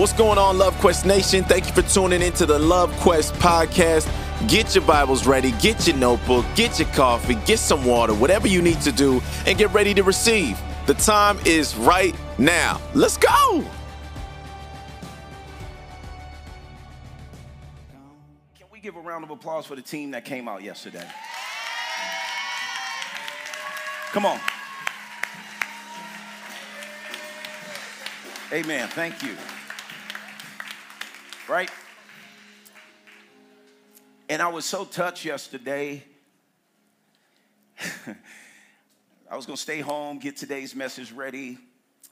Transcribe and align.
What's 0.00 0.14
going 0.14 0.38
on, 0.38 0.56
Love 0.56 0.74
Quest 0.78 1.04
Nation? 1.04 1.44
Thank 1.44 1.66
you 1.66 1.74
for 1.74 1.82
tuning 1.82 2.22
into 2.22 2.46
the 2.46 2.58
Love 2.58 2.90
Quest 3.00 3.34
podcast. 3.34 4.08
Get 4.48 4.74
your 4.74 4.82
Bibles 4.84 5.26
ready, 5.26 5.52
get 5.60 5.86
your 5.86 5.94
notebook, 5.94 6.46
get 6.54 6.78
your 6.78 6.88
coffee, 6.92 7.34
get 7.44 7.58
some 7.58 7.84
water, 7.84 8.14
whatever 8.14 8.48
you 8.48 8.62
need 8.62 8.80
to 8.80 8.92
do, 8.92 9.20
and 9.44 9.58
get 9.58 9.70
ready 9.74 9.92
to 9.92 10.02
receive. 10.02 10.58
The 10.86 10.94
time 10.94 11.38
is 11.44 11.76
right 11.76 12.16
now. 12.38 12.80
Let's 12.94 13.18
go! 13.18 13.62
Can 18.56 18.68
we 18.72 18.80
give 18.80 18.96
a 18.96 19.00
round 19.00 19.24
of 19.24 19.28
applause 19.28 19.66
for 19.66 19.76
the 19.76 19.82
team 19.82 20.12
that 20.12 20.24
came 20.24 20.48
out 20.48 20.62
yesterday? 20.62 21.06
Come 24.12 24.24
on. 24.24 24.40
Amen. 28.50 28.88
Thank 28.88 29.22
you. 29.22 29.36
Right? 31.50 31.70
And 34.28 34.40
I 34.40 34.46
was 34.46 34.64
so 34.64 34.84
touched 34.84 35.24
yesterday. 35.24 36.04
I 39.28 39.34
was 39.34 39.46
going 39.46 39.56
to 39.56 39.60
stay 39.60 39.80
home, 39.80 40.20
get 40.20 40.36
today's 40.36 40.76
message 40.76 41.10
ready, 41.10 41.58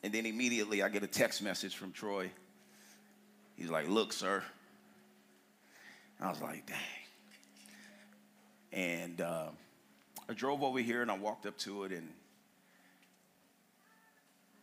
and 0.03 0.13
then 0.13 0.27
immediately 0.27 0.83
I 0.83 0.89
get 0.89 1.05
a 1.05 1.07
text 1.07 1.41
message 1.41 1.77
from 1.77 1.93
Troy. 1.93 2.33
He's 3.55 3.71
like, 3.71 3.89
Look, 3.89 4.13
sir. 4.13 4.43
I 6.21 6.31
was 6.31 6.43
like, 6.43 6.67
Dang. 6.67 6.77
And 8.73 9.21
uh, 9.21 9.51
I 10.29 10.33
drove 10.33 10.65
over 10.65 10.81
here 10.81 11.03
and 11.03 11.13
I 11.13 11.17
walked 11.17 11.47
up 11.47 11.57
to 11.59 11.85
it, 11.85 11.93
and 11.93 12.09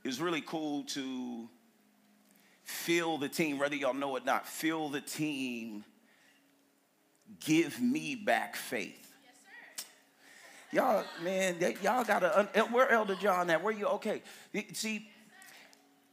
it 0.03 0.07
was 0.07 0.19
really 0.19 0.41
cool 0.41 0.83
to 0.83 1.47
feel 2.65 3.17
the 3.17 3.29
team, 3.29 3.57
whether 3.59 3.75
y'all 3.75 3.93
know 3.93 4.15
it 4.17 4.23
or 4.23 4.25
not, 4.25 4.47
feel 4.47 4.89
the 4.89 5.01
team 5.01 5.85
give 7.45 7.79
me 7.79 8.15
back 8.15 8.55
faith. 8.55 9.13
Y'all, 10.71 11.05
man, 11.23 11.55
y'all 11.81 12.03
gotta. 12.03 12.49
Uh, 12.53 12.61
where 12.65 12.89
Elder 12.89 13.15
John 13.15 13.49
at? 13.49 13.63
Where 13.63 13.73
you? 13.73 13.85
Okay, 13.85 14.21
see, 14.73 15.07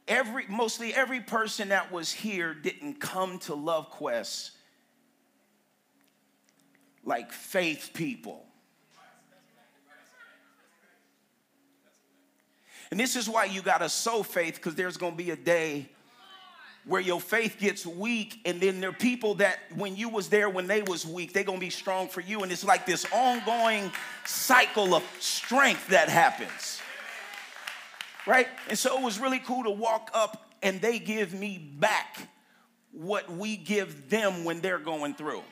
every 0.07 0.45
mostly 0.47 0.93
every 0.93 1.19
person 1.19 1.69
that 1.69 1.91
was 1.91 2.11
here 2.11 2.53
didn't 2.53 3.01
come 3.01 3.39
to 3.39 3.55
Love 3.55 3.89
Quest 3.89 4.51
like 7.03 7.31
faith 7.31 7.89
people. 7.93 8.45
And 12.91 12.99
this 12.99 13.15
is 13.15 13.27
why 13.27 13.45
you 13.45 13.61
gotta 13.61 13.89
sow 13.89 14.23
faith, 14.23 14.55
because 14.55 14.75
there's 14.75 14.97
gonna 14.97 15.15
be 15.15 15.31
a 15.31 15.35
day 15.35 15.89
where 16.85 17.01
your 17.01 17.21
faith 17.21 17.57
gets 17.59 17.85
weak 17.85 18.41
and 18.45 18.59
then 18.59 18.81
there 18.81 18.89
are 18.89 18.93
people 18.93 19.35
that 19.35 19.59
when 19.75 19.95
you 19.95 20.09
was 20.09 20.27
there 20.27 20.49
when 20.49 20.67
they 20.67 20.81
was 20.81 21.05
weak 21.05 21.31
they're 21.31 21.43
going 21.43 21.59
to 21.59 21.65
be 21.65 21.69
strong 21.69 22.07
for 22.07 22.21
you. 22.21 22.43
And 22.43 22.51
it's 22.51 22.63
like 22.63 22.85
this 22.85 23.05
ongoing 23.11 23.91
cycle 24.25 24.93
of 24.93 25.03
strength 25.19 25.87
that 25.87 26.09
happens. 26.09 26.81
Right? 28.27 28.47
And 28.69 28.77
so 28.77 28.97
it 28.97 29.03
was 29.03 29.19
really 29.19 29.39
cool 29.39 29.63
to 29.63 29.71
walk 29.71 30.11
up 30.13 30.51
and 30.61 30.81
they 30.81 30.99
give 30.99 31.33
me 31.33 31.57
back 31.57 32.27
what 32.91 33.31
we 33.31 33.57
give 33.57 34.09
them 34.09 34.43
when 34.43 34.61
they're 34.61 34.79
going 34.79 35.13
through. 35.13 35.43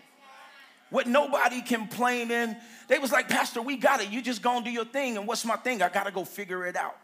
What 0.90 1.08
nobody 1.08 1.62
complaining. 1.62 2.56
They 2.90 3.00
was 3.00 3.14
like 3.14 3.30
pastor 3.30 3.62
we 3.62 3.78
got 3.78 4.02
it. 4.02 4.10
You 4.10 4.22
just 4.22 4.42
go 4.42 4.58
and 4.58 4.66
do 4.66 4.72
your 4.72 4.86
thing 4.86 5.16
and 5.18 5.26
what's 5.26 5.46
my 5.46 5.56
thing? 5.56 5.82
I 5.82 5.88
gotta 5.88 6.12
go 6.12 6.26
figure 6.26 6.66
it 6.66 6.76
out 6.76 6.98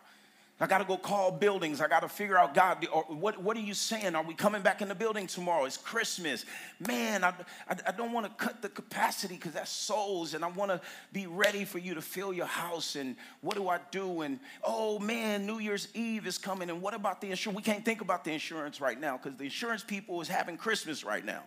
I 0.59 0.65
got 0.65 0.79
to 0.79 0.85
go 0.85 0.97
call 0.97 1.31
buildings. 1.31 1.81
I 1.81 1.87
got 1.87 1.99
to 1.99 2.09
figure 2.09 2.35
out, 2.35 2.55
God, 2.55 2.87
what, 3.09 3.37
what 3.37 3.55
are 3.55 3.61
you 3.61 3.75
saying? 3.75 4.15
Are 4.15 4.23
we 4.23 4.33
coming 4.33 4.63
back 4.63 4.81
in 4.81 4.87
the 4.87 4.95
building 4.95 5.27
tomorrow? 5.27 5.65
It's 5.65 5.77
Christmas. 5.77 6.45
Man, 6.79 7.23
I, 7.23 7.29
I, 7.69 7.75
I 7.87 7.91
don't 7.91 8.11
want 8.11 8.25
to 8.25 8.43
cut 8.43 8.63
the 8.63 8.69
capacity 8.69 9.35
because 9.35 9.53
that's 9.53 9.69
souls, 9.69 10.33
and 10.33 10.43
I 10.43 10.47
want 10.47 10.71
to 10.71 10.81
be 11.13 11.27
ready 11.27 11.63
for 11.63 11.77
you 11.77 11.93
to 11.93 12.01
fill 12.01 12.33
your 12.33 12.47
house. 12.47 12.95
And 12.95 13.15
what 13.41 13.55
do 13.55 13.69
I 13.69 13.79
do? 13.91 14.21
And 14.21 14.39
oh, 14.63 14.97
man, 14.97 15.45
New 15.45 15.59
Year's 15.59 15.89
Eve 15.93 16.25
is 16.25 16.39
coming. 16.39 16.71
And 16.71 16.81
what 16.81 16.95
about 16.95 17.21
the 17.21 17.29
insurance? 17.29 17.55
We 17.55 17.61
can't 17.63 17.85
think 17.85 18.01
about 18.01 18.23
the 18.23 18.31
insurance 18.31 18.81
right 18.81 18.99
now 18.99 19.19
because 19.21 19.37
the 19.37 19.45
insurance 19.45 19.83
people 19.83 20.19
is 20.21 20.27
having 20.27 20.57
Christmas 20.57 21.03
right 21.03 21.23
now. 21.23 21.43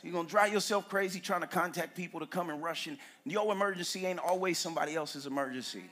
So 0.00 0.06
you're 0.06 0.22
to 0.22 0.30
drive 0.30 0.52
yourself 0.52 0.88
crazy 0.88 1.18
trying 1.18 1.40
to 1.40 1.48
contact 1.48 1.96
people 1.96 2.20
to 2.20 2.26
come 2.26 2.50
and 2.50 2.62
rush 2.62 2.86
in. 2.86 2.96
Your 3.24 3.50
emergency 3.50 4.06
ain't 4.06 4.20
always 4.20 4.56
somebody 4.56 4.94
else's 4.94 5.26
emergency. 5.26 5.82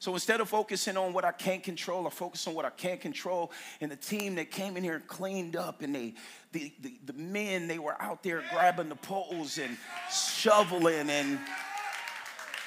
So 0.00 0.14
instead 0.14 0.40
of 0.40 0.48
focusing 0.48 0.96
on 0.96 1.12
what 1.12 1.24
I 1.24 1.32
can't 1.32 1.62
control, 1.62 2.06
I 2.06 2.10
focus 2.10 2.46
on 2.46 2.54
what 2.54 2.64
I 2.64 2.70
can't 2.70 3.00
control. 3.00 3.50
And 3.80 3.90
the 3.90 3.96
team 3.96 4.36
that 4.36 4.50
came 4.50 4.76
in 4.76 4.84
here 4.84 5.02
cleaned 5.06 5.56
up, 5.56 5.82
and 5.82 5.94
they, 5.94 6.14
the, 6.52 6.72
the, 6.80 6.98
the 7.06 7.12
men, 7.14 7.66
they 7.66 7.80
were 7.80 8.00
out 8.00 8.22
there 8.22 8.44
grabbing 8.52 8.88
the 8.88 8.96
poles 8.96 9.58
and 9.58 9.76
shoveling 10.10 11.10
and 11.10 11.38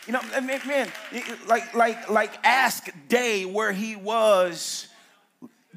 you 0.08 0.14
know, 0.14 0.22
man, 0.42 0.92
like 1.48 1.76
like 1.76 2.10
like 2.10 2.34
ask 2.44 2.90
Day 3.08 3.46
where 3.46 3.72
he 3.72 3.96
was 3.96 4.88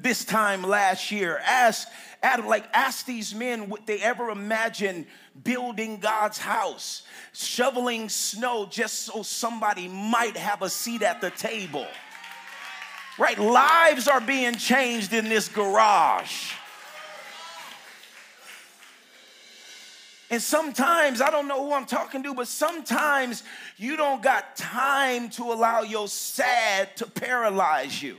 this 0.05 0.23
time 0.23 0.61
last 0.61 1.11
year. 1.11 1.41
Ask 1.43 1.87
Adam, 2.21 2.45
like 2.45 2.63
ask 2.73 3.07
these 3.07 3.33
men 3.33 3.69
would 3.69 3.87
they 3.87 3.99
ever 4.01 4.29
imagine 4.29 5.07
building 5.43 5.97
God's 5.97 6.37
house, 6.37 7.01
shoveling 7.33 8.07
snow 8.07 8.67
just 8.69 8.99
so 9.05 9.23
somebody 9.23 9.87
might 9.87 10.37
have 10.37 10.61
a 10.61 10.69
seat 10.69 11.01
at 11.01 11.21
the 11.21 11.31
table. 11.31 11.87
Right? 13.17 13.39
Lives 13.39 14.07
are 14.07 14.21
being 14.21 14.53
changed 14.53 15.11
in 15.11 15.27
this 15.27 15.47
garage. 15.47 16.51
And 20.29 20.39
sometimes, 20.39 21.19
I 21.19 21.31
don't 21.31 21.47
know 21.47 21.65
who 21.65 21.73
I'm 21.73 21.85
talking 21.85 22.21
to, 22.23 22.35
but 22.35 22.47
sometimes 22.47 23.41
you 23.77 23.97
don't 23.97 24.21
got 24.21 24.55
time 24.55 25.29
to 25.31 25.43
allow 25.45 25.81
your 25.81 26.07
sad 26.07 26.95
to 26.97 27.07
paralyze 27.07 28.03
you. 28.03 28.17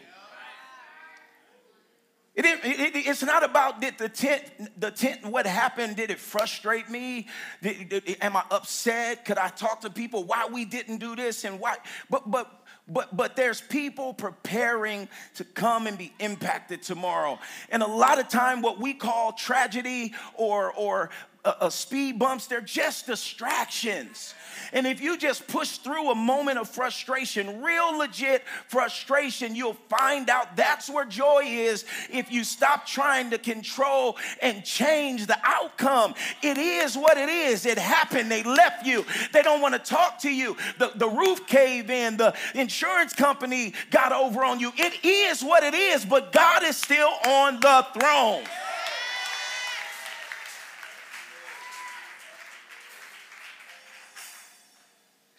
It, 2.37 2.45
it, 2.45 3.07
it's 3.07 3.23
not 3.23 3.43
about 3.43 3.81
did 3.81 3.97
the 3.97 4.11
tent, 4.11 4.43
the 4.79 4.91
tent, 4.91 5.25
what 5.25 5.47
happened? 5.47 5.97
Did 5.97 6.11
it 6.11 6.19
frustrate 6.19 6.91
me? 6.91 7.29
Did, 7.63 7.89
did, 7.89 8.17
am 8.21 8.37
I 8.37 8.45
upset? 8.51 9.25
Could 9.25 9.39
I 9.39 9.49
talk 9.49 9.81
to 9.83 9.91
people 9.91 10.25
why 10.25 10.47
we 10.53 10.67
didn't 10.67 10.99
do 10.99 11.17
this 11.17 11.45
and 11.45 11.59
why? 11.59 11.77
But 12.11 12.31
but 12.31 12.67
but 12.87 13.17
but 13.17 13.37
there's 13.37 13.63
people 13.63 14.13
preparing 14.13 15.09
to 15.37 15.45
come 15.45 15.87
and 15.87 15.97
be 15.97 16.13
impacted 16.21 16.83
tomorrow. 16.83 17.39
And 17.71 17.83
a 17.83 17.87
lot 17.87 18.19
of 18.19 18.29
time, 18.29 18.61
what 18.61 18.79
we 18.79 18.93
call 18.93 19.33
tragedy 19.33 20.13
or 20.35 20.75
or 20.75 21.09
uh, 21.47 21.71
speed 21.71 22.19
bumps, 22.19 22.47
they're 22.47 22.61
just 22.61 23.07
distractions. 23.07 24.35
And 24.73 24.87
if 24.87 25.01
you 25.01 25.17
just 25.17 25.47
push 25.47 25.79
through 25.79 26.11
a 26.11 26.15
moment 26.15 26.59
of 26.59 26.69
frustration, 26.69 27.63
real 27.63 27.97
legit 27.97 28.43
frustration, 28.69 29.55
you'll 29.55 29.77
find 29.89 30.29
out 30.29 30.57
that's 30.57 30.91
where 30.91 31.05
joy 31.05 31.43
is 31.45 31.85
if 32.11 32.33
you 32.33 32.43
stop 32.43 32.87
trying 32.87 33.31
to 33.31 33.39
control 33.39 34.17
and 34.43 34.65
change 34.65 35.27
the 35.27 35.39
outcome. 35.45 36.15
It 36.43 36.59
is 36.59 36.97
what 36.97 37.17
it 37.17 37.29
is. 37.29 37.67
It 37.67 37.79
happened. 37.79 38.31
They 38.31 38.43
left 38.43 38.87
you. 38.87 39.05
They 39.33 39.43
don't 39.43 39.61
want 39.61 39.75
to 39.75 39.79
talk 39.79 40.19
to 40.23 40.31
you. 40.31 40.57
The, 40.79 40.93
the 40.97 41.09
roof 41.09 41.47
cave 41.47 41.91
in. 41.91 42.17
The 42.17 42.35
insurance 42.55 43.13
company 43.13 43.75
got 43.91 44.13
over 44.13 44.45
on 44.45 44.59
you. 44.59 44.73
It 44.77 45.05
is 45.05 45.43
what 45.43 45.63
it 45.63 45.75
is, 45.75 46.05
but 46.05 46.33
God 46.33 46.65
is 46.65 46.77
still 46.77 47.13
on 47.27 47.61
the 47.61 47.87
throne. 47.99 48.45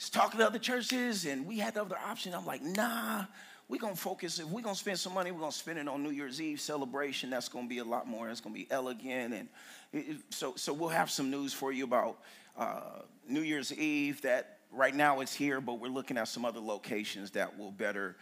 Talking 0.09 0.39
to 0.39 0.45
other 0.45 0.59
churches 0.59 1.25
and 1.25 1.45
we 1.45 1.59
had 1.59 1.75
the 1.75 1.81
other 1.81 1.97
options. 1.97 2.35
I'm 2.35 2.45
like, 2.45 2.61
nah, 2.61 3.25
we're 3.69 3.79
gonna 3.79 3.95
focus. 3.95 4.39
If 4.39 4.45
we're 4.45 4.61
gonna 4.61 4.75
spend 4.75 4.99
some 4.99 5.13
money, 5.13 5.31
we're 5.31 5.41
gonna 5.41 5.51
spend 5.51 5.77
it 5.79 5.87
on 5.87 6.01
New 6.01 6.11
Year's 6.11 6.41
Eve 6.41 6.61
celebration. 6.61 7.29
That's 7.29 7.49
gonna 7.49 7.67
be 7.67 7.79
a 7.79 7.83
lot 7.83 8.07
more. 8.07 8.29
It's 8.29 8.39
gonna 8.39 8.55
be 8.55 8.67
elegant, 8.71 9.33
and 9.33 9.49
it, 9.91 10.17
so 10.29 10.53
so 10.55 10.71
we'll 10.71 10.89
have 10.89 11.09
some 11.09 11.29
news 11.29 11.53
for 11.53 11.71
you 11.71 11.83
about 11.83 12.19
uh, 12.57 13.01
New 13.27 13.41
Year's 13.41 13.73
Eve. 13.73 14.21
That 14.21 14.59
right 14.71 14.95
now 14.95 15.19
it's 15.19 15.33
here, 15.33 15.59
but 15.59 15.79
we're 15.79 15.89
looking 15.89 16.17
at 16.17 16.29
some 16.29 16.45
other 16.45 16.61
locations 16.61 17.31
that 17.31 17.57
will 17.57 17.71
better 17.71 18.15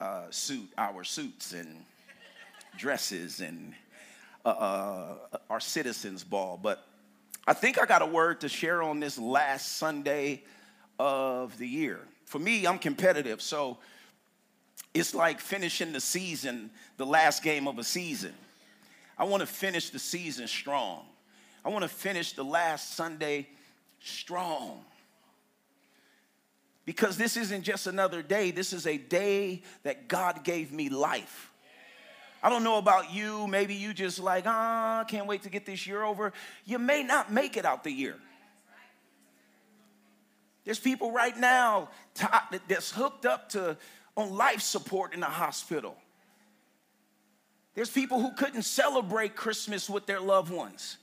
uh, 0.00 0.30
suit 0.30 0.68
our 0.78 1.04
suits 1.04 1.52
and 1.52 1.84
dresses 2.78 3.40
and 3.40 3.74
uh, 4.46 4.48
uh 4.48 5.14
our 5.50 5.60
citizens 5.60 6.24
ball. 6.24 6.58
But 6.60 6.86
I 7.46 7.52
think 7.52 7.78
I 7.78 7.84
got 7.84 8.00
a 8.00 8.06
word 8.06 8.40
to 8.40 8.48
share 8.48 8.82
on 8.82 8.98
this 8.98 9.18
last 9.18 9.76
Sunday 9.76 10.42
of 11.00 11.56
the 11.56 11.66
year. 11.66 11.98
For 12.26 12.38
me, 12.38 12.66
I'm 12.66 12.78
competitive, 12.78 13.40
so 13.40 13.78
it's 14.92 15.14
like 15.14 15.40
finishing 15.40 15.92
the 15.92 16.00
season, 16.00 16.70
the 16.98 17.06
last 17.06 17.42
game 17.42 17.66
of 17.66 17.78
a 17.78 17.84
season. 17.84 18.34
I 19.16 19.24
want 19.24 19.40
to 19.40 19.46
finish 19.46 19.88
the 19.88 19.98
season 19.98 20.46
strong. 20.46 21.06
I 21.64 21.70
want 21.70 21.84
to 21.84 21.88
finish 21.88 22.32
the 22.32 22.44
last 22.44 22.96
Sunday 22.96 23.48
strong. 24.00 24.84
Because 26.84 27.16
this 27.16 27.38
isn't 27.38 27.62
just 27.62 27.86
another 27.86 28.20
day, 28.20 28.50
this 28.50 28.74
is 28.74 28.86
a 28.86 28.98
day 28.98 29.62
that 29.84 30.06
God 30.06 30.44
gave 30.44 30.70
me 30.70 30.90
life. 30.90 31.50
I 32.42 32.50
don't 32.50 32.64
know 32.64 32.76
about 32.76 33.10
you. 33.10 33.46
Maybe 33.46 33.74
you 33.74 33.94
just 33.94 34.18
like, 34.18 34.44
ah, 34.46 35.04
can't 35.08 35.26
wait 35.26 35.44
to 35.44 35.50
get 35.50 35.64
this 35.64 35.86
year 35.86 36.02
over. 36.02 36.34
You 36.66 36.78
may 36.78 37.02
not 37.02 37.32
make 37.32 37.56
it 37.56 37.64
out 37.64 37.84
the 37.84 37.90
year. 37.90 38.16
There's 40.64 40.78
people 40.78 41.12
right 41.12 41.36
now 41.36 41.88
that's 42.68 42.90
hooked 42.90 43.26
up 43.26 43.50
to 43.50 43.76
on 44.16 44.34
life 44.34 44.60
support 44.60 45.14
in 45.14 45.20
the 45.20 45.26
hospital. 45.26 45.96
There's 47.74 47.90
people 47.90 48.20
who 48.20 48.32
couldn't 48.32 48.62
celebrate 48.62 49.36
Christmas 49.36 49.88
with 49.88 50.06
their 50.06 50.20
loved 50.20 50.52
ones. 50.52 50.98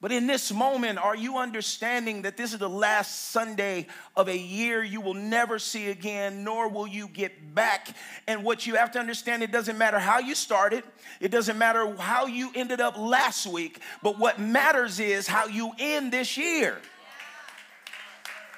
But 0.00 0.10
in 0.10 0.26
this 0.26 0.52
moment, 0.52 0.98
are 0.98 1.14
you 1.14 1.38
understanding 1.38 2.22
that 2.22 2.36
this 2.36 2.52
is 2.52 2.58
the 2.58 2.68
last 2.68 3.30
Sunday 3.30 3.86
of 4.16 4.28
a 4.28 4.36
year 4.36 4.82
you 4.82 5.00
will 5.00 5.14
never 5.14 5.60
see 5.60 5.90
again, 5.90 6.42
nor 6.42 6.68
will 6.68 6.88
you 6.88 7.06
get 7.06 7.54
back? 7.54 7.94
And 8.26 8.42
what 8.42 8.66
you 8.66 8.74
have 8.74 8.90
to 8.92 8.98
understand, 8.98 9.44
it 9.44 9.52
doesn't 9.52 9.78
matter 9.78 10.00
how 10.00 10.18
you 10.18 10.34
started, 10.34 10.82
it 11.20 11.30
doesn't 11.30 11.56
matter 11.56 11.94
how 11.94 12.26
you 12.26 12.50
ended 12.56 12.80
up 12.80 12.98
last 12.98 13.46
week, 13.46 13.78
but 14.02 14.18
what 14.18 14.40
matters 14.40 14.98
is 14.98 15.28
how 15.28 15.46
you 15.46 15.70
end 15.78 16.12
this 16.12 16.36
year. 16.36 16.78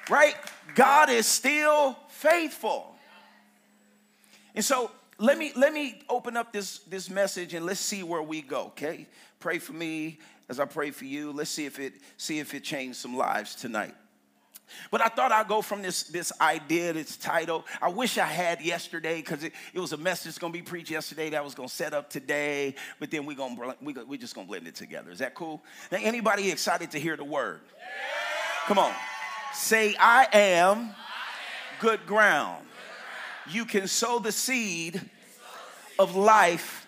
Right? 0.09 0.35
God 0.75 1.09
is 1.09 1.25
still 1.25 1.97
faithful. 2.09 2.95
And 4.53 4.63
so 4.63 4.91
let 5.17 5.37
me 5.37 5.51
let 5.55 5.73
me 5.73 6.01
open 6.09 6.37
up 6.37 6.53
this 6.53 6.79
this 6.79 7.09
message 7.09 7.53
and 7.53 7.65
let's 7.65 7.79
see 7.79 8.03
where 8.03 8.21
we 8.21 8.41
go, 8.41 8.67
okay? 8.67 9.07
Pray 9.39 9.59
for 9.59 9.73
me 9.73 10.19
as 10.49 10.59
I 10.59 10.65
pray 10.65 10.91
for 10.91 11.05
you. 11.05 11.31
Let's 11.31 11.49
see 11.49 11.65
if 11.65 11.79
it 11.79 11.93
see 12.17 12.39
if 12.39 12.53
it 12.53 12.63
changed 12.63 12.97
some 12.97 13.15
lives 13.15 13.55
tonight. 13.55 13.95
But 14.91 15.01
I 15.01 15.07
thought 15.07 15.31
I'd 15.31 15.47
go 15.47 15.61
from 15.61 15.83
this, 15.83 16.03
this 16.03 16.31
idea, 16.41 16.93
this 16.93 17.17
title. 17.17 17.65
I 17.81 17.89
wish 17.89 18.17
I 18.17 18.25
had 18.25 18.61
yesterday 18.61 19.17
because 19.17 19.43
it, 19.43 19.53
it 19.73 19.79
was 19.79 19.93
a 19.93 19.97
message 19.97 20.25
that's 20.25 20.39
going 20.39 20.51
to 20.51 20.57
be 20.57 20.63
preached 20.63 20.89
yesterday 20.89 21.29
that 21.29 21.37
I 21.37 21.41
was 21.41 21.53
going 21.53 21.69
to 21.69 21.75
set 21.75 21.93
up 21.93 22.09
today. 22.09 22.73
But 22.99 23.11
then 23.11 23.27
we're 23.27 23.37
gonna, 23.37 23.75
we, 23.79 23.93
we're 23.93 24.19
just 24.19 24.33
going 24.33 24.47
to 24.47 24.49
blend 24.49 24.67
it 24.67 24.73
together. 24.73 25.11
Is 25.11 25.19
that 25.19 25.35
cool? 25.35 25.63
Now, 25.91 25.99
anybody 26.01 26.49
excited 26.49 26.91
to 26.91 26.99
hear 26.99 27.15
the 27.15 27.23
word? 27.23 27.61
Yeah. 27.77 27.83
Come 28.65 28.79
on. 28.79 28.91
Say, 29.55 29.95
I 29.99 30.27
am 30.33 30.93
good 31.79 32.05
ground. 32.05 32.65
You 33.49 33.65
can 33.65 33.87
sow 33.87 34.19
the 34.19 34.31
seed 34.31 35.01
of 35.97 36.15
life 36.15 36.87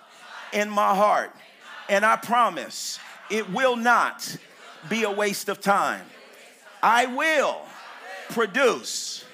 in 0.54 0.70
my 0.70 0.96
heart. 0.96 1.32
And 1.90 2.06
I 2.06 2.18
promise 2.18 3.00
it 3.30 3.50
will 3.52 3.76
not 3.76 4.38
be 4.90 5.04
a 5.04 5.12
waste 5.12 5.50
of 5.50 5.62
time. 5.62 6.06
I 6.84 7.06
will 7.06 7.62
produce 8.30 9.26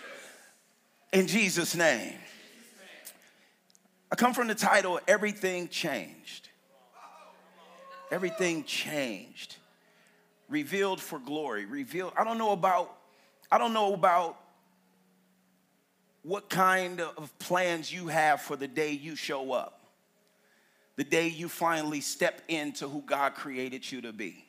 in 1.12 1.28
Jesus' 1.28 1.76
name. 1.76 2.14
I 4.12 4.16
come 4.16 4.34
from 4.34 4.48
the 4.48 4.56
title 4.56 5.00
Everything 5.08 5.68
Changed. 5.68 6.50
Everything 8.12 8.64
changed. 8.64 9.56
Revealed 10.48 11.02
for 11.02 11.18
glory. 11.18 11.66
Revealed. 11.66 12.14
I 12.16 12.24
don't 12.24 12.38
know 12.38 12.52
about, 12.52 12.96
I 13.54 13.60
don't 13.60 13.74
know 13.74 13.94
about 13.94 14.40
what 16.24 16.50
kind 16.50 17.00
of 17.00 17.38
plans 17.38 17.94
you 17.94 18.08
have 18.08 18.42
for 18.42 18.56
the 18.56 18.68
day 18.68 18.92
you 18.92 19.16
show 19.16 19.52
up 19.52 19.84
the 20.96 21.04
day 21.04 21.28
you 21.28 21.50
finally 21.50 22.02
step 22.02 22.42
into 22.48 22.88
who 22.88 23.02
God 23.02 23.34
created 23.34 23.92
you 23.92 24.02
to 24.02 24.14
be. 24.14 24.46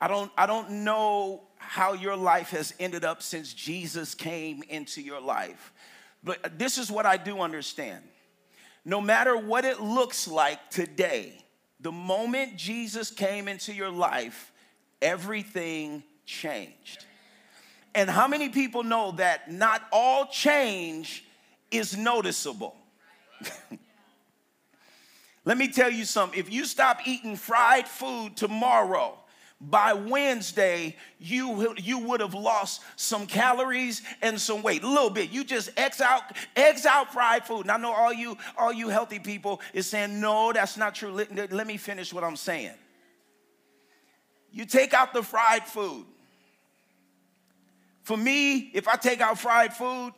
I 0.00 0.08
don't, 0.08 0.30
I 0.36 0.46
don't 0.46 0.84
know 0.84 1.42
how 1.56 1.94
your 1.94 2.16
life 2.16 2.50
has 2.50 2.74
ended 2.78 3.04
up 3.04 3.22
since 3.22 3.52
Jesus 3.52 4.14
came 4.14 4.62
into 4.68 5.00
your 5.00 5.20
life, 5.20 5.72
but 6.22 6.58
this 6.58 6.78
is 6.78 6.90
what 6.90 7.06
I 7.06 7.16
do 7.16 7.40
understand. 7.40 8.04
No 8.84 9.00
matter 9.00 9.36
what 9.36 9.64
it 9.64 9.80
looks 9.80 10.28
like 10.28 10.70
today, 10.70 11.32
the 11.80 11.92
moment 11.92 12.56
Jesus 12.56 13.10
came 13.10 13.48
into 13.48 13.72
your 13.72 13.90
life, 13.90 14.52
everything 15.00 16.02
changed. 16.26 17.06
And 17.98 18.08
how 18.08 18.28
many 18.28 18.48
people 18.48 18.84
know 18.84 19.10
that 19.16 19.50
not 19.50 19.82
all 19.90 20.26
change 20.26 21.24
is 21.72 21.96
noticeable? 21.96 22.76
Let 25.44 25.58
me 25.58 25.66
tell 25.66 25.90
you 25.90 26.04
something. 26.04 26.38
If 26.38 26.52
you 26.52 26.64
stop 26.64 27.08
eating 27.08 27.34
fried 27.34 27.88
food 27.88 28.36
tomorrow, 28.36 29.18
by 29.60 29.94
Wednesday, 29.94 30.94
you, 31.18 31.74
you 31.76 31.98
would 31.98 32.20
have 32.20 32.34
lost 32.34 32.82
some 32.94 33.26
calories 33.26 34.02
and 34.22 34.40
some 34.40 34.62
weight. 34.62 34.84
A 34.84 34.88
little 34.88 35.10
bit. 35.10 35.30
You 35.30 35.42
just 35.42 35.70
X 35.76 36.00
out, 36.00 36.22
X 36.54 36.86
out 36.86 37.12
fried 37.12 37.44
food. 37.44 37.62
And 37.62 37.72
I 37.72 37.78
know 37.78 37.92
all 37.92 38.12
you, 38.12 38.38
all 38.56 38.72
you 38.72 38.90
healthy 38.90 39.18
people 39.18 39.60
is 39.74 39.88
saying, 39.88 40.20
no, 40.20 40.52
that's 40.52 40.76
not 40.76 40.94
true. 40.94 41.10
Let, 41.10 41.52
let 41.52 41.66
me 41.66 41.76
finish 41.76 42.12
what 42.12 42.22
I'm 42.22 42.36
saying. 42.36 42.76
You 44.52 44.66
take 44.66 44.94
out 44.94 45.12
the 45.12 45.24
fried 45.24 45.64
food. 45.64 46.06
For 48.08 48.16
me, 48.16 48.70
if 48.72 48.88
I 48.88 48.96
take 48.96 49.20
out 49.20 49.38
fried 49.38 49.74
food, 49.74 50.14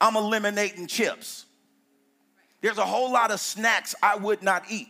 I'm 0.00 0.16
eliminating 0.16 0.88
chips. 0.88 1.46
There's 2.60 2.78
a 2.78 2.84
whole 2.84 3.12
lot 3.12 3.30
of 3.30 3.38
snacks 3.38 3.94
I 4.02 4.16
would 4.16 4.42
not 4.42 4.64
eat. 4.68 4.88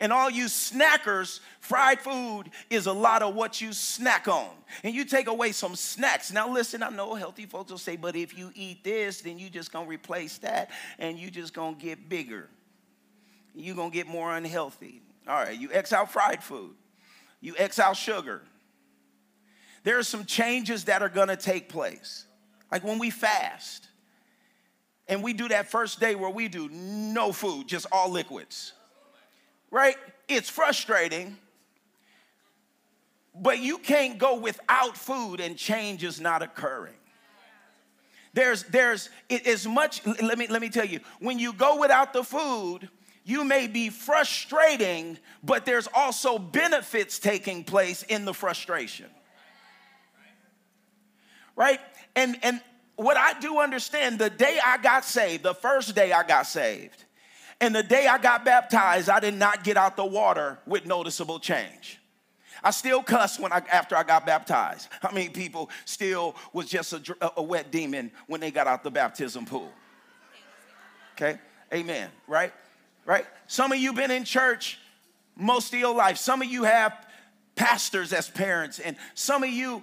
And 0.00 0.14
all 0.14 0.30
you 0.30 0.46
snackers, 0.46 1.40
fried 1.60 2.00
food 2.00 2.44
is 2.70 2.86
a 2.86 2.92
lot 2.94 3.20
of 3.20 3.34
what 3.34 3.60
you 3.60 3.74
snack 3.74 4.28
on. 4.28 4.48
And 4.82 4.94
you 4.94 5.04
take 5.04 5.26
away 5.26 5.52
some 5.52 5.76
snacks. 5.76 6.32
Now, 6.32 6.50
listen, 6.50 6.82
I 6.82 6.88
know 6.88 7.14
healthy 7.14 7.44
folks 7.44 7.70
will 7.70 7.76
say, 7.76 7.96
but 7.96 8.16
if 8.16 8.38
you 8.38 8.50
eat 8.54 8.82
this, 8.82 9.20
then 9.20 9.38
you 9.38 9.50
just 9.50 9.70
gonna 9.70 9.86
replace 9.86 10.38
that 10.38 10.70
and 10.98 11.18
you 11.18 11.30
just 11.30 11.52
gonna 11.52 11.76
get 11.76 12.08
bigger. 12.08 12.48
You're 13.54 13.76
gonna 13.76 13.90
get 13.90 14.06
more 14.06 14.34
unhealthy. 14.34 15.02
All 15.28 15.34
right, 15.34 15.54
you 15.54 15.68
X 15.70 15.92
out 15.92 16.10
fried 16.10 16.42
food, 16.42 16.76
you 17.42 17.54
X 17.58 17.78
out 17.78 17.98
sugar. 17.98 18.40
There 19.86 19.96
are 20.00 20.02
some 20.02 20.24
changes 20.24 20.86
that 20.86 21.00
are 21.00 21.08
gonna 21.08 21.36
take 21.36 21.68
place. 21.68 22.26
Like 22.72 22.82
when 22.82 22.98
we 22.98 23.10
fast, 23.10 23.86
and 25.06 25.22
we 25.22 25.32
do 25.32 25.46
that 25.46 25.70
first 25.70 26.00
day 26.00 26.16
where 26.16 26.28
we 26.28 26.48
do 26.48 26.68
no 26.68 27.30
food, 27.30 27.68
just 27.68 27.86
all 27.92 28.10
liquids. 28.10 28.72
Right? 29.70 29.94
It's 30.26 30.50
frustrating, 30.50 31.36
but 33.32 33.60
you 33.60 33.78
can't 33.78 34.18
go 34.18 34.34
without 34.40 34.96
food 34.96 35.38
and 35.38 35.56
change 35.56 36.02
is 36.02 36.20
not 36.20 36.42
occurring. 36.42 36.98
There's, 38.34 38.64
there's, 38.64 39.08
it 39.28 39.46
is 39.46 39.68
much, 39.68 40.04
let 40.20 40.36
me, 40.36 40.48
let 40.48 40.62
me 40.62 40.68
tell 40.68 40.84
you, 40.84 40.98
when 41.20 41.38
you 41.38 41.52
go 41.52 41.78
without 41.78 42.12
the 42.12 42.24
food, 42.24 42.88
you 43.22 43.44
may 43.44 43.68
be 43.68 43.90
frustrating, 43.90 45.16
but 45.44 45.64
there's 45.64 45.86
also 45.94 46.40
benefits 46.40 47.20
taking 47.20 47.62
place 47.62 48.02
in 48.02 48.24
the 48.24 48.34
frustration. 48.34 49.06
Right? 51.56 51.80
And, 52.14 52.38
and 52.42 52.60
what 52.96 53.16
I 53.16 53.38
do 53.40 53.58
understand, 53.58 54.18
the 54.18 54.30
day 54.30 54.58
I 54.64 54.78
got 54.78 55.04
saved, 55.04 55.42
the 55.42 55.54
first 55.54 55.94
day 55.94 56.12
I 56.12 56.22
got 56.26 56.46
saved, 56.46 57.04
and 57.60 57.74
the 57.74 57.82
day 57.82 58.06
I 58.06 58.18
got 58.18 58.44
baptized, 58.44 59.08
I 59.08 59.20
did 59.20 59.34
not 59.34 59.64
get 59.64 59.76
out 59.76 59.96
the 59.96 60.04
water 60.04 60.58
with 60.66 60.86
noticeable 60.86 61.38
change. 61.38 61.98
I 62.62 62.70
still 62.70 63.02
cuss 63.02 63.38
when 63.38 63.52
I 63.52 63.62
after 63.70 63.96
I 63.96 64.02
got 64.02 64.26
baptized. 64.26 64.88
How 65.00 65.10
many 65.12 65.28
people 65.28 65.70
still 65.84 66.34
was 66.52 66.68
just 66.68 66.92
a, 66.92 67.32
a 67.36 67.42
wet 67.42 67.70
demon 67.70 68.10
when 68.26 68.40
they 68.40 68.50
got 68.50 68.66
out 68.66 68.82
the 68.82 68.90
baptism 68.90 69.46
pool? 69.46 69.70
Okay, 71.14 71.38
amen. 71.72 72.10
Right, 72.26 72.52
right. 73.04 73.26
Some 73.46 73.72
of 73.72 73.78
you 73.78 73.92
been 73.92 74.10
in 74.10 74.24
church 74.24 74.78
most 75.36 75.72
of 75.72 75.78
your 75.78 75.94
life. 75.94 76.16
Some 76.16 76.42
of 76.42 76.48
you 76.48 76.64
have 76.64 77.05
pastors 77.56 78.12
as 78.12 78.28
parents, 78.28 78.78
and 78.78 78.96
some 79.14 79.42
of 79.42 79.50
you, 79.50 79.82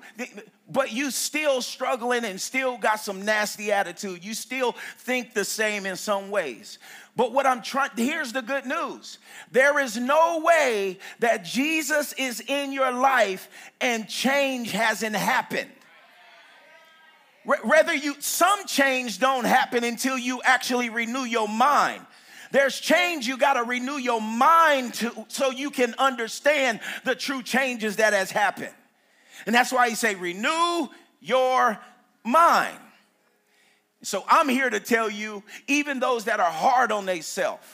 but 0.69 0.93
you 0.93 1.11
still 1.11 1.61
struggling 1.61 2.23
and 2.23 2.39
still 2.39 2.77
got 2.77 2.99
some 2.99 3.25
nasty 3.25 3.71
attitude. 3.71 4.23
You 4.23 4.33
still 4.33 4.75
think 4.99 5.33
the 5.33 5.43
same 5.43 5.85
in 5.85 5.95
some 5.95 6.29
ways. 6.29 6.77
But 7.15 7.33
what 7.33 7.45
I'm 7.45 7.61
trying, 7.61 7.91
here's 7.95 8.31
the 8.31 8.41
good 8.41 8.65
news. 8.65 9.17
There 9.51 9.79
is 9.79 9.97
no 9.97 10.41
way 10.43 10.99
that 11.19 11.43
Jesus 11.43 12.13
is 12.13 12.41
in 12.41 12.71
your 12.71 12.91
life 12.91 13.49
and 13.81 14.07
change 14.07 14.71
hasn't 14.71 15.15
happened. 15.15 15.69
Whether 17.45 17.93
you, 17.93 18.15
some 18.19 18.65
change 18.67 19.19
don't 19.19 19.45
happen 19.45 19.83
until 19.83 20.17
you 20.17 20.41
actually 20.43 20.89
renew 20.89 21.25
your 21.25 21.47
mind. 21.47 22.05
There's 22.53 22.79
change 22.79 23.27
you 23.27 23.35
got 23.35 23.53
to 23.55 23.63
renew 23.63 23.97
your 23.97 24.21
mind 24.21 24.93
to 24.95 25.25
so 25.27 25.49
you 25.49 25.71
can 25.71 25.95
understand 25.97 26.81
the 27.03 27.15
true 27.15 27.41
changes 27.41 27.95
that 27.95 28.13
has 28.13 28.29
happened. 28.29 28.75
And 29.47 29.55
that's 29.55 29.71
why 29.71 29.89
he 29.89 29.95
say 29.95 30.13
renew 30.13 30.87
your 31.19 31.79
mind. 32.23 32.77
So 34.03 34.23
I'm 34.27 34.47
here 34.47 34.69
to 34.69 34.79
tell 34.79 35.09
you 35.09 35.41
even 35.67 35.99
those 35.99 36.25
that 36.25 36.39
are 36.39 36.51
hard 36.51 36.91
on 36.91 37.07
themselves, 37.07 37.65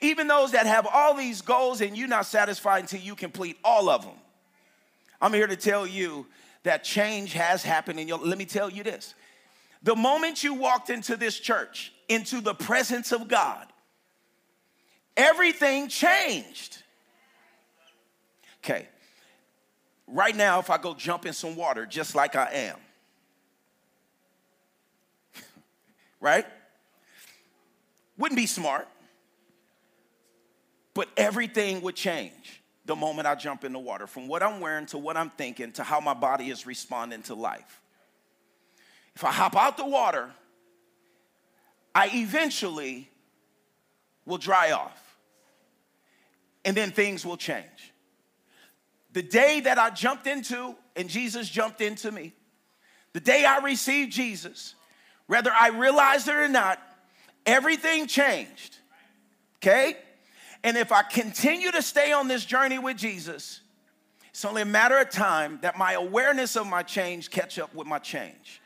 even 0.00 0.26
those 0.26 0.52
that 0.52 0.64
have 0.64 0.88
all 0.90 1.12
these 1.12 1.42
goals 1.42 1.82
and 1.82 1.94
you're 1.94 2.08
not 2.08 2.24
satisfied 2.24 2.80
until 2.80 3.00
you 3.00 3.14
complete 3.14 3.58
all 3.62 3.90
of 3.90 4.04
them. 4.04 4.16
I'm 5.20 5.34
here 5.34 5.46
to 5.46 5.56
tell 5.56 5.86
you 5.86 6.26
that 6.62 6.82
change 6.82 7.34
has 7.34 7.62
happened 7.62 8.00
in 8.00 8.08
your 8.08 8.16
let 8.16 8.38
me 8.38 8.46
tell 8.46 8.70
you 8.70 8.84
this. 8.84 9.14
The 9.82 9.94
moment 9.94 10.42
you 10.42 10.54
walked 10.54 10.88
into 10.88 11.14
this 11.14 11.38
church, 11.38 11.92
into 12.08 12.40
the 12.40 12.54
presence 12.54 13.12
of 13.12 13.28
God, 13.28 13.66
everything 15.16 15.88
changed. 15.88 16.82
Okay. 18.62 18.88
Right 20.06 20.34
now, 20.34 20.58
if 20.58 20.70
I 20.70 20.78
go 20.78 20.94
jump 20.94 21.26
in 21.26 21.32
some 21.32 21.56
water 21.56 21.86
just 21.86 22.14
like 22.14 22.36
I 22.36 22.50
am, 22.52 22.76
right? 26.20 26.46
Wouldn't 28.16 28.38
be 28.38 28.46
smart, 28.46 28.86
but 30.92 31.08
everything 31.16 31.80
would 31.82 31.96
change 31.96 32.62
the 32.86 32.94
moment 32.94 33.26
I 33.26 33.34
jump 33.34 33.64
in 33.64 33.72
the 33.72 33.78
water 33.78 34.06
from 34.06 34.28
what 34.28 34.42
I'm 34.42 34.60
wearing 34.60 34.86
to 34.86 34.98
what 34.98 35.16
I'm 35.16 35.30
thinking 35.30 35.72
to 35.72 35.82
how 35.82 36.00
my 36.00 36.14
body 36.14 36.50
is 36.50 36.66
responding 36.66 37.22
to 37.22 37.34
life. 37.34 37.80
If 39.16 39.24
I 39.24 39.30
hop 39.30 39.56
out 39.56 39.76
the 39.76 39.86
water, 39.86 40.30
I 41.94 42.10
eventually 42.12 43.08
will 44.26 44.38
dry 44.38 44.72
off 44.72 45.03
and 46.64 46.76
then 46.76 46.90
things 46.90 47.24
will 47.24 47.36
change. 47.36 47.92
The 49.12 49.22
day 49.22 49.60
that 49.60 49.78
I 49.78 49.90
jumped 49.90 50.26
into 50.26 50.74
and 50.96 51.08
Jesus 51.08 51.48
jumped 51.48 51.80
into 51.80 52.10
me, 52.10 52.32
the 53.12 53.20
day 53.20 53.44
I 53.44 53.58
received 53.58 54.12
Jesus, 54.12 54.74
whether 55.26 55.52
I 55.52 55.68
realized 55.68 56.28
it 56.28 56.34
or 56.34 56.48
not, 56.48 56.80
everything 57.46 58.06
changed. 58.06 58.78
Okay? 59.58 59.96
And 60.64 60.76
if 60.76 60.92
I 60.92 61.02
continue 61.02 61.70
to 61.70 61.82
stay 61.82 62.12
on 62.12 62.26
this 62.26 62.44
journey 62.44 62.78
with 62.78 62.96
Jesus, 62.96 63.60
it's 64.30 64.44
only 64.44 64.62
a 64.62 64.66
matter 64.66 64.98
of 64.98 65.10
time 65.10 65.60
that 65.62 65.78
my 65.78 65.92
awareness 65.92 66.56
of 66.56 66.66
my 66.66 66.82
change 66.82 67.30
catch 67.30 67.58
up 67.58 67.72
with 67.74 67.86
my 67.86 68.00
change. 68.00 68.60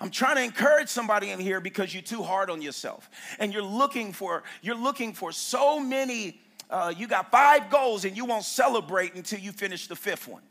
I'm 0.00 0.10
trying 0.10 0.36
to 0.36 0.42
encourage 0.42 0.88
somebody 0.88 1.30
in 1.30 1.40
here 1.40 1.60
because 1.60 1.92
you're 1.92 2.02
too 2.02 2.22
hard 2.22 2.50
on 2.50 2.62
yourself 2.62 3.10
and 3.38 3.52
you're 3.52 3.62
looking 3.62 4.12
for 4.12 4.42
you're 4.62 4.76
looking 4.76 5.12
for 5.12 5.32
so 5.32 5.80
many 5.80 6.40
uh, 6.70 6.92
you 6.96 7.06
got 7.06 7.30
five 7.30 7.70
goals 7.70 8.04
and 8.04 8.16
you 8.16 8.24
won't 8.24 8.44
celebrate 8.44 9.14
until 9.14 9.38
you 9.38 9.52
finish 9.52 9.86
the 9.86 9.96
fifth 9.96 10.28
one. 10.28 10.42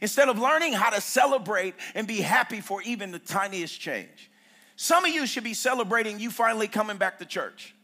Instead 0.00 0.28
of 0.28 0.38
learning 0.38 0.72
how 0.72 0.90
to 0.90 1.00
celebrate 1.00 1.74
and 1.94 2.06
be 2.06 2.20
happy 2.20 2.60
for 2.60 2.82
even 2.82 3.10
the 3.10 3.18
tiniest 3.18 3.78
change. 3.80 4.30
Some 4.76 5.04
of 5.04 5.12
you 5.12 5.26
should 5.26 5.44
be 5.44 5.54
celebrating 5.54 6.18
you 6.18 6.30
finally 6.30 6.68
coming 6.68 6.96
back 6.96 7.18
to 7.18 7.26
church. 7.26 7.74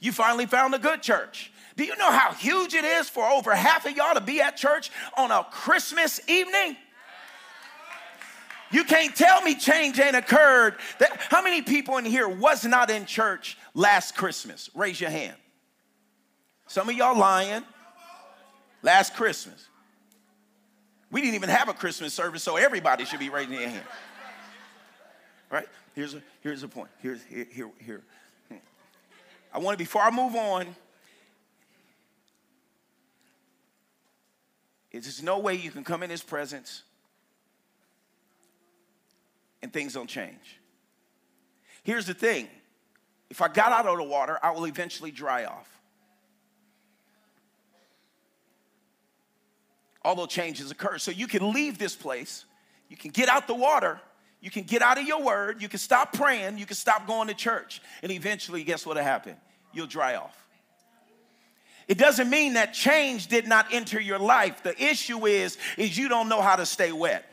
You 0.00 0.12
finally 0.12 0.46
found 0.46 0.74
a 0.74 0.78
good 0.78 1.02
church. 1.02 1.52
Do 1.76 1.84
you 1.84 1.96
know 1.96 2.10
how 2.10 2.32
huge 2.32 2.74
it 2.74 2.84
is 2.84 3.08
for 3.08 3.24
over 3.24 3.54
half 3.54 3.86
of 3.86 3.96
y'all 3.96 4.14
to 4.14 4.20
be 4.20 4.40
at 4.40 4.56
church 4.56 4.90
on 5.16 5.30
a 5.30 5.44
Christmas 5.50 6.20
evening? 6.28 6.76
You 8.70 8.84
can't 8.84 9.14
tell 9.14 9.42
me 9.42 9.54
change 9.54 9.98
ain't 9.98 10.16
occurred. 10.16 10.76
That, 10.98 11.20
how 11.28 11.42
many 11.42 11.60
people 11.60 11.98
in 11.98 12.04
here 12.04 12.28
was 12.28 12.64
not 12.64 12.88
in 12.88 13.04
church 13.04 13.58
last 13.74 14.16
Christmas? 14.16 14.70
Raise 14.74 15.00
your 15.00 15.10
hand. 15.10 15.36
Some 16.70 16.88
of 16.88 16.94
y'all 16.94 17.18
lying. 17.18 17.64
Last 18.82 19.16
Christmas. 19.16 19.66
We 21.10 21.20
didn't 21.20 21.34
even 21.34 21.48
have 21.48 21.68
a 21.68 21.72
Christmas 21.72 22.14
service, 22.14 22.44
so 22.44 22.56
everybody 22.56 23.04
should 23.04 23.18
be 23.18 23.28
raising 23.28 23.56
their 23.56 23.68
hand. 23.68 23.84
Right? 25.50 25.66
Here's 25.96 26.14
a 26.14 26.22
here's 26.42 26.62
a 26.62 26.68
point. 26.68 26.88
Here's 27.02 27.24
here 27.24 27.48
here 27.50 27.70
here. 27.80 28.02
I 29.52 29.58
want 29.58 29.76
to 29.76 29.78
before 29.82 30.02
I 30.02 30.12
move 30.12 30.36
on. 30.36 30.76
There's 34.92 35.24
no 35.24 35.40
way 35.40 35.56
you 35.56 35.72
can 35.72 35.82
come 35.82 36.04
in 36.04 36.10
his 36.10 36.22
presence 36.22 36.84
and 39.60 39.72
things 39.72 39.94
don't 39.94 40.08
change. 40.08 40.60
Here's 41.82 42.06
the 42.06 42.14
thing 42.14 42.46
if 43.28 43.42
I 43.42 43.48
got 43.48 43.72
out 43.72 43.86
of 43.86 43.96
the 43.96 44.04
water, 44.04 44.38
I 44.40 44.52
will 44.52 44.68
eventually 44.68 45.10
dry 45.10 45.46
off. 45.46 45.79
Although 50.02 50.26
changes 50.26 50.70
occur. 50.70 50.98
So 50.98 51.10
you 51.10 51.26
can 51.26 51.52
leave 51.52 51.78
this 51.78 51.94
place, 51.94 52.44
you 52.88 52.96
can 52.96 53.10
get 53.10 53.28
out 53.28 53.46
the 53.46 53.54
water, 53.54 54.00
you 54.40 54.50
can 54.50 54.64
get 54.64 54.82
out 54.82 54.98
of 54.98 55.06
your 55.06 55.22
word, 55.22 55.60
you 55.60 55.68
can 55.68 55.78
stop 55.78 56.12
praying, 56.12 56.58
you 56.58 56.66
can 56.66 56.76
stop 56.76 57.06
going 57.06 57.28
to 57.28 57.34
church, 57.34 57.82
and 58.02 58.10
eventually, 58.10 58.64
guess 58.64 58.86
what'll 58.86 59.02
happen? 59.02 59.36
You'll 59.72 59.86
dry 59.86 60.16
off. 60.16 60.36
It 61.86 61.98
doesn't 61.98 62.30
mean 62.30 62.54
that 62.54 62.72
change 62.72 63.26
did 63.26 63.48
not 63.48 63.66
enter 63.72 64.00
your 64.00 64.18
life. 64.18 64.62
The 64.62 64.80
issue 64.80 65.26
is, 65.26 65.58
is 65.76 65.98
you 65.98 66.08
don't 66.08 66.28
know 66.28 66.40
how 66.40 66.56
to 66.56 66.64
stay 66.64 66.92
wet. 66.92 67.24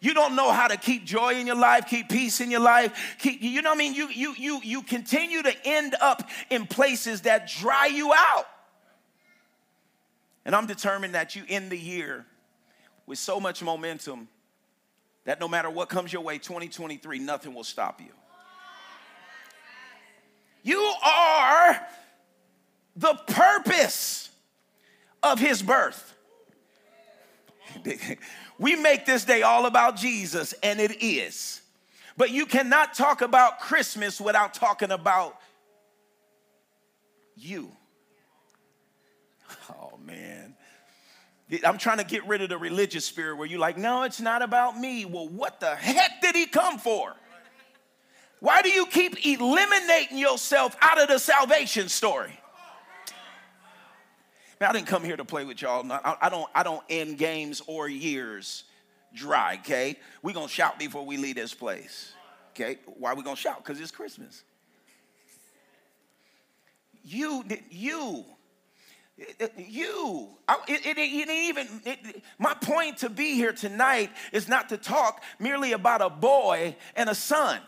You 0.00 0.14
don't 0.14 0.36
know 0.36 0.52
how 0.52 0.68
to 0.68 0.76
keep 0.76 1.04
joy 1.04 1.34
in 1.34 1.46
your 1.46 1.56
life, 1.56 1.86
keep 1.86 2.08
peace 2.08 2.40
in 2.40 2.50
your 2.50 2.60
life. 2.60 3.16
Keep, 3.18 3.42
you 3.42 3.62
know 3.62 3.70
what 3.70 3.76
I 3.76 3.78
mean? 3.78 3.94
You, 3.94 4.08
you, 4.08 4.34
you, 4.38 4.60
you 4.62 4.82
continue 4.82 5.42
to 5.42 5.54
end 5.66 5.94
up 6.00 6.28
in 6.50 6.66
places 6.66 7.22
that 7.22 7.48
dry 7.48 7.86
you 7.86 8.12
out. 8.12 8.46
And 10.46 10.54
I'm 10.54 10.66
determined 10.66 11.16
that 11.16 11.34
you 11.34 11.42
end 11.48 11.70
the 11.70 11.76
year 11.76 12.24
with 13.04 13.18
so 13.18 13.40
much 13.40 13.64
momentum 13.64 14.28
that 15.24 15.40
no 15.40 15.48
matter 15.48 15.68
what 15.68 15.88
comes 15.88 16.12
your 16.12 16.22
way, 16.22 16.38
2023, 16.38 17.18
nothing 17.18 17.52
will 17.52 17.64
stop 17.64 18.00
you. 18.00 18.12
You 20.62 20.78
are 21.04 21.84
the 22.94 23.14
purpose 23.26 24.30
of 25.20 25.40
his 25.40 25.62
birth. 25.62 26.14
we 28.58 28.76
make 28.76 29.04
this 29.04 29.24
day 29.24 29.42
all 29.42 29.66
about 29.66 29.96
Jesus, 29.96 30.54
and 30.62 30.78
it 30.78 31.02
is. 31.02 31.60
But 32.16 32.30
you 32.30 32.46
cannot 32.46 32.94
talk 32.94 33.20
about 33.20 33.58
Christmas 33.58 34.20
without 34.20 34.54
talking 34.54 34.92
about 34.92 35.40
you. 37.34 37.72
Oh, 39.70 39.98
man. 40.04 40.54
I'm 41.64 41.78
trying 41.78 41.98
to 41.98 42.04
get 42.04 42.26
rid 42.26 42.42
of 42.42 42.48
the 42.48 42.58
religious 42.58 43.04
spirit 43.04 43.36
where 43.36 43.46
you're 43.46 43.60
like, 43.60 43.78
no, 43.78 44.02
it's 44.02 44.20
not 44.20 44.42
about 44.42 44.78
me. 44.78 45.04
Well, 45.04 45.28
what 45.28 45.60
the 45.60 45.76
heck 45.76 46.20
did 46.20 46.34
he 46.34 46.46
come 46.46 46.78
for? 46.78 47.14
Why 48.40 48.62
do 48.62 48.68
you 48.68 48.86
keep 48.86 49.24
eliminating 49.24 50.18
yourself 50.18 50.76
out 50.80 51.00
of 51.00 51.08
the 51.08 51.18
salvation 51.18 51.88
story? 51.88 52.38
Man, 54.60 54.70
I 54.70 54.72
didn't 54.72 54.86
come 54.86 55.04
here 55.04 55.16
to 55.16 55.24
play 55.24 55.44
with 55.44 55.62
y'all. 55.62 55.86
I 55.90 56.28
don't, 56.28 56.48
I 56.54 56.62
don't 56.62 56.82
end 56.88 57.18
games 57.18 57.62
or 57.66 57.88
years 57.88 58.64
dry, 59.14 59.58
okay? 59.60 59.96
We're 60.22 60.34
gonna 60.34 60.48
shout 60.48 60.78
before 60.78 61.04
we 61.04 61.16
leave 61.16 61.36
this 61.36 61.54
place. 61.54 62.12
Okay? 62.50 62.78
Why 62.98 63.14
we 63.14 63.22
gonna 63.22 63.36
shout? 63.36 63.58
Because 63.58 63.80
it's 63.80 63.90
Christmas. 63.90 64.42
You, 67.04 67.44
you 67.70 68.24
you. 69.56 70.28
It, 70.68 70.86
it, 70.86 70.98
it 70.98 71.30
even, 71.30 71.68
it, 71.84 72.22
my 72.38 72.54
point 72.54 72.98
to 72.98 73.08
be 73.08 73.34
here 73.34 73.52
tonight 73.52 74.10
is 74.32 74.48
not 74.48 74.68
to 74.70 74.76
talk 74.76 75.22
merely 75.38 75.72
about 75.72 76.02
a 76.02 76.10
boy 76.10 76.76
and 76.94 77.08
a 77.08 77.14
son. 77.14 77.60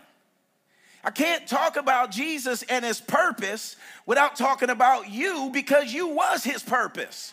I 1.02 1.10
can't 1.10 1.46
talk 1.46 1.76
about 1.76 2.10
Jesus 2.10 2.62
and 2.64 2.84
his 2.84 3.00
purpose 3.00 3.76
without 4.04 4.36
talking 4.36 4.68
about 4.68 5.08
you 5.08 5.50
because 5.52 5.92
you 5.92 6.08
was 6.08 6.44
his 6.44 6.62
purpose. 6.62 7.32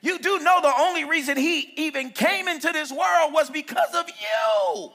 You 0.00 0.18
do 0.18 0.38
know 0.38 0.60
the 0.60 0.72
only 0.78 1.04
reason 1.04 1.36
he 1.36 1.72
even 1.76 2.10
came 2.10 2.48
into 2.48 2.72
this 2.72 2.90
world 2.90 3.32
was 3.32 3.50
because 3.50 3.94
of 3.94 4.08
you. 4.08 4.90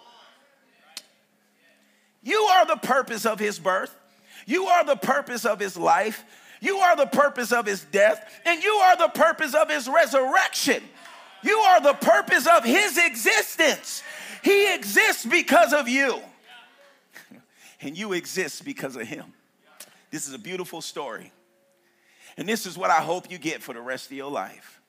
You 2.24 2.40
are 2.40 2.66
the 2.66 2.76
purpose 2.76 3.26
of 3.26 3.40
his 3.40 3.60
birth. 3.60 3.96
You 4.46 4.66
are 4.68 4.84
the 4.84 4.96
purpose 4.96 5.46
of 5.46 5.60
his 5.60 5.78
life. 5.78 6.26
You 6.62 6.78
are 6.78 6.96
the 6.96 7.06
purpose 7.06 7.52
of 7.52 7.66
his 7.66 7.84
death, 7.84 8.42
and 8.46 8.64
you 8.64 8.74
are 8.74 8.98
the 8.98 9.10
purpose 9.10 9.54
of 9.54 9.70
his 9.70 9.88
resurrection. 9.88 10.84
You 11.44 11.58
are 11.58 11.82
the 11.82 11.94
purpose 11.94 12.48
of 12.48 12.64
his 12.64 12.98
existence. 12.98 14.04
He 14.44 14.74
exists 14.74 15.26
because 15.26 15.74
of 15.74 15.88
you, 15.88 16.20
and 17.82 17.98
you 17.98 18.14
exist 18.14 18.66
because 18.66 18.96
of 18.96 19.08
him. 19.08 19.34
This 20.12 20.28
is 20.28 20.34
a 20.34 20.40
beautiful 20.40 20.82
story. 20.82 21.32
And 22.38 22.48
this 22.48 22.66
is 22.66 22.78
what 22.78 22.92
I 22.92 23.02
hope 23.02 23.32
you 23.32 23.38
get 23.38 23.62
for 23.62 23.74
the 23.74 23.82
rest 23.82 24.08
of 24.08 24.14
your 24.14 24.32
life. 24.32 24.80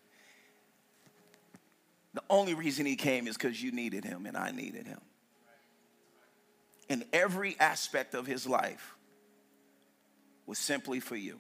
The 2.15 2.23
only 2.29 2.55
reason 2.55 2.85
he 2.85 2.97
came 2.97 3.27
is 3.27 3.37
because 3.37 3.63
you 3.63 3.73
needed 3.73 4.05
him 4.05 4.27
and 4.27 4.37
I 4.37 4.51
needed 4.51 4.87
him. 4.87 5.01
And 6.91 7.05
every 7.13 7.57
aspect 7.61 8.15
of 8.15 8.27
his 8.27 8.47
life 8.47 8.95
was 10.47 10.59
simply 10.59 11.01
for 11.01 11.17
you. 11.17 11.39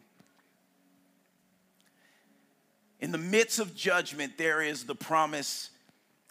In 3.01 3.13
the 3.13 3.19
midst 3.19 3.59
of 3.59 3.75
judgment, 3.75 4.37
there 4.39 4.61
is 4.61 4.85
the 4.85 4.95
promise 4.95 5.71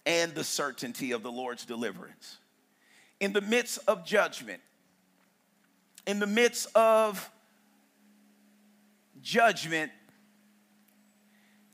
and 0.05 0.33
the 0.35 0.43
certainty 0.43 1.11
of 1.11 1.23
the 1.23 1.31
Lord's 1.31 1.65
deliverance. 1.65 2.37
In 3.19 3.33
the 3.33 3.41
midst 3.41 3.79
of 3.87 4.05
judgment, 4.05 4.61
in 6.05 6.19
the 6.19 6.27
midst 6.27 6.67
of 6.75 7.29
judgment, 9.21 9.91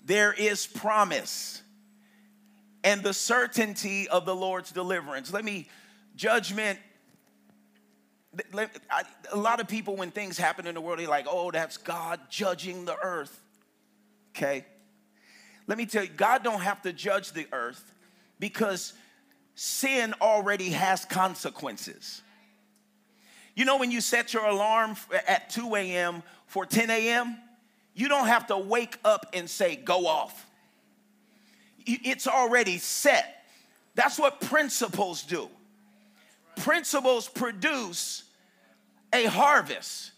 there 0.03 0.33
is 0.33 0.65
promise 0.67 1.61
and 2.83 3.01
the 3.01 3.13
certainty 3.13 4.09
of 4.09 4.25
the 4.25 4.35
Lord's 4.35 4.71
deliverance. 4.71 5.31
Let 5.31 5.45
me, 5.45 5.69
judgment, 6.15 6.79
a 8.53 9.37
lot 9.37 9.59
of 9.59 9.67
people, 9.67 9.95
when 9.95 10.11
things 10.11 10.37
happen 10.37 10.67
in 10.67 10.75
the 10.75 10.81
world, 10.81 10.99
they're 10.99 11.07
like, 11.07 11.27
oh, 11.29 11.51
that's 11.51 11.77
God 11.77 12.19
judging 12.29 12.85
the 12.85 12.97
earth. 12.97 13.41
Okay? 14.35 14.65
Let 15.67 15.77
me 15.77 15.85
tell 15.85 16.03
you, 16.03 16.09
God 16.09 16.43
don't 16.43 16.61
have 16.61 16.81
to 16.83 16.93
judge 16.93 17.31
the 17.31 17.47
earth 17.51 17.93
because 18.39 18.93
sin 19.55 20.13
already 20.21 20.69
has 20.71 21.05
consequences. 21.05 22.21
You 23.55 23.65
know, 23.65 23.77
when 23.77 23.91
you 23.91 24.01
set 24.01 24.33
your 24.33 24.45
alarm 24.45 24.95
at 25.27 25.49
2 25.51 25.75
a.m. 25.75 26.23
for 26.47 26.65
10 26.65 26.89
a.m., 26.89 27.37
you 27.93 28.09
don't 28.09 28.27
have 28.27 28.47
to 28.47 28.57
wake 28.57 28.97
up 29.05 29.27
and 29.33 29.47
say, 29.49 29.75
go 29.75 30.07
off. 30.07 30.47
It's 31.85 32.27
already 32.27 32.79
set. 32.79 33.45
That's 33.93 34.17
what 34.17 34.41
principles 34.41 35.21
do. 35.21 35.49
Principles 36.55 37.29
produce 37.29 38.23
a 39.13 39.25
harvest. 39.25 40.12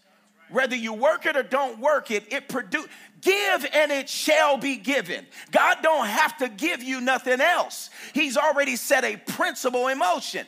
Whether 0.50 0.76
you 0.76 0.92
work 0.92 1.26
it 1.26 1.36
or 1.36 1.42
don't 1.42 1.80
work 1.80 2.10
it, 2.10 2.32
it 2.32 2.48
produce 2.48 2.86
give 3.20 3.66
and 3.72 3.90
it 3.90 4.08
shall 4.08 4.56
be 4.56 4.76
given. 4.76 5.26
God 5.50 5.78
don't 5.82 6.06
have 6.06 6.36
to 6.38 6.48
give 6.48 6.82
you 6.82 7.00
nothing 7.00 7.40
else. 7.40 7.90
He's 8.14 8.36
already 8.36 8.76
set 8.76 9.04
a 9.04 9.16
principle 9.16 9.88
in 9.88 9.98
motion. 9.98 10.46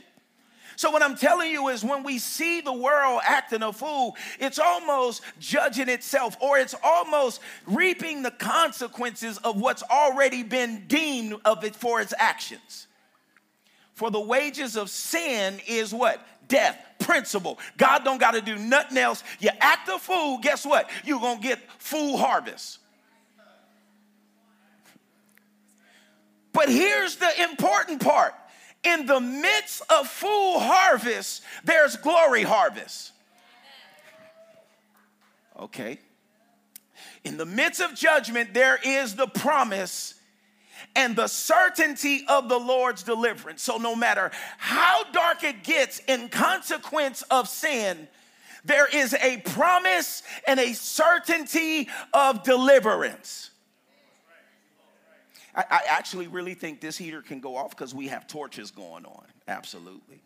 So, 0.76 0.92
what 0.92 1.02
I'm 1.02 1.16
telling 1.16 1.50
you 1.50 1.70
is 1.70 1.82
when 1.82 2.04
we 2.04 2.20
see 2.20 2.60
the 2.60 2.72
world 2.72 3.20
acting 3.24 3.64
a 3.64 3.72
fool, 3.72 4.14
it's 4.38 4.60
almost 4.60 5.22
judging 5.40 5.88
itself 5.88 6.36
or 6.40 6.56
it's 6.56 6.76
almost 6.84 7.40
reaping 7.66 8.22
the 8.22 8.30
consequences 8.30 9.38
of 9.38 9.60
what's 9.60 9.82
already 9.82 10.44
been 10.44 10.84
deemed 10.86 11.34
of 11.44 11.64
it 11.64 11.74
for 11.74 12.00
its 12.00 12.14
actions. 12.16 12.86
For 13.94 14.12
the 14.12 14.20
wages 14.20 14.76
of 14.76 14.88
sin 14.88 15.58
is 15.66 15.92
what? 15.92 16.24
Death. 16.46 16.78
Principle. 17.08 17.58
God 17.78 18.04
don't 18.04 18.18
got 18.18 18.32
to 18.32 18.42
do 18.42 18.56
nothing 18.56 18.98
else. 18.98 19.24
You 19.40 19.48
act 19.60 19.88
a 19.88 19.98
fool, 19.98 20.40
guess 20.42 20.66
what? 20.66 20.90
You're 21.06 21.18
going 21.18 21.38
to 21.38 21.42
get 21.42 21.58
fool 21.78 22.18
harvest. 22.18 22.80
But 26.52 26.68
here's 26.68 27.16
the 27.16 27.30
important 27.44 28.02
part 28.02 28.34
in 28.84 29.06
the 29.06 29.20
midst 29.20 29.80
of 29.88 30.06
full 30.06 30.60
harvest, 30.60 31.42
there's 31.64 31.96
glory 31.96 32.42
harvest. 32.42 33.12
Okay. 35.58 35.98
In 37.24 37.38
the 37.38 37.46
midst 37.46 37.80
of 37.80 37.94
judgment, 37.94 38.52
there 38.52 38.78
is 38.84 39.14
the 39.14 39.28
promise 39.28 40.17
and 40.98 41.14
the 41.14 41.28
certainty 41.28 42.24
of 42.28 42.48
the 42.48 42.58
Lord's 42.58 43.04
deliverance. 43.04 43.62
So, 43.62 43.78
no 43.78 43.94
matter 43.94 44.32
how 44.58 45.04
dark 45.12 45.44
it 45.44 45.62
gets 45.62 46.00
in 46.08 46.28
consequence 46.28 47.22
of 47.30 47.48
sin, 47.48 48.08
there 48.64 48.88
is 48.92 49.14
a 49.14 49.38
promise 49.38 50.24
and 50.46 50.58
a 50.58 50.72
certainty 50.72 51.88
of 52.12 52.42
deliverance. 52.42 53.50
I, 55.54 55.64
I 55.70 55.80
actually 55.88 56.26
really 56.26 56.54
think 56.54 56.80
this 56.80 56.98
heater 56.98 57.22
can 57.22 57.38
go 57.38 57.56
off 57.56 57.70
because 57.70 57.94
we 57.94 58.08
have 58.08 58.26
torches 58.26 58.72
going 58.72 59.06
on. 59.06 59.24
Absolutely. 59.46 60.20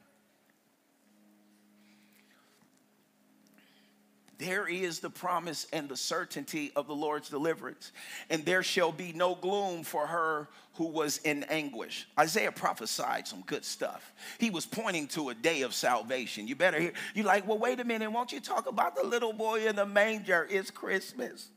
there 4.43 4.67
is 4.67 4.99
the 4.99 5.11
promise 5.11 5.67
and 5.73 5.88
the 5.88 5.97
certainty 5.97 6.73
of 6.75 6.87
the 6.87 6.95
Lord's 6.95 7.29
deliverance, 7.29 7.93
and 8.29 8.45
there 8.45 8.62
shall 8.62 8.93
be 8.93 9.12
no 9.12 9.35
gloom 9.35 9.85
for 9.85 10.07
her 10.07 10.49
who 10.75 10.87
was 10.87 11.19
in 11.19 11.45
anguish. 11.45 12.09
Isaiah 12.19 12.52
prophesied 12.52 13.29
some 13.29 13.43
good 13.43 13.64
stuff. 13.64 14.12
He 14.38 14.50
was 14.50 14.64
pointing 14.64 15.07
to 15.09 15.29
a 15.29 15.35
day 15.35 15.62
of 15.62 15.75
salvation. 15.75 16.49
You 16.49 16.57
better 16.57 16.81
hear, 16.81 16.93
you're 17.14 17.26
like, 17.26 17.47
well, 17.47 17.59
wait 17.59 17.79
a 17.81 17.85
minute, 17.85 18.11
won't 18.11 18.33
you 18.33 18.41
talk 18.41 18.67
about 18.67 18.97
the 18.97 19.02
little 19.02 19.33
boy 19.33 19.67
in 19.67 19.76
the 19.76 19.85
manger? 19.85 20.47
It's 20.50 20.71
Christmas. 20.71 21.49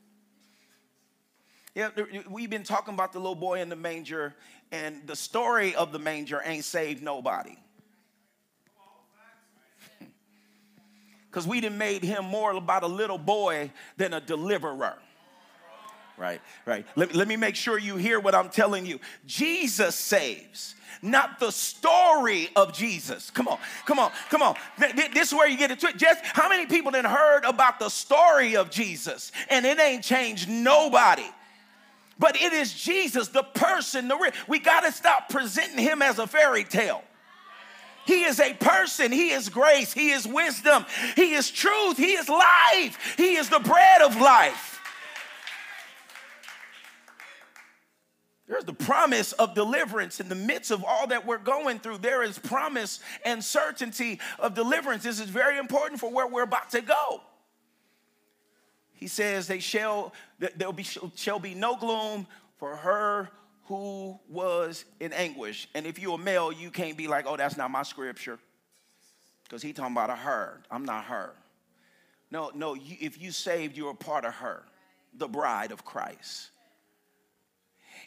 Yeah, 1.73 1.89
we've 2.29 2.49
been 2.49 2.63
talking 2.63 2.93
about 2.93 3.11
the 3.13 3.19
little 3.19 3.35
boy 3.35 3.61
in 3.61 3.67
the 3.67 3.75
manger, 3.75 4.33
and 4.71 5.05
the 5.07 5.15
story 5.15 5.75
of 5.75 5.91
the 5.91 5.99
manger 5.99 6.41
ain't 6.43 6.65
saved 6.65 7.03
nobody. 7.03 7.57
Because 11.29 11.45
we 11.45 11.59
done 11.59 11.77
made 11.77 12.01
him 12.01 12.23
more 12.23 12.53
about 12.53 12.83
a 12.83 12.87
little 12.87 13.17
boy 13.17 13.69
than 13.97 14.13
a 14.13 14.21
deliverer. 14.21 14.97
Right, 16.17 16.41
right. 16.65 16.85
Let, 16.95 17.13
let 17.13 17.27
me 17.27 17.35
make 17.35 17.55
sure 17.55 17.77
you 17.77 17.97
hear 17.97 18.19
what 18.19 18.33
I'm 18.35 18.49
telling 18.49 18.85
you. 18.85 18.99
Jesus 19.25 19.95
saves 19.95 20.75
not 21.01 21.39
the 21.39 21.51
story 21.51 22.49
of 22.55 22.73
Jesus. 22.73 23.29
Come 23.29 23.47
on, 23.47 23.59
come 23.85 23.99
on, 23.99 24.11
come 24.29 24.41
on. 24.41 24.55
This 25.13 25.29
is 25.29 25.33
where 25.33 25.47
you 25.47 25.57
get 25.57 25.71
it. 25.71 25.79
Just 25.97 26.23
how 26.23 26.49
many 26.49 26.65
people 26.65 26.91
then 26.91 27.05
heard 27.05 27.43
about 27.45 27.79
the 27.79 27.89
story 27.89 28.55
of 28.55 28.69
Jesus 28.69 29.31
and 29.49 29.65
it 29.65 29.79
ain't 29.79 30.03
changed 30.03 30.49
nobody? 30.49 31.25
But 32.17 32.37
it 32.41 32.53
is 32.53 32.73
Jesus, 32.73 33.27
the 33.27 33.43
person, 33.43 34.07
the 34.07 34.31
we 34.47 34.59
got 34.59 34.81
to 34.81 34.91
stop 34.91 35.29
presenting 35.29 35.79
him 35.79 36.01
as 36.01 36.17
a 36.17 36.27
fairy 36.27 36.63
tale. 36.63 37.03
He 38.05 38.23
is 38.23 38.39
a 38.39 38.53
person. 38.53 39.11
He 39.11 39.31
is 39.31 39.49
grace. 39.49 39.91
He 39.91 40.11
is 40.11 40.27
wisdom. 40.27 40.85
He 41.15 41.33
is 41.33 41.49
truth. 41.49 41.97
He 41.97 42.13
is 42.13 42.29
life. 42.29 43.15
He 43.17 43.35
is 43.35 43.49
the 43.49 43.59
bread 43.59 44.01
of 44.01 44.15
life. 44.21 44.74
There's 48.47 48.63
the 48.63 48.73
promise 48.73 49.31
of 49.33 49.55
deliverance 49.55 50.19
in 50.19 50.29
the 50.29 50.35
midst 50.35 50.69
of 50.69 50.83
all 50.83 51.07
that 51.07 51.25
we're 51.25 51.39
going 51.39 51.79
through. 51.79 51.97
There 51.97 52.21
is 52.21 52.37
promise 52.37 52.99
and 53.23 53.43
certainty 53.43 54.19
of 54.37 54.53
deliverance. 54.53 55.03
This 55.03 55.19
is 55.19 55.29
very 55.29 55.57
important 55.57 55.99
for 55.99 56.11
where 56.11 56.27
we're 56.27 56.43
about 56.43 56.69
to 56.71 56.81
go. 56.81 57.21
He 58.93 59.07
says, 59.07 59.47
"They 59.47 59.59
shall 59.59 60.13
there 60.37 60.71
be 60.71 60.83
shall 60.83 61.39
be 61.39 61.55
no 61.55 61.75
gloom 61.75 62.27
for 62.57 62.75
her 62.75 63.29
who 63.63 64.19
was 64.29 64.85
in 64.99 65.11
anguish." 65.11 65.67
And 65.73 65.87
if 65.87 65.97
you're 65.97 66.15
a 66.15 66.17
male, 66.17 66.51
you 66.51 66.69
can't 66.69 66.97
be 66.97 67.07
like, 67.07 67.25
"Oh, 67.25 67.35
that's 67.35 67.57
not 67.57 67.71
my 67.71 67.83
scripture," 67.83 68.39
because 69.43 69.63
he 69.63 69.73
talking 69.73 69.93
about 69.93 70.11
a 70.11 70.15
her. 70.15 70.61
I'm 70.69 70.85
not 70.85 71.05
her. 71.05 71.35
No, 72.29 72.51
no. 72.53 72.75
If 72.75 73.19
you 73.19 73.31
saved, 73.31 73.75
you're 73.75 73.91
a 73.91 73.95
part 73.95 74.23
of 74.23 74.35
her, 74.35 74.63
the 75.13 75.27
bride 75.27 75.71
of 75.71 75.83
Christ. 75.83 76.51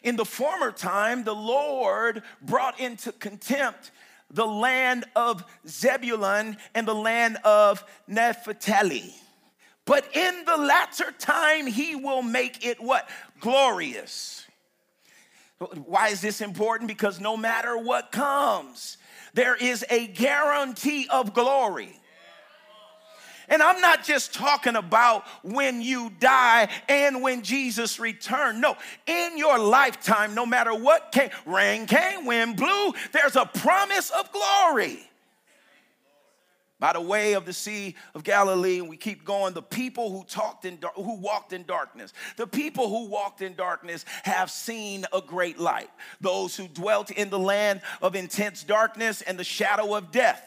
In 0.03 0.15
the 0.15 0.25
former 0.25 0.71
time, 0.71 1.23
the 1.23 1.35
Lord 1.35 2.23
brought 2.41 2.79
into 2.79 3.11
contempt 3.11 3.91
the 4.31 4.45
land 4.45 5.05
of 5.15 5.43
Zebulun 5.67 6.57
and 6.75 6.87
the 6.87 6.95
land 6.95 7.37
of 7.43 7.83
Naphtali 8.07 9.13
but 9.89 10.15
in 10.15 10.45
the 10.45 10.55
latter 10.55 11.11
time, 11.17 11.65
he 11.65 11.95
will 11.95 12.21
make 12.21 12.63
it 12.63 12.79
what? 12.79 13.09
Glorious. 13.39 14.45
Why 15.57 16.09
is 16.09 16.21
this 16.21 16.41
important? 16.41 16.87
Because 16.87 17.19
no 17.19 17.35
matter 17.35 17.75
what 17.75 18.11
comes, 18.11 18.97
there 19.33 19.55
is 19.55 19.83
a 19.89 20.05
guarantee 20.05 21.07
of 21.09 21.33
glory. 21.33 21.98
And 23.49 23.61
I'm 23.61 23.81
not 23.81 24.03
just 24.03 24.33
talking 24.33 24.75
about 24.75 25.25
when 25.43 25.81
you 25.81 26.11
die 26.19 26.69
and 26.87 27.21
when 27.21 27.41
Jesus 27.41 27.99
returned. 27.99 28.61
No, 28.61 28.77
in 29.07 29.37
your 29.37 29.59
lifetime, 29.59 30.35
no 30.35 30.45
matter 30.45 30.73
what 30.73 31.11
came, 31.11 31.29
rain 31.45 31.85
came, 31.87 32.25
wind 32.25 32.57
blew, 32.57 32.93
there's 33.11 33.35
a 33.35 33.45
promise 33.45 34.11
of 34.11 34.31
glory 34.31 34.99
by 36.79 36.93
the 36.93 37.01
way 37.01 37.33
of 37.33 37.45
the 37.45 37.53
sea 37.53 37.95
of 38.15 38.23
Galilee, 38.23 38.79
and 38.79 38.89
we 38.89 38.97
keep 38.97 39.25
going. 39.25 39.53
The 39.53 39.61
people 39.61 40.11
who 40.11 40.23
talked 40.23 40.65
in 40.65 40.79
who 40.95 41.15
walked 41.19 41.53
in 41.53 41.63
darkness, 41.63 42.13
the 42.37 42.47
people 42.47 42.89
who 42.89 43.09
walked 43.09 43.41
in 43.41 43.53
darkness 43.55 44.05
have 44.23 44.49
seen 44.49 45.05
a 45.13 45.21
great 45.21 45.59
light. 45.59 45.89
Those 46.21 46.55
who 46.55 46.67
dwelt 46.67 47.11
in 47.11 47.29
the 47.29 47.39
land 47.39 47.81
of 48.01 48.15
intense 48.15 48.63
darkness 48.63 49.21
and 49.21 49.37
the 49.37 49.43
shadow 49.43 49.95
of 49.95 50.11
death, 50.11 50.41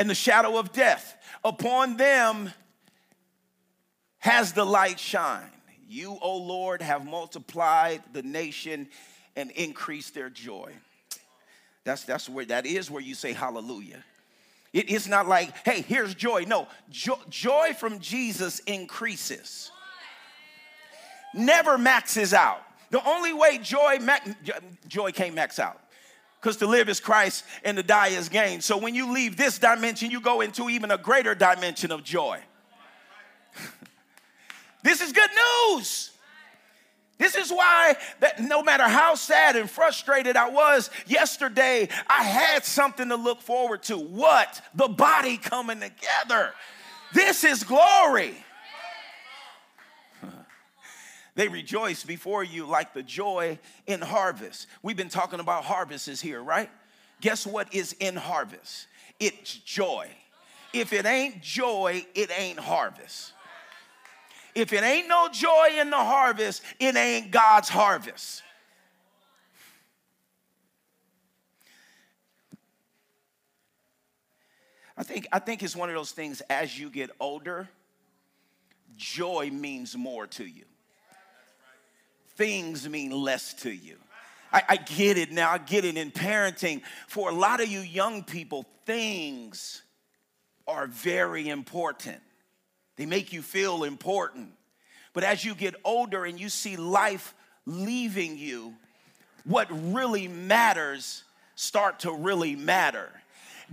and 0.00 0.08
the 0.08 0.14
shadow 0.14 0.58
of 0.58 0.72
death, 0.72 1.14
upon 1.44 1.98
them 1.98 2.50
has 4.16 4.54
the 4.54 4.64
light 4.64 4.98
shined. 4.98 5.50
You, 5.86 6.16
O 6.22 6.38
Lord, 6.38 6.80
have 6.80 7.04
multiplied 7.04 8.02
the 8.14 8.22
nation 8.22 8.88
and 9.36 9.50
increased 9.50 10.14
their 10.14 10.30
joy. 10.30 10.72
That's 11.84 12.04
that's 12.04 12.30
where 12.30 12.46
that 12.46 12.64
is 12.64 12.90
where 12.90 13.02
you 13.02 13.14
say 13.14 13.34
hallelujah. 13.34 14.02
It 14.72 14.88
is 14.88 15.06
not 15.06 15.28
like, 15.28 15.54
hey, 15.66 15.82
here's 15.82 16.14
joy. 16.14 16.44
No, 16.48 16.66
jo- 16.88 17.20
joy 17.28 17.74
from 17.78 17.98
Jesus 17.98 18.60
increases, 18.60 19.70
never 21.34 21.76
maxes 21.76 22.32
out. 22.32 22.62
The 22.88 23.06
only 23.06 23.34
way 23.34 23.58
joy, 23.58 23.98
ma- 24.00 24.16
joy 24.88 25.12
can't 25.12 25.34
max 25.34 25.58
out 25.58 25.78
because 26.40 26.56
to 26.58 26.66
live 26.66 26.88
is 26.88 27.00
Christ 27.00 27.44
and 27.64 27.76
to 27.76 27.82
die 27.82 28.08
is 28.08 28.28
gain. 28.28 28.60
So 28.60 28.78
when 28.78 28.94
you 28.94 29.12
leave 29.12 29.36
this 29.36 29.58
dimension, 29.58 30.10
you 30.10 30.20
go 30.20 30.40
into 30.40 30.70
even 30.70 30.90
a 30.90 30.96
greater 30.96 31.34
dimension 31.34 31.92
of 31.92 32.02
joy. 32.02 32.40
this 34.82 35.02
is 35.02 35.12
good 35.12 35.30
news. 35.74 36.10
This 37.18 37.34
is 37.34 37.50
why 37.50 37.96
that 38.20 38.40
no 38.40 38.62
matter 38.62 38.84
how 38.84 39.14
sad 39.14 39.54
and 39.54 39.68
frustrated 39.68 40.36
I 40.36 40.48
was 40.48 40.88
yesterday, 41.06 41.86
I 42.08 42.22
had 42.22 42.64
something 42.64 43.10
to 43.10 43.16
look 43.16 43.42
forward 43.42 43.82
to. 43.84 43.98
What? 43.98 44.62
The 44.74 44.88
body 44.88 45.36
coming 45.36 45.80
together. 45.80 46.54
This 47.12 47.44
is 47.44 47.62
glory. 47.62 48.34
They 51.34 51.48
rejoice 51.48 52.04
before 52.04 52.42
you 52.42 52.66
like 52.66 52.92
the 52.92 53.02
joy 53.02 53.58
in 53.86 54.00
harvest. 54.00 54.66
We've 54.82 54.96
been 54.96 55.08
talking 55.08 55.40
about 55.40 55.64
harvests 55.64 56.20
here, 56.20 56.42
right? 56.42 56.70
Guess 57.20 57.46
what 57.46 57.72
is 57.74 57.94
in 58.00 58.16
harvest? 58.16 58.86
It's 59.18 59.54
joy. 59.54 60.08
If 60.72 60.92
it 60.92 61.06
ain't 61.06 61.42
joy, 61.42 62.06
it 62.14 62.30
ain't 62.36 62.58
harvest. 62.58 63.32
If 64.54 64.72
it 64.72 64.82
ain't 64.82 65.08
no 65.08 65.28
joy 65.30 65.68
in 65.78 65.90
the 65.90 65.96
harvest, 65.96 66.62
it 66.78 66.96
ain't 66.96 67.30
God's 67.30 67.68
harvest. 67.68 68.42
I 74.96 75.02
think, 75.02 75.26
I 75.32 75.38
think 75.38 75.62
it's 75.62 75.76
one 75.76 75.88
of 75.88 75.94
those 75.94 76.12
things 76.12 76.42
as 76.50 76.78
you 76.78 76.90
get 76.90 77.10
older, 77.20 77.68
joy 78.96 79.50
means 79.50 79.96
more 79.96 80.26
to 80.26 80.44
you. 80.44 80.64
Things 82.40 82.88
mean 82.88 83.10
less 83.10 83.52
to 83.52 83.70
you. 83.70 83.98
I, 84.50 84.62
I 84.70 84.76
get 84.76 85.18
it 85.18 85.30
now, 85.30 85.50
I 85.50 85.58
get 85.58 85.84
it 85.84 85.98
in 85.98 86.10
parenting. 86.10 86.80
For 87.06 87.28
a 87.28 87.34
lot 87.34 87.60
of 87.60 87.68
you 87.68 87.80
young 87.80 88.24
people, 88.24 88.64
things 88.86 89.82
are 90.66 90.86
very 90.86 91.50
important. 91.50 92.22
They 92.96 93.04
make 93.04 93.34
you 93.34 93.42
feel 93.42 93.84
important. 93.84 94.52
But 95.12 95.22
as 95.22 95.44
you 95.44 95.54
get 95.54 95.74
older 95.84 96.24
and 96.24 96.40
you 96.40 96.48
see 96.48 96.78
life 96.78 97.34
leaving 97.66 98.38
you, 98.38 98.72
what 99.44 99.68
really 99.70 100.26
matters 100.26 101.24
start 101.56 101.98
to 102.00 102.12
really 102.14 102.56
matter. 102.56 103.10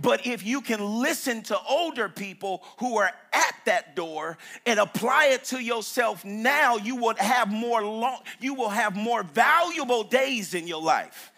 But 0.00 0.26
if 0.26 0.46
you 0.46 0.60
can 0.60 0.80
listen 0.80 1.42
to 1.44 1.58
older 1.68 2.08
people 2.08 2.62
who 2.78 2.98
are 2.98 3.10
at 3.32 3.54
that 3.64 3.96
door 3.96 4.38
and 4.64 4.78
apply 4.78 5.26
it 5.26 5.44
to 5.44 5.62
yourself 5.62 6.24
now, 6.24 6.76
you 6.76 6.96
will 6.96 7.14
have 7.16 7.50
more 7.50 7.82
long, 7.82 8.20
you 8.40 8.54
will 8.54 8.68
have 8.68 8.94
more 8.94 9.22
valuable 9.22 10.04
days 10.04 10.54
in 10.54 10.66
your 10.66 10.82
life. 10.82 11.32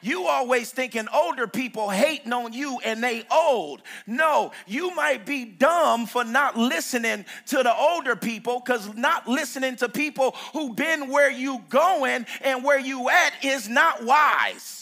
You 0.00 0.28
always 0.28 0.70
thinking 0.70 1.08
older 1.12 1.48
people 1.48 1.90
hating 1.90 2.32
on 2.32 2.52
you 2.52 2.78
and 2.84 3.02
they 3.02 3.26
old. 3.32 3.82
No, 4.06 4.52
you 4.66 4.94
might 4.94 5.26
be 5.26 5.44
dumb 5.44 6.06
for 6.06 6.24
not 6.24 6.56
listening 6.56 7.24
to 7.46 7.62
the 7.64 7.74
older 7.74 8.14
people 8.14 8.60
because 8.60 8.94
not 8.94 9.26
listening 9.26 9.74
to 9.76 9.88
people 9.88 10.36
who 10.52 10.72
been 10.72 11.08
where 11.08 11.30
you 11.30 11.64
going 11.68 12.26
and 12.42 12.62
where 12.62 12.78
you 12.78 13.10
at 13.10 13.32
is 13.42 13.68
not 13.68 14.04
wise 14.04 14.77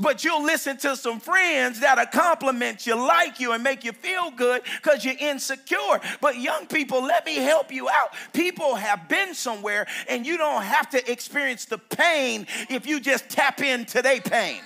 but 0.00 0.24
you'll 0.24 0.42
listen 0.42 0.76
to 0.78 0.96
some 0.96 1.20
friends 1.20 1.80
that'll 1.80 2.06
compliment 2.06 2.86
you, 2.86 2.94
like 2.94 3.40
you, 3.40 3.52
and 3.52 3.62
make 3.62 3.84
you 3.84 3.92
feel 3.92 4.30
good 4.30 4.62
because 4.82 5.04
you're 5.04 5.14
insecure. 5.18 6.00
But 6.20 6.38
young 6.38 6.66
people, 6.66 7.02
let 7.02 7.26
me 7.26 7.36
help 7.36 7.72
you 7.72 7.88
out. 7.88 8.14
People 8.32 8.74
have 8.74 9.08
been 9.08 9.34
somewhere, 9.34 9.86
and 10.08 10.26
you 10.26 10.38
don't 10.38 10.62
have 10.62 10.88
to 10.90 11.10
experience 11.10 11.66
the 11.66 11.78
pain 11.78 12.46
if 12.70 12.86
you 12.86 13.00
just 13.00 13.28
tap 13.28 13.60
into 13.60 14.00
their 14.02 14.20
pain. 14.20 14.60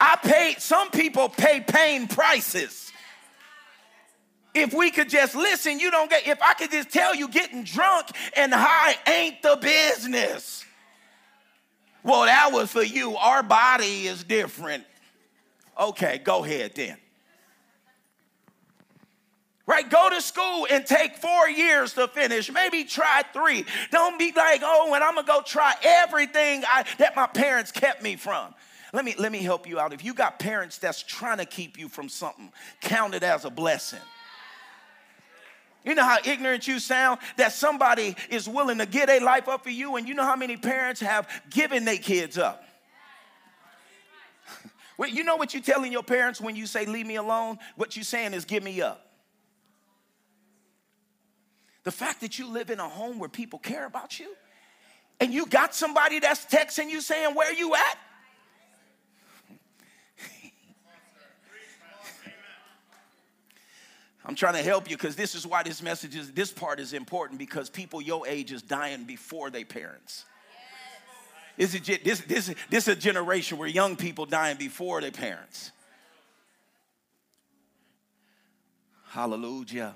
I 0.00 0.16
paid, 0.16 0.60
some 0.60 0.90
people 0.90 1.28
pay 1.28 1.60
pain 1.60 2.08
prices. 2.08 2.92
If 4.54 4.72
we 4.72 4.90
could 4.90 5.08
just 5.08 5.34
listen, 5.34 5.80
you 5.80 5.90
don't 5.90 6.08
get, 6.08 6.26
if 6.26 6.40
I 6.40 6.54
could 6.54 6.70
just 6.70 6.90
tell 6.90 7.14
you 7.14 7.28
getting 7.28 7.64
drunk 7.64 8.06
and 8.36 8.52
high 8.54 8.96
ain't 9.06 9.42
the 9.42 9.58
business. 9.60 10.64
Well, 12.04 12.26
that 12.26 12.50
was 12.52 12.70
for 12.70 12.82
you. 12.82 13.16
Our 13.16 13.42
body 13.42 14.06
is 14.06 14.22
different. 14.22 14.84
Okay, 15.80 16.20
go 16.22 16.44
ahead 16.44 16.72
then. 16.76 16.98
Right? 19.66 19.88
Go 19.88 20.10
to 20.10 20.20
school 20.20 20.66
and 20.70 20.84
take 20.84 21.16
four 21.16 21.48
years 21.48 21.94
to 21.94 22.06
finish. 22.06 22.52
Maybe 22.52 22.84
try 22.84 23.22
three. 23.32 23.64
Don't 23.90 24.18
be 24.18 24.30
like, 24.36 24.60
oh, 24.62 24.92
and 24.94 25.02
I'm 25.02 25.14
gonna 25.14 25.26
go 25.26 25.40
try 25.40 25.72
everything 25.82 26.62
I, 26.66 26.84
that 26.98 27.16
my 27.16 27.26
parents 27.26 27.72
kept 27.72 28.02
me 28.02 28.16
from. 28.16 28.54
Let 28.92 29.06
me 29.06 29.14
let 29.18 29.32
me 29.32 29.38
help 29.38 29.66
you 29.66 29.80
out. 29.80 29.94
If 29.94 30.04
you 30.04 30.12
got 30.12 30.38
parents 30.38 30.76
that's 30.76 31.02
trying 31.02 31.38
to 31.38 31.46
keep 31.46 31.78
you 31.78 31.88
from 31.88 32.10
something, 32.10 32.52
count 32.82 33.14
it 33.14 33.22
as 33.22 33.46
a 33.46 33.50
blessing. 33.50 34.00
You 35.84 35.94
know 35.94 36.04
how 36.04 36.18
ignorant 36.24 36.66
you 36.66 36.78
sound? 36.78 37.20
That 37.36 37.52
somebody 37.52 38.16
is 38.30 38.48
willing 38.48 38.78
to 38.78 38.86
give 38.86 39.06
their 39.06 39.20
life 39.20 39.48
up 39.48 39.62
for 39.62 39.70
you, 39.70 39.96
and 39.96 40.08
you 40.08 40.14
know 40.14 40.24
how 40.24 40.36
many 40.36 40.56
parents 40.56 41.00
have 41.00 41.28
given 41.50 41.84
their 41.84 41.98
kids 41.98 42.38
up? 42.38 42.64
You 45.08 45.24
know 45.24 45.34
what 45.34 45.52
you're 45.52 45.62
telling 45.62 45.90
your 45.90 46.04
parents 46.04 46.40
when 46.40 46.54
you 46.54 46.66
say, 46.66 46.86
Leave 46.86 47.04
me 47.04 47.16
alone? 47.16 47.58
What 47.74 47.96
you're 47.96 48.04
saying 48.04 48.32
is, 48.32 48.44
Give 48.44 48.62
me 48.62 48.80
up. 48.80 49.04
The 51.82 51.90
fact 51.90 52.20
that 52.20 52.38
you 52.38 52.46
live 52.46 52.70
in 52.70 52.78
a 52.78 52.88
home 52.88 53.18
where 53.18 53.28
people 53.28 53.58
care 53.58 53.86
about 53.86 54.20
you, 54.20 54.32
and 55.18 55.34
you 55.34 55.46
got 55.46 55.74
somebody 55.74 56.20
that's 56.20 56.46
texting 56.46 56.90
you 56.90 57.00
saying, 57.00 57.34
Where 57.34 57.52
you 57.52 57.74
at? 57.74 57.98
I'm 64.24 64.34
trying 64.34 64.54
to 64.54 64.62
help 64.62 64.88
you 64.88 64.96
because 64.96 65.16
this 65.16 65.34
is 65.34 65.46
why 65.46 65.62
this 65.62 65.82
message 65.82 66.16
is, 66.16 66.32
this 66.32 66.50
part 66.50 66.80
is 66.80 66.94
important 66.94 67.38
because 67.38 67.68
people 67.68 68.00
your 68.00 68.26
age 68.26 68.52
is 68.52 68.62
dying 68.62 69.04
before 69.04 69.50
their 69.50 69.66
parents. 69.66 70.24
This 71.58 71.74
is, 71.74 71.82
this, 72.02 72.20
this, 72.20 72.54
this 72.70 72.88
is 72.88 72.96
a 72.96 72.96
generation 72.96 73.58
where 73.58 73.68
young 73.68 73.96
people 73.96 74.24
dying 74.24 74.56
before 74.56 75.00
their 75.00 75.10
parents. 75.10 75.72
Hallelujah. 79.08 79.94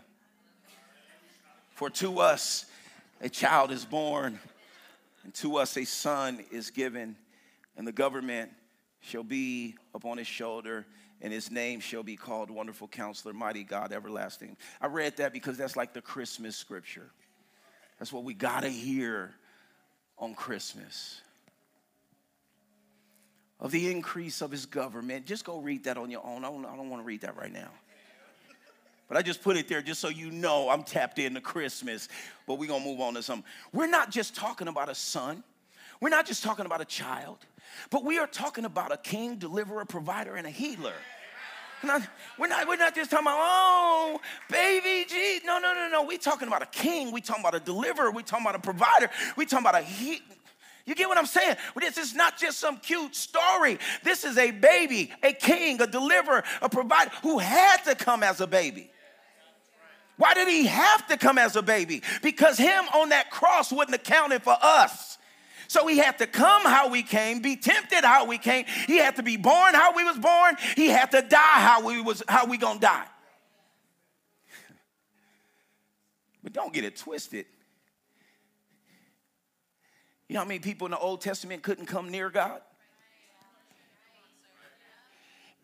For 1.73 1.91
to 1.91 2.21
us 2.21 2.67
a 3.21 3.29
child 3.29 3.73
is 3.73 3.85
born, 3.85 4.39
and 5.25 5.35
to 5.35 5.57
us 5.57 5.77
a 5.77 5.85
son 5.85 6.45
is 6.53 6.71
given, 6.71 7.17
and 7.77 7.87
the 7.87 7.93
government 7.93 8.53
shall 9.01 9.25
be 9.25 9.75
upon 9.95 10.19
his 10.19 10.27
shoulder 10.27 10.87
and 11.21 11.33
his 11.33 11.51
name 11.51 11.81
shall 11.81 12.03
be 12.03 12.17
called 12.17 12.51
Wonderful 12.51 12.89
Counselor, 12.89 13.33
Mighty 13.35 13.65
God, 13.65 13.93
Everlasting. 13.93 14.57
I 14.81 14.87
read 14.87 15.17
that 15.17 15.33
because 15.33 15.57
that's 15.57 15.77
like 15.77 15.93
the 15.93 16.01
Christmas 16.01 16.57
scripture. 16.57 17.11
That's 17.99 18.13
what 18.13 18.25
we 18.25 18.35
got 18.35 18.63
to 18.63 18.69
hear 18.69 19.35
on 20.19 20.35
Christmas. 20.35 21.21
Of 23.61 23.73
the 23.73 23.91
increase 23.91 24.41
of 24.41 24.53
his 24.53 24.67
government. 24.67 25.27
Just 25.27 25.45
go 25.45 25.59
read 25.59 25.85
that 25.85 25.97
on 25.97 26.11
your 26.11 26.25
own. 26.25 26.45
I 26.45 26.49
don't, 26.49 26.63
don't 26.63 26.91
want 26.91 27.03
to 27.03 27.07
read 27.07 27.23
that 27.23 27.37
right 27.37 27.53
now. 27.53 27.71
But 29.09 29.17
I 29.17 29.23
just 29.23 29.43
put 29.43 29.57
it 29.57 29.67
there 29.69 29.83
just 29.83 30.01
so 30.01 30.09
you 30.09 30.31
know 30.31 30.69
I'm 30.69 30.85
tapped 30.85 31.19
into 31.19 31.41
Christmas. 31.41 32.09
But 32.47 32.59
we're 32.59 32.69
going 32.69 32.83
to 32.83 32.89
move 32.89 33.01
on 33.01 33.15
to 33.15 33.23
something. 33.23 33.45
We're 33.73 33.89
not 33.89 34.11
just 34.11 34.37
talking 34.37 34.69
about 34.69 34.89
a 34.89 34.95
son, 34.95 35.43
we're 36.01 36.11
not 36.11 36.27
just 36.27 36.45
talking 36.45 36.67
about 36.67 36.81
a 36.81 36.85
child. 36.85 37.39
But 37.91 38.05
we 38.05 38.19
are 38.19 38.27
talking 38.27 38.65
about 38.65 38.93
a 38.93 38.97
king, 38.97 39.37
deliverer, 39.37 39.85
provider, 39.85 40.37
and 40.37 40.47
a 40.47 40.51
healer. 40.51 40.95
Not, 41.83 42.03
we're, 42.39 42.49
not, 42.49 42.67
we're 42.67 42.77
not 42.77 42.95
just 42.95 43.11
talking 43.11 43.27
about, 43.27 43.39
oh, 43.39 44.21
baby 44.51 45.07
Jesus. 45.09 45.45
No, 45.47 45.59
no, 45.59 45.75
no, 45.75 45.89
no. 45.89 46.05
We're 46.05 46.19
talking 46.19 46.49
about 46.49 46.63
a 46.63 46.67
king. 46.67 47.13
We're 47.13 47.21
talking 47.21 47.43
about 47.43 47.55
a 47.55 47.61
deliverer. 47.61 48.11
We're 48.11 48.23
talking 48.23 48.45
about 48.45 48.57
a 48.57 48.63
provider. 48.63 49.11
We're 49.37 49.45
talking 49.45 49.67
about 49.67 49.81
a 49.81 49.85
he. 49.85 50.21
You 50.87 50.95
get 50.95 51.09
what 51.09 51.19
I'm 51.19 51.27
saying? 51.27 51.57
This 51.79 51.99
is 51.99 52.15
not 52.15 52.39
just 52.39 52.59
some 52.59 52.79
cute 52.79 53.15
story. 53.15 53.79
This 54.03 54.25
is 54.25 54.39
a 54.39 54.51
baby, 54.51 55.13
a 55.23 55.35
king, 55.35 55.81
a 55.83 55.87
deliverer, 55.87 56.43
a 56.63 56.69
provider 56.69 57.11
who 57.23 57.39
had 57.39 57.85
to 57.85 57.95
come 57.95 58.23
as 58.23 58.41
a 58.41 58.47
baby. 58.47 58.91
Why 60.17 60.33
did 60.35 60.49
he 60.49 60.67
have 60.67 61.07
to 61.09 61.17
come 61.17 61.37
as 61.39 61.57
a 61.57 61.63
baby? 61.63 62.03
Because 62.23 62.57
him 62.59 62.87
on 62.95 63.11
that 63.11 63.31
cross 63.31 63.71
wouldn't 63.71 63.97
have 63.97 64.03
counted 64.03 64.43
for 64.43 64.57
us. 64.61 65.18
So 65.69 65.87
he 65.87 65.99
had 65.99 66.17
to 66.19 66.27
come 66.27 66.63
how 66.63 66.89
we 66.89 67.03
came, 67.03 67.41
be 67.41 67.55
tempted 67.55 68.03
how 68.03 68.25
we 68.25 68.39
came. 68.39 68.65
He 68.87 68.97
had 68.97 69.17
to 69.17 69.23
be 69.23 69.37
born 69.37 69.75
how 69.75 69.95
we 69.95 70.03
was 70.03 70.17
born. 70.19 70.57
He 70.75 70.89
had 70.89 71.11
to 71.11 71.21
die 71.21 71.37
how 71.39 71.87
we 71.87 72.01
was 72.01 72.23
how 72.27 72.47
we 72.47 72.57
gonna 72.57 72.81
die. 72.81 73.07
But 76.43 76.55
don't 76.55 76.73
get 76.73 76.85
it 76.85 76.97
twisted. 76.97 77.45
You 80.29 80.35
know 80.35 80.41
how 80.41 80.47
many 80.47 80.61
people 80.61 80.87
in 80.87 80.93
the 80.93 80.99
Old 80.99 81.21
Testament 81.21 81.63
couldn't 81.63 81.87
come 81.87 82.11
near 82.11 82.31
God? 82.31 82.63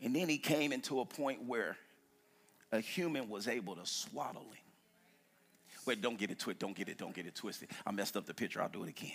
And 0.03 0.15
then 0.15 0.29
he 0.29 0.37
came 0.37 0.73
into 0.73 1.01
a 1.01 1.07
point 1.07 1.45
where 1.47 1.79
a 2.73 2.81
human 2.81 3.31
was 3.31 3.49
able 3.49 3.77
to 3.77 3.87
swaddle 3.87 4.43
him. 4.43 4.59
Wait, 5.87 6.03
don't 6.03 6.19
get 6.19 6.31
it 6.31 6.39
twisted. 6.39 6.59
Don't 6.59 6.77
get 6.77 6.89
it. 6.89 6.99
Don't 6.99 7.15
get 7.15 7.27
it 7.27 7.35
twisted. 7.35 7.69
I 7.87 7.91
messed 7.91 8.17
up 8.17 8.27
the 8.27 8.35
picture. 8.35 8.61
I'll 8.61 8.69
do 8.69 8.85
it 8.85 8.91
again. 8.91 9.13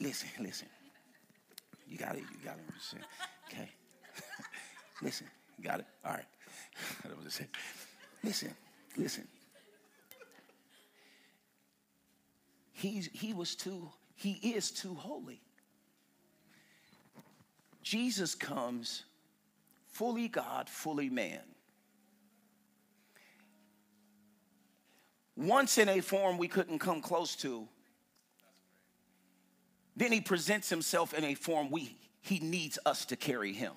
Listen, 0.00 0.28
listen. 0.40 0.68
You 1.88 1.98
got 1.98 2.14
it. 2.14 2.20
You 2.20 2.44
got 2.44 2.56
it. 2.56 3.04
Okay. 3.52 3.68
listen. 5.02 5.26
Got 5.62 5.80
it. 5.80 5.86
All 6.04 6.12
right. 6.12 6.24
that 7.04 7.24
was 7.24 7.40
it. 7.40 7.48
Listen. 8.24 8.54
Listen. 8.96 9.28
He's, 12.72 13.10
he 13.12 13.32
was 13.32 13.54
too 13.54 13.90
he 14.22 14.54
is 14.54 14.70
too 14.70 14.94
holy. 14.94 15.40
Jesus 17.82 18.36
comes 18.36 19.02
fully 19.88 20.28
God, 20.28 20.68
fully 20.68 21.10
man. 21.10 21.40
Once 25.36 25.78
in 25.78 25.88
a 25.88 26.00
form 26.00 26.38
we 26.38 26.46
couldn't 26.46 26.78
come 26.78 27.00
close 27.00 27.34
to, 27.34 27.66
then 29.96 30.12
he 30.12 30.20
presents 30.20 30.68
himself 30.68 31.14
in 31.14 31.24
a 31.24 31.34
form 31.34 31.70
we 31.70 31.96
he 32.22 32.38
needs 32.38 32.78
us 32.86 33.04
to 33.06 33.16
carry 33.16 33.52
him. 33.52 33.72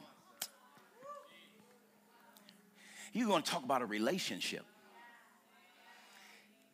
You're 3.11 3.27
going 3.27 3.41
to 3.41 3.49
talk 3.49 3.63
about 3.63 3.81
a 3.81 3.85
relationship. 3.85 4.63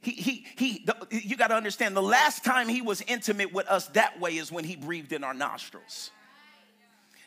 He, 0.01 0.11
he, 0.11 0.47
he, 0.57 0.83
the, 0.85 0.95
you 1.11 1.37
got 1.37 1.47
to 1.47 1.55
understand 1.55 1.95
the 1.95 2.01
last 2.01 2.43
time 2.43 2.67
he 2.67 2.81
was 2.81 3.01
intimate 3.03 3.53
with 3.53 3.67
us 3.67 3.87
that 3.89 4.19
way 4.19 4.37
is 4.37 4.51
when 4.51 4.63
he 4.65 4.75
breathed 4.75 5.13
in 5.13 5.23
our 5.23 5.33
nostrils. 5.33 6.11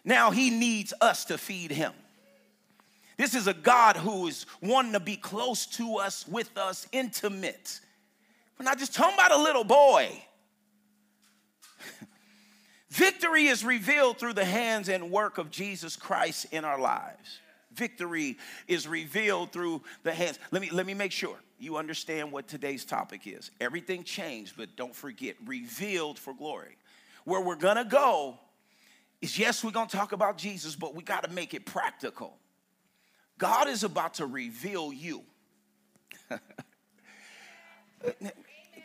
Now 0.04 0.30
he 0.30 0.50
needs 0.50 0.92
us 1.00 1.24
to 1.26 1.38
feed 1.38 1.70
him. 1.70 1.92
This 3.16 3.34
is 3.34 3.46
a 3.46 3.54
God 3.54 3.96
who 3.96 4.26
is 4.26 4.44
wanting 4.60 4.92
to 4.92 5.00
be 5.00 5.16
close 5.16 5.66
to 5.66 5.98
us, 5.98 6.26
with 6.26 6.50
us, 6.58 6.86
intimate. 6.90 7.80
We're 8.58 8.64
not 8.64 8.78
just 8.78 8.92
talking 8.92 9.14
about 9.14 9.30
a 9.30 9.38
little 9.38 9.64
boy. 9.64 10.10
Victory 12.94 13.46
is 13.48 13.64
revealed 13.64 14.18
through 14.18 14.34
the 14.34 14.44
hands 14.44 14.88
and 14.88 15.10
work 15.10 15.38
of 15.38 15.50
Jesus 15.50 15.96
Christ 15.96 16.46
in 16.52 16.64
our 16.64 16.78
lives. 16.78 17.40
Victory 17.72 18.38
is 18.68 18.86
revealed 18.86 19.50
through 19.50 19.82
the 20.04 20.14
hands. 20.14 20.38
Let 20.52 20.62
me, 20.62 20.70
let 20.70 20.86
me 20.86 20.94
make 20.94 21.10
sure 21.10 21.36
you 21.58 21.76
understand 21.76 22.30
what 22.30 22.46
today's 22.46 22.84
topic 22.84 23.22
is. 23.26 23.50
Everything 23.60 24.04
changed, 24.04 24.54
but 24.56 24.76
don't 24.76 24.94
forget, 24.94 25.34
revealed 25.44 26.20
for 26.20 26.32
glory. 26.34 26.76
Where 27.24 27.40
we're 27.40 27.56
gonna 27.56 27.84
go 27.84 28.38
is 29.20 29.36
yes, 29.36 29.64
we're 29.64 29.72
gonna 29.72 29.90
talk 29.90 30.12
about 30.12 30.38
Jesus, 30.38 30.76
but 30.76 30.94
we 30.94 31.02
gotta 31.02 31.32
make 31.32 31.52
it 31.52 31.66
practical. 31.66 32.38
God 33.38 33.66
is 33.66 33.82
about 33.82 34.14
to 34.14 34.26
reveal 34.26 34.92
you. 34.92 35.24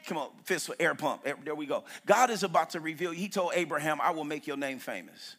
Come 0.09 0.17
on, 0.17 0.29
fist 0.43 0.71
air 0.79 0.95
pump. 0.95 1.23
There 1.23 1.53
we 1.53 1.67
go. 1.67 1.83
God 2.07 2.31
is 2.31 2.41
about 2.41 2.71
to 2.71 2.79
reveal. 2.79 3.11
He 3.11 3.29
told 3.29 3.51
Abraham, 3.53 4.01
I 4.01 4.09
will 4.09 4.23
make 4.23 4.47
your 4.47 4.57
name 4.57 4.79
famous. 4.79 5.35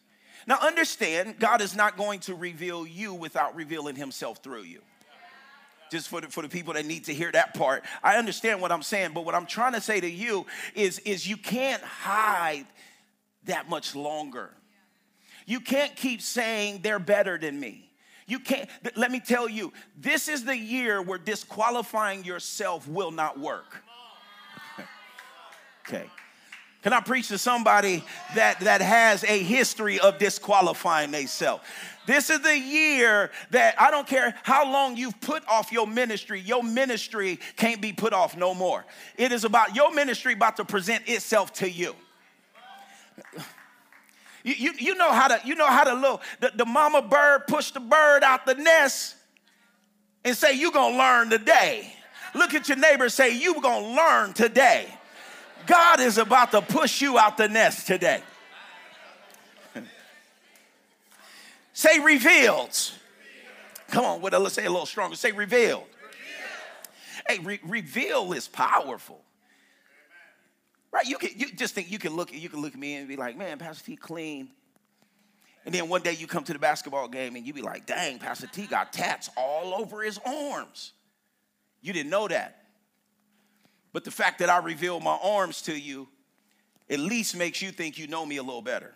Now, 0.47 0.59
understand, 0.61 1.39
God 1.39 1.59
is 1.59 1.75
not 1.75 1.97
going 1.97 2.21
to 2.21 2.35
reveal 2.35 2.87
you 2.87 3.13
without 3.13 3.53
revealing 3.53 3.97
himself 3.97 4.41
through 4.41 4.63
you. 4.63 4.79
Just 5.91 6.07
for 6.07 6.21
the, 6.21 6.29
for 6.29 6.41
the 6.41 6.47
people 6.47 6.73
that 6.75 6.85
need 6.85 7.03
to 7.05 7.13
hear 7.13 7.29
that 7.33 7.53
part. 7.53 7.83
I 8.01 8.15
understand 8.15 8.61
what 8.61 8.71
I'm 8.71 8.81
saying, 8.81 9.11
but 9.13 9.25
what 9.25 9.35
I'm 9.35 9.45
trying 9.45 9.73
to 9.73 9.81
say 9.81 9.99
to 9.99 10.09
you 10.09 10.45
is, 10.73 10.99
is 10.99 11.27
you 11.27 11.35
can't 11.35 11.83
hide 11.83 12.65
that 13.43 13.67
much 13.67 13.93
longer. 13.93 14.51
You 15.45 15.59
can't 15.59 15.93
keep 15.97 16.21
saying 16.21 16.79
they're 16.81 16.97
better 16.97 17.37
than 17.37 17.59
me. 17.59 17.91
You 18.25 18.39
can't, 18.39 18.69
let 18.95 19.11
me 19.11 19.19
tell 19.19 19.49
you, 19.49 19.73
this 19.97 20.29
is 20.29 20.45
the 20.45 20.57
year 20.57 21.01
where 21.01 21.17
disqualifying 21.17 22.23
yourself 22.23 22.87
will 22.87 23.11
not 23.11 23.37
work. 23.37 23.83
Okay. 25.91 26.05
Can 26.81 26.93
I 26.93 26.99
preach 26.99 27.27
to 27.27 27.37
somebody 27.37 28.03
that, 28.35 28.59
that 28.61 28.81
has 28.81 29.23
a 29.23 29.37
history 29.37 29.99
of 29.99 30.17
disqualifying 30.17 31.11
themselves? 31.11 31.63
This 32.07 32.31
is 32.31 32.41
the 32.41 32.57
year 32.57 33.29
that 33.51 33.79
I 33.79 33.91
don't 33.91 34.07
care 34.07 34.33
how 34.41 34.71
long 34.71 34.97
you've 34.97 35.19
put 35.21 35.47
off 35.47 35.71
your 35.71 35.85
ministry, 35.85 36.39
your 36.39 36.63
ministry 36.63 37.39
can't 37.55 37.79
be 37.79 37.93
put 37.93 38.13
off 38.13 38.35
no 38.35 38.55
more. 38.55 38.83
It 39.17 39.31
is 39.31 39.43
about 39.43 39.75
your 39.75 39.93
ministry 39.93 40.33
about 40.33 40.57
to 40.57 40.65
present 40.65 41.07
itself 41.07 41.53
to 41.53 41.69
you. 41.69 41.95
You, 44.43 44.55
you, 44.57 44.73
you 44.79 44.95
know 44.95 45.11
how 45.11 45.27
to, 45.27 45.39
you 45.45 45.53
know 45.53 45.67
how 45.67 45.83
to 45.83 45.93
look. 45.93 46.23
The, 46.39 46.51
the 46.55 46.65
mama 46.65 47.03
bird 47.03 47.45
push 47.47 47.69
the 47.69 47.79
bird 47.79 48.23
out 48.23 48.47
the 48.47 48.55
nest 48.55 49.15
and 50.25 50.35
say, 50.35 50.53
you 50.53 50.71
gonna 50.71 50.97
learn 50.97 51.29
today. 51.29 51.93
Look 52.33 52.55
at 52.55 52.67
your 52.67 52.77
neighbor 52.77 53.09
say, 53.09 53.37
you 53.37 53.61
gonna 53.61 53.95
learn 53.95 54.33
today. 54.33 54.87
God 55.65 55.99
is 55.99 56.17
about 56.17 56.51
to 56.51 56.61
push 56.61 57.01
you 57.01 57.17
out 57.17 57.37
the 57.37 57.47
nest 57.47 57.87
today. 57.87 58.21
say 61.73 61.99
revealed. 61.99 62.77
Come 63.89 64.05
on, 64.05 64.33
a, 64.33 64.39
let's 64.39 64.55
say 64.55 64.65
a 64.65 64.69
little 64.69 64.85
stronger. 64.85 65.15
Say 65.15 65.31
revealed. 65.31 65.83
Hey, 67.27 67.39
re- 67.39 67.59
reveal 67.65 68.33
is 68.33 68.47
powerful. 68.47 69.21
Right? 70.91 71.05
You 71.05 71.17
can 71.17 71.29
you 71.35 71.51
just 71.53 71.73
think 71.73 71.89
you 71.89 71.99
can 71.99 72.15
look 72.15 72.33
you 72.33 72.49
can 72.49 72.61
look 72.61 72.73
at 72.73 72.79
me 72.79 72.95
and 72.95 73.07
be 73.07 73.15
like, 73.15 73.37
man, 73.37 73.57
Pastor 73.57 73.85
T 73.85 73.95
clean. 73.95 74.49
And 75.65 75.73
then 75.73 75.89
one 75.89 76.01
day 76.01 76.13
you 76.13 76.25
come 76.25 76.43
to 76.45 76.53
the 76.53 76.59
basketball 76.59 77.07
game 77.07 77.35
and 77.35 77.45
you 77.45 77.53
be 77.53 77.61
like, 77.61 77.85
dang, 77.85 78.17
Pastor 78.17 78.47
T 78.47 78.65
got 78.65 78.91
tats 78.91 79.29
all 79.37 79.75
over 79.75 80.01
his 80.01 80.19
arms. 80.25 80.93
You 81.81 81.93
didn't 81.93 82.09
know 82.09 82.27
that. 82.27 82.60
But 83.93 84.03
the 84.03 84.11
fact 84.11 84.39
that 84.39 84.49
I 84.49 84.57
reveal 84.59 84.99
my 84.99 85.17
arms 85.21 85.61
to 85.63 85.77
you 85.77 86.07
at 86.89 86.99
least 86.99 87.35
makes 87.35 87.61
you 87.61 87.71
think 87.71 87.97
you 87.97 88.07
know 88.07 88.25
me 88.25 88.37
a 88.37 88.43
little 88.43 88.61
better. 88.61 88.93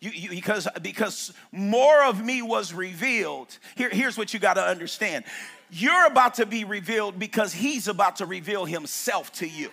You, 0.00 0.10
you, 0.10 0.30
because, 0.30 0.68
because 0.82 1.32
more 1.52 2.04
of 2.04 2.22
me 2.22 2.42
was 2.42 2.74
revealed. 2.74 3.56
Here, 3.76 3.88
here's 3.88 4.18
what 4.18 4.34
you 4.34 4.40
got 4.40 4.54
to 4.54 4.64
understand 4.64 5.24
you're 5.68 6.06
about 6.06 6.34
to 6.34 6.46
be 6.46 6.62
revealed 6.62 7.18
because 7.18 7.52
he's 7.52 7.88
about 7.88 8.16
to 8.16 8.26
reveal 8.26 8.64
himself 8.66 9.32
to 9.32 9.48
you. 9.48 9.70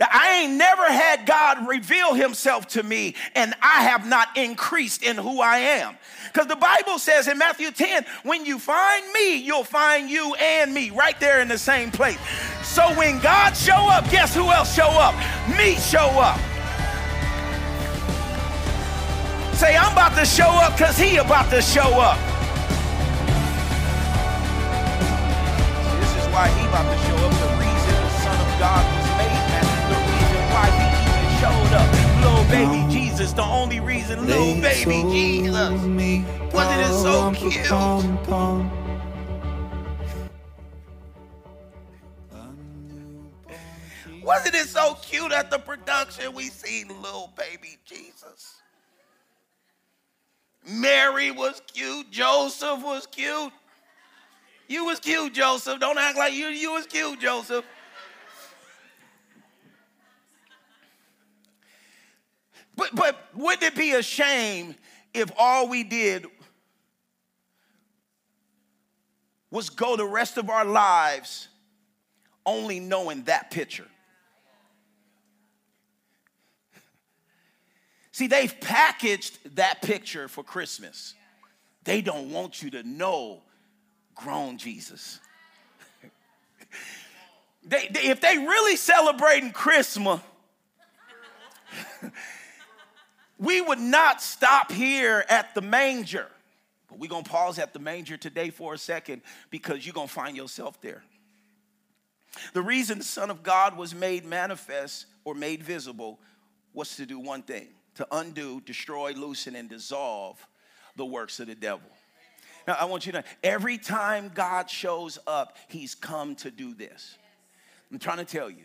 I 0.00 0.42
ain't 0.42 0.54
never 0.54 0.84
had 0.84 1.26
God 1.26 1.68
reveal 1.68 2.14
himself 2.14 2.68
to 2.68 2.82
me, 2.82 3.14
and 3.34 3.54
I 3.60 3.82
have 3.82 4.08
not 4.08 4.34
increased 4.36 5.02
in 5.02 5.16
who 5.16 5.40
I 5.40 5.58
am. 5.58 5.96
Because 6.32 6.46
the 6.46 6.56
Bible 6.56 6.98
says 6.98 7.28
in 7.28 7.36
Matthew 7.36 7.70
10, 7.70 8.06
when 8.22 8.46
you 8.46 8.58
find 8.58 9.04
me, 9.12 9.36
you'll 9.36 9.64
find 9.64 10.08
you 10.08 10.34
and 10.34 10.72
me 10.72 10.90
right 10.90 11.18
there 11.20 11.42
in 11.42 11.48
the 11.48 11.58
same 11.58 11.90
place. 11.90 12.18
So 12.62 12.82
when 12.96 13.18
God 13.20 13.56
show 13.56 13.74
up, 13.90 14.08
guess 14.10 14.34
who 14.34 14.48
else 14.50 14.74
show 14.74 14.88
up? 14.88 15.14
Me 15.58 15.74
show 15.74 16.08
up. 16.18 16.38
Say, 19.54 19.76
I'm 19.76 19.92
about 19.92 20.16
to 20.16 20.24
show 20.24 20.48
up 20.48 20.72
because 20.78 20.96
he 20.96 21.18
about 21.18 21.50
to 21.50 21.60
show 21.60 22.00
up. 22.00 22.16
This 26.00 26.16
is 26.16 26.32
why 26.32 26.48
he 26.48 26.66
about 26.66 26.90
to 26.90 26.98
show 27.04 27.16
up. 27.16 27.32
The 27.32 27.56
reason 27.58 28.02
the 28.02 28.10
Son 28.20 28.40
of 28.40 28.58
God 28.58 28.99
baby 32.50 32.92
Jesus, 32.92 33.32
the 33.32 33.42
only 33.42 33.80
reason 33.80 34.26
little 34.26 34.60
baby 34.60 35.02
Jesus. 35.12 35.70
Wasn't 36.52 36.80
it 36.80 36.94
so 37.02 37.32
cute? 37.32 37.70
Wasn't 44.22 44.54
it 44.54 44.68
so 44.68 44.94
cute 45.02 45.32
at 45.32 45.50
the 45.50 45.58
production 45.58 46.34
we 46.34 46.44
seen 46.44 46.88
little 47.02 47.32
baby 47.36 47.78
Jesus? 47.84 48.56
Mary 50.68 51.30
was 51.30 51.62
cute, 51.72 52.10
Joseph 52.10 52.82
was 52.82 53.06
cute. 53.06 53.52
You 54.68 54.84
was 54.84 55.00
cute, 55.00 55.34
Joseph. 55.34 55.80
Don't 55.80 55.98
act 55.98 56.16
like 56.16 56.32
you 56.32 56.46
you 56.48 56.72
was 56.72 56.86
cute, 56.86 57.20
Joseph. 57.20 57.64
But, 62.80 62.94
but 62.94 63.28
wouldn't 63.34 63.62
it 63.62 63.74
be 63.74 63.92
a 63.92 64.02
shame 64.02 64.74
if 65.12 65.30
all 65.36 65.68
we 65.68 65.84
did 65.84 66.24
was 69.50 69.68
go 69.68 69.96
the 69.96 70.06
rest 70.06 70.38
of 70.38 70.48
our 70.48 70.64
lives 70.64 71.48
only 72.46 72.80
knowing 72.80 73.24
that 73.24 73.50
picture? 73.50 73.86
See, 78.12 78.28
they've 78.28 78.58
packaged 78.62 79.56
that 79.56 79.82
picture 79.82 80.26
for 80.26 80.42
Christmas. 80.42 81.12
They 81.84 82.00
don't 82.00 82.30
want 82.30 82.62
you 82.62 82.70
to 82.70 82.82
know 82.82 83.42
grown 84.14 84.56
Jesus. 84.56 85.20
they, 87.62 87.88
they, 87.88 88.04
if 88.04 88.22
they 88.22 88.38
really 88.38 88.76
celebrating 88.76 89.52
Christmas, 89.52 90.20
we 93.40 93.60
would 93.60 93.80
not 93.80 94.22
stop 94.22 94.70
here 94.70 95.24
at 95.28 95.54
the 95.54 95.62
manger. 95.62 96.28
But 96.88 96.98
we're 96.98 97.08
going 97.08 97.24
to 97.24 97.30
pause 97.30 97.58
at 97.58 97.72
the 97.72 97.78
manger 97.78 98.16
today 98.16 98.50
for 98.50 98.74
a 98.74 98.78
second 98.78 99.22
because 99.50 99.84
you're 99.84 99.94
going 99.94 100.08
to 100.08 100.12
find 100.12 100.36
yourself 100.36 100.80
there. 100.80 101.02
The 102.52 102.62
reason 102.62 102.98
the 102.98 103.04
Son 103.04 103.30
of 103.30 103.42
God 103.42 103.76
was 103.76 103.94
made 103.94 104.24
manifest 104.24 105.06
or 105.24 105.34
made 105.34 105.62
visible 105.62 106.20
was 106.74 106.96
to 106.96 107.06
do 107.06 107.18
one 107.18 107.42
thing 107.42 107.68
to 107.96 108.06
undo, 108.12 108.60
destroy, 108.60 109.12
loosen, 109.12 109.56
and 109.56 109.68
dissolve 109.68 110.46
the 110.96 111.04
works 111.04 111.40
of 111.40 111.48
the 111.48 111.54
devil. 111.54 111.88
Now, 112.68 112.76
I 112.78 112.84
want 112.84 113.06
you 113.06 113.12
to 113.12 113.18
know 113.18 113.24
every 113.42 113.78
time 113.78 114.30
God 114.32 114.70
shows 114.70 115.18
up, 115.26 115.56
he's 115.68 115.94
come 115.94 116.36
to 116.36 116.50
do 116.50 116.74
this. 116.74 117.16
I'm 117.90 117.98
trying 117.98 118.18
to 118.18 118.24
tell 118.24 118.48
you. 118.48 118.64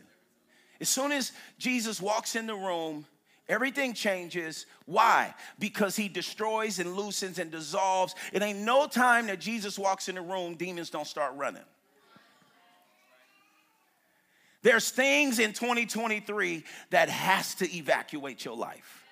As 0.79 0.89
soon 0.89 1.11
as 1.11 1.31
Jesus 1.57 2.01
walks 2.01 2.35
in 2.35 2.45
the 2.45 2.55
room, 2.55 3.05
everything 3.47 3.93
changes. 3.93 4.65
Why? 4.85 5.33
Because 5.59 5.95
he 5.95 6.07
destroys 6.07 6.79
and 6.79 6.95
loosens 6.95 7.39
and 7.39 7.51
dissolves. 7.51 8.15
It 8.33 8.41
ain't 8.41 8.59
no 8.59 8.87
time 8.87 9.27
that 9.27 9.39
Jesus 9.39 9.77
walks 9.77 10.09
in 10.09 10.15
the 10.15 10.21
room, 10.21 10.55
demons 10.55 10.89
don't 10.89 11.07
start 11.07 11.35
running. 11.35 11.63
There's 14.61 14.89
things 14.89 15.37
in 15.37 15.53
2023 15.53 16.63
that 16.89 17.07
has 17.09 17.53
to 17.55 17.71
evacuate 17.71 18.43
your 18.43 18.57
life. 18.57 19.03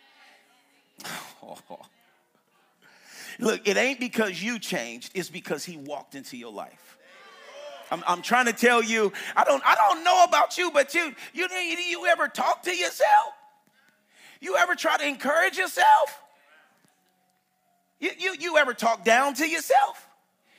Look, 3.40 3.68
it 3.68 3.78
ain't 3.78 4.00
because 4.00 4.42
you 4.42 4.58
changed, 4.58 5.12
it's 5.14 5.30
because 5.30 5.64
he 5.64 5.78
walked 5.78 6.16
into 6.16 6.38
your 6.38 6.52
life. 6.52 6.98
I'm, 7.92 8.04
I'm, 8.08 8.24
trying 8.24 8.48
to 8.48 8.54
tell 8.54 8.82
you, 8.84 9.14
I 9.36 9.44
don't, 9.44 9.62
I 9.64 9.76
don't 9.76 10.04
know 10.04 10.24
about 10.24 10.58
you, 10.58 10.72
but 10.72 10.96
you, 10.96 11.14
you, 11.34 11.48
you 11.48 12.08
ever 12.08 12.28
talk 12.28 12.64
to 12.64 12.76
yourself? 12.76 13.34
You 14.44 14.58
ever 14.58 14.76
try 14.76 14.98
to 14.98 15.08
encourage 15.08 15.58
yourself? 15.58 16.22
You, 18.02 18.12
you, 18.20 18.36
you 18.38 18.58
ever 18.58 18.74
talk 18.74 19.06
down 19.06 19.36
to 19.36 19.48
yourself? 19.48 20.06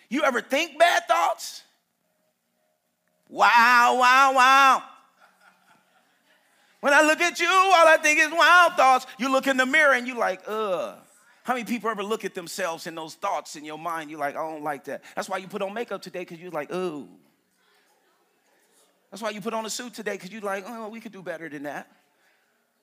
You 0.09 0.23
ever 0.23 0.41
think 0.41 0.79
bad 0.79 1.07
thoughts? 1.07 1.63
Wow, 3.29 3.99
wow, 4.01 4.33
wow. 4.35 4.83
When 6.81 6.95
I 6.95 7.03
look 7.03 7.21
at 7.21 7.39
you, 7.39 7.47
all 7.47 7.87
I 7.87 7.99
think 8.01 8.21
is 8.21 8.31
wild 8.33 8.73
thoughts. 8.73 9.07
You 9.19 9.31
look 9.31 9.47
in 9.47 9.59
the 9.59 9.67
mirror 9.67 9.93
and 9.93 10.07
you 10.07 10.17
like, 10.17 10.41
ugh. 10.47 10.97
How 11.43 11.53
many 11.53 11.67
people 11.67 11.91
ever 11.91 12.03
look 12.03 12.25
at 12.25 12.35
themselves 12.35 12.87
and 12.87 12.97
those 12.97 13.17
thoughts 13.17 13.55
in 13.55 13.67
your 13.67 13.79
mind? 13.79 14.11
You're 14.11 14.19
like, 14.21 14.35
I 14.35 14.51
don't 14.51 14.63
like 14.63 14.85
that. 14.85 15.03
That's 15.15 15.29
why 15.29 15.37
you 15.37 15.47
put 15.47 15.61
on 15.61 15.75
makeup 15.75 16.01
today, 16.01 16.21
because 16.21 16.41
you're 16.41 16.51
like, 16.51 16.73
ooh. 16.73 17.07
That's 19.11 19.23
why 19.23 19.29
you 19.29 19.43
put 19.43 19.53
on 19.53 19.67
a 19.67 19.71
suit 19.71 19.93
today, 19.93 20.13
because 20.13 20.31
you're 20.31 20.41
like, 20.41 20.65
oh, 20.67 20.89
we 20.89 21.01
could 21.01 21.13
do 21.13 21.23
better 21.23 21.51
than 21.51 21.65
that. 21.65 21.87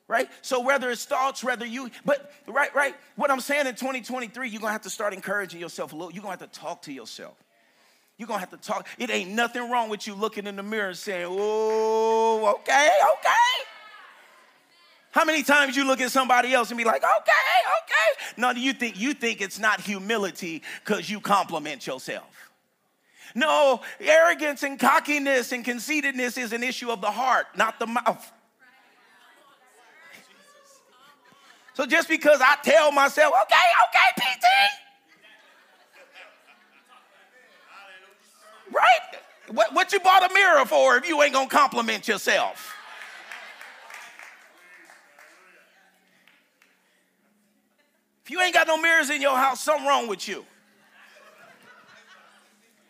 Right? 0.07 0.29
So 0.41 0.59
whether 0.59 0.89
it's 0.89 1.05
thoughts, 1.05 1.43
whether 1.43 1.65
you, 1.65 1.89
but 2.03 2.33
right, 2.45 2.73
right. 2.75 2.95
What 3.15 3.31
I'm 3.31 3.39
saying 3.39 3.67
in 3.67 3.75
2023, 3.75 4.49
you're 4.49 4.59
gonna 4.59 4.73
have 4.73 4.81
to 4.81 4.89
start 4.89 5.13
encouraging 5.13 5.61
yourself 5.61 5.93
a 5.93 5.95
little. 5.95 6.11
You're 6.11 6.21
gonna 6.21 6.37
have 6.37 6.51
to 6.51 6.59
talk 6.59 6.81
to 6.83 6.91
yourself. 6.91 7.35
You're 8.17 8.27
gonna 8.27 8.41
have 8.41 8.51
to 8.51 8.57
talk. 8.57 8.87
It 8.99 9.09
ain't 9.09 9.31
nothing 9.31 9.69
wrong 9.71 9.89
with 9.89 10.05
you 10.05 10.13
looking 10.13 10.47
in 10.47 10.57
the 10.57 10.63
mirror 10.63 10.89
and 10.89 10.97
saying, 10.97 11.27
oh, 11.29 12.55
okay, 12.59 12.89
okay. 13.17 13.67
How 15.11 15.25
many 15.25 15.43
times 15.43 15.75
you 15.75 15.85
look 15.85 15.99
at 16.01 16.11
somebody 16.11 16.53
else 16.53 16.71
and 16.71 16.77
be 16.77 16.83
like, 16.83 17.03
okay, 17.03 17.31
okay? 17.83 18.23
No, 18.37 18.51
you 18.51 18.73
think 18.73 18.99
you 18.99 19.13
think 19.13 19.41
it's 19.41 19.59
not 19.59 19.81
humility 19.81 20.61
because 20.83 21.09
you 21.09 21.19
compliment 21.19 21.85
yourself. 21.87 22.27
No, 23.35 23.81
arrogance 23.99 24.63
and 24.63 24.79
cockiness 24.79 25.51
and 25.51 25.65
conceitedness 25.65 26.37
is 26.37 26.53
an 26.53 26.63
issue 26.63 26.91
of 26.91 27.01
the 27.01 27.11
heart, 27.11 27.47
not 27.55 27.79
the 27.79 27.87
mouth. 27.87 28.31
So 31.73 31.85
just 31.85 32.09
because 32.09 32.41
I 32.41 32.57
tell 32.63 32.91
myself, 32.91 33.33
okay, 33.43 33.55
okay, 33.87 34.21
PT. 34.21 34.45
Right? 38.73 39.21
What, 39.51 39.73
what 39.73 39.91
you 39.91 39.99
bought 39.99 40.29
a 40.29 40.33
mirror 40.33 40.65
for 40.65 40.97
if 40.97 41.07
you 41.07 41.21
ain't 41.21 41.33
gonna 41.33 41.49
compliment 41.49 42.07
yourself? 42.07 42.75
If 48.23 48.31
you 48.31 48.39
ain't 48.41 48.53
got 48.53 48.67
no 48.67 48.77
mirrors 48.77 49.09
in 49.09 49.21
your 49.21 49.35
house, 49.35 49.61
something 49.61 49.85
wrong 49.85 50.07
with 50.07 50.27
you. 50.27 50.45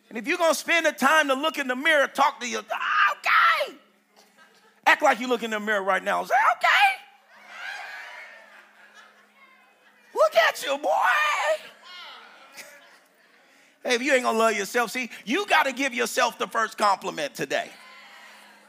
And 0.09 0.17
if 0.17 0.27
you're 0.27 0.37
gonna 0.37 0.53
spend 0.53 0.85
the 0.85 0.91
time 0.91 1.29
to 1.29 1.33
look 1.33 1.57
in 1.57 1.67
the 1.67 1.75
mirror, 1.75 2.05
talk 2.07 2.41
to 2.41 2.47
you, 2.47 2.59
okay. 2.59 3.75
Act 4.85 5.01
like 5.01 5.19
you 5.19 5.27
look 5.27 5.41
in 5.41 5.51
the 5.51 5.59
mirror 5.59 5.81
right 5.81 6.03
now. 6.03 6.23
Say, 6.25 6.35
okay. 6.57 7.00
Look 10.21 10.35
at 10.35 10.63
you, 10.63 10.77
boy. 10.77 10.89
hey, 13.83 13.95
if 13.95 14.01
you 14.01 14.13
ain't 14.13 14.23
gonna 14.23 14.37
love 14.37 14.53
yourself, 14.53 14.91
see, 14.91 15.09
you 15.25 15.45
gotta 15.47 15.71
give 15.71 15.93
yourself 15.93 16.37
the 16.37 16.47
first 16.47 16.77
compliment 16.77 17.33
today. 17.33 17.69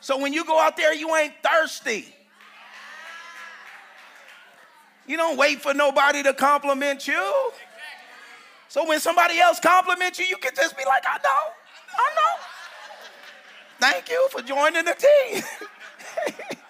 So 0.00 0.18
when 0.18 0.32
you 0.32 0.44
go 0.44 0.58
out 0.58 0.76
there, 0.76 0.94
you 0.94 1.14
ain't 1.14 1.34
thirsty. 1.42 2.14
You 5.06 5.16
don't 5.16 5.36
wait 5.36 5.60
for 5.60 5.74
nobody 5.74 6.22
to 6.22 6.32
compliment 6.32 7.06
you. 7.06 7.52
So 8.68 8.86
when 8.88 9.00
somebody 9.00 9.38
else 9.38 9.60
compliments 9.60 10.18
you, 10.18 10.24
you 10.24 10.38
can 10.38 10.52
just 10.56 10.76
be 10.76 10.84
like, 10.84 11.04
I 11.06 11.18
know, 11.18 11.52
I 11.98 12.14
know. 12.14 12.42
Thank 13.80 14.08
you 14.08 14.28
for 14.30 14.40
joining 14.42 14.84
the 14.84 14.94
team. 14.94 15.42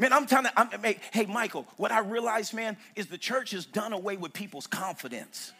man, 0.00 0.12
I'm 0.12 0.26
telling 0.26 0.50
I'm, 0.56 0.68
hey, 1.12 1.26
Michael, 1.26 1.66
what 1.76 1.92
I 1.92 2.00
realize, 2.00 2.52
man, 2.52 2.76
is 2.96 3.06
the 3.06 3.18
church 3.18 3.52
has 3.52 3.66
done 3.66 3.92
away 3.92 4.16
with 4.16 4.32
people's 4.32 4.66
confidence. 4.66 5.52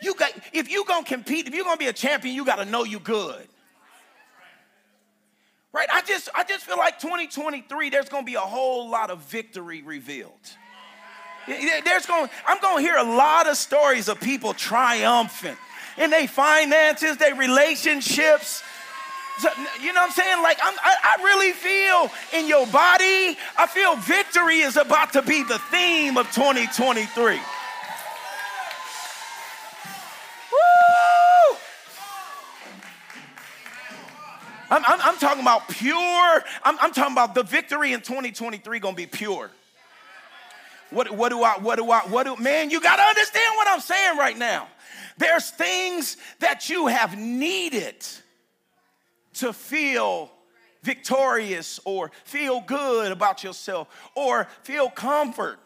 You 0.00 0.14
got, 0.14 0.32
if 0.52 0.70
you're 0.70 0.84
gonna 0.84 1.04
compete, 1.04 1.46
if 1.46 1.54
you're 1.54 1.64
gonna 1.64 1.76
be 1.76 1.88
a 1.88 1.92
champion, 1.92 2.34
you 2.34 2.44
gotta 2.44 2.64
know 2.64 2.84
you're 2.84 3.00
good. 3.00 3.46
Right? 5.72 5.88
I 5.92 6.00
just 6.02 6.28
I 6.34 6.44
just 6.44 6.64
feel 6.64 6.78
like 6.78 6.98
2023 6.98 7.90
there's 7.90 8.08
going 8.08 8.24
to 8.24 8.26
be 8.26 8.36
a 8.36 8.40
whole 8.40 8.88
lot 8.88 9.10
of 9.10 9.20
victory 9.20 9.82
revealed. 9.82 10.32
There's 11.46 12.06
going 12.06 12.28
I'm 12.46 12.60
going 12.60 12.78
to 12.78 12.82
hear 12.82 12.96
a 12.96 13.04
lot 13.04 13.46
of 13.48 13.56
stories 13.56 14.08
of 14.08 14.18
people 14.20 14.54
triumphant 14.54 15.58
in 15.98 16.10
their 16.10 16.26
finances, 16.26 17.16
their 17.18 17.34
relationships. 17.34 18.62
So, 19.38 19.48
you 19.80 19.92
know 19.92 20.00
what 20.00 20.08
I'm 20.08 20.10
saying? 20.10 20.42
Like 20.42 20.58
I'm, 20.62 20.74
I, 20.82 21.16
I 21.16 21.22
really 21.22 21.52
feel 21.52 22.10
in 22.36 22.48
your 22.48 22.66
body, 22.66 23.38
I 23.56 23.66
feel 23.68 23.94
victory 23.96 24.60
is 24.60 24.76
about 24.76 25.12
to 25.12 25.22
be 25.22 25.44
the 25.44 25.58
theme 25.70 26.16
of 26.16 26.26
2023. 26.32 27.38
I'm, 34.70 34.84
I'm, 34.86 35.00
I'm 35.02 35.18
talking 35.18 35.40
about 35.40 35.68
pure. 35.68 36.42
I'm, 36.64 36.76
I'm 36.80 36.92
talking 36.92 37.12
about 37.12 37.34
the 37.34 37.42
victory 37.42 37.92
in 37.92 38.00
2023 38.00 38.80
gonna 38.80 38.96
be 38.96 39.06
pure. 39.06 39.50
What, 40.90 41.10
what 41.10 41.28
do 41.28 41.42
I, 41.42 41.58
what 41.58 41.76
do 41.76 41.90
I, 41.90 42.00
what 42.00 42.24
do, 42.24 42.36
man, 42.36 42.70
you 42.70 42.80
gotta 42.80 43.02
understand 43.02 43.56
what 43.56 43.68
I'm 43.68 43.80
saying 43.80 44.18
right 44.18 44.36
now. 44.36 44.68
There's 45.16 45.50
things 45.50 46.16
that 46.40 46.68
you 46.68 46.86
have 46.86 47.16
needed 47.16 48.04
to 49.38 49.52
feel 49.52 50.30
victorious 50.82 51.80
or 51.84 52.10
feel 52.24 52.60
good 52.60 53.12
about 53.12 53.42
yourself 53.42 53.88
or 54.14 54.46
feel 54.62 54.88
comfort. 54.88 55.58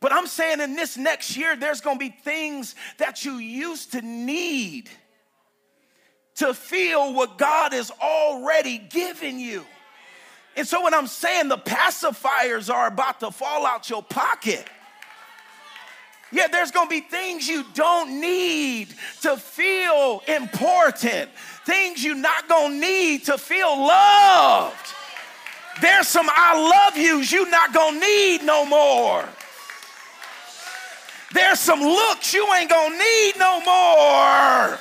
But 0.00 0.12
I'm 0.12 0.26
saying 0.26 0.60
in 0.60 0.76
this 0.76 0.96
next 0.96 1.36
year, 1.36 1.56
there's 1.56 1.80
gonna 1.80 1.98
be 1.98 2.08
things 2.08 2.74
that 2.98 3.24
you 3.24 3.34
used 3.34 3.92
to 3.92 4.00
need 4.00 4.88
to 6.36 6.54
feel 6.54 7.12
what 7.12 7.36
God 7.36 7.74
has 7.74 7.90
already 8.00 8.78
given 8.78 9.38
you. 9.38 9.64
And 10.56 10.66
so, 10.66 10.82
when 10.82 10.94
I'm 10.94 11.06
saying 11.06 11.48
the 11.48 11.58
pacifiers 11.58 12.72
are 12.72 12.86
about 12.86 13.20
to 13.20 13.30
fall 13.30 13.66
out 13.66 13.88
your 13.88 14.02
pocket, 14.02 14.66
yeah, 16.32 16.48
there's 16.48 16.70
gonna 16.70 16.88
be 16.88 17.00
things 17.00 17.46
you 17.46 17.64
don't 17.74 18.20
need 18.20 18.88
to 19.22 19.36
feel 19.36 20.22
important, 20.28 21.30
things 21.64 22.04
you're 22.04 22.14
not 22.14 22.48
gonna 22.48 22.74
need 22.74 23.24
to 23.24 23.38
feel 23.38 23.76
loved. 23.78 24.94
There's 25.80 26.08
some 26.08 26.26
I 26.28 26.88
love 26.88 26.96
yous 26.96 27.32
you're 27.32 27.50
not 27.50 27.72
gonna 27.72 28.00
need 28.00 28.42
no 28.42 28.64
more. 28.64 29.24
There's 31.32 31.60
some 31.60 31.80
looks 31.80 32.34
you 32.34 32.46
ain't 32.54 32.70
gonna 32.70 32.96
need 32.96 33.32
no 33.38 33.60
more. 33.60 34.78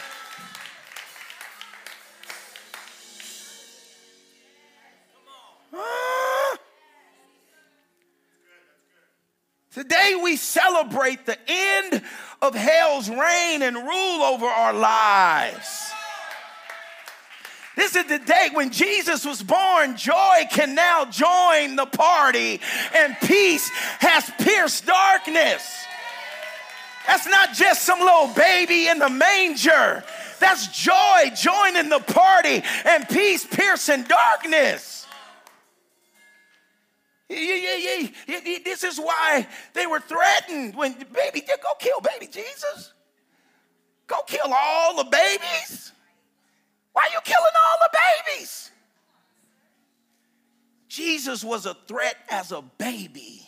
Today 9.71 10.19
we 10.21 10.35
celebrate 10.35 11.25
the 11.25 11.37
end 11.47 12.01
of 12.41 12.55
hell's 12.55 13.09
reign 13.09 13.61
and 13.61 13.77
rule 13.77 14.23
over 14.23 14.45
our 14.45 14.73
lives. 14.73 15.93
This 17.79 17.95
is 17.95 18.07
the 18.07 18.19
day 18.19 18.49
when 18.51 18.71
Jesus 18.71 19.25
was 19.25 19.41
born. 19.41 19.95
Joy 19.95 20.43
can 20.51 20.75
now 20.75 21.05
join 21.05 21.77
the 21.77 21.85
party, 21.85 22.59
and 22.93 23.15
peace 23.23 23.69
has 23.99 24.29
pierced 24.37 24.85
darkness. 24.85 25.65
That's 27.07 27.25
not 27.25 27.53
just 27.53 27.83
some 27.83 27.99
little 28.01 28.27
baby 28.35 28.87
in 28.87 28.99
the 28.99 29.09
manger. 29.09 30.03
That's 30.41 30.67
joy 30.77 31.31
joining 31.37 31.87
the 31.87 32.01
party 32.01 32.61
and 32.83 33.07
peace 33.07 33.45
piercing 33.45 34.03
darkness. 34.03 35.07
This 37.29 38.83
is 38.83 38.99
why 38.99 39.47
they 39.73 39.87
were 39.87 40.01
threatened 40.01 40.75
when 40.75 40.95
baby, 41.13 41.39
go 41.39 41.55
kill 41.79 42.01
baby 42.01 42.27
Jesus. 42.29 42.91
Go 44.05 44.17
kill 44.27 44.53
all 44.53 44.97
the 44.97 45.05
babies. 45.05 45.93
Why 46.99 47.05
are 47.05 47.13
you 47.13 47.21
killing 47.23 47.53
all 47.65 47.77
the 47.79 47.97
babies? 48.35 48.71
Jesus 50.89 51.45
was 51.45 51.65
a 51.65 51.73
threat 51.87 52.17
as 52.29 52.51
a 52.51 52.61
baby. 52.61 53.47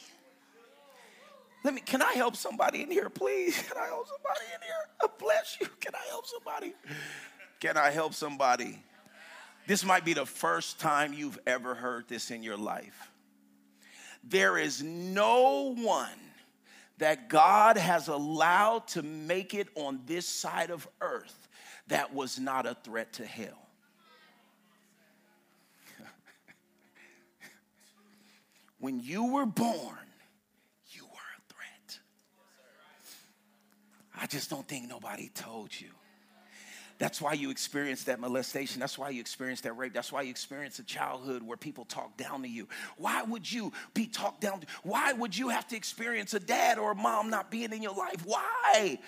Let 1.66 1.74
me, 1.74 1.82
can 1.82 2.02
I 2.02 2.14
help 2.14 2.38
somebody 2.38 2.82
in 2.82 2.90
here, 2.90 3.10
please? 3.10 3.62
Can 3.68 3.78
I 3.78 3.88
help 3.88 4.08
somebody 4.08 4.46
in 4.56 4.62
here? 4.62 5.10
Bless 5.20 5.58
you. 5.60 5.68
Can 5.82 5.94
I 5.94 6.08
help 6.10 6.26
somebody? 6.26 6.74
Can 7.60 7.76
I 7.76 7.92
help 7.92 8.14
somebody? 8.14 8.82
This 9.68 9.84
might 9.84 10.06
be 10.06 10.14
the 10.14 10.26
first 10.26 10.80
time 10.80 11.14
you've 11.14 11.38
ever 11.46 11.76
heard 11.76 12.08
this 12.08 12.32
in 12.32 12.44
your 12.44 12.58
life. 12.58 13.12
There 14.24 14.58
is 14.58 14.82
no 14.82 15.76
one 15.76 16.08
that 17.00 17.28
God 17.28 17.78
has 17.78 18.08
allowed 18.08 18.88
to 18.90 19.04
make 19.04 19.54
it 19.54 19.68
on 19.76 20.00
this 20.06 20.26
side 20.26 20.72
of 20.72 20.88
earth 21.02 21.41
that 21.92 22.14
was 22.14 22.40
not 22.40 22.66
a 22.66 22.76
threat 22.84 23.12
to 23.14 23.26
hell. 23.26 23.68
when 28.80 29.02
you 29.02 29.34
were 29.34 29.46
born, 29.46 29.98
you 30.92 31.04
were 31.04 31.10
a 31.12 31.42
threat. 31.54 32.00
I 34.18 34.26
just 34.26 34.50
don't 34.50 34.66
think 34.66 34.88
nobody 34.88 35.30
told 35.36 35.78
you. 35.78 35.90
That's 36.98 37.20
why 37.20 37.34
you 37.34 37.50
experienced 37.50 38.06
that 38.06 38.20
molestation. 38.22 38.80
That's 38.80 38.98
why 38.98 39.10
you 39.10 39.20
experienced 39.20 39.64
that 39.64 39.74
rape. 39.74 39.92
That's 39.92 40.14
why 40.14 40.22
you 40.22 40.30
experienced 40.30 40.80
a 40.80 40.84
childhood 40.84 41.44
where 41.44 41.58
people 41.58 41.84
talk 41.84 42.16
down 42.16 42.44
to 42.44 42.48
you. 42.48 42.70
Why 42.98 43.24
would 43.24 43.52
you 43.52 43.74
be 43.94 44.06
talked 44.06 44.40
down 44.40 44.62
to? 44.62 44.68
Why 44.84 45.12
would 45.12 45.36
you 45.36 45.50
have 45.50 45.68
to 45.70 45.76
experience 45.76 46.36
a 46.36 46.40
dad 46.40 46.78
or 46.78 46.92
a 46.92 46.96
mom 46.96 47.30
not 47.32 47.52
being 47.52 47.74
in 47.74 47.82
your 47.82 47.96
life? 47.96 48.24
Why? 48.24 49.00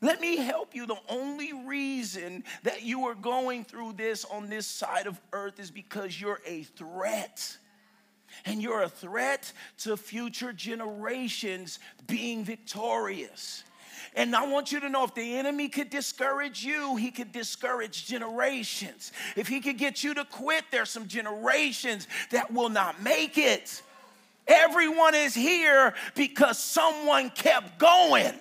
Let 0.00 0.20
me 0.20 0.36
help 0.36 0.74
you. 0.74 0.86
The 0.86 0.98
only 1.08 1.52
reason 1.52 2.44
that 2.64 2.82
you 2.82 3.06
are 3.06 3.14
going 3.14 3.64
through 3.64 3.94
this 3.94 4.24
on 4.24 4.48
this 4.48 4.66
side 4.66 5.06
of 5.06 5.20
earth 5.32 5.58
is 5.58 5.70
because 5.70 6.20
you're 6.20 6.40
a 6.46 6.64
threat. 6.64 7.56
And 8.44 8.60
you're 8.60 8.82
a 8.82 8.88
threat 8.88 9.50
to 9.78 9.96
future 9.96 10.52
generations 10.52 11.78
being 12.06 12.44
victorious. 12.44 13.64
And 14.14 14.34
I 14.36 14.46
want 14.46 14.72
you 14.72 14.80
to 14.80 14.88
know 14.88 15.04
if 15.04 15.14
the 15.14 15.36
enemy 15.36 15.68
could 15.68 15.90
discourage 15.90 16.64
you, 16.64 16.96
he 16.96 17.10
could 17.10 17.32
discourage 17.32 18.06
generations. 18.06 19.12
If 19.36 19.48
he 19.48 19.60
could 19.60 19.78
get 19.78 20.04
you 20.04 20.12
to 20.14 20.24
quit, 20.24 20.64
there's 20.70 20.90
some 20.90 21.06
generations 21.06 22.06
that 22.30 22.52
will 22.52 22.68
not 22.68 23.02
make 23.02 23.38
it. 23.38 23.82
Everyone 24.46 25.14
is 25.14 25.34
here 25.34 25.94
because 26.14 26.58
someone 26.58 27.30
kept 27.30 27.78
going. 27.78 28.34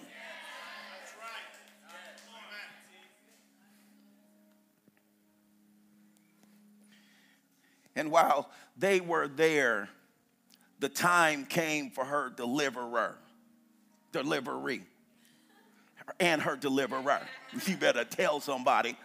And 7.96 8.12
while 8.12 8.50
they 8.78 9.00
were 9.00 9.28
there, 9.28 9.90
the 10.80 10.90
time 10.90 11.46
came 11.46 11.90
for 11.90 12.04
her 12.04 12.30
deliverer, 12.30 13.16
delivery 14.12 14.84
and 16.20 16.42
her 16.42 16.56
deliverer. 16.56 17.22
You 17.66 17.78
better 17.78 18.04
tell 18.04 18.42
somebody. 18.42 18.98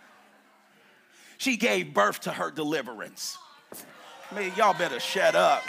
She 1.39 1.57
gave 1.57 1.95
birth 1.95 2.21
to 2.23 2.31
her 2.33 2.51
deliverance. 2.51 3.39
Man, 4.35 4.53
y'all 4.57 4.75
better 4.75 4.99
shut 4.99 5.35
up. 5.37 5.63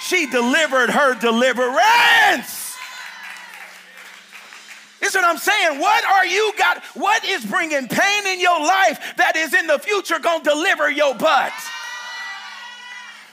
She 0.00 0.26
delivered 0.26 0.90
her 0.90 1.18
deliverance. 1.18 2.76
This 5.00 5.08
is 5.10 5.14
what 5.14 5.24
I'm 5.24 5.38
saying. 5.38 5.80
What 5.80 6.04
are 6.04 6.26
you 6.26 6.52
got? 6.58 6.84
What 6.94 7.24
is 7.24 7.44
bringing 7.44 7.88
pain 7.88 8.26
in 8.26 8.40
your 8.40 8.60
life 8.60 9.14
that 9.16 9.36
is 9.36 9.54
in 9.54 9.66
the 9.66 9.78
future 9.78 10.18
gonna 10.18 10.44
deliver 10.44 10.90
your 10.90 11.14
butt? 11.14 11.52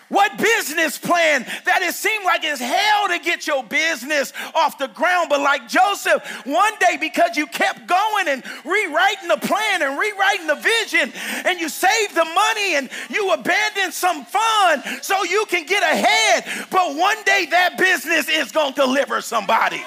What 0.09 0.37
business 0.37 0.97
plan 0.97 1.45
that 1.65 1.81
it 1.81 1.93
seemed 1.93 2.25
like 2.25 2.43
it's 2.43 2.59
hell 2.59 3.07
to 3.09 3.19
get 3.19 3.45
your 3.45 3.63
business 3.63 4.33
off 4.55 4.77
the 4.77 4.87
ground, 4.87 5.29
but 5.29 5.39
like 5.39 5.67
Joseph, 5.67 6.23
one 6.45 6.73
day 6.79 6.97
because 6.99 7.37
you 7.37 7.45
kept 7.45 7.87
going 7.87 8.27
and 8.27 8.43
rewriting 8.65 9.27
the 9.27 9.37
plan 9.37 9.83
and 9.83 9.99
rewriting 9.99 10.47
the 10.47 10.55
vision, 10.55 11.13
and 11.45 11.59
you 11.59 11.69
saved 11.69 12.15
the 12.15 12.25
money 12.25 12.75
and 12.75 12.89
you 13.09 13.31
abandoned 13.31 13.93
some 13.93 14.25
fun 14.25 14.83
so 15.01 15.23
you 15.23 15.45
can 15.47 15.65
get 15.65 15.83
ahead, 15.83 16.43
but 16.71 16.95
one 16.95 17.23
day 17.23 17.45
that 17.51 17.77
business 17.77 18.27
is 18.27 18.51
going 18.51 18.73
to 18.73 18.81
deliver 18.81 19.21
somebody. 19.21 19.81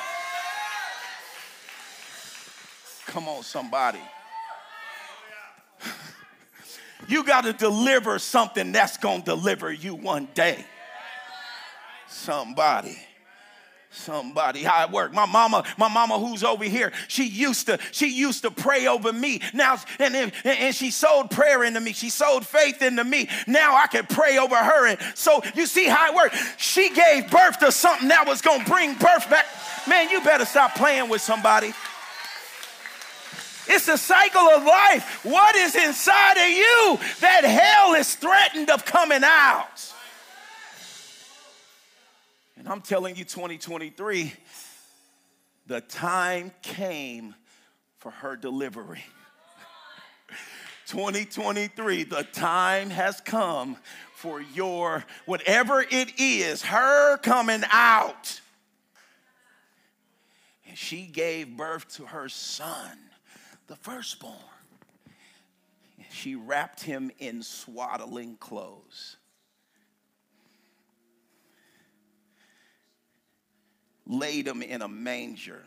Come 3.07 3.29
on, 3.29 3.43
somebody. 3.43 4.01
You 7.09 7.25
got 7.25 7.43
to 7.43 7.53
deliver 7.53 8.19
something 8.19 8.73
that's 8.73 8.97
going 8.97 9.21
to 9.21 9.25
deliver 9.25 9.73
you 9.73 9.95
one 9.95 10.29
day. 10.35 10.65
Somebody. 12.09 12.99
Somebody, 13.95 14.63
how 14.63 14.87
it 14.87 14.91
work. 14.91 15.13
My 15.13 15.27
mama, 15.27 15.65
my 15.77 15.89
mama 15.89 16.19
who's 16.19 16.43
over 16.43 16.65
here, 16.65 16.93
she 17.09 17.27
used 17.27 17.67
to, 17.67 17.79
she 17.91 18.09
used 18.09 18.41
to 18.43 18.51
pray 18.51 18.87
over 18.87 19.13
me. 19.13 19.43
Now, 19.53 19.77
and, 19.99 20.33
and 20.45 20.75
she 20.75 20.91
sold 20.91 21.31
prayer 21.31 21.63
into 21.63 21.79
me. 21.79 21.93
She 21.93 22.09
sold 22.09 22.47
faith 22.47 22.81
into 22.81 23.05
me. 23.05 23.29
Now 23.47 23.77
I 23.77 23.87
can 23.89 24.07
pray 24.07 24.39
over 24.39 24.57
her. 24.57 24.87
And 24.87 24.99
so 25.15 25.43
you 25.55 25.67
see 25.67 25.87
how 25.87 26.11
it 26.11 26.17
worked. 26.17 26.37
She 26.57 26.89
gave 26.89 27.31
birth 27.31 27.59
to 27.59 27.71
something 27.71 28.09
that 28.09 28.27
was 28.27 28.41
gonna 28.41 28.65
bring 28.65 28.95
birth 28.95 29.29
back. 29.29 29.45
Man, 29.87 30.09
you 30.09 30.23
better 30.23 30.47
stop 30.47 30.75
playing 30.75 31.11
with 31.11 31.21
somebody. 31.21 31.75
It's 33.69 33.89
a 33.89 33.99
cycle 33.99 34.41
of 34.41 34.65
life. 34.65 35.25
What 35.25 35.55
is 35.55 35.75
inside 35.75 36.37
of 36.37 36.49
you 36.49 36.99
that 37.21 37.45
hell 37.45 37.95
is 37.95 38.15
threatened 38.15 38.71
of 38.71 38.85
coming 38.85 39.23
out? 39.25 39.93
And 42.57 42.69
I'm 42.69 42.81
telling 42.81 43.17
you, 43.17 43.25
2023, 43.25 44.33
the 45.67 45.81
time 45.81 46.53
came 46.63 47.35
for 47.99 48.11
her 48.11 48.37
delivery. 48.37 49.05
2023, 50.87 52.05
the 52.05 52.25
time 52.25 52.91
has 52.91 53.21
come 53.21 53.77
for 54.15 54.41
your, 54.41 55.05
whatever 55.27 55.81
it 55.81 56.21
is, 56.21 56.63
her 56.63 57.17
coming 57.19 57.63
out. 57.71 58.41
And 60.69 60.79
she 60.79 61.07
gave 61.07 61.57
birth 61.57 61.89
to 61.97 62.07
her 62.07 62.29
son 62.29 62.99
the 63.67 63.77
firstborn. 63.77 64.37
She 66.11 66.35
wrapped 66.35 66.83
him 66.83 67.11
in 67.19 67.43
swaddling 67.43 68.37
clothes. 68.37 69.17
Laid 74.07 74.47
him 74.47 74.63
in 74.63 74.83
a 74.83 74.89
manger 74.89 75.63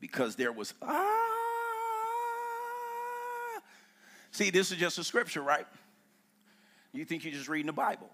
because 0.00 0.36
there 0.36 0.52
was 0.52 0.74
ah. 0.82 1.24
See, 4.30 4.50
this 4.50 4.70
is 4.70 4.78
just 4.78 4.98
a 4.98 5.04
scripture, 5.04 5.42
right? 5.42 5.66
You 6.92 7.04
think 7.04 7.24
you're 7.24 7.32
just 7.32 7.48
reading 7.48 7.66
the 7.66 7.72
Bible. 7.72 8.10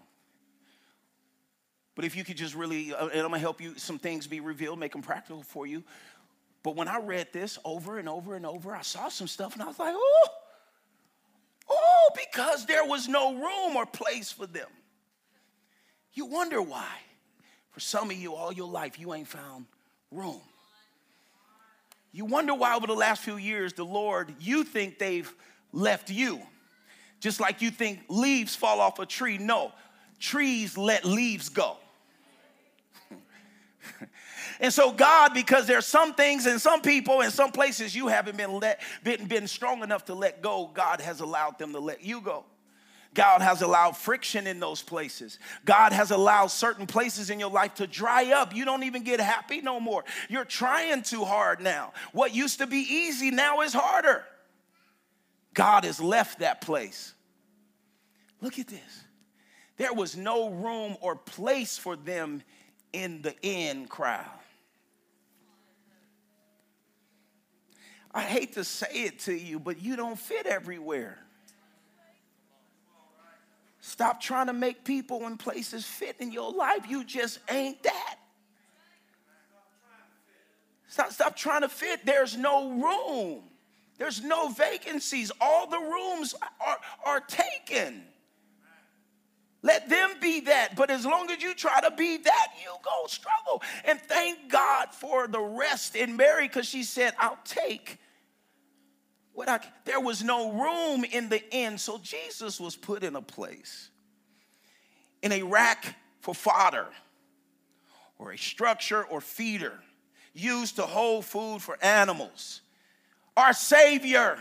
But 1.94 2.04
if 2.04 2.16
you 2.16 2.24
could 2.24 2.36
just 2.36 2.54
really, 2.54 2.92
uh, 2.92 3.06
and 3.08 3.20
I'm 3.20 3.26
gonna 3.26 3.38
help 3.38 3.60
you, 3.60 3.76
some 3.76 3.98
things 3.98 4.26
be 4.26 4.40
revealed, 4.40 4.78
make 4.78 4.92
them 4.92 5.02
practical 5.02 5.42
for 5.42 5.66
you. 5.66 5.84
But 6.64 6.76
when 6.76 6.88
I 6.88 6.98
read 6.98 7.28
this 7.32 7.58
over 7.62 7.98
and 7.98 8.08
over 8.08 8.34
and 8.34 8.44
over, 8.44 8.74
I 8.74 8.80
saw 8.80 9.10
some 9.10 9.28
stuff 9.28 9.52
and 9.52 9.62
I 9.62 9.66
was 9.66 9.78
like, 9.78 9.94
oh, 9.94 10.28
oh, 11.70 12.10
because 12.16 12.64
there 12.64 12.86
was 12.86 13.06
no 13.06 13.34
room 13.34 13.76
or 13.76 13.84
place 13.86 14.32
for 14.32 14.46
them. 14.46 14.68
You 16.14 16.24
wonder 16.24 16.60
why. 16.62 16.88
For 17.70 17.80
some 17.80 18.10
of 18.10 18.16
you, 18.16 18.34
all 18.34 18.52
your 18.52 18.68
life, 18.68 18.98
you 18.98 19.12
ain't 19.12 19.28
found 19.28 19.66
room. 20.10 20.40
You 22.12 22.24
wonder 22.24 22.54
why 22.54 22.74
over 22.76 22.86
the 22.86 22.94
last 22.94 23.22
few 23.22 23.36
years, 23.36 23.74
the 23.74 23.84
Lord, 23.84 24.32
you 24.40 24.64
think 24.64 24.98
they've 24.98 25.30
left 25.72 26.08
you. 26.08 26.40
Just 27.20 27.40
like 27.40 27.60
you 27.60 27.70
think 27.70 28.04
leaves 28.08 28.56
fall 28.56 28.80
off 28.80 28.98
a 29.00 29.06
tree. 29.06 29.36
No, 29.36 29.72
trees 30.18 30.78
let 30.78 31.04
leaves 31.04 31.50
go. 31.50 31.76
And 34.60 34.72
so, 34.72 34.92
God, 34.92 35.34
because 35.34 35.66
there's 35.66 35.86
some 35.86 36.14
things 36.14 36.46
and 36.46 36.60
some 36.60 36.80
people 36.80 37.22
and 37.22 37.32
some 37.32 37.52
places 37.52 37.94
you 37.94 38.08
haven't 38.08 38.36
been 38.36 38.58
let 38.58 38.80
been, 39.02 39.26
been 39.26 39.46
strong 39.46 39.82
enough 39.82 40.04
to 40.06 40.14
let 40.14 40.42
go, 40.42 40.70
God 40.72 41.00
has 41.00 41.20
allowed 41.20 41.58
them 41.58 41.72
to 41.72 41.80
let 41.80 42.02
you 42.02 42.20
go. 42.20 42.44
God 43.14 43.42
has 43.42 43.62
allowed 43.62 43.96
friction 43.96 44.46
in 44.46 44.58
those 44.58 44.82
places. 44.82 45.38
God 45.64 45.92
has 45.92 46.10
allowed 46.10 46.48
certain 46.48 46.86
places 46.86 47.30
in 47.30 47.38
your 47.38 47.50
life 47.50 47.74
to 47.74 47.86
dry 47.86 48.32
up. 48.32 48.54
You 48.54 48.64
don't 48.64 48.82
even 48.82 49.04
get 49.04 49.20
happy 49.20 49.60
no 49.60 49.78
more. 49.78 50.04
You're 50.28 50.44
trying 50.44 51.02
too 51.02 51.24
hard 51.24 51.60
now. 51.60 51.92
What 52.12 52.34
used 52.34 52.58
to 52.58 52.66
be 52.66 52.78
easy 52.78 53.30
now 53.30 53.60
is 53.60 53.72
harder. 53.72 54.24
God 55.54 55.84
has 55.84 56.00
left 56.00 56.40
that 56.40 56.60
place. 56.60 57.14
Look 58.40 58.58
at 58.58 58.66
this. 58.66 59.04
There 59.76 59.92
was 59.92 60.16
no 60.16 60.50
room 60.50 60.96
or 61.00 61.14
place 61.14 61.78
for 61.78 61.96
them 61.96 62.42
in 62.92 63.22
the 63.22 63.34
in 63.42 63.86
crowd. 63.86 64.24
I 68.14 68.22
hate 68.22 68.54
to 68.54 68.64
say 68.64 68.86
it 68.92 69.18
to 69.20 69.34
you, 69.34 69.58
but 69.58 69.82
you 69.82 69.96
don't 69.96 70.18
fit 70.18 70.46
everywhere. 70.46 71.18
Stop 73.80 74.20
trying 74.20 74.46
to 74.46 74.52
make 74.52 74.84
people 74.84 75.26
and 75.26 75.38
places 75.38 75.84
fit 75.84 76.16
in 76.20 76.32
your 76.32 76.50
life. 76.52 76.88
You 76.88 77.04
just 77.04 77.40
ain't 77.50 77.82
that. 77.82 78.16
Stop, 80.86 81.10
stop 81.12 81.36
trying 81.36 81.62
to 81.62 81.68
fit. 81.68 82.06
There's 82.06 82.36
no 82.36 82.70
room. 82.70 83.42
There's 83.98 84.22
no 84.22 84.48
vacancies. 84.48 85.32
All 85.40 85.66
the 85.68 85.78
rooms 85.78 86.34
are, 86.64 86.78
are 87.04 87.20
taken. 87.20 88.04
Let 89.64 89.88
them 89.88 90.10
be 90.20 90.40
that. 90.40 90.76
But 90.76 90.90
as 90.90 91.06
long 91.06 91.30
as 91.30 91.42
you 91.42 91.54
try 91.54 91.80
to 91.80 91.90
be 91.90 92.18
that, 92.18 92.48
you 92.62 92.70
go 92.84 93.06
struggle. 93.06 93.62
And 93.86 93.98
thank 93.98 94.50
God 94.50 94.88
for 94.92 95.26
the 95.26 95.40
rest 95.40 95.96
in 95.96 96.18
Mary 96.18 96.46
because 96.46 96.68
she 96.68 96.82
said, 96.82 97.14
I'll 97.18 97.38
take 97.44 97.98
what 99.32 99.48
I 99.48 99.60
there 99.86 100.00
was 100.00 100.22
no 100.22 100.52
room 100.52 101.02
in 101.10 101.30
the 101.30 101.42
inn. 101.50 101.78
So 101.78 101.96
Jesus 101.96 102.60
was 102.60 102.76
put 102.76 103.02
in 103.02 103.16
a 103.16 103.22
place 103.22 103.88
in 105.22 105.32
a 105.32 105.42
rack 105.42 105.96
for 106.20 106.34
fodder 106.34 106.86
or 108.18 108.32
a 108.32 108.38
structure 108.38 109.02
or 109.02 109.22
feeder 109.22 109.80
used 110.34 110.76
to 110.76 110.82
hold 110.82 111.24
food 111.24 111.62
for 111.62 111.82
animals. 111.82 112.60
Our 113.34 113.54
Savior 113.54 114.38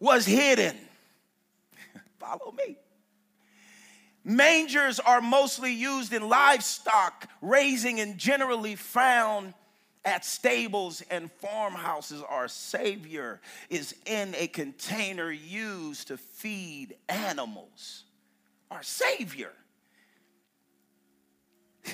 was 0.00 0.26
hidden. 0.26 0.76
Follow 2.18 2.52
me. 2.58 2.76
Mangers 4.24 5.00
are 5.00 5.20
mostly 5.20 5.72
used 5.72 6.12
in 6.12 6.28
livestock 6.28 7.28
raising 7.40 7.98
and 8.00 8.18
generally 8.18 8.76
found 8.76 9.54
at 10.04 10.24
stables 10.24 11.02
and 11.10 11.30
farmhouses. 11.32 12.22
Our 12.28 12.48
Savior 12.48 13.40
is 13.68 13.94
in 14.06 14.34
a 14.36 14.46
container 14.46 15.30
used 15.30 16.08
to 16.08 16.16
feed 16.16 16.96
animals. 17.08 18.04
Our 18.70 18.82
Savior. 18.82 19.52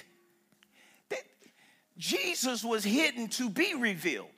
Jesus 1.96 2.62
was 2.62 2.84
hidden 2.84 3.28
to 3.28 3.48
be 3.48 3.74
revealed. 3.74 4.28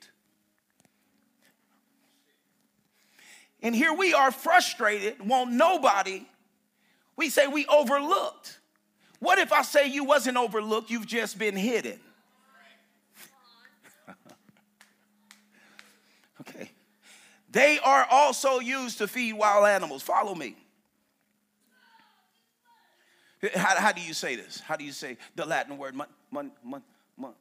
And 3.61 3.75
here 3.75 3.93
we 3.93 4.13
are 4.13 4.31
frustrated, 4.31 5.25
won't 5.25 5.51
nobody 5.51 6.25
we 7.21 7.29
say 7.29 7.45
we 7.45 7.67
overlooked. 7.67 8.57
What 9.19 9.37
if 9.37 9.53
I 9.53 9.61
say 9.61 9.87
you 9.87 10.03
wasn't 10.03 10.37
overlooked, 10.37 10.89
you've 10.89 11.05
just 11.05 11.37
been 11.37 11.55
hidden? 11.55 11.99
okay. 16.41 16.71
They 17.51 17.77
are 17.77 18.07
also 18.09 18.57
used 18.57 18.97
to 18.97 19.07
feed 19.07 19.33
wild 19.33 19.67
animals. 19.67 20.01
Follow 20.01 20.33
me. 20.33 20.55
How, 23.53 23.75
how 23.79 23.91
do 23.91 24.01
you 24.01 24.15
say 24.15 24.35
this? 24.35 24.59
How 24.61 24.75
do 24.75 24.83
you 24.83 24.91
say 24.91 25.17
the 25.35 25.45
Latin 25.45 25.77
word? 25.77 25.93
Mon, 25.93 26.07
mon, 26.31 26.51
mon, 26.63 26.81
mon. 27.15 27.33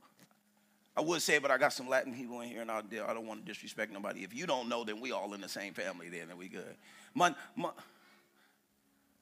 I 0.95 1.01
would 1.01 1.23
say, 1.23 1.39
but 1.39 1.51
I 1.51 1.57
got 1.57 1.73
some 1.73 1.89
Latin 1.89 2.13
people 2.13 2.43
in 2.43 2.51
here, 2.51 2.61
and 2.61 2.71
I, 2.71 2.81
I 2.81 3.15
don't 3.15 3.27
want 3.27 3.47
to 3.47 3.51
disrespect 3.51 3.95
nobody. 3.95 4.25
If 4.25 4.35
you 4.35 4.47
don't 4.47 4.69
know, 4.69 4.85
then 4.85 5.01
we 5.01 5.13
all 5.13 5.33
in 5.33 5.41
the 5.41 5.49
same 5.49 5.73
family. 5.73 6.11
Then, 6.11 6.29
then 6.29 6.37
we 6.37 6.49
good. 6.49 6.77
Mon, 7.15 7.35
mon, 7.57 7.73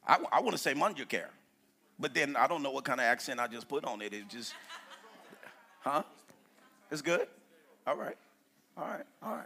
I, 0.09 0.19
I 0.33 0.41
want 0.41 0.53
to 0.53 0.59
say 0.59 0.73
Munjacare, 0.73 1.29
but 1.99 2.15
then 2.15 2.35
I 2.35 2.47
don't 2.47 2.63
know 2.63 2.71
what 2.71 2.85
kind 2.85 2.99
of 2.99 3.05
accent 3.05 3.39
I 3.39 3.47
just 3.47 3.69
put 3.69 3.85
on 3.85 4.01
it. 4.01 4.15
It 4.15 4.29
just, 4.29 4.55
huh? 5.81 6.03
It's 6.91 7.03
good? 7.03 7.29
All 7.87 7.97
right. 7.97 8.17
All 8.77 8.87
right. 8.87 9.05
All 9.23 9.35
right. 9.35 9.45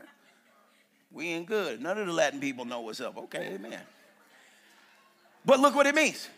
We 1.11 1.29
ain't 1.29 1.47
good. 1.47 1.83
None 1.83 1.99
of 1.99 2.07
the 2.07 2.13
Latin 2.13 2.41
people 2.41 2.65
know 2.65 2.81
what's 2.81 3.01
up. 3.01 3.19
Okay, 3.19 3.55
amen. 3.55 3.81
But 5.45 5.61
look 5.61 5.75
what 5.75 5.87
it 5.87 5.95
means 5.95 6.29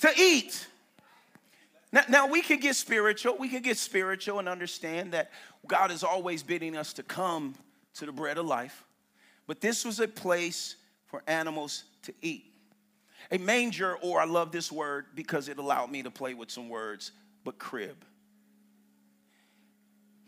to 0.00 0.10
eat. 0.18 0.66
Now, 1.90 2.02
now, 2.08 2.26
we 2.26 2.42
can 2.42 2.60
get 2.60 2.76
spiritual. 2.76 3.36
We 3.38 3.48
can 3.48 3.62
get 3.62 3.78
spiritual 3.78 4.38
and 4.40 4.48
understand 4.48 5.12
that 5.12 5.30
God 5.66 5.90
is 5.90 6.04
always 6.04 6.42
bidding 6.42 6.76
us 6.76 6.92
to 6.94 7.02
come 7.02 7.54
to 7.94 8.04
the 8.04 8.12
bread 8.12 8.36
of 8.36 8.44
life. 8.44 8.84
But 9.46 9.62
this 9.62 9.84
was 9.84 9.98
a 9.98 10.08
place 10.08 10.76
for 11.06 11.22
animals 11.26 11.84
to 12.02 12.12
eat. 12.20 12.52
A 13.30 13.38
manger, 13.38 13.96
or 13.96 14.20
I 14.20 14.24
love 14.24 14.52
this 14.52 14.72
word 14.72 15.06
because 15.14 15.48
it 15.48 15.58
allowed 15.58 15.90
me 15.90 16.02
to 16.02 16.10
play 16.10 16.34
with 16.34 16.50
some 16.50 16.68
words, 16.68 17.12
but 17.44 17.58
crib. 17.58 18.04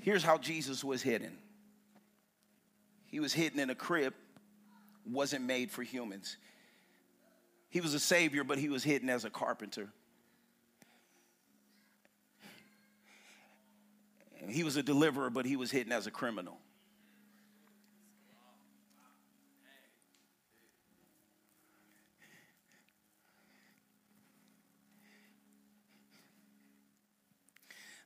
Here's 0.01 0.23
how 0.23 0.39
Jesus 0.39 0.83
was 0.85 1.03
hidden 1.03 1.37
He 3.07 3.21
was 3.21 3.33
hidden 3.33 3.61
in 3.61 3.71
a 3.71 3.75
crib, 3.75 4.15
wasn't 5.07 5.45
made 5.45 5.71
for 5.71 5.83
humans. 5.83 6.37
He 7.71 7.81
was 7.81 7.95
a 7.95 8.01
savior, 8.01 8.43
but 8.43 8.59
he 8.59 8.69
was 8.69 8.83
hidden 8.83 9.09
as 9.09 9.25
a 9.25 9.31
carpenter. 9.31 9.89
He 14.49 14.65
was 14.65 14.77
a 14.77 14.83
deliverer, 14.83 15.31
but 15.31 15.47
he 15.47 15.55
was 15.57 15.71
hidden 15.71 15.93
as 15.93 16.07
a 16.07 16.11
criminal. 16.11 16.59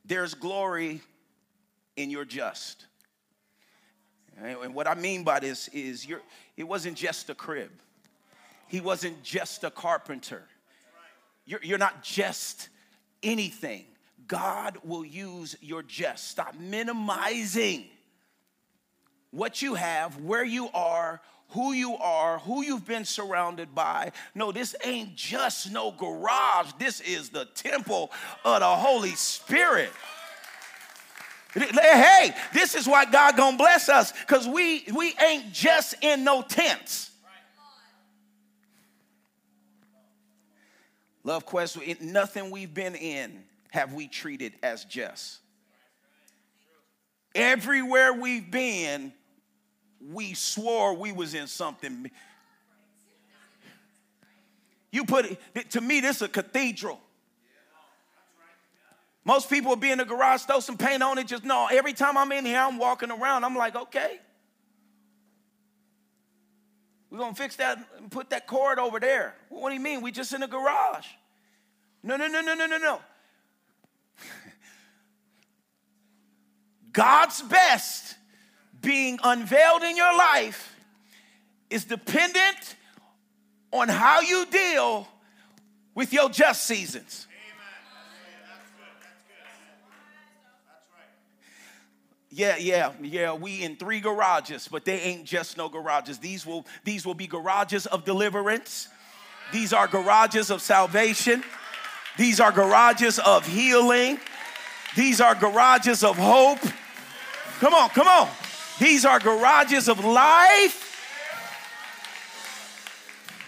There's 0.04 0.34
glory 0.34 1.00
in 1.96 2.10
your 2.10 2.24
just. 2.24 2.86
And 4.42 4.74
what 4.74 4.88
I 4.88 4.94
mean 4.94 5.22
by 5.22 5.40
this 5.40 5.68
is 5.68 6.06
you're, 6.06 6.22
it 6.56 6.64
wasn't 6.64 6.96
just 6.96 7.30
a 7.30 7.34
crib. 7.34 7.70
He 8.66 8.80
wasn't 8.80 9.22
just 9.22 9.64
a 9.64 9.70
carpenter. 9.70 10.42
You're, 11.46 11.60
you're 11.62 11.78
not 11.78 12.02
just 12.02 12.68
anything. 13.22 13.84
God 14.26 14.78
will 14.82 15.04
use 15.04 15.56
your 15.60 15.82
just. 15.82 16.28
Stop 16.28 16.54
minimizing 16.58 17.84
what 19.30 19.60
you 19.62 19.74
have, 19.74 20.18
where 20.20 20.44
you 20.44 20.68
are, 20.72 21.20
who 21.50 21.72
you 21.72 21.96
are, 21.96 22.38
who 22.38 22.62
you've 22.62 22.86
been 22.86 23.04
surrounded 23.04 23.74
by. 23.74 24.12
No, 24.34 24.52
this 24.52 24.74
ain't 24.84 25.14
just 25.14 25.70
no 25.70 25.92
garage. 25.92 26.72
This 26.78 27.00
is 27.00 27.28
the 27.30 27.44
temple 27.54 28.10
of 28.44 28.60
the 28.60 28.66
Holy 28.66 29.14
Spirit. 29.14 29.90
Hey, 31.54 32.34
this 32.52 32.74
is 32.74 32.88
why 32.88 33.04
God 33.04 33.36
gonna 33.36 33.56
bless 33.56 33.88
us 33.88 34.12
because 34.12 34.48
we 34.48 34.84
we 34.92 35.14
ain't 35.24 35.52
just 35.52 35.94
in 36.00 36.24
no 36.24 36.42
tents. 36.42 37.12
Love 41.22 41.46
Quest, 41.46 41.78
nothing 42.02 42.50
we've 42.50 42.74
been 42.74 42.94
in 42.94 43.44
have 43.70 43.94
we 43.94 44.08
treated 44.08 44.52
as 44.62 44.84
just. 44.84 45.38
Everywhere 47.34 48.12
we've 48.12 48.50
been, 48.50 49.12
we 50.12 50.34
swore 50.34 50.94
we 50.94 51.12
was 51.12 51.34
in 51.34 51.46
something. 51.46 52.10
You 54.90 55.04
put 55.04 55.38
it, 55.54 55.70
to 55.70 55.80
me, 55.80 56.00
this 56.00 56.16
is 56.16 56.22
a 56.22 56.28
cathedral. 56.28 57.00
Most 59.24 59.48
people 59.48 59.70
will 59.70 59.76
be 59.76 59.90
in 59.90 59.98
the 59.98 60.04
garage, 60.04 60.42
throw 60.42 60.60
some 60.60 60.76
paint 60.76 61.02
on 61.02 61.18
it, 61.18 61.26
just 61.26 61.44
no. 61.44 61.66
Every 61.70 61.94
time 61.94 62.18
I'm 62.18 62.30
in 62.32 62.44
here, 62.44 62.60
I'm 62.60 62.78
walking 62.78 63.10
around. 63.10 63.44
I'm 63.44 63.56
like, 63.56 63.74
okay. 63.74 64.20
We're 67.10 67.18
gonna 67.18 67.34
fix 67.34 67.56
that 67.56 67.78
and 67.96 68.10
put 68.10 68.30
that 68.30 68.46
cord 68.46 68.78
over 68.78 69.00
there. 69.00 69.34
What 69.48 69.70
do 69.70 69.74
you 69.74 69.80
mean? 69.80 70.02
We 70.02 70.12
just 70.12 70.34
in 70.34 70.42
the 70.42 70.46
garage. 70.46 71.06
No, 72.02 72.16
no, 72.16 72.26
no, 72.26 72.42
no, 72.42 72.54
no, 72.54 72.66
no, 72.66 72.76
no. 72.76 73.00
God's 76.92 77.40
best 77.40 78.16
being 78.84 79.18
unveiled 79.22 79.82
in 79.82 79.96
your 79.96 80.16
life 80.16 80.76
is 81.70 81.84
dependent 81.84 82.76
on 83.72 83.88
how 83.88 84.20
you 84.20 84.46
deal 84.46 85.08
with 85.94 86.12
your 86.12 86.28
just 86.28 86.64
seasons. 86.64 87.26
Yeah, 92.30 92.56
yeah, 92.56 92.90
yeah. 93.00 93.32
We 93.32 93.62
in 93.62 93.76
three 93.76 94.00
garages, 94.00 94.66
but 94.66 94.84
they 94.84 94.98
ain't 95.00 95.24
just 95.24 95.56
no 95.56 95.68
garages. 95.68 96.18
These 96.18 96.44
will 96.44 96.66
these 96.82 97.06
will 97.06 97.14
be 97.14 97.28
garages 97.28 97.86
of 97.86 98.04
deliverance. 98.04 98.88
These 99.52 99.72
are 99.72 99.86
garages 99.86 100.50
of 100.50 100.60
salvation. 100.60 101.44
These 102.18 102.40
are 102.40 102.50
garages 102.50 103.20
of 103.20 103.46
healing. 103.46 104.18
These 104.96 105.20
are 105.20 105.36
garages 105.36 106.02
of 106.02 106.16
hope. 106.16 106.58
Come 107.60 107.72
on, 107.72 107.90
come 107.90 108.08
on. 108.08 108.28
These 108.78 109.04
are 109.04 109.18
garages 109.18 109.88
of 109.88 110.04
life. 110.04 110.90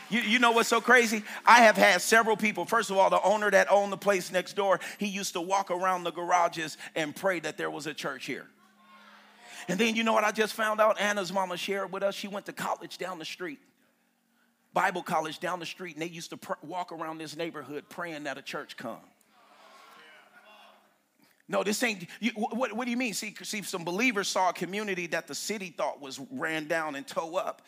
You, 0.09 0.21
you 0.21 0.39
know 0.39 0.53
what's 0.53 0.69
so 0.69 0.81
crazy? 0.81 1.25
I 1.45 1.63
have 1.63 1.77
had 1.77 2.01
several 2.01 2.37
people. 2.37 2.65
First 2.65 2.91
of 2.91 2.97
all, 2.97 3.11
the 3.11 3.21
owner 3.23 3.51
that 3.51 3.71
owned 3.71 3.93
the 3.93 3.97
place 3.97 4.31
next 4.31 4.55
door, 4.55 4.79
he 4.99 5.07
used 5.07 5.33
to 5.33 5.41
walk 5.41 5.71
around 5.71 6.05
the 6.05 6.13
garages 6.13 6.79
and 6.95 7.15
pray 7.15 7.41
that 7.41 7.57
there 7.57 7.71
was 7.71 7.87
a 7.87 7.95
church 7.95 8.27
here. 8.27 8.47
And 9.69 9.81
then 9.81 9.97
you 9.97 10.05
know 10.05 10.13
what 10.13 10.23
I 10.23 10.31
just 10.31 10.55
found 10.55 10.81
out? 10.81 11.01
Anna's 11.01 11.33
mama 11.33 11.57
shared 11.57 11.91
with 11.91 12.05
us. 12.05 12.15
She 12.15 12.29
went 12.29 12.47
to 12.47 12.53
college 12.53 12.99
down 12.99 13.19
the 13.19 13.25
street, 13.25 13.59
Bible 14.73 15.03
college 15.03 15.41
down 15.41 15.59
the 15.59 15.67
street, 15.67 15.97
and 15.97 16.03
they 16.03 16.09
used 16.09 16.31
to 16.31 16.37
pr- 16.37 16.53
walk 16.63 16.93
around 16.93 17.19
this 17.19 17.37
neighborhood 17.37 17.85
praying 17.89 18.25
that 18.25 18.39
a 18.39 18.43
church 18.43 18.77
come. 18.77 19.01
No, 21.49 21.63
this 21.63 21.83
ain't. 21.83 22.07
You, 22.21 22.33
what, 22.33 22.73
what 22.73 22.85
do 22.85 22.91
you 22.91 22.97
mean? 22.97 23.15
See, 23.15 23.35
see, 23.43 23.63
some 23.63 23.85
believers 23.85 24.29
saw 24.29 24.51
a 24.51 24.53
community 24.53 25.07
that 25.09 25.29
the 25.29 25.35
city 25.35 25.73
thought 25.77 26.01
was 26.01 26.21
ran 26.31 26.67
down 26.67 26.97
and 26.97 27.07
toe 27.07 27.37
up. 27.37 27.63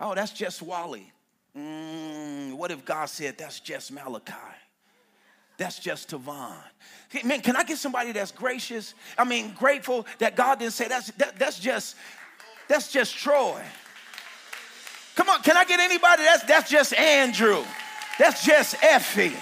Oh, 0.00 0.14
that's 0.14 0.32
just 0.32 0.62
Wally. 0.62 1.12
Mm, 1.56 2.54
what 2.54 2.70
if 2.70 2.84
God 2.84 3.06
said 3.06 3.36
that's 3.36 3.60
just 3.60 3.92
Malachi? 3.92 4.32
That's 5.58 5.78
just 5.78 6.10
Tavon. 6.10 6.56
Man, 7.24 7.40
can 7.40 7.56
I 7.56 7.62
get 7.62 7.76
somebody 7.76 8.12
that's 8.12 8.32
gracious? 8.32 8.94
I 9.18 9.24
mean, 9.24 9.52
grateful 9.52 10.06
that 10.18 10.34
God 10.34 10.58
didn't 10.58 10.72
say 10.72 10.88
that's 10.88 11.10
that, 11.12 11.38
that's 11.38 11.58
just 11.60 11.94
that's 12.68 12.90
just 12.90 13.14
Troy. 13.14 13.62
Come 15.14 15.28
on, 15.28 15.42
can 15.42 15.58
I 15.58 15.64
get 15.64 15.78
anybody 15.78 16.22
that's 16.22 16.42
that's 16.44 16.70
just 16.70 16.94
Andrew? 16.94 17.62
That's 18.18 18.44
just 18.44 18.82
Effie. 18.82 19.34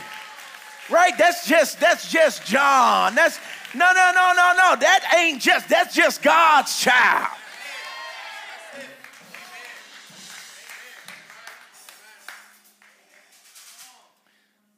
Right? 0.90 1.16
That's 1.16 1.46
just 1.46 1.78
that's 1.80 2.10
just 2.10 2.44
John. 2.44 3.14
That's 3.14 3.38
no 3.74 3.92
no 3.92 4.10
no 4.14 4.32
no 4.36 4.52
no. 4.56 4.76
That 4.80 5.14
ain't 5.16 5.40
just 5.40 5.68
that's 5.68 5.94
just 5.94 6.22
God's 6.22 6.80
child. 6.80 7.36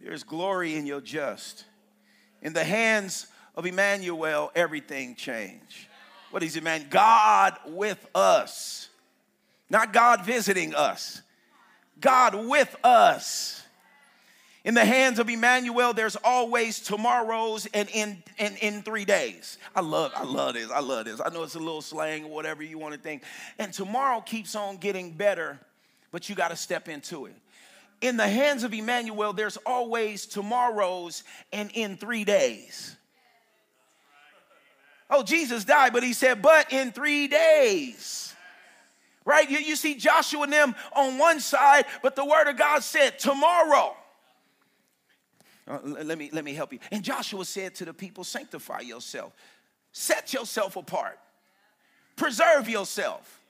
There's 0.01 0.25
glory 0.25 0.75
in 0.75 0.85
your 0.85 1.01
just. 1.01 1.65
In 2.43 2.53
the 2.53 2.65
hands 2.65 3.29
of 3.55 3.65
Emmanuel, 3.65 4.51
everything 4.55 5.15
changed. 5.15 5.87
What 6.31 6.43
is 6.43 6.57
Emmanuel? 6.57 6.91
God 6.91 7.57
with 7.67 8.07
us. 8.15 8.89
Not 9.71 9.93
God 9.93 10.27
visiting 10.27 10.75
us. 10.75 11.23
God 12.01 12.35
with 12.35 12.75
us. 12.85 13.62
In 14.65 14.75
the 14.75 14.85
hands 14.85 15.19
of 15.19 15.29
Emmanuel, 15.29 15.93
there's 15.93 16.17
always 16.17 16.79
tomorrows 16.79 17.67
and 17.75 17.89
in, 17.93 18.23
in, 18.39 18.57
in 18.57 18.83
three 18.83 19.05
days. 19.05 19.59
I 19.75 19.81
love, 19.81 20.13
I 20.15 20.23
love 20.23 20.55
this. 20.55 20.71
I 20.71 20.81
love 20.81 21.07
this. 21.07 21.21
I 21.25 21.31
know 21.31 21.43
it's 21.43 21.57
a 21.57 21.59
little 21.59 21.83
slang 21.83 22.27
or 22.27 22.31
whatever 22.31 22.63
you 22.63 22.79
want 22.79 22.95
to 22.95 23.01
think. 23.01 23.25
And 23.59 23.73
tomorrow 23.73 24.21
keeps 24.21 24.55
on 24.55 24.77
getting 24.77 25.11
better, 25.11 25.59
but 26.13 26.29
you 26.29 26.37
got 26.37 26.49
to 26.49 26.57
step 26.57 26.89
into 26.89 27.27
it 27.27 27.35
in 28.03 28.17
the 28.17 28.29
hands 28.29 28.65
of 28.65 28.75
Emmanuel, 28.75 29.33
there's 29.33 29.57
always 29.65 30.27
tomorrows 30.27 31.23
and 31.53 31.71
in 31.73 31.97
three 31.97 32.25
days. 32.25 32.97
Oh, 35.09 35.23
Jesus 35.23 35.65
died, 35.65 35.93
but 35.93 36.03
he 36.03 36.13
said, 36.13 36.43
but 36.43 36.73
in 36.73 36.91
three 36.91 37.29
days. 37.29 38.35
Right? 39.25 39.49
You, 39.49 39.59
you 39.59 39.77
see 39.77 39.95
Joshua 39.95 40.43
and 40.43 40.53
them 40.53 40.75
on 40.97 41.17
one 41.17 41.39
side, 41.39 41.85
but 42.03 42.17
the 42.17 42.25
word 42.25 42.49
of 42.49 42.59
God 42.59 42.83
said, 42.83 43.21
tomorrow. 43.21 43.95
Uh, 45.67 45.79
let, 45.85 46.19
me, 46.19 46.31
let 46.33 46.45
me 46.45 46.55
help 46.55 46.73
you. 46.73 46.79
And 46.91 47.03
Joshua 47.03 47.45
said 47.45 47.75
to 47.77 47.85
the 47.85 47.95
people, 47.95 48.25
sanctify 48.25 48.81
yourself, 48.81 49.33
set 49.93 50.33
yourself 50.33 50.77
apart, 50.77 51.19
preserve 52.17 52.69
yourself. 52.69 53.41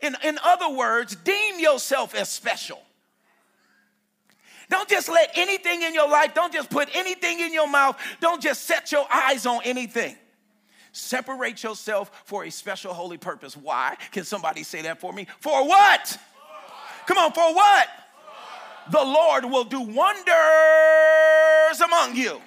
In, 0.00 0.16
in 0.24 0.38
other 0.44 0.70
words, 0.70 1.16
deem 1.16 1.58
yourself 1.58 2.14
as 2.14 2.28
special. 2.28 2.80
Don't 4.70 4.88
just 4.88 5.08
let 5.08 5.30
anything 5.34 5.82
in 5.82 5.94
your 5.94 6.08
life, 6.08 6.34
don't 6.34 6.52
just 6.52 6.68
put 6.68 6.88
anything 6.94 7.40
in 7.40 7.54
your 7.54 7.68
mouth, 7.68 7.98
don't 8.20 8.42
just 8.42 8.64
set 8.64 8.92
your 8.92 9.06
eyes 9.10 9.46
on 9.46 9.60
anything. 9.64 10.16
Separate 10.92 11.62
yourself 11.62 12.10
for 12.24 12.44
a 12.44 12.50
special 12.50 12.92
holy 12.92 13.18
purpose. 13.18 13.56
Why? 13.56 13.96
Can 14.10 14.24
somebody 14.24 14.62
say 14.62 14.82
that 14.82 15.00
for 15.00 15.12
me? 15.12 15.26
For 15.40 15.66
what? 15.66 16.18
Come 17.06 17.18
on, 17.18 17.32
for 17.32 17.54
what? 17.54 17.88
The 18.90 19.04
Lord 19.04 19.44
will 19.44 19.64
do 19.64 19.80
wonders 19.80 20.26
among 21.80 22.16
you. 22.16 22.40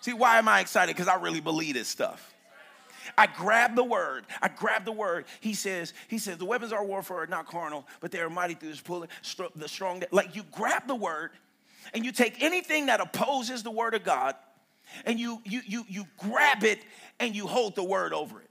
See, 0.00 0.12
why 0.12 0.38
am 0.38 0.48
I 0.48 0.60
excited? 0.60 0.94
Because 0.94 1.08
I 1.08 1.16
really 1.16 1.40
believe 1.40 1.74
this 1.74 1.88
stuff. 1.88 2.34
I 3.16 3.26
grab 3.26 3.74
the 3.74 3.84
word. 3.84 4.26
I 4.40 4.48
grab 4.48 4.84
the 4.84 4.92
word. 4.92 5.24
He 5.40 5.54
says, 5.54 5.92
he 6.08 6.18
says, 6.18 6.38
the 6.38 6.44
weapons 6.44 6.72
of 6.72 6.78
our 6.78 6.84
warfare 6.84 7.18
are 7.18 7.26
not 7.26 7.46
carnal, 7.46 7.86
but 8.00 8.12
they 8.12 8.20
are 8.20 8.30
mighty 8.30 8.54
through 8.54 8.72
the 8.72 8.82
pulling, 8.82 9.08
the 9.56 9.68
strong. 9.68 10.02
Like 10.12 10.36
you 10.36 10.44
grab 10.52 10.86
the 10.86 10.94
word 10.94 11.30
and 11.94 12.04
you 12.04 12.12
take 12.12 12.42
anything 12.42 12.86
that 12.86 13.00
opposes 13.00 13.62
the 13.62 13.70
word 13.70 13.94
of 13.94 14.04
God 14.04 14.34
and 15.04 15.18
you 15.18 15.40
you 15.44 15.60
you 15.66 15.84
you 15.88 16.06
grab 16.16 16.64
it 16.64 16.80
and 17.20 17.34
you 17.34 17.46
hold 17.46 17.74
the 17.74 17.82
word 17.82 18.12
over 18.12 18.40
it. 18.40 18.50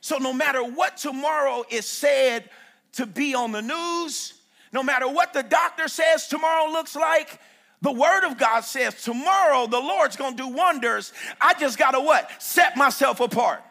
So 0.00 0.18
no 0.18 0.32
matter 0.32 0.62
what 0.62 0.96
tomorrow 0.96 1.64
is 1.70 1.86
said 1.86 2.50
to 2.92 3.06
be 3.06 3.34
on 3.34 3.52
the 3.52 3.62
news, 3.62 4.34
no 4.74 4.82
matter 4.82 5.08
what 5.08 5.32
the 5.32 5.42
doctor 5.44 5.86
says 5.86 6.26
tomorrow 6.26 6.70
looks 6.70 6.96
like, 6.96 7.40
the 7.80 7.92
word 7.92 8.24
of 8.24 8.36
God 8.36 8.62
says 8.62 9.00
tomorrow 9.02 9.68
the 9.68 9.78
Lord's 9.78 10.16
to 10.16 10.42
do 10.42 10.48
wonders. 10.48 11.12
I 11.40 11.54
just 11.54 11.78
got 11.78 11.92
to 11.92 12.00
what? 12.00 12.28
Set 12.42 12.76
myself 12.76 13.20
apart. 13.20 13.62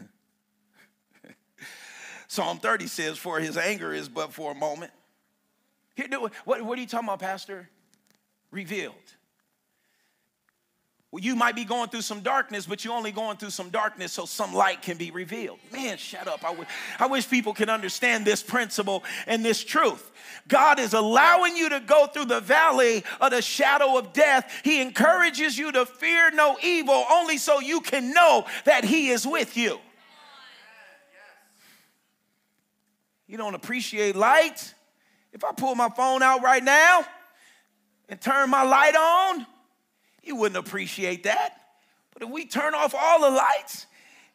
Psalm 2.26 2.58
30 2.58 2.88
says, 2.88 3.16
For 3.16 3.38
his 3.38 3.56
anger 3.56 3.94
is 3.94 4.08
but 4.08 4.32
for 4.32 4.50
a 4.50 4.56
moment. 4.56 4.90
Here, 5.94 6.08
what, 6.44 6.62
what 6.62 6.78
are 6.78 6.80
you 6.80 6.88
talking 6.88 7.06
about, 7.06 7.20
Pastor? 7.20 7.68
Revealed. 8.50 8.94
Well, 11.10 11.22
you 11.22 11.34
might 11.34 11.56
be 11.56 11.64
going 11.64 11.88
through 11.88 12.02
some 12.02 12.20
darkness, 12.20 12.66
but 12.66 12.84
you're 12.84 12.92
only 12.92 13.12
going 13.12 13.38
through 13.38 13.50
some 13.50 13.70
darkness 13.70 14.12
so 14.12 14.26
some 14.26 14.52
light 14.52 14.82
can 14.82 14.98
be 14.98 15.10
revealed. 15.10 15.58
Man, 15.72 15.96
shut 15.96 16.28
up. 16.28 16.44
I, 16.44 16.48
w- 16.48 16.66
I 16.98 17.06
wish 17.06 17.30
people 17.30 17.54
could 17.54 17.70
understand 17.70 18.26
this 18.26 18.42
principle 18.42 19.02
and 19.26 19.42
this 19.42 19.64
truth. 19.64 20.10
God 20.48 20.78
is 20.78 20.92
allowing 20.92 21.56
you 21.56 21.70
to 21.70 21.80
go 21.80 22.08
through 22.08 22.26
the 22.26 22.40
valley 22.40 23.04
of 23.22 23.30
the 23.30 23.40
shadow 23.40 23.96
of 23.96 24.12
death. 24.12 24.52
He 24.64 24.82
encourages 24.82 25.56
you 25.56 25.72
to 25.72 25.86
fear 25.86 26.30
no 26.30 26.58
evil 26.62 27.06
only 27.10 27.38
so 27.38 27.58
you 27.58 27.80
can 27.80 28.12
know 28.12 28.44
that 28.66 28.84
He 28.84 29.08
is 29.08 29.26
with 29.26 29.56
you. 29.56 29.78
You 33.26 33.38
don't 33.38 33.54
appreciate 33.54 34.14
light. 34.14 34.74
If 35.32 35.42
I 35.42 35.52
pull 35.52 35.74
my 35.74 35.88
phone 35.88 36.22
out 36.22 36.42
right 36.42 36.62
now 36.62 37.04
and 38.10 38.20
turn 38.20 38.50
my 38.50 38.62
light 38.62 38.94
on, 38.94 39.46
you 40.28 40.36
wouldn't 40.36 40.64
appreciate 40.64 41.24
that. 41.24 41.54
But 42.12 42.22
if 42.22 42.30
we 42.30 42.44
turn 42.46 42.74
off 42.74 42.94
all 42.96 43.20
the 43.20 43.30
lights 43.30 43.86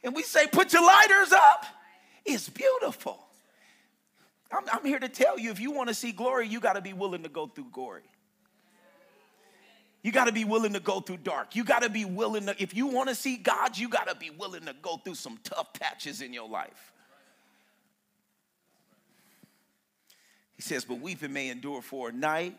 and 0.04 0.14
we 0.14 0.24
say, 0.24 0.48
put 0.48 0.74
your 0.74 0.86
lighters 0.86 1.32
up, 1.32 1.66
it's 2.26 2.50
beautiful. 2.50 3.24
I'm, 4.52 4.64
I'm 4.72 4.86
here 4.86 5.00
to 5.00 5.10
tell 5.10 5.40
you 5.40 5.52
if 5.52 5.60
you 5.60 5.72
want 5.72 5.90
to 5.90 5.96
see 5.96 6.12
glory, 6.12 6.48
you 6.48 6.60
got 6.60 6.74
to 6.74 6.82
be 6.82 6.94
willing 6.94 7.24
to 7.24 7.30
go 7.30 7.48
through 7.48 7.70
glory. 7.72 8.04
You 10.02 10.12
got 10.12 10.26
to 10.26 10.34
be 10.34 10.44
willing 10.44 10.74
to 10.74 10.82
go 10.82 11.00
through 11.00 11.18
dark. 11.18 11.56
You 11.56 11.64
got 11.64 11.84
to 11.84 11.90
be 11.90 12.04
willing 12.04 12.48
to, 12.48 12.62
if 12.62 12.76
you 12.76 12.88
want 12.88 13.08
to 13.08 13.16
see 13.16 13.38
God, 13.38 13.78
you 13.78 13.88
got 13.88 14.10
to 14.10 14.16
be 14.16 14.30
willing 14.32 14.66
to 14.66 14.76
go 14.82 14.98
through 14.98 15.16
some 15.16 15.40
tough 15.46 15.74
patches 15.74 16.22
in 16.22 16.34
your 16.34 16.50
life. 16.50 16.92
He 20.56 20.62
says, 20.62 20.84
But 20.84 21.00
weeping 21.00 21.32
may 21.32 21.50
endure 21.50 21.82
for 21.82 22.10
a 22.10 22.12
night, 22.12 22.58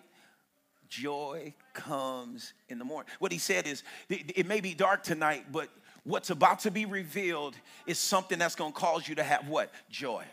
joy 0.94 1.52
comes 1.72 2.52
in 2.68 2.78
the 2.78 2.84
morning. 2.84 3.10
What 3.18 3.32
he 3.32 3.38
said 3.38 3.66
is, 3.66 3.82
it 4.08 4.46
may 4.46 4.60
be 4.60 4.74
dark 4.74 5.02
tonight, 5.02 5.46
but 5.50 5.68
what's 6.04 6.30
about 6.30 6.60
to 6.60 6.70
be 6.70 6.84
revealed 6.84 7.56
is 7.86 7.98
something 7.98 8.38
that's 8.38 8.54
going 8.54 8.72
to 8.72 8.78
cause 8.78 9.08
you 9.08 9.16
to 9.16 9.24
have 9.24 9.48
what? 9.48 9.72
Joy. 9.90 10.24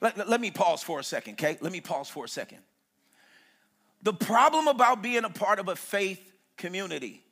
Let, 0.00 0.28
let 0.28 0.40
me 0.40 0.50
pause 0.50 0.82
for 0.82 1.00
a 1.00 1.04
second, 1.04 1.34
okay? 1.34 1.58
Let 1.60 1.72
me 1.72 1.80
pause 1.80 2.08
for 2.08 2.24
a 2.24 2.28
second. 2.28 2.58
The 4.02 4.12
problem 4.12 4.66
about 4.68 5.02
being 5.02 5.24
a 5.24 5.30
part 5.30 5.58
of 5.58 5.68
a 5.68 5.76
faith 5.76 6.20
community 6.56 7.22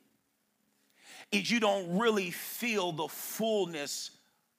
is 1.31 1.49
you 1.49 1.59
don't 1.59 1.97
really 1.97 2.31
feel 2.31 2.91
the 2.91 3.07
fullness 3.07 4.11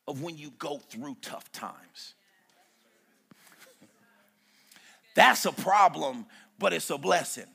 of 0.06 0.22
when 0.22 0.36
you 0.36 0.52
go 0.58 0.78
through 0.78 1.16
tough 1.22 1.50
times. 1.52 2.14
That's 5.14 5.44
a 5.44 5.52
problem, 5.52 6.26
but 6.58 6.72
it's 6.72 6.90
a 6.90 6.98
blessing. 6.98 7.46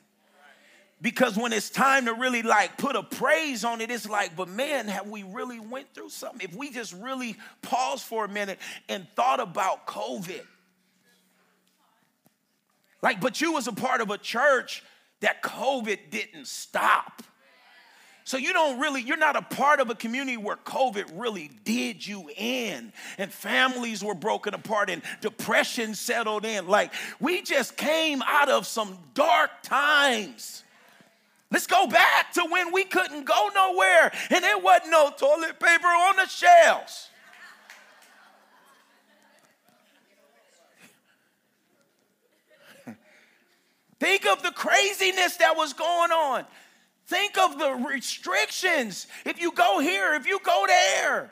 Because 1.00 1.36
when 1.36 1.52
it's 1.52 1.70
time 1.70 2.06
to 2.06 2.14
really 2.14 2.42
like 2.42 2.76
put 2.76 2.96
a 2.96 3.04
praise 3.04 3.64
on 3.64 3.80
it, 3.80 3.90
it's 3.90 4.08
like, 4.08 4.34
but 4.34 4.48
man, 4.48 4.88
have 4.88 5.08
we 5.08 5.22
really 5.22 5.60
went 5.60 5.94
through 5.94 6.10
something? 6.10 6.48
If 6.48 6.56
we 6.56 6.70
just 6.70 6.92
really 6.92 7.36
paused 7.62 8.02
for 8.04 8.24
a 8.24 8.28
minute 8.28 8.58
and 8.88 9.06
thought 9.14 9.38
about 9.38 9.86
COVID. 9.86 10.42
Like, 13.00 13.20
but 13.20 13.40
you 13.40 13.52
was 13.52 13.68
a 13.68 13.72
part 13.72 14.00
of 14.00 14.10
a 14.10 14.18
church 14.18 14.82
that 15.20 15.40
COVID 15.42 16.10
didn't 16.10 16.48
stop. 16.48 17.22
So 18.28 18.36
you 18.36 18.52
don't 18.52 18.78
really, 18.78 19.00
you're 19.00 19.16
not 19.16 19.36
a 19.36 19.42
part 19.42 19.80
of 19.80 19.88
a 19.88 19.94
community 19.94 20.36
where 20.36 20.56
COVID 20.56 21.12
really 21.14 21.50
did 21.64 22.06
you 22.06 22.28
in 22.36 22.92
and 23.16 23.32
families 23.32 24.04
were 24.04 24.12
broken 24.12 24.52
apart 24.52 24.90
and 24.90 25.00
depression 25.22 25.94
settled 25.94 26.44
in. 26.44 26.68
Like 26.68 26.92
we 27.20 27.40
just 27.40 27.78
came 27.78 28.20
out 28.26 28.50
of 28.50 28.66
some 28.66 28.98
dark 29.14 29.62
times. 29.62 30.62
Let's 31.50 31.66
go 31.66 31.86
back 31.86 32.34
to 32.34 32.46
when 32.50 32.70
we 32.70 32.84
couldn't 32.84 33.24
go 33.24 33.48
nowhere 33.54 34.12
and 34.28 34.44
there 34.44 34.58
wasn't 34.58 34.90
no 34.90 35.10
toilet 35.16 35.58
paper 35.58 35.86
on 35.86 36.16
the 36.16 36.26
shelves. 36.26 37.08
Think 43.98 44.26
of 44.26 44.42
the 44.42 44.50
craziness 44.50 45.38
that 45.38 45.56
was 45.56 45.72
going 45.72 46.10
on. 46.10 46.44
Think 47.08 47.38
of 47.38 47.58
the 47.58 47.70
restrictions. 47.72 49.06
If 49.24 49.40
you 49.40 49.50
go 49.52 49.80
here, 49.80 50.14
if 50.14 50.26
you 50.26 50.38
go 50.44 50.64
there, 50.66 51.30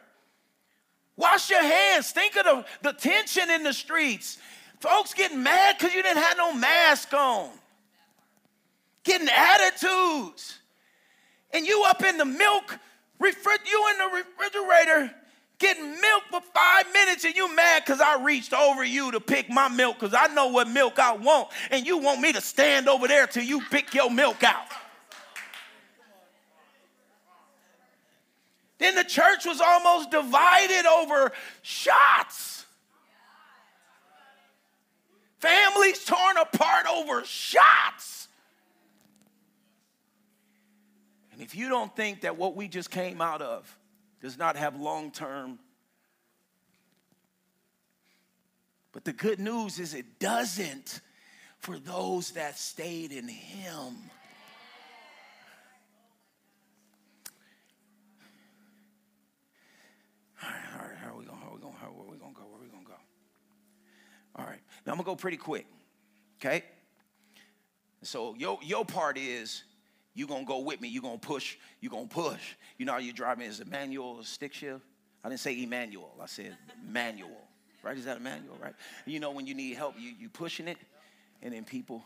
wash 1.16 1.50
your 1.50 1.62
hands. 1.62 2.12
Think 2.12 2.34
of 2.36 2.44
the, 2.44 2.64
the 2.80 2.92
tension 2.94 3.50
in 3.50 3.62
the 3.62 3.74
streets. 3.74 4.38
Folks 4.80 5.12
getting 5.12 5.42
mad 5.42 5.76
because 5.76 5.92
you 5.92 6.02
didn't 6.02 6.22
have 6.22 6.38
no 6.38 6.54
mask 6.54 7.12
on, 7.12 7.50
getting 9.04 9.28
attitudes. 9.28 10.60
And 11.50 11.66
you 11.66 11.84
up 11.86 12.02
in 12.02 12.16
the 12.16 12.24
milk, 12.24 12.78
you 13.20 13.88
in 13.90 13.98
the 13.98 14.24
refrigerator 14.24 15.14
getting 15.58 15.90
milk 15.90 16.22
for 16.30 16.40
five 16.54 16.90
minutes 16.92 17.24
and 17.26 17.34
you 17.34 17.54
mad 17.54 17.82
because 17.84 18.00
I 18.00 18.22
reached 18.22 18.54
over 18.54 18.82
you 18.82 19.10
to 19.12 19.20
pick 19.20 19.50
my 19.50 19.68
milk 19.68 19.98
because 19.98 20.14
I 20.14 20.32
know 20.34 20.48
what 20.48 20.68
milk 20.68 20.98
I 20.98 21.14
want 21.14 21.48
and 21.70 21.86
you 21.86 21.98
want 21.98 22.20
me 22.20 22.32
to 22.32 22.40
stand 22.40 22.88
over 22.88 23.08
there 23.08 23.26
till 23.26 23.44
you 23.44 23.60
pick 23.70 23.94
your 23.94 24.10
milk 24.10 24.42
out. 24.42 24.66
Then 28.78 28.94
the 28.94 29.04
church 29.04 29.46
was 29.46 29.60
almost 29.60 30.10
divided 30.10 30.86
over 30.86 31.32
shots. 31.62 32.66
Families 35.38 36.04
torn 36.04 36.36
apart 36.36 36.86
over 36.90 37.24
shots. 37.24 38.28
And 41.32 41.40
if 41.42 41.54
you 41.54 41.68
don't 41.68 41.94
think 41.94 42.22
that 42.22 42.36
what 42.36 42.56
we 42.56 42.68
just 42.68 42.90
came 42.90 43.20
out 43.20 43.42
of 43.42 43.78
does 44.20 44.38
not 44.38 44.56
have 44.56 44.80
long 44.80 45.10
term. 45.10 45.58
But 48.92 49.04
the 49.04 49.12
good 49.12 49.38
news 49.38 49.78
is 49.78 49.92
it 49.92 50.18
doesn't 50.18 51.02
for 51.58 51.78
those 51.78 52.30
that 52.32 52.58
stayed 52.58 53.12
in 53.12 53.28
Him. 53.28 53.96
All 60.42 60.50
right, 60.50 60.62
all 60.80 60.88
right, 60.88 60.96
how 60.96 61.10
are 61.10 61.18
we 61.18 61.24
going? 61.26 61.38
How 61.38 61.50
are 61.50 61.54
we 61.54 61.60
going? 61.60 61.74
How 61.74 61.86
are 61.88 62.10
we 62.10 62.16
going 62.18 62.34
to 62.34 62.40
go? 62.40 62.46
Where 62.46 62.58
are 62.58 62.62
we 62.62 62.68
going 62.68 62.84
to 62.84 62.90
go? 62.90 62.96
All 64.36 64.46
right, 64.46 64.60
now 64.86 64.92
I'm 64.92 64.98
to 64.98 65.04
go 65.04 65.16
pretty 65.16 65.36
quick, 65.36 65.66
okay? 66.40 66.62
So 68.02 68.36
your, 68.38 68.58
your 68.62 68.84
part 68.84 69.18
is 69.18 69.64
you 70.14 70.26
gonna 70.26 70.44
go 70.44 70.60
with 70.60 70.80
me. 70.80 70.88
You 70.88 71.02
gonna 71.02 71.18
push. 71.18 71.56
You 71.80 71.90
gonna 71.90 72.06
push. 72.06 72.54
You 72.78 72.86
know 72.86 72.92
how 72.92 72.98
you 72.98 73.12
driving 73.12 73.46
is 73.46 73.60
a 73.60 73.66
manual 73.66 74.22
stick 74.22 74.54
shift? 74.54 74.80
I 75.22 75.28
didn't 75.28 75.40
say 75.40 75.62
Emmanuel. 75.62 76.14
I 76.22 76.26
said 76.26 76.56
manual. 76.88 77.42
Right? 77.82 77.98
Is 77.98 78.06
that 78.06 78.16
a 78.16 78.20
manual? 78.20 78.56
Right? 78.62 78.74
You 79.04 79.20
know 79.20 79.30
when 79.30 79.46
you 79.46 79.54
need 79.54 79.76
help, 79.76 79.94
you 79.98 80.12
you 80.18 80.28
pushing 80.30 80.68
it, 80.68 80.78
and 81.42 81.52
then 81.52 81.64
people, 81.64 82.02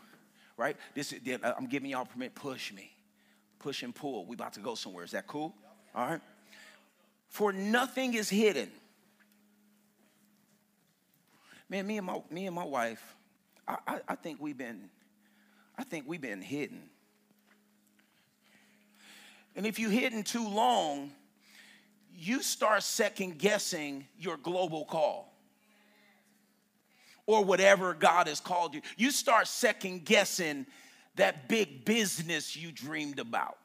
right? 0.56 0.76
This 0.94 1.14
I'm 1.42 1.66
giving 1.66 1.90
y'all 1.90 2.04
permit. 2.04 2.34
Push 2.34 2.72
me, 2.72 2.90
push 3.60 3.82
and 3.82 3.94
pull. 3.94 4.26
We 4.26 4.34
about 4.34 4.54
to 4.54 4.60
go 4.60 4.74
somewhere. 4.74 5.04
Is 5.04 5.12
that 5.12 5.26
cool? 5.26 5.54
All 5.94 6.08
right. 6.08 6.20
For 7.28 7.52
nothing 7.52 8.14
is 8.14 8.28
hidden. 8.28 8.70
Man, 11.70 11.86
me 11.86 11.96
and 11.96 12.06
my 12.06 12.20
me 12.30 12.46
and 12.46 12.54
my 12.54 12.64
wife, 12.64 13.16
I, 13.66 13.76
I, 13.86 14.00
I 14.08 14.14
think 14.16 14.40
we've 14.42 14.58
been, 14.58 14.90
I 15.78 15.84
think 15.84 16.04
we've 16.06 16.20
been 16.20 16.42
hidden 16.42 16.90
and 19.56 19.66
if 19.66 19.78
you're 19.78 19.90
hidden 19.90 20.22
too 20.22 20.48
long, 20.48 21.10
you 22.14 22.42
start 22.42 22.82
second 22.82 23.38
guessing 23.38 24.06
your 24.18 24.36
global 24.36 24.84
call 24.84 25.32
or 27.26 27.44
whatever 27.44 27.94
God 27.94 28.26
has 28.26 28.40
called 28.40 28.74
you. 28.74 28.80
You 28.96 29.10
start 29.10 29.46
second 29.46 30.04
guessing 30.04 30.66
that 31.16 31.48
big 31.48 31.84
business 31.84 32.56
you 32.56 32.72
dreamed 32.72 33.18
about. 33.18 33.58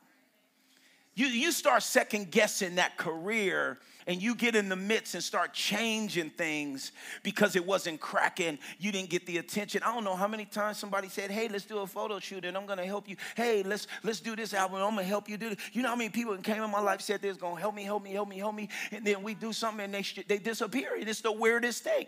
You, 1.15 1.27
you 1.27 1.51
start 1.53 1.81
second 1.81 2.29
guessing 2.29 2.75
that 2.75 2.97
career 2.97 3.79
and 4.07 4.21
you 4.21 4.35
get 4.35 4.55
in 4.55 4.69
the 4.69 4.75
midst 4.75 5.15
and 5.15 5.23
start 5.23 5.53
changing 5.53 6.29
things 6.31 6.91
because 7.23 7.55
it 7.55 7.65
wasn't 7.65 7.99
cracking. 7.99 8.59
You 8.79 8.91
didn't 8.91 9.09
get 9.09 9.25
the 9.25 9.37
attention. 9.37 9.81
I 9.83 9.93
don't 9.93 10.03
know 10.03 10.15
how 10.15 10.27
many 10.27 10.45
times 10.45 10.77
somebody 10.77 11.09
said, 11.09 11.31
"Hey, 11.31 11.47
let's 11.47 11.65
do 11.65 11.79
a 11.79 11.87
photo 11.87 12.19
shoot, 12.19 12.45
and 12.45 12.55
I'm 12.55 12.65
gonna 12.65 12.85
help 12.85 13.09
you." 13.09 13.15
Hey, 13.35 13.63
let's 13.63 13.87
let's 14.03 14.19
do 14.19 14.35
this 14.35 14.53
album. 14.53 14.81
I'm 14.81 14.91
gonna 14.91 15.03
help 15.03 15.27
you 15.27 15.37
do 15.37 15.49
it. 15.49 15.59
You 15.71 15.81
know 15.81 15.89
how 15.89 15.95
many 15.95 16.09
people 16.09 16.37
came 16.37 16.61
in 16.61 16.69
my 16.69 16.81
life 16.81 17.01
said 17.01 17.21
they're 17.21 17.33
gonna 17.33 17.59
help 17.59 17.73
me, 17.73 17.83
help 17.83 18.03
me, 18.03 18.11
help 18.11 18.29
me, 18.29 18.37
help 18.37 18.53
me, 18.53 18.69
and 18.91 19.05
then 19.05 19.23
we 19.23 19.33
do 19.33 19.53
something 19.53 19.85
and 19.85 19.93
they 19.93 20.03
they 20.27 20.37
disappear. 20.37 20.91
It's 20.95 21.21
the 21.21 21.31
weirdest 21.31 21.83
thing. 21.83 22.07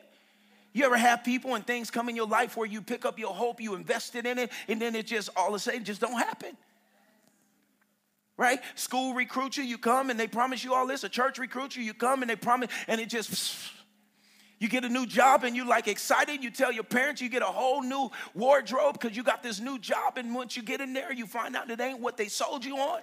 You 0.74 0.86
ever 0.86 0.98
have 0.98 1.24
people 1.24 1.56
and 1.56 1.66
things 1.66 1.90
come 1.90 2.10
in 2.10 2.16
your 2.16 2.28
life 2.28 2.56
where 2.56 2.68
you 2.68 2.82
pick 2.82 3.06
up 3.06 3.18
your 3.18 3.34
hope, 3.34 3.60
you 3.60 3.74
invested 3.74 4.28
in 4.28 4.38
it, 4.38 4.52
and 4.68 4.80
then 4.80 4.96
it 4.96 5.08
just 5.08 5.30
all 5.36 5.48
of 5.50 5.56
a 5.56 5.60
sudden 5.60 5.84
just 5.84 6.02
don't 6.02 6.20
happen? 6.20 6.56
Right? 8.38 8.62
School 8.76 9.14
recruits 9.14 9.58
you, 9.58 9.64
you 9.64 9.78
come 9.78 10.10
and 10.10 10.20
they 10.20 10.28
promise 10.28 10.64
you 10.64 10.74
all 10.74 10.88
this. 10.88 11.04
A 11.04 11.10
church 11.10 11.40
recruits 11.40 11.76
you, 11.76 11.84
you 11.84 11.94
come 11.94 12.22
and 12.22 12.30
they 12.30 12.36
promise, 12.36 12.70
and 12.88 13.02
it 13.02 13.10
just, 13.10 13.56
you 14.60 14.70
get 14.70 14.86
a 14.86 14.90
new 14.90 15.06
job 15.06 15.44
and 15.44 15.56
you 15.56 15.68
like 15.68 15.88
excited. 15.88 16.44
You 16.44 16.52
tell 16.52 16.72
your 16.72 16.84
parents 16.84 17.20
you 17.22 17.30
get 17.30 17.42
a 17.42 17.46
whole 17.46 17.82
new 17.82 18.10
wardrobe 18.36 18.94
because 18.94 19.18
you 19.18 19.24
got 19.24 19.42
this 19.44 19.60
new 19.60 19.80
job. 19.80 20.18
And 20.18 20.34
once 20.34 20.56
you 20.56 20.64
get 20.64 20.82
in 20.82 20.94
there, 20.94 21.12
you 21.12 21.26
find 21.26 21.56
out 21.56 21.70
it 21.70 21.82
ain't 21.82 22.00
what 22.00 22.16
they 22.16 22.28
sold 22.28 22.64
you 22.64 22.78
on. 22.78 23.02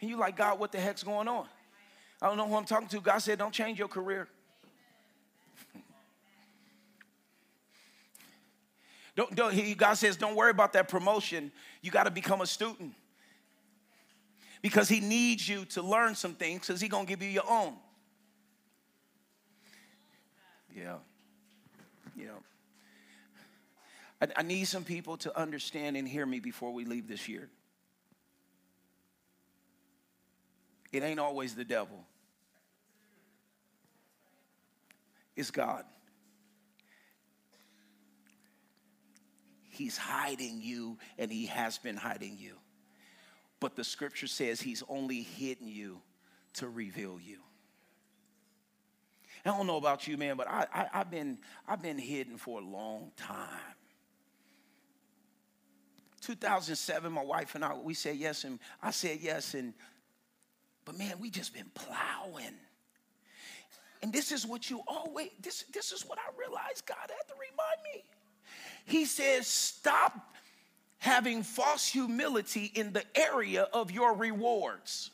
And 0.00 0.10
you 0.10 0.16
like, 0.16 0.36
God, 0.36 0.58
what 0.58 0.72
the 0.72 0.80
heck's 0.80 1.04
going 1.04 1.28
on? 1.28 1.46
I 2.20 2.26
don't 2.26 2.36
know 2.36 2.46
who 2.46 2.56
I'm 2.56 2.64
talking 2.64 2.88
to. 2.88 3.00
God 3.00 3.18
said, 3.18 3.38
don't 3.38 3.54
change 3.54 3.78
your 3.78 3.88
career. 3.88 4.28
Don't, 9.14 9.34
don't, 9.34 9.52
he, 9.52 9.74
God 9.74 9.92
says, 9.94 10.16
don't 10.16 10.34
worry 10.34 10.50
about 10.50 10.72
that 10.72 10.88
promotion. 10.88 11.52
You 11.82 11.90
got 11.90 12.04
to 12.04 12.10
become 12.10 12.40
a 12.40 12.46
student 12.46 12.94
because 14.62 14.88
he 14.88 15.00
needs 15.00 15.46
you 15.48 15.64
to 15.66 15.82
learn 15.82 16.14
some 16.14 16.34
things 16.34 16.60
because 16.60 16.80
he's 16.80 16.90
going 16.90 17.04
to 17.04 17.08
give 17.08 17.20
you 17.20 17.28
your 17.28 17.50
own. 17.50 17.74
Yeah. 20.74 20.96
Yeah. 22.16 22.28
I, 24.20 24.28
I 24.36 24.42
need 24.42 24.64
some 24.64 24.84
people 24.84 25.16
to 25.18 25.38
understand 25.38 25.96
and 25.96 26.06
hear 26.06 26.24
me 26.24 26.38
before 26.38 26.72
we 26.72 26.84
leave 26.84 27.08
this 27.08 27.28
year. 27.28 27.48
It 30.92 31.02
ain't 31.02 31.18
always 31.20 31.54
the 31.54 31.64
devil, 31.64 32.04
it's 35.34 35.50
God. 35.50 35.84
He's 39.70 39.96
hiding 39.96 40.60
you, 40.60 40.98
and 41.18 41.32
He 41.32 41.46
has 41.46 41.78
been 41.78 41.96
hiding 41.96 42.36
you. 42.38 42.56
But 43.62 43.76
the 43.76 43.84
scripture 43.84 44.26
says 44.26 44.60
he's 44.60 44.82
only 44.88 45.22
hidden 45.22 45.68
you 45.68 46.00
to 46.54 46.68
reveal 46.68 47.20
you. 47.20 47.38
I 49.46 49.50
don't 49.50 49.68
know 49.68 49.76
about 49.76 50.08
you, 50.08 50.16
man, 50.16 50.36
but 50.36 50.48
I, 50.48 50.66
I, 50.74 50.98
have 50.98 51.12
been, 51.12 51.38
I've 51.68 51.80
been 51.80 51.96
hidden 51.96 52.38
for 52.38 52.60
a 52.60 52.64
long 52.64 53.12
time. 53.16 53.76
2007, 56.22 57.12
my 57.12 57.22
wife 57.22 57.54
and 57.54 57.64
I, 57.64 57.74
we 57.74 57.94
said 57.94 58.16
yes, 58.16 58.42
and 58.42 58.58
I 58.82 58.90
said 58.90 59.18
yes, 59.20 59.54
and 59.54 59.74
but 60.84 60.98
man, 60.98 61.14
we 61.20 61.30
just 61.30 61.54
been 61.54 61.70
plowing. 61.72 62.56
And 64.02 64.12
this 64.12 64.32
is 64.32 64.44
what 64.44 64.70
you 64.70 64.82
always, 64.88 65.28
this, 65.40 65.66
this 65.72 65.92
is 65.92 66.02
what 66.04 66.18
I 66.18 66.36
realized 66.36 66.84
God 66.84 66.96
had 66.98 67.28
to 67.28 67.34
remind 67.34 67.94
me. 67.94 68.02
He 68.86 69.04
says, 69.04 69.46
stop 69.46 70.31
having 71.02 71.42
false 71.42 71.88
humility 71.88 72.70
in 72.76 72.92
the 72.92 73.02
area 73.16 73.62
of 73.72 73.90
your 73.90 74.14
rewards. 74.14 75.10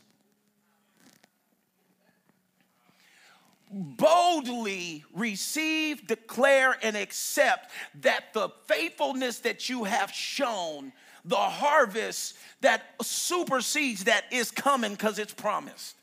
Boldly 3.70 5.02
receive, 5.14 6.06
declare, 6.06 6.76
and 6.82 6.94
accept 6.94 7.70
that 8.02 8.34
the 8.34 8.50
faithfulness 8.66 9.38
that 9.38 9.70
you 9.70 9.84
have 9.84 10.12
shown, 10.12 10.92
the 11.24 11.36
harvest 11.36 12.36
that 12.60 12.82
supersedes 13.00 14.04
that 14.04 14.24
is 14.30 14.50
coming 14.50 14.92
because 14.92 15.18
it's 15.18 15.32
promised. 15.32 15.96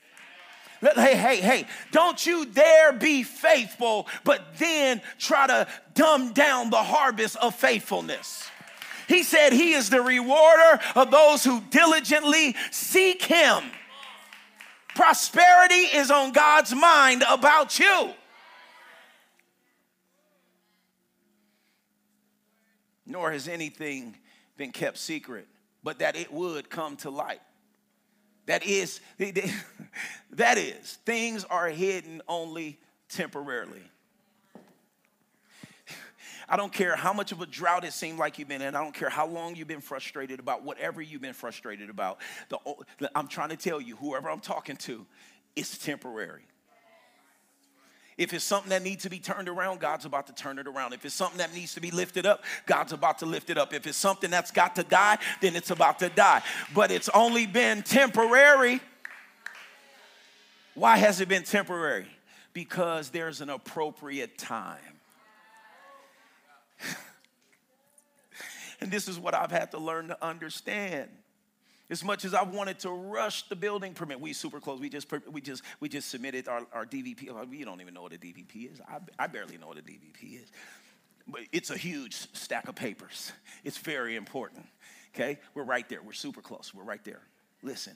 Hey, 0.81 1.15
hey, 1.15 1.37
hey, 1.41 1.67
don't 1.91 2.25
you 2.25 2.47
dare 2.47 2.91
be 2.91 3.21
faithful, 3.21 4.07
but 4.23 4.57
then 4.57 4.99
try 5.19 5.45
to 5.45 5.67
dumb 5.93 6.33
down 6.33 6.71
the 6.71 6.81
harvest 6.81 7.35
of 7.35 7.53
faithfulness. 7.53 8.49
He 9.07 9.23
said 9.23 9.53
he 9.53 9.73
is 9.73 9.89
the 9.89 10.01
rewarder 10.01 10.79
of 10.95 11.11
those 11.11 11.43
who 11.43 11.61
diligently 11.69 12.55
seek 12.71 13.21
him. 13.21 13.63
Prosperity 14.95 15.75
is 15.75 16.09
on 16.11 16.31
God's 16.31 16.73
mind 16.73 17.23
about 17.29 17.79
you. 17.79 18.11
Nor 23.05 23.31
has 23.31 23.47
anything 23.47 24.15
been 24.57 24.71
kept 24.71 24.97
secret 24.97 25.47
but 25.85 25.99
that 25.99 26.15
it 26.15 26.33
would 26.33 26.67
come 26.67 26.97
to 26.97 27.11
light. 27.11 27.41
That 28.47 28.65
is, 28.65 28.99
that 30.31 30.57
is, 30.57 30.97
things 31.05 31.45
are 31.45 31.69
hidden 31.69 32.23
only 32.27 32.79
temporarily. 33.07 33.83
I 36.47 36.57
don't 36.57 36.71
care 36.71 36.95
how 36.95 37.13
much 37.13 37.31
of 37.31 37.41
a 37.41 37.45
drought 37.45 37.83
it 37.83 37.93
seemed 37.93 38.19
like 38.19 38.37
you've 38.37 38.47
been 38.47 38.61
in. 38.61 38.75
I 38.75 38.83
don't 38.83 38.93
care 38.93 39.09
how 39.09 39.25
long 39.27 39.55
you've 39.55 39.67
been 39.67 39.81
frustrated 39.81 40.39
about 40.39 40.63
whatever 40.63 41.01
you've 41.01 41.21
been 41.21 41.33
frustrated 41.33 41.89
about. 41.89 42.19
The, 42.49 42.59
I'm 43.15 43.27
trying 43.27 43.49
to 43.49 43.57
tell 43.57 43.81
you, 43.81 43.95
whoever 43.95 44.29
I'm 44.29 44.39
talking 44.39 44.77
to, 44.77 45.05
it's 45.55 45.77
temporary. 45.77 46.43
If 48.17 48.33
it's 48.33 48.45
something 48.45 48.69
that 48.69 48.81
needs 48.81 49.03
to 49.03 49.09
be 49.09 49.19
turned 49.19 49.49
around, 49.49 49.81
God's 49.81 50.05
about 50.05 50.27
to 50.27 50.33
turn 50.33 50.57
it 50.57 50.67
around. 50.67 50.93
If 50.93 51.03
it's 51.03 51.15
something 51.15 51.39
that 51.39 51.53
needs 51.53 51.73
to 51.73 51.81
be 51.81 51.91
lifted 51.91 52.25
up, 52.25 52.45
God's 52.65 52.93
about 52.93 53.19
to 53.19 53.25
lift 53.25 53.49
it 53.49 53.57
up. 53.57 53.73
If 53.73 53.85
it's 53.87 53.97
something 53.97 54.29
that's 54.29 54.51
got 54.51 54.75
to 54.75 54.83
die, 54.83 55.17
then 55.41 55.55
it's 55.55 55.69
about 55.69 55.99
to 55.99 56.07
die. 56.09 56.41
But 56.73 56.91
it's 56.91 57.09
only 57.09 57.45
been 57.45 57.83
temporary. 57.83 58.79
Why 60.75 60.97
has 60.97 61.19
it 61.19 61.27
been 61.27 61.43
temporary? 61.43 62.07
Because 62.53 63.09
there's 63.09 63.41
an 63.41 63.49
appropriate 63.49 64.37
time. 64.37 64.79
and 68.81 68.91
this 68.91 69.07
is 69.07 69.19
what 69.19 69.33
I've 69.33 69.51
had 69.51 69.71
to 69.71 69.77
learn 69.77 70.09
to 70.09 70.25
understand. 70.25 71.09
As 71.89 72.03
much 72.03 72.25
as 72.25 72.33
I 72.33 72.43
wanted 72.43 72.79
to 72.79 72.89
rush 72.89 73.47
the 73.47 73.55
building 73.55 73.93
permit, 73.93 74.19
we 74.19 74.33
super 74.33 74.59
close. 74.59 74.79
We 74.79 74.89
just 74.89 75.07
we 75.31 75.39
just 75.39 75.63
we 75.79 75.87
just 75.87 76.09
submitted 76.09 76.47
our, 76.47 76.65
our 76.73 76.85
DVP. 76.85 77.47
We 77.47 77.63
don't 77.63 77.79
even 77.79 77.93
know 77.93 78.01
what 78.01 78.13
a 78.13 78.17
DVP 78.17 78.73
is. 78.73 78.81
I, 78.81 78.97
I 79.19 79.27
barely 79.27 79.57
know 79.57 79.67
what 79.67 79.77
a 79.77 79.81
DVP 79.81 80.41
is. 80.41 80.51
But 81.27 81.41
it's 81.51 81.69
a 81.69 81.77
huge 81.77 82.15
stack 82.33 82.67
of 82.67 82.75
papers. 82.75 83.31
It's 83.63 83.77
very 83.77 84.15
important. 84.15 84.65
Okay? 85.13 85.39
We're 85.53 85.63
right 85.63 85.87
there. 85.89 86.01
We're 86.03 86.13
super 86.13 86.41
close. 86.41 86.71
We're 86.73 86.83
right 86.83 87.03
there. 87.03 87.21
Listen. 87.63 87.93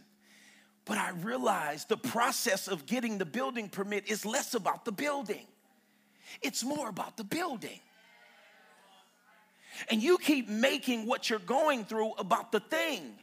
But 0.86 0.98
I 0.98 1.12
realized 1.12 1.90
the 1.90 1.98
process 1.98 2.68
of 2.68 2.86
getting 2.86 3.18
the 3.18 3.26
building 3.26 3.70
permit 3.70 4.10
is 4.10 4.26
less 4.26 4.56
about 4.56 4.86
the 4.86 4.92
building. 4.92 5.46
It's 6.42 6.64
more 6.64 6.90
about 6.90 7.18
the 7.18 7.24
building. 7.24 7.80
And 9.90 10.02
you 10.02 10.18
keep 10.18 10.50
making 10.50 11.06
what 11.06 11.30
you're 11.30 11.40
going 11.40 11.86
through 11.86 12.14
about 12.14 12.52
the 12.52 12.60
thing. 12.60 13.14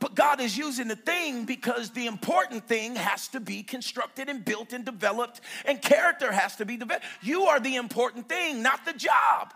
But 0.00 0.14
God 0.14 0.40
is 0.40 0.56
using 0.56 0.88
the 0.88 0.96
thing 0.96 1.44
because 1.44 1.90
the 1.90 2.06
important 2.06 2.68
thing 2.68 2.94
has 2.94 3.28
to 3.28 3.40
be 3.40 3.62
constructed 3.62 4.28
and 4.28 4.44
built 4.44 4.72
and 4.72 4.84
developed, 4.84 5.40
and 5.64 5.82
character 5.82 6.30
has 6.30 6.56
to 6.56 6.64
be 6.64 6.76
developed. 6.76 7.04
You 7.20 7.44
are 7.44 7.58
the 7.58 7.76
important 7.76 8.28
thing, 8.28 8.62
not 8.62 8.84
the 8.84 8.92
job, 8.92 9.52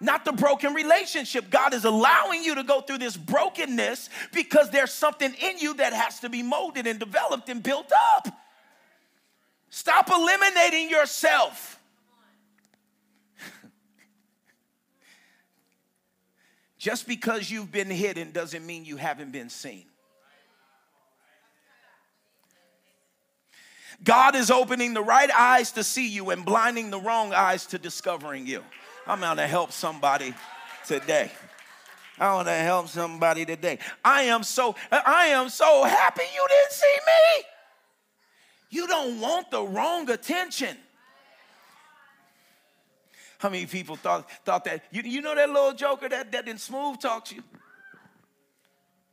not 0.00 0.24
the 0.24 0.32
broken 0.32 0.74
relationship. 0.74 1.48
God 1.48 1.74
is 1.74 1.84
allowing 1.84 2.42
you 2.42 2.56
to 2.56 2.64
go 2.64 2.80
through 2.80 2.98
this 2.98 3.16
brokenness 3.16 4.10
because 4.32 4.70
there's 4.70 4.92
something 4.92 5.32
in 5.40 5.58
you 5.58 5.74
that 5.74 5.92
has 5.92 6.18
to 6.20 6.28
be 6.28 6.42
molded 6.42 6.88
and 6.88 6.98
developed 6.98 7.48
and 7.48 7.62
built 7.62 7.92
up. 8.16 8.28
Stop 9.70 10.10
eliminating 10.10 10.90
yourself. 10.90 11.78
Just 16.82 17.06
because 17.06 17.48
you've 17.48 17.70
been 17.70 17.88
hidden 17.88 18.32
doesn't 18.32 18.66
mean 18.66 18.84
you 18.84 18.96
haven't 18.96 19.30
been 19.30 19.50
seen. 19.50 19.84
God 24.02 24.34
is 24.34 24.50
opening 24.50 24.92
the 24.92 25.00
right 25.00 25.30
eyes 25.30 25.70
to 25.72 25.84
see 25.84 26.08
you 26.08 26.30
and 26.30 26.44
blinding 26.44 26.90
the 26.90 26.98
wrong 26.98 27.32
eyes 27.32 27.66
to 27.66 27.78
discovering 27.78 28.48
you. 28.48 28.64
I'm 29.06 29.20
going 29.20 29.36
to 29.36 29.46
help 29.46 29.70
somebody 29.70 30.34
today. 30.84 31.30
I 32.18 32.34
want 32.34 32.48
to 32.48 32.54
help 32.54 32.88
somebody 32.88 33.44
today. 33.44 33.78
I 34.04 34.22
am 34.22 34.42
so 34.42 34.74
I 34.90 35.26
am 35.26 35.50
so 35.50 35.84
happy 35.84 36.24
you 36.34 36.46
didn't 36.48 36.72
see 36.72 36.96
me. 37.06 37.44
You 38.70 38.88
don't 38.88 39.20
want 39.20 39.52
the 39.52 39.62
wrong 39.62 40.10
attention. 40.10 40.76
How 43.42 43.48
many 43.48 43.66
people 43.66 43.96
thought, 43.96 44.30
thought 44.44 44.62
that? 44.66 44.84
You, 44.92 45.02
you 45.02 45.20
know 45.20 45.34
that 45.34 45.50
little 45.50 45.72
joker 45.72 46.08
that, 46.08 46.30
that 46.30 46.46
didn't 46.46 46.60
smooth 46.60 47.00
talk 47.00 47.32
you? 47.32 47.42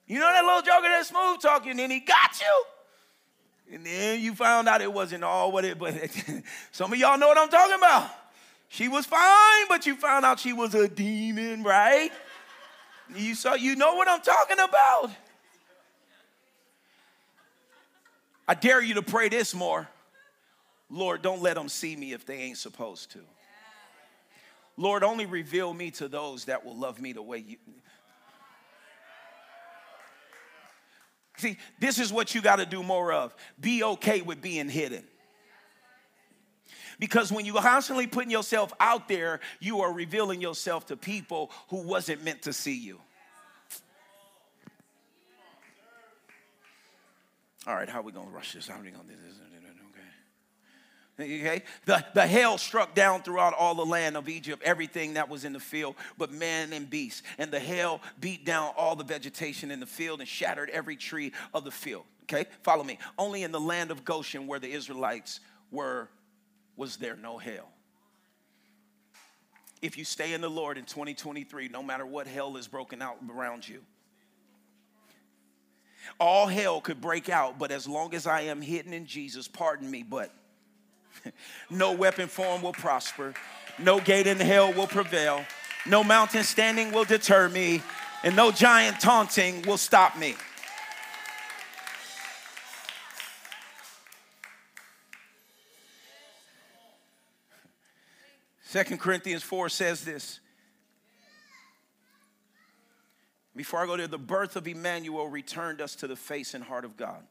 You 0.06 0.20
know 0.20 0.32
that 0.32 0.46
little 0.46 0.62
joker 0.62 0.88
that 0.88 1.04
smooth 1.04 1.42
talk 1.42 1.66
you 1.66 1.72
and 1.72 1.80
then 1.80 1.90
he 1.90 2.00
got 2.00 2.40
you? 2.40 3.74
And 3.74 3.84
then 3.84 4.22
you 4.22 4.36
found 4.36 4.70
out 4.70 4.84
it 4.84 4.94
wasn't 4.94 5.24
all 5.24 5.52
what 5.52 5.66
it, 5.66 5.80
but 5.80 5.96
some 6.72 6.94
of 6.94 7.00
y'all 7.00 7.18
know 7.18 7.28
what 7.28 7.40
I'm 7.40 7.50
talking 7.50 7.78
about. 7.78 8.12
She 8.68 8.88
was 8.88 9.08
fine, 9.08 9.66
but 9.68 9.88
you 9.88 9.96
found 9.96 10.26
out 10.26 10.40
she 10.40 10.54
was 10.54 10.76
a 10.76 10.88
demon, 10.88 11.64
right? 11.64 12.12
You 13.16 13.34
saw, 13.34 13.56
you 13.56 13.76
know 13.76 13.96
what 13.96 14.08
I'm 14.08 14.22
talking 14.22 14.60
about. 14.60 15.10
I 18.48 18.54
dare 18.54 18.84
you 18.84 18.94
to 18.94 19.02
pray 19.02 19.30
this 19.30 19.56
more. 19.56 19.90
Lord, 20.88 21.24
don't 21.24 21.42
let 21.42 21.56
them 21.56 21.68
see 21.68 21.96
me 21.96 22.14
if 22.14 22.28
they 22.28 22.36
ain't 22.36 22.60
supposed 22.60 23.10
to. 23.14 23.22
Lord, 24.80 25.04
only 25.04 25.26
reveal 25.26 25.74
me 25.74 25.92
to 25.92 26.08
those 26.08 26.46
that 26.46 26.64
will 26.66 26.76
love 26.76 27.02
me 27.02 27.12
the 27.12 27.22
way 27.22 27.40
you. 27.40 27.58
See, 31.36 31.58
this 31.82 32.00
is 32.00 32.14
what 32.14 32.34
you 32.34 32.42
got 32.42 32.56
to 32.58 32.66
do 32.66 32.82
more 32.82 33.12
of. 33.12 33.36
Be 33.60 33.84
okay 33.84 34.22
with 34.22 34.42
being 34.42 34.70
hidden. 34.70 35.04
Because 36.98 37.30
when 37.30 37.46
you 37.46 37.56
constantly 37.56 38.08
putting 38.08 38.32
yourself 38.32 38.72
out 38.80 39.10
there, 39.10 39.42
you 39.60 39.82
are 39.82 39.92
revealing 39.92 40.40
yourself 40.40 40.86
to 40.86 40.96
people 40.96 41.52
who 41.68 41.82
wasn't 41.82 42.24
meant 42.24 42.44
to 42.44 42.54
see 42.54 42.78
you. 42.78 43.02
All 47.68 47.76
right, 47.76 47.90
how 47.90 48.00
are 48.00 48.04
we 48.04 48.14
gonna 48.14 48.30
rush 48.30 48.54
this? 48.54 48.70
How 48.70 48.80
are 48.80 48.82
we 48.82 48.92
gonna 48.92 49.04
do 49.04 49.16
this? 49.28 49.49
Okay? 51.20 51.64
The, 51.86 52.06
the 52.14 52.26
hail 52.26 52.58
struck 52.58 52.96
down 52.96 53.22
throughout 53.24 53.54
all 53.54 53.76
the 53.76 53.86
land 53.86 54.16
of 54.16 54.30
Egypt, 54.30 54.64
everything 54.64 55.16
that 55.16 55.30
was 55.30 55.44
in 55.44 55.54
the 55.54 55.60
field, 55.60 55.96
but 56.18 56.32
man 56.32 56.72
and 56.74 56.90
beast. 56.90 57.24
And 57.38 57.52
the 57.52 57.60
hail 57.60 58.02
beat 58.20 58.46
down 58.46 58.74
all 58.78 58.96
the 58.96 59.04
vegetation 59.04 59.72
in 59.72 59.80
the 59.80 59.86
field 59.86 60.20
and 60.20 60.30
shattered 60.30 60.70
every 60.70 60.96
tree 60.96 61.34
of 61.54 61.64
the 61.64 61.72
field. 61.72 62.06
Okay? 62.24 62.46
Follow 62.64 62.84
me. 62.84 63.00
Only 63.18 63.44
in 63.44 63.52
the 63.52 63.60
land 63.60 63.92
of 63.92 64.06
Goshen, 64.06 64.48
where 64.48 64.60
the 64.60 64.72
Israelites 64.72 65.40
were, 65.72 66.10
was 66.78 66.98
there 66.98 67.16
no 67.16 67.38
hail. 67.38 67.68
If 69.82 69.98
you 69.98 70.04
stay 70.04 70.34
in 70.34 70.42
the 70.42 70.50
Lord 70.50 70.78
in 70.78 70.86
2023, 70.86 71.70
no 71.70 71.82
matter 71.82 72.06
what 72.06 72.28
hell 72.28 72.58
is 72.58 72.68
broken 72.68 73.02
out 73.02 73.18
around 73.30 73.68
you, 73.68 73.82
all 76.20 76.48
hell 76.48 76.82
could 76.82 77.02
break 77.02 77.30
out, 77.30 77.60
but 77.60 77.72
as 77.72 77.88
long 77.88 78.14
as 78.14 78.26
I 78.28 78.42
am 78.42 78.62
hidden 78.62 78.94
in 78.94 79.06
Jesus, 79.06 79.48
pardon 79.48 79.90
me, 79.90 80.04
but 80.04 80.34
no 81.70 81.94
weapon 81.94 82.28
form 82.28 82.62
will 82.62 82.74
prosper. 82.74 83.34
No 83.78 84.00
gate 84.00 84.28
in 84.28 84.40
hell 84.40 84.74
will 84.74 84.88
prevail. 84.88 85.46
No 85.86 86.04
mountain 86.04 86.44
standing 86.44 86.92
will 86.92 87.06
deter 87.06 87.50
me. 87.50 87.82
And 88.24 88.36
no 88.36 88.52
giant 88.52 89.00
taunting 89.00 89.62
will 89.62 89.78
stop 89.78 90.18
me. 90.18 90.36
Second 98.62 99.00
Corinthians 99.00 99.42
4 99.42 99.70
says 99.70 100.04
this. 100.04 100.40
Before 103.56 103.82
I 103.82 103.88
go 103.88 103.98
there, 103.98 104.08
the 104.08 104.20
birth 104.20 104.56
of 104.56 104.68
Emmanuel 104.68 105.28
returned 105.28 105.82
us 105.82 105.96
to 105.96 106.08
the 106.08 106.16
face 106.16 106.54
and 106.54 106.64
heart 106.64 106.86
of 106.86 106.96
God. 106.96 107.24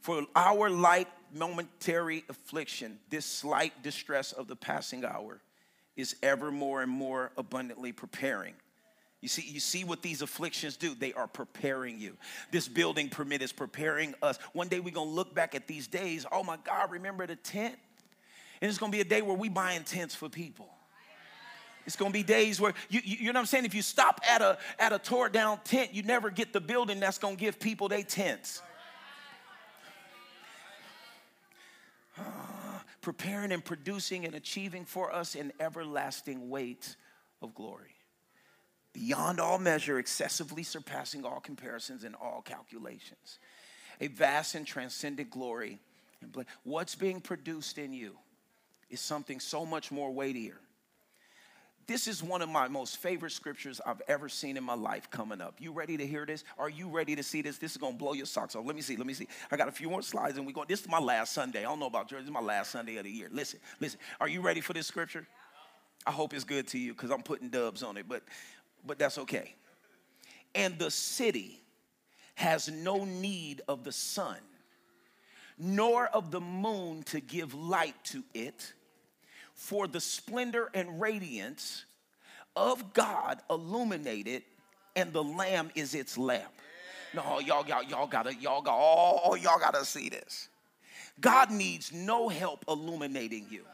For 0.00 0.26
our 0.36 0.68
light 0.68 1.08
momentary 1.34 2.24
affliction, 2.28 2.98
this 3.10 3.24
slight 3.24 3.82
distress 3.82 4.32
of 4.32 4.48
the 4.48 4.56
passing 4.56 5.04
hour, 5.04 5.40
is 5.96 6.16
ever 6.22 6.50
more 6.50 6.82
and 6.82 6.90
more 6.90 7.30
abundantly 7.36 7.92
preparing. 7.92 8.54
You 9.20 9.28
see, 9.28 9.42
you 9.42 9.60
see 9.60 9.84
what 9.84 10.00
these 10.00 10.22
afflictions 10.22 10.76
do. 10.76 10.94
They 10.94 11.12
are 11.12 11.26
preparing 11.26 11.98
you. 11.98 12.16
This 12.50 12.68
building 12.68 13.10
permit 13.10 13.42
is 13.42 13.52
preparing 13.52 14.14
us. 14.22 14.38
One 14.54 14.68
day 14.68 14.80
we're 14.80 14.94
gonna 14.94 15.10
look 15.10 15.34
back 15.34 15.54
at 15.54 15.66
these 15.66 15.86
days. 15.86 16.24
Oh 16.32 16.42
my 16.42 16.56
God, 16.64 16.90
remember 16.90 17.26
the 17.26 17.36
tent? 17.36 17.76
And 18.62 18.68
it's 18.68 18.78
gonna 18.78 18.92
be 18.92 19.00
a 19.00 19.04
day 19.04 19.20
where 19.20 19.36
we 19.36 19.50
buying 19.50 19.84
tents 19.84 20.14
for 20.14 20.30
people. 20.30 20.70
It's 21.86 21.96
gonna 21.96 22.12
be 22.12 22.22
days 22.22 22.60
where 22.60 22.72
you, 22.88 23.00
you, 23.04 23.16
you 23.18 23.32
know 23.32 23.38
what 23.38 23.40
I'm 23.40 23.46
saying? 23.46 23.64
If 23.66 23.74
you 23.74 23.82
stop 23.82 24.20
at 24.28 24.40
a 24.40 24.58
at 24.78 24.92
a 24.92 24.98
tore 24.98 25.28
down 25.28 25.60
tent, 25.64 25.92
you 25.92 26.02
never 26.02 26.30
get 26.30 26.52
the 26.52 26.60
building 26.60 27.00
that's 27.00 27.18
gonna 27.18 27.36
give 27.36 27.58
people 27.58 27.88
their 27.88 28.02
tents. 28.02 28.62
Preparing 33.00 33.52
and 33.52 33.64
producing 33.64 34.24
and 34.24 34.34
achieving 34.34 34.84
for 34.84 35.12
us 35.12 35.34
an 35.34 35.52
everlasting 35.60 36.50
weight 36.50 36.96
of 37.42 37.54
glory. 37.54 37.94
Beyond 38.92 39.40
all 39.40 39.58
measure, 39.58 39.98
excessively 39.98 40.62
surpassing 40.62 41.24
all 41.24 41.40
comparisons 41.40 42.04
and 42.04 42.14
all 42.14 42.42
calculations. 42.42 43.38
A 44.00 44.08
vast 44.08 44.54
and 44.54 44.66
transcendent 44.66 45.30
glory. 45.30 45.80
And 46.20 46.34
what's 46.64 46.94
being 46.94 47.20
produced 47.20 47.78
in 47.78 47.92
you 47.92 48.16
is 48.90 49.00
something 49.00 49.40
so 49.40 49.64
much 49.64 49.92
more 49.92 50.12
weightier 50.12 50.58
this 51.90 52.06
is 52.06 52.22
one 52.22 52.40
of 52.40 52.48
my 52.48 52.68
most 52.68 52.98
favorite 52.98 53.32
scriptures 53.32 53.80
I've 53.84 54.00
ever 54.06 54.28
seen 54.28 54.56
in 54.56 54.62
my 54.62 54.74
life 54.74 55.10
coming 55.10 55.40
up. 55.40 55.56
You 55.58 55.72
ready 55.72 55.96
to 55.96 56.06
hear 56.06 56.24
this? 56.24 56.44
Are 56.56 56.68
you 56.68 56.88
ready 56.88 57.16
to 57.16 57.22
see 57.24 57.42
this? 57.42 57.58
This 57.58 57.72
is 57.72 57.78
gonna 57.78 57.96
blow 57.96 58.12
your 58.12 58.26
socks 58.26 58.54
off. 58.54 58.64
Let 58.64 58.76
me 58.76 58.80
see, 58.80 58.96
let 58.96 59.08
me 59.08 59.12
see. 59.12 59.26
I 59.50 59.56
got 59.56 59.66
a 59.66 59.72
few 59.72 59.90
more 59.90 60.00
slides 60.00 60.38
and 60.38 60.46
we 60.46 60.52
go. 60.52 60.64
This 60.64 60.82
is 60.82 60.88
my 60.88 61.00
last 61.00 61.32
Sunday. 61.32 61.60
I 61.60 61.62
don't 61.64 61.80
know 61.80 61.88
about 61.88 62.08
yours. 62.12 62.22
This 62.22 62.28
is 62.28 62.32
my 62.32 62.40
last 62.40 62.70
Sunday 62.70 62.96
of 62.98 63.02
the 63.02 63.10
year. 63.10 63.28
Listen, 63.32 63.58
listen. 63.80 63.98
Are 64.20 64.28
you 64.28 64.40
ready 64.40 64.60
for 64.60 64.72
this 64.72 64.86
scripture? 64.86 65.26
I 66.06 66.12
hope 66.12 66.32
it's 66.32 66.44
good 66.44 66.68
to 66.68 66.78
you 66.78 66.92
because 66.92 67.10
I'm 67.10 67.24
putting 67.24 67.48
dubs 67.48 67.82
on 67.82 67.96
it, 67.96 68.06
but 68.08 68.22
but 68.86 68.96
that's 68.96 69.18
okay. 69.18 69.56
And 70.54 70.78
the 70.78 70.92
city 70.92 71.60
has 72.36 72.68
no 72.68 73.04
need 73.04 73.62
of 73.66 73.82
the 73.82 73.90
sun, 73.90 74.38
nor 75.58 76.06
of 76.06 76.30
the 76.30 76.40
moon 76.40 77.02
to 77.06 77.18
give 77.18 77.52
light 77.52 77.96
to 78.04 78.22
it, 78.32 78.74
for 79.60 79.86
the 79.86 80.00
splendor 80.00 80.70
and 80.72 81.02
radiance 81.02 81.84
of 82.56 82.94
God 82.94 83.40
illuminated, 83.50 84.42
and 84.96 85.12
the 85.12 85.22
Lamb 85.22 85.70
is 85.74 85.94
its 85.94 86.16
lamp. 86.16 86.50
No, 87.14 87.40
y'all, 87.40 87.66
y'all, 87.66 87.82
y'all 87.82 88.06
gotta, 88.06 88.34
y'all 88.34 88.62
got, 88.62 88.74
oh, 88.74 89.34
y'all 89.34 89.58
gotta 89.58 89.84
see 89.84 90.08
this. 90.08 90.48
God 91.20 91.50
needs 91.50 91.92
no 91.92 92.30
help 92.30 92.64
illuminating 92.68 93.46
you. 93.50 93.64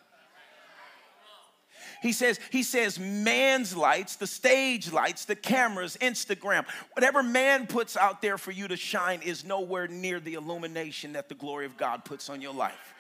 He 2.03 2.13
says, 2.13 2.41
he 2.51 2.65
says, 2.65 2.99
man's 2.99 3.77
lights, 3.77 4.17
the 4.17 4.27
stage 4.27 4.91
lights, 4.91 5.25
the 5.25 5.37
cameras, 5.37 5.97
Instagram, 6.01 6.67
whatever 6.95 7.23
man 7.23 7.69
puts 7.69 7.97
out 7.97 8.21
there 8.21 8.39
for 8.39 8.51
you 8.51 8.67
to 8.67 8.77
shine 8.77 9.23
is 9.23 9.45
nowhere 9.45 9.87
near 9.87 10.19
the 10.19 10.35
illumination 10.35 11.13
that 11.13 11.29
the 11.29 11.37
glory 11.37 11.65
of 11.65 11.77
God 11.77 12.05
puts 12.05 12.29
on 12.29 12.43
your 12.43 12.53
life. 12.53 12.93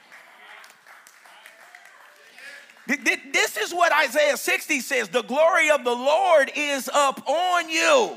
This 2.87 3.57
is 3.57 3.74
what 3.74 3.93
Isaiah 3.93 4.37
60 4.37 4.80
says 4.80 5.09
the 5.09 5.22
glory 5.22 5.70
of 5.70 5.84
the 5.84 5.95
Lord 5.95 6.53
is 6.55 6.89
up 6.93 7.28
on 7.28 7.68
you. 7.68 8.16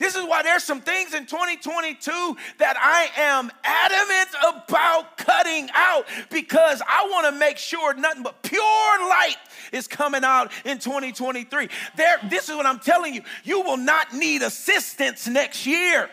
This 0.00 0.16
is 0.16 0.24
why 0.24 0.42
there's 0.42 0.64
some 0.64 0.80
things 0.80 1.12
in 1.12 1.26
2022 1.26 2.36
that 2.58 2.76
I 2.78 3.10
am 3.20 3.50
adamant 3.62 4.58
about 4.58 5.18
cutting 5.18 5.68
out 5.74 6.06
because 6.30 6.80
I 6.88 7.06
want 7.10 7.26
to 7.26 7.38
make 7.38 7.58
sure 7.58 7.92
nothing 7.92 8.22
but 8.22 8.42
pure 8.42 8.62
light 8.62 9.36
is 9.72 9.86
coming 9.86 10.24
out 10.24 10.52
in 10.64 10.78
2023. 10.78 11.68
There, 11.96 12.16
this 12.30 12.48
is 12.48 12.56
what 12.56 12.64
I'm 12.64 12.78
telling 12.78 13.12
you. 13.12 13.20
You 13.44 13.60
will 13.60 13.76
not 13.76 14.14
need 14.14 14.40
assistance 14.40 15.28
next 15.28 15.66
year 15.66 16.08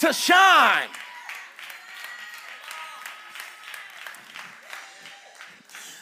to 0.00 0.12
shine. 0.12 0.88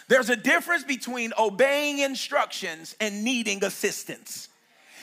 There's 0.08 0.30
a 0.30 0.36
difference 0.36 0.84
between 0.84 1.32
obeying 1.38 2.00
instructions 2.00 2.94
and 3.00 3.24
needing 3.24 3.64
assistance. 3.64 4.48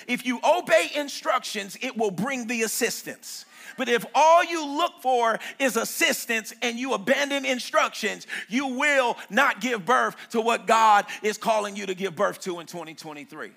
If 0.08 0.26
you 0.26 0.39
obey 0.43 0.89
instructions, 0.95 1.78
it 1.82 1.97
will 1.97 2.12
bring 2.12 2.47
the 2.47 2.64
assistance. 2.64 3.45
But 3.78 3.89
if 3.89 4.06
all 4.14 4.43
you 4.43 4.66
look 4.66 5.02
for 5.02 5.39
is 5.60 5.78
assistance 5.78 6.54
and 6.62 6.78
you 6.78 6.93
abandon 6.93 7.45
instructions, 7.45 8.28
you 8.49 8.68
will 8.68 9.18
not 9.30 9.62
give 9.62 9.86
birth 9.86 10.16
to 10.32 10.41
what 10.41 10.68
God 10.68 11.06
is 11.24 11.38
calling 11.38 11.76
you 11.76 11.86
to 11.86 11.95
give 11.95 12.16
birth 12.16 12.39
to 12.41 12.60
in 12.60 12.68
2023. 12.68 13.52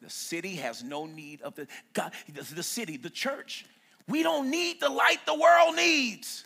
The 0.00 0.10
city 0.10 0.56
has 0.56 0.84
no 0.84 1.06
need 1.06 1.42
of 1.42 1.54
the 1.54 1.66
God, 1.92 2.12
the 2.54 2.62
city, 2.62 2.96
the 2.96 3.10
church. 3.10 3.64
We 4.06 4.22
don't 4.22 4.50
need 4.50 4.80
the 4.80 4.90
light 4.90 5.18
the 5.26 5.34
world 5.34 5.76
needs. 5.76 6.44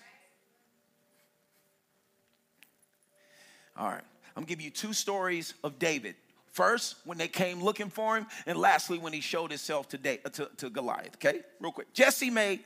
All 3.78 3.88
right, 3.88 4.02
I'm 4.36 4.42
gonna 4.42 4.46
give 4.46 4.60
you 4.60 4.70
two 4.70 4.92
stories 4.92 5.54
of 5.62 5.78
David. 5.78 6.16
First, 6.50 6.96
when 7.04 7.18
they 7.18 7.28
came 7.28 7.62
looking 7.62 7.88
for 7.88 8.16
him, 8.16 8.26
and 8.44 8.58
lastly, 8.58 8.98
when 8.98 9.12
he 9.12 9.20
showed 9.20 9.50
himself 9.52 9.88
to, 9.90 9.98
to, 9.98 10.50
to 10.56 10.70
Goliath. 10.70 11.14
Okay, 11.14 11.40
real 11.60 11.70
quick. 11.70 11.92
Jesse 11.92 12.30
made 12.30 12.60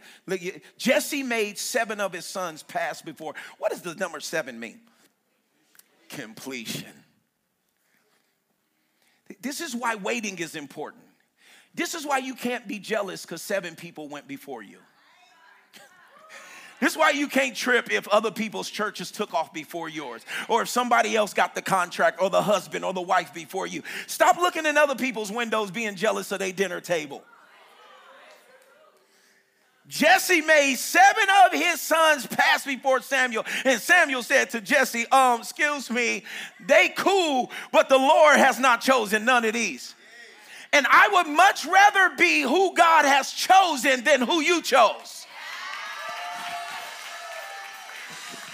Jesse 0.79 1.23
made 1.23 1.59
seven 1.59 2.01
of 2.01 2.13
his 2.13 2.25
sons 2.25 2.63
pass 2.63 3.03
before. 3.03 3.35
What 3.59 3.71
does 3.71 3.83
the 3.83 3.95
number 3.97 4.21
seven 4.21 4.59
mean? 4.59 4.81
Completion. 6.09 6.93
This 9.41 9.61
is 9.61 9.77
why 9.77 9.97
waiting 9.97 10.39
is 10.39 10.55
important. 10.55 11.05
This 11.75 11.95
is 11.95 12.07
why 12.07 12.19
you 12.19 12.35
can't 12.35 12.67
be 12.69 12.79
jealous 12.79 13.23
because 13.23 13.43
seven 13.43 13.75
people 13.75 14.09
went 14.09 14.29
before 14.29 14.63
you. 14.63 14.79
This 16.83 16.95
is 16.95 16.99
why 16.99 17.11
you 17.11 17.29
can't 17.29 17.55
trip 17.55 17.93
if 17.93 18.09
other 18.09 18.33
people's 18.33 18.69
churches 18.69 19.13
took 19.13 19.35
off 19.35 19.53
before 19.53 19.89
yours, 19.89 20.27
or 20.49 20.63
if 20.63 20.69
somebody 20.69 21.15
else 21.15 21.33
got 21.33 21.55
the 21.55 21.63
contract, 21.63 22.21
or 22.21 22.29
the 22.29 22.43
husband 22.43 22.85
or 22.85 22.93
the 22.93 23.01
wife 23.01 23.33
before 23.33 23.69
you. 23.69 23.85
Stop 24.09 24.37
looking 24.37 24.67
in 24.67 24.77
other 24.77 24.97
people's 24.97 25.31
windows 25.31 25.71
being 25.71 25.95
jealous 25.95 26.33
of 26.33 26.41
their 26.41 26.51
dinner 26.51 26.81
table. 26.81 27.23
Jesse 29.87 30.41
made 30.41 30.75
seven 30.75 31.25
of 31.47 31.53
his 31.53 31.81
sons 31.81 32.27
pass 32.27 32.65
before 32.65 33.01
Samuel, 33.01 33.45
and 33.65 33.81
Samuel 33.81 34.25
said 34.25 34.51
to 34.51 34.61
Jesse, 34.61 35.07
Um, 35.13 35.43
excuse 35.43 35.89
me, 35.89 36.25
they 36.67 36.89
cool, 36.89 37.53
but 37.71 37.89
the 37.91 37.99
Lord 37.99 38.39
has 38.39 38.59
not 38.59 38.81
chosen 38.81 39.25
none 39.25 39.45
of 39.45 39.53
these. 39.53 39.95
And 40.73 40.85
I 40.91 41.11
would 41.13 41.29
much 41.29 41.65
rather 41.65 42.17
be 42.17 42.41
who 42.43 42.75
God 42.75 43.05
has 43.05 43.31
chosen 43.31 44.03
than 44.03 44.21
who 44.21 44.41
you 44.41 44.63
chose. 44.63 45.23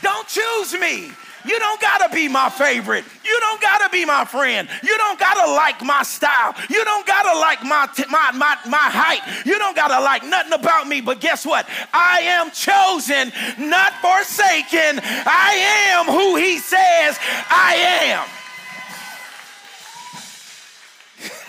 Don't 0.03 0.29
choose 0.29 0.79
me. 0.79 1.13
You 1.45 1.59
don't 1.59 1.81
gotta 1.81 2.15
be 2.15 2.29
my 2.29 2.51
favorite. 2.51 3.05
You 3.25 3.37
don't 3.41 3.61
gotta 3.61 3.89
be 3.91 4.05
my 4.05 4.25
friend. 4.25 4.69
You 4.83 4.99
don't 4.99 5.19
gotta 5.19 5.51
like 5.53 5.83
my 5.83 6.03
style. 6.03 6.55
You 6.69 6.85
don't 6.85 7.07
gotta 7.07 7.39
like 7.39 7.63
my, 7.63 7.89
t- 7.95 8.05
my, 8.11 8.33
my, 8.33 8.57
my 8.69 8.77
height. 8.77 9.23
You 9.47 9.59
don't 9.59 9.77
gotta 9.77 10.03
like 10.03 10.25
nothing 10.25 10.53
about 10.53 10.89
me. 10.89 11.01
But 11.01 11.21
guess 11.21 11.47
what? 11.47 11.67
I 11.95 12.21
am 12.21 12.51
chosen, 12.51 13.33
not 13.59 13.95
forsaken. 14.03 15.01
I 15.03 15.55
am 15.91 16.07
who 16.07 16.37
he 16.37 16.59
says 16.59 17.19
I 17.49 18.27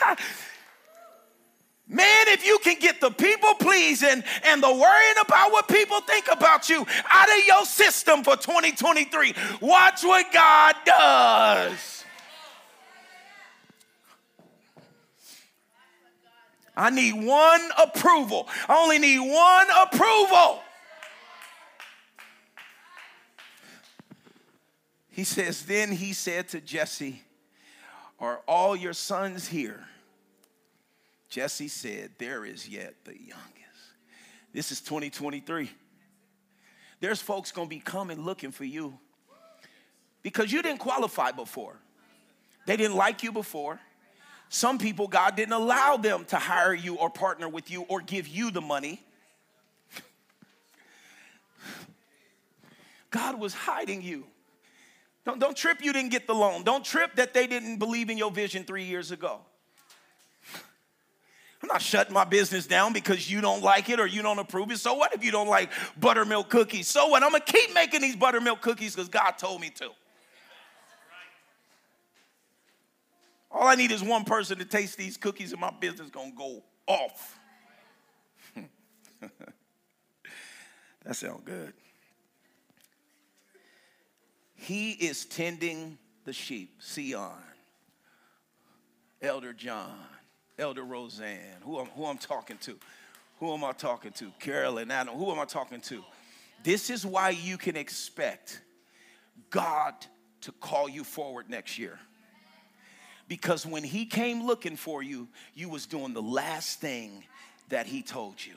am. 0.09 0.17
Man, 1.91 2.27
if 2.27 2.45
you 2.45 2.59
can 2.59 2.77
get 2.77 3.01
the 3.01 3.09
people 3.09 3.55
pleasing 3.55 4.23
and 4.43 4.61
the 4.61 4.71
worrying 4.71 5.15
about 5.19 5.51
what 5.51 5.67
people 5.67 5.99
think 6.01 6.27
about 6.31 6.69
you 6.69 6.85
out 7.09 7.29
of 7.29 7.45
your 7.47 7.65
system 7.65 8.23
for 8.23 8.37
2023, 8.37 9.33
watch 9.59 10.03
what 10.03 10.31
God 10.31 10.75
does. 10.85 12.05
I 16.77 16.91
need 16.91 17.13
one 17.13 17.61
approval. 17.77 18.47
I 18.69 18.77
only 18.77 18.99
need 18.99 19.19
one 19.19 19.67
approval. 19.81 20.61
He 25.09 25.23
says, 25.23 25.65
Then 25.65 25.91
he 25.91 26.13
said 26.13 26.49
to 26.49 26.61
Jesse, 26.61 27.23
Are 28.19 28.41
all 28.47 28.75
your 28.75 28.93
sons 28.93 29.47
here? 29.47 29.83
Jesse 31.30 31.67
said, 31.67 32.11
There 32.17 32.45
is 32.45 32.67
yet 32.67 32.95
the 33.05 33.13
youngest. 33.13 33.47
This 34.51 34.71
is 34.71 34.82
2023. 34.82 35.69
There's 36.99 37.21
folks 37.21 37.51
gonna 37.51 37.69
be 37.69 37.80
coming 37.80 38.25
looking 38.25 38.51
for 38.51 38.65
you 38.65 38.97
because 40.21 40.51
you 40.51 40.61
didn't 40.61 40.80
qualify 40.80 41.32
before. 41.32 41.77
They 42.65 42.75
didn't 42.75 42.97
like 42.97 43.23
you 43.23 43.32
before. 43.32 43.80
Some 44.49 44.80
people, 44.80 45.07
God 45.07 45.36
didn't 45.36 45.53
allow 45.53 45.95
them 45.97 46.25
to 46.25 46.38
hire 46.38 46.73
you 46.73 46.95
or 46.95 47.09
partner 47.09 47.47
with 47.47 47.69
you 47.69 47.84
or 47.84 48.01
give 48.01 48.27
you 48.27 48.49
the 48.49 48.61
money. 48.61 49.01
God 53.11 53.39
was 53.39 53.53
hiding 53.53 54.01
you. 54.01 54.25
Don't, 55.25 55.39
don't 55.39 55.55
trip 55.55 55.84
you 55.84 55.93
didn't 55.93 56.09
get 56.09 56.25
the 56.25 56.34
loan. 56.34 56.63
Don't 56.63 56.84
trip 56.84 57.15
that 57.15 57.34
they 57.34 57.45
didn't 57.45 57.77
believe 57.77 58.09
in 58.09 58.17
your 58.17 58.32
vision 58.32 58.63
three 58.63 58.86
years 58.86 59.11
ago. 59.11 59.41
I'm 61.62 61.68
not 61.68 61.82
shutting 61.82 62.14
my 62.14 62.24
business 62.24 62.68
down 62.68 62.93
because 62.93 63.30
you 63.30 63.41
don't 63.41 63.62
like 63.62 63.89
it 63.89 63.99
or 63.99 64.07
you 64.07 64.22
don't 64.22 64.39
approve 64.39 64.72
it. 64.72 64.80
So 64.80 64.93
what 64.93 65.14
if 65.14 65.26
you 65.26 65.32
don't 65.32 65.49
like 65.49 65.72
buttermilk 65.99 66.49
cookies? 66.49 66.88
So 66.88 67.07
what? 67.07 67.22
I'm 67.22 67.32
gonna 67.32 67.43
keep 67.43 67.74
making 67.74 68.01
these 68.01 68.16
buttermilk 68.16 68.62
cookies 68.62 68.95
because 68.95 69.10
God 69.10 69.32
told 69.32 69.60
me 69.60 69.70
to. 69.72 69.89
All 73.51 73.68
I 73.68 73.76
need 73.76 73.91
is 73.91 74.01
one 74.01 74.24
person 74.24 74.57
to 74.60 74.66
taste 74.66 74.97
these 74.97 75.18
cookies 75.18 75.51
and 75.51 75.60
my 75.60 75.72
business 75.72 76.10
gonna 76.10 76.32
go 76.32 76.64
off. 76.88 77.38
that 81.03 81.16
sounds 81.16 81.41
good. 81.43 81.74
He 84.53 84.91
is 84.91 85.26
tending 85.26 85.97
the 86.26 86.34
sheep, 86.34 86.82
Sion, 86.82 87.32
Elder 89.22 89.53
John. 89.53 89.97
Elder 90.60 90.84
Roseanne, 90.84 91.62
who 91.64 91.80
I'm, 91.80 91.88
who 91.88 92.05
I'm 92.05 92.18
talking 92.18 92.57
to. 92.62 92.78
Who 93.39 93.53
am 93.53 93.64
I 93.64 93.72
talking 93.72 94.12
to? 94.14 94.32
Carolyn, 94.39 94.91
Adam, 94.91 95.16
who 95.16 95.32
am 95.32 95.39
I 95.39 95.45
talking 95.45 95.80
to? 95.82 96.03
This 96.64 96.89
is 96.89 97.05
why 97.05 97.30
you 97.30 97.57
can 97.57 97.78
expect 97.78 98.62
God 99.49 99.93
to 100.41 100.51
call 100.51 100.89
you 100.89 101.03
forward 101.03 101.49
next 101.49 101.80
year. 101.80 101.99
Because 103.30 103.66
when 103.66 103.84
he 103.84 104.05
came 104.05 104.45
looking 104.45 104.76
for 104.76 105.01
you, 105.01 105.30
you 105.53 105.70
was 105.70 105.86
doing 105.86 106.14
the 106.14 106.22
last 106.22 106.82
thing 106.82 107.24
that 107.70 107.86
he 107.86 108.01
told 108.01 108.43
you. 108.43 108.55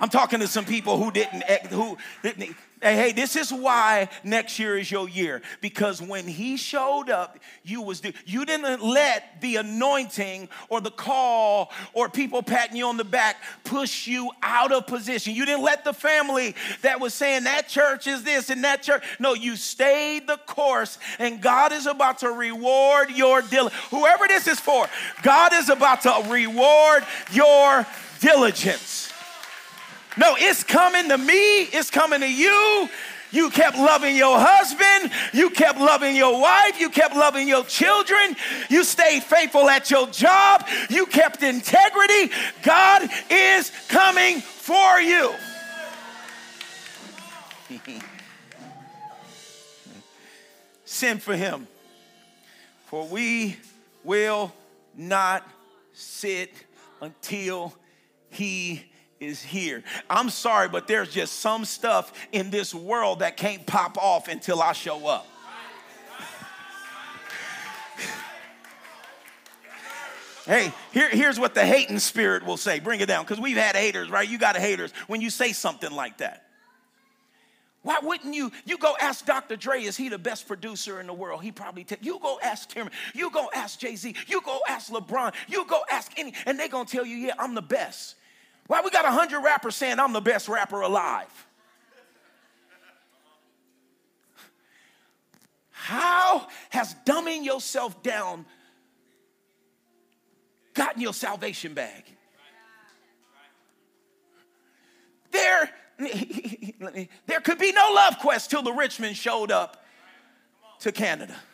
I'm 0.00 0.08
talking 0.08 0.40
to 0.40 0.48
some 0.48 0.64
people 0.64 0.96
who 0.96 1.10
didn't 1.10 1.42
who 1.66 1.98
didn't 2.22 2.56
Hey, 2.80 3.12
this 3.12 3.34
is 3.34 3.52
why 3.52 4.08
next 4.22 4.58
year 4.58 4.78
is 4.78 4.90
your 4.90 5.08
year. 5.08 5.42
Because 5.60 6.00
when 6.00 6.26
he 6.26 6.56
showed 6.56 7.10
up, 7.10 7.38
you 7.64 7.82
was 7.82 8.02
you 8.24 8.44
didn't 8.44 8.82
let 8.82 9.40
the 9.40 9.56
anointing 9.56 10.48
or 10.68 10.80
the 10.80 10.90
call 10.90 11.72
or 11.92 12.08
people 12.08 12.42
patting 12.42 12.76
you 12.76 12.86
on 12.86 12.96
the 12.96 13.04
back 13.04 13.36
push 13.64 14.06
you 14.06 14.30
out 14.42 14.72
of 14.72 14.86
position. 14.86 15.34
You 15.34 15.44
didn't 15.44 15.64
let 15.64 15.84
the 15.84 15.92
family 15.92 16.54
that 16.82 17.00
was 17.00 17.14
saying 17.14 17.44
that 17.44 17.68
church 17.68 18.06
is 18.06 18.22
this 18.22 18.50
and 18.50 18.62
that 18.64 18.82
church. 18.82 19.02
No, 19.18 19.34
you 19.34 19.56
stayed 19.56 20.26
the 20.26 20.36
course, 20.46 20.98
and 21.18 21.40
God 21.40 21.72
is 21.72 21.86
about 21.86 22.18
to 22.18 22.30
reward 22.30 23.10
your 23.10 23.42
diligence. 23.42 23.82
Whoever 23.90 24.28
this 24.28 24.46
is 24.46 24.60
for, 24.60 24.86
God 25.22 25.52
is 25.52 25.68
about 25.68 26.02
to 26.02 26.26
reward 26.28 27.04
your 27.32 27.86
diligence. 28.20 29.07
No, 30.18 30.34
it's 30.36 30.64
coming 30.64 31.08
to 31.08 31.18
me, 31.18 31.62
it's 31.62 31.90
coming 31.90 32.20
to 32.20 32.32
you. 32.32 32.88
You 33.30 33.50
kept 33.50 33.76
loving 33.76 34.16
your 34.16 34.38
husband. 34.38 35.12
You 35.34 35.50
kept 35.50 35.78
loving 35.78 36.16
your 36.16 36.40
wife. 36.40 36.80
You 36.80 36.88
kept 36.88 37.14
loving 37.14 37.46
your 37.46 37.62
children. 37.64 38.34
You 38.70 38.84
stayed 38.84 39.22
faithful 39.22 39.68
at 39.68 39.90
your 39.90 40.06
job. 40.08 40.66
You 40.88 41.04
kept 41.04 41.42
integrity. 41.42 42.32
God 42.62 43.08
is 43.30 43.70
coming 43.88 44.40
for 44.40 44.98
you. 45.00 45.34
Send 50.86 51.22
for 51.22 51.36
him, 51.36 51.68
for 52.86 53.06
we 53.06 53.58
will 54.04 54.54
not 54.96 55.46
sit 55.92 56.54
until 57.02 57.74
he 58.30 58.87
is 59.20 59.42
here. 59.42 59.82
I'm 60.08 60.30
sorry, 60.30 60.68
but 60.68 60.86
there's 60.86 61.10
just 61.10 61.40
some 61.40 61.64
stuff 61.64 62.12
in 62.32 62.50
this 62.50 62.74
world 62.74 63.20
that 63.20 63.36
can't 63.36 63.66
pop 63.66 63.98
off 63.98 64.28
until 64.28 64.62
I 64.62 64.72
show 64.72 65.06
up. 65.06 65.26
Hey, 70.46 70.72
here, 70.92 71.10
here's 71.10 71.38
what 71.38 71.54
the 71.54 71.62
hating 71.62 71.98
spirit 71.98 72.42
will 72.42 72.56
say. 72.56 72.80
Bring 72.80 73.00
it 73.00 73.06
down, 73.06 73.22
because 73.22 73.38
we've 73.38 73.58
had 73.58 73.76
haters, 73.76 74.08
right? 74.08 74.26
You 74.26 74.38
got 74.38 74.56
haters 74.56 74.94
when 75.06 75.20
you 75.20 75.28
say 75.28 75.52
something 75.52 75.90
like 75.90 76.18
that. 76.18 76.48
Why 77.82 77.98
wouldn't 78.02 78.34
you? 78.34 78.50
You 78.64 78.78
go 78.78 78.96
ask 79.00 79.24
Dr. 79.24 79.56
Dre, 79.56 79.82
is 79.82 79.96
he 79.96 80.08
the 80.08 80.18
best 80.18 80.48
producer 80.48 81.00
in 81.00 81.06
the 81.06 81.12
world? 81.12 81.42
He 81.42 81.52
probably 81.52 81.84
tell 81.84 81.98
you 82.00 82.18
go 82.20 82.38
ask 82.42 82.70
Tim, 82.70 82.90
you 83.14 83.30
go 83.30 83.50
ask 83.54 83.78
Jay-Z, 83.78 84.14
you 84.26 84.40
go 84.40 84.60
ask 84.68 84.90
LeBron, 84.90 85.34
you 85.48 85.64
go 85.66 85.82
ask 85.90 86.12
any, 86.18 86.34
and 86.46 86.58
they're 86.58 86.68
gonna 86.68 86.84
tell 86.84 87.06
you, 87.06 87.16
yeah, 87.16 87.34
I'm 87.38 87.54
the 87.54 87.62
best. 87.62 88.16
Why 88.68 88.82
we 88.82 88.90
got 88.90 89.06
a 89.06 89.10
hundred 89.10 89.40
rappers 89.40 89.74
saying 89.74 89.98
I'm 89.98 90.12
the 90.12 90.20
best 90.20 90.46
rapper 90.46 90.82
alive? 90.82 91.46
How 95.70 96.46
has 96.68 96.94
dumbing 97.06 97.46
yourself 97.46 98.02
down 98.02 98.44
gotten 100.74 101.00
your 101.00 101.14
salvation 101.14 101.72
bag? 101.72 102.04
There, 105.30 105.70
there 107.26 107.40
could 107.40 107.58
be 107.58 107.72
no 107.72 107.90
love 107.94 108.18
quest 108.18 108.50
till 108.50 108.62
the 108.62 108.72
Richmond 108.72 109.16
showed 109.16 109.50
up 109.50 109.82
to 110.80 110.92
Canada. 110.92 111.34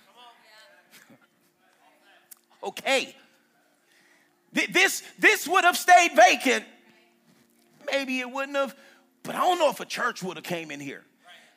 Okay. 2.64 3.14
This, 4.54 5.02
this 5.18 5.46
would 5.46 5.64
have 5.64 5.76
stayed 5.76 6.12
vacant 6.16 6.64
maybe 7.90 8.20
it 8.20 8.30
wouldn't 8.30 8.56
have. 8.56 8.74
But 9.22 9.34
I 9.34 9.40
don't 9.40 9.58
know 9.58 9.70
if 9.70 9.80
a 9.80 9.86
church 9.86 10.22
would 10.22 10.36
have 10.36 10.44
came 10.44 10.70
in 10.70 10.80
here. 10.80 11.02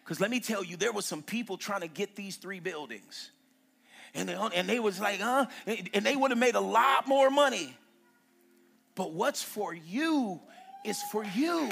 Because 0.04 0.22
let 0.22 0.32
me 0.32 0.40
tell 0.40 0.64
you, 0.64 0.78
there 0.78 0.94
was 0.94 1.06
some 1.06 1.22
people 1.22 1.58
trying 1.58 1.82
to 1.82 1.88
get 1.88 2.16
these 2.16 2.38
three 2.38 2.62
buildings. 2.62 3.32
And 4.14 4.30
they, 4.30 4.36
and 4.36 4.70
they 4.70 4.80
was 4.80 5.00
like, 5.00 5.20
huh? 5.20 5.48
And 5.66 6.06
they 6.06 6.16
would 6.16 6.32
have 6.32 6.40
made 6.40 6.56
a 6.56 6.62
lot 6.62 7.08
more 7.08 7.30
money. 7.30 7.76
But 8.96 9.12
what's 9.12 9.44
for 9.44 9.74
you 9.74 10.40
is 10.86 10.98
for 11.12 11.24
you. 11.24 11.70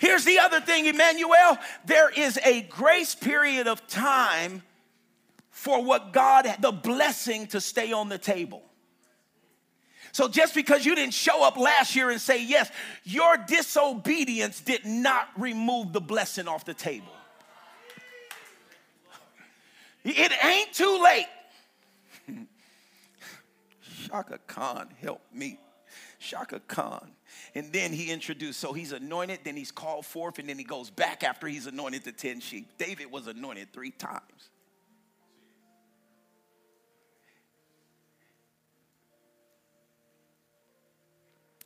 Here's 0.00 0.24
the 0.24 0.38
other 0.38 0.60
thing, 0.60 0.86
Emmanuel. 0.86 1.58
There 1.84 2.10
is 2.10 2.38
a 2.44 2.62
grace 2.62 3.14
period 3.14 3.66
of 3.66 3.86
time 3.86 4.62
for 5.50 5.82
what 5.82 6.12
God, 6.12 6.46
the 6.60 6.72
blessing 6.72 7.46
to 7.48 7.60
stay 7.60 7.92
on 7.92 8.08
the 8.08 8.18
table. 8.18 8.62
So 10.12 10.28
just 10.28 10.54
because 10.54 10.84
you 10.84 10.94
didn't 10.94 11.14
show 11.14 11.42
up 11.42 11.56
last 11.56 11.96
year 11.96 12.10
and 12.10 12.20
say 12.20 12.44
yes, 12.44 12.70
your 13.04 13.38
disobedience 13.38 14.60
did 14.60 14.84
not 14.84 15.28
remove 15.38 15.94
the 15.94 16.02
blessing 16.02 16.46
off 16.46 16.66
the 16.66 16.74
table. 16.74 17.12
It 20.04 20.32
ain't 20.44 20.72
too 20.72 21.00
late. 21.02 21.26
Chaka 24.06 24.38
Khan, 24.46 24.88
help 25.00 25.22
me. 25.32 25.58
Chaka 26.18 26.60
Khan. 26.60 27.12
And 27.54 27.72
then 27.72 27.92
he 27.92 28.10
introduced, 28.10 28.60
so 28.60 28.72
he's 28.72 28.92
anointed, 28.92 29.40
then 29.44 29.56
he's 29.56 29.70
called 29.70 30.04
forth, 30.04 30.38
and 30.38 30.48
then 30.48 30.58
he 30.58 30.64
goes 30.64 30.90
back 30.90 31.22
after 31.22 31.46
he's 31.46 31.66
anointed 31.66 32.04
the 32.04 32.12
10 32.12 32.40
sheep. 32.40 32.66
David 32.78 33.10
was 33.10 33.26
anointed 33.28 33.72
three 33.72 33.90
times. 33.90 34.50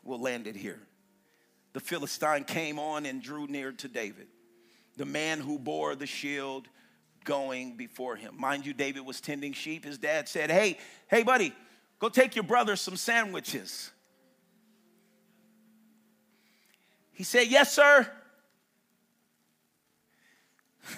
We'll 0.06 0.20
land 0.20 0.46
it 0.46 0.56
here. 0.56 0.80
The 1.72 1.80
Philistine 1.80 2.44
came 2.44 2.78
on 2.78 3.04
and 3.04 3.20
drew 3.20 3.46
near 3.46 3.72
to 3.72 3.88
David, 3.88 4.28
the 4.96 5.04
man 5.04 5.40
who 5.40 5.58
bore 5.58 5.94
the 5.94 6.06
shield 6.06 6.68
going 7.24 7.76
before 7.76 8.16
him. 8.16 8.34
Mind 8.38 8.64
you, 8.64 8.72
David 8.72 9.04
was 9.04 9.20
tending 9.20 9.52
sheep. 9.52 9.84
His 9.84 9.98
dad 9.98 10.28
said, 10.28 10.50
Hey, 10.50 10.78
hey, 11.08 11.22
buddy, 11.22 11.52
go 11.98 12.08
take 12.08 12.34
your 12.36 12.44
brother 12.44 12.76
some 12.76 12.96
sandwiches. 12.96 13.90
He 17.12 17.24
said, 17.24 17.48
Yes, 17.48 17.72
sir. 17.72 18.10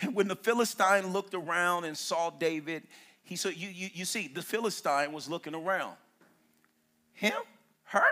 and 0.00 0.14
when 0.14 0.28
the 0.28 0.36
Philistine 0.36 1.12
looked 1.12 1.34
around 1.34 1.84
and 1.84 1.96
saw 1.98 2.30
David, 2.30 2.84
he 3.22 3.36
said, 3.36 3.56
you, 3.56 3.68
you, 3.68 3.90
you 3.92 4.04
see, 4.06 4.28
the 4.28 4.40
Philistine 4.40 5.12
was 5.12 5.28
looking 5.28 5.54
around. 5.54 5.96
Him? 7.18 7.34
Her? 7.82 8.04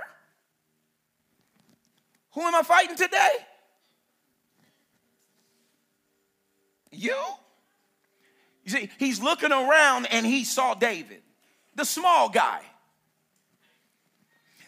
Who 2.33 2.43
am 2.43 2.57
I 2.57 2.62
fighting 2.62 2.97
today? 2.97 3.31
You? 6.91 7.16
You 8.65 8.70
see, 8.70 8.91
he's 8.99 9.23
looking 9.23 9.53
around 9.53 10.07
and 10.07 10.27
he 10.27 10.43
saw 10.43 10.74
David, 10.74 11.23
the 11.77 11.85
small 11.85 12.28
guy, 12.28 12.62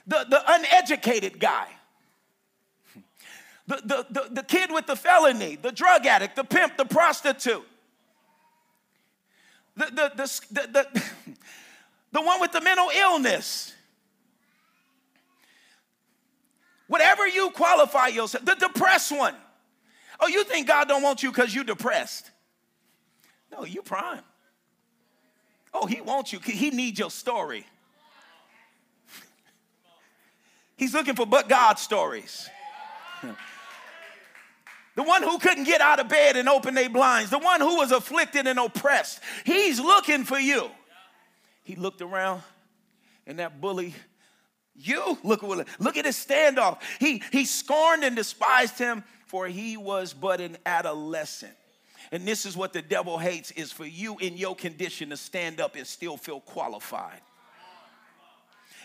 the, 0.07 0.25
the 0.31 0.41
uneducated 0.47 1.41
guy, 1.41 1.67
the, 3.67 3.77
the, 3.85 4.07
the, 4.09 4.35
the 4.35 4.43
kid 4.45 4.71
with 4.71 4.87
the 4.87 4.95
felony, 4.95 5.57
the 5.57 5.73
drug 5.73 6.07
addict, 6.07 6.37
the 6.37 6.45
pimp, 6.45 6.77
the 6.77 6.85
prostitute, 6.85 7.67
the, 9.77 9.87
the, 9.87 10.13
the, 10.15 10.41
the, 10.53 10.69
the, 10.73 11.03
the 12.13 12.23
one 12.23 12.41
with 12.41 12.53
the 12.53 12.61
mental 12.61 12.89
illness 12.97 13.75
Whatever 16.89 17.27
you 17.29 17.51
qualify 17.51 18.09
yourself, 18.09 18.45
the 18.45 18.55
depressed 18.55 19.13
one. 19.13 19.35
Oh, 20.21 20.27
you 20.27 20.43
think 20.45 20.67
God 20.67 20.89
don't 20.89 21.03
want 21.03 21.23
you 21.23 21.31
because 21.31 21.55
you're 21.55 21.65
depressed? 21.65 22.31
No, 23.53 23.65
you 23.65 23.83
prime. 23.83 24.23
Oh, 25.73 25.87
he 25.87 26.01
wants 26.01 26.33
you. 26.33 26.41
He 26.41 26.71
needs 26.71 26.99
your 26.99 27.11
story. 27.11 27.67
He's 30.77 30.95
looking 30.95 31.15
for 31.15 31.27
but 31.27 31.49
God 31.49 31.79
stories. 31.79 32.49
The 34.95 35.05
one 35.05 35.23
who 35.23 35.39
couldn't 35.39 35.63
get 35.63 35.81
out 35.81 36.01
of 36.01 36.09
bed 36.09 36.37
and 36.37 36.49
open 36.49 36.75
their 36.75 36.91
blinds. 36.91 37.31
The 37.31 37.39
one 37.39 37.61
who 37.61 37.77
was 37.77 37.93
afflicted 37.93 38.49
and 38.49 38.59
oppressed. 38.59 39.21
He's 39.45 39.79
looking 39.79 40.25
for 40.25 40.41
you. 40.41 40.69
He 41.63 41.77
looked 41.77 42.03
around 42.03 42.43
and 43.25 43.39
that 43.39 43.61
bully 43.61 43.95
you 44.79 45.19
look 45.23 45.43
at 45.43 45.69
look 45.81 45.97
at 45.97 46.05
his 46.05 46.17
standoff. 46.17 46.81
He 47.01 47.23
he 47.33 47.45
scorned 47.45 48.05
and 48.05 48.15
despised 48.15 48.79
him, 48.79 49.03
for 49.27 49.47
he 49.47 49.77
was 49.77 50.13
but 50.13 50.41
an 50.41 50.57
adolescent. 50.65 51.55
And 52.11 52.27
this 52.27 52.47
is 52.47 52.57
what 52.57 52.73
the 52.73 52.83
devil 52.83 53.19
hates 53.19 53.51
is 53.51 53.71
for 53.73 53.85
you 53.85 54.17
in 54.19 54.37
your 54.37 54.57
condition 54.57 55.11
to 55.11 55.17
stand 55.17 55.61
up 55.61 55.77
and 55.77 55.87
still 55.87 56.17
feel 56.17 56.41
qualified. 56.41 57.21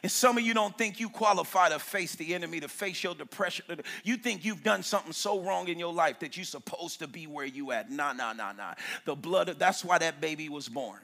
And 0.02 0.11
some 0.11 0.38
of 0.38 0.44
you 0.44 0.53
don't 0.53 0.78
think 0.78 0.99
you 0.99 1.07
qualify 1.07 1.70
to 1.70 1.80
face 1.80 2.15
the 2.15 2.36
enemy, 2.36 2.60
to 2.60 2.68
face 2.68 3.02
your 3.02 3.15
depression. 3.15 3.64
You 4.03 4.18
think 4.18 4.44
you've 4.44 4.61
done 4.61 4.84
something 4.84 5.14
so 5.14 5.40
wrong 5.40 5.70
in 5.70 5.80
your 5.80 5.94
life 5.94 6.20
that 6.20 6.36
you're 6.36 6.44
supposed 6.44 6.99
to 6.99 7.07
be 7.07 7.26
where 7.26 7.45
you 7.45 7.72
at. 7.72 7.90
Nah, 7.90 8.11
nah, 8.11 8.34
nah, 8.34 8.52
nah. 8.52 8.74
The 9.06 9.15
blood, 9.15 9.48
of, 9.48 9.60
that's 9.60 9.86
why 9.86 9.99
that 9.99 10.20
baby 10.20 10.49
was 10.49 10.68
born. 10.68 10.99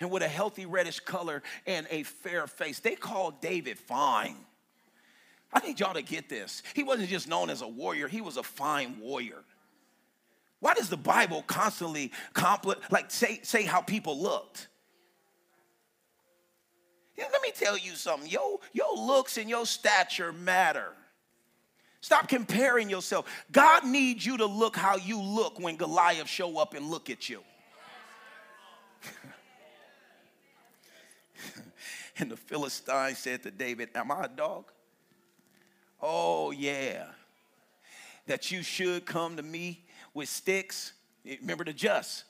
And 0.00 0.10
with 0.10 0.22
a 0.22 0.28
healthy 0.28 0.66
reddish 0.66 1.00
color 1.00 1.42
and 1.66 1.86
a 1.90 2.02
fair 2.04 2.46
face. 2.46 2.80
They 2.80 2.94
called 2.94 3.40
David 3.40 3.78
fine. 3.78 4.36
I 5.52 5.60
need 5.60 5.80
y'all 5.80 5.94
to 5.94 6.02
get 6.02 6.28
this. 6.28 6.62
He 6.74 6.82
wasn't 6.82 7.08
just 7.08 7.28
known 7.28 7.50
as 7.50 7.62
a 7.62 7.68
warrior, 7.68 8.08
he 8.08 8.20
was 8.20 8.36
a 8.36 8.42
fine 8.42 8.98
warrior. 9.00 9.44
Why 10.60 10.74
does 10.74 10.90
the 10.90 10.96
Bible 10.96 11.42
constantly 11.42 12.12
compli- 12.34 12.80
like 12.90 13.10
say, 13.10 13.40
say 13.42 13.62
how 13.62 13.80
people 13.80 14.20
looked? 14.20 14.68
let 17.32 17.42
me 17.42 17.52
tell 17.54 17.76
you 17.76 17.94
something. 17.94 18.30
Your, 18.30 18.60
your 18.72 18.96
looks 18.96 19.36
and 19.36 19.48
your 19.48 19.66
stature 19.66 20.32
matter. 20.32 20.92
Stop 22.00 22.28
comparing 22.28 22.88
yourself. 22.88 23.26
God 23.52 23.84
needs 23.84 24.24
you 24.24 24.38
to 24.38 24.46
look 24.46 24.74
how 24.74 24.96
you 24.96 25.20
look 25.20 25.60
when 25.60 25.76
Goliath 25.76 26.28
show 26.28 26.58
up 26.58 26.72
and 26.74 26.86
look 26.86 27.10
at 27.10 27.28
you. 27.28 27.42
and 32.18 32.30
the 32.30 32.36
Philistine 32.36 33.14
said 33.14 33.42
to 33.44 33.50
David, 33.50 33.90
Am 33.94 34.10
I 34.10 34.24
a 34.24 34.28
dog? 34.28 34.70
Oh, 36.00 36.50
yeah. 36.50 37.04
That 38.26 38.50
you 38.50 38.62
should 38.62 39.06
come 39.06 39.36
to 39.36 39.42
me 39.42 39.84
with 40.14 40.28
sticks. 40.28 40.92
Eh, 41.26 41.36
remember 41.40 41.64
the 41.64 41.72
just. 41.72 42.24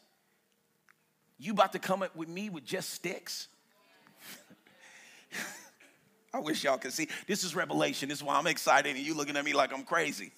You 1.39 1.53
about 1.53 1.73
to 1.73 1.79
come 1.79 2.03
up 2.03 2.15
with 2.15 2.29
me 2.29 2.51
with 2.51 2.65
just 2.65 2.91
sticks? 2.91 3.49
I 6.35 6.41
wish 6.41 6.65
y'all 6.65 6.79
could 6.79 6.93
see. 6.93 7.09
This 7.27 7.45
is 7.45 7.55
revelation. 7.55 8.09
This 8.09 8.19
is 8.19 8.25
why 8.25 8.37
I'm 8.37 8.47
excited, 8.47 8.95
and 8.95 9.05
you 9.05 9.15
looking 9.15 9.37
at 9.37 9.45
me 9.45 9.53
like 9.53 9.73
I'm 9.73 9.85
crazy. 9.85 10.33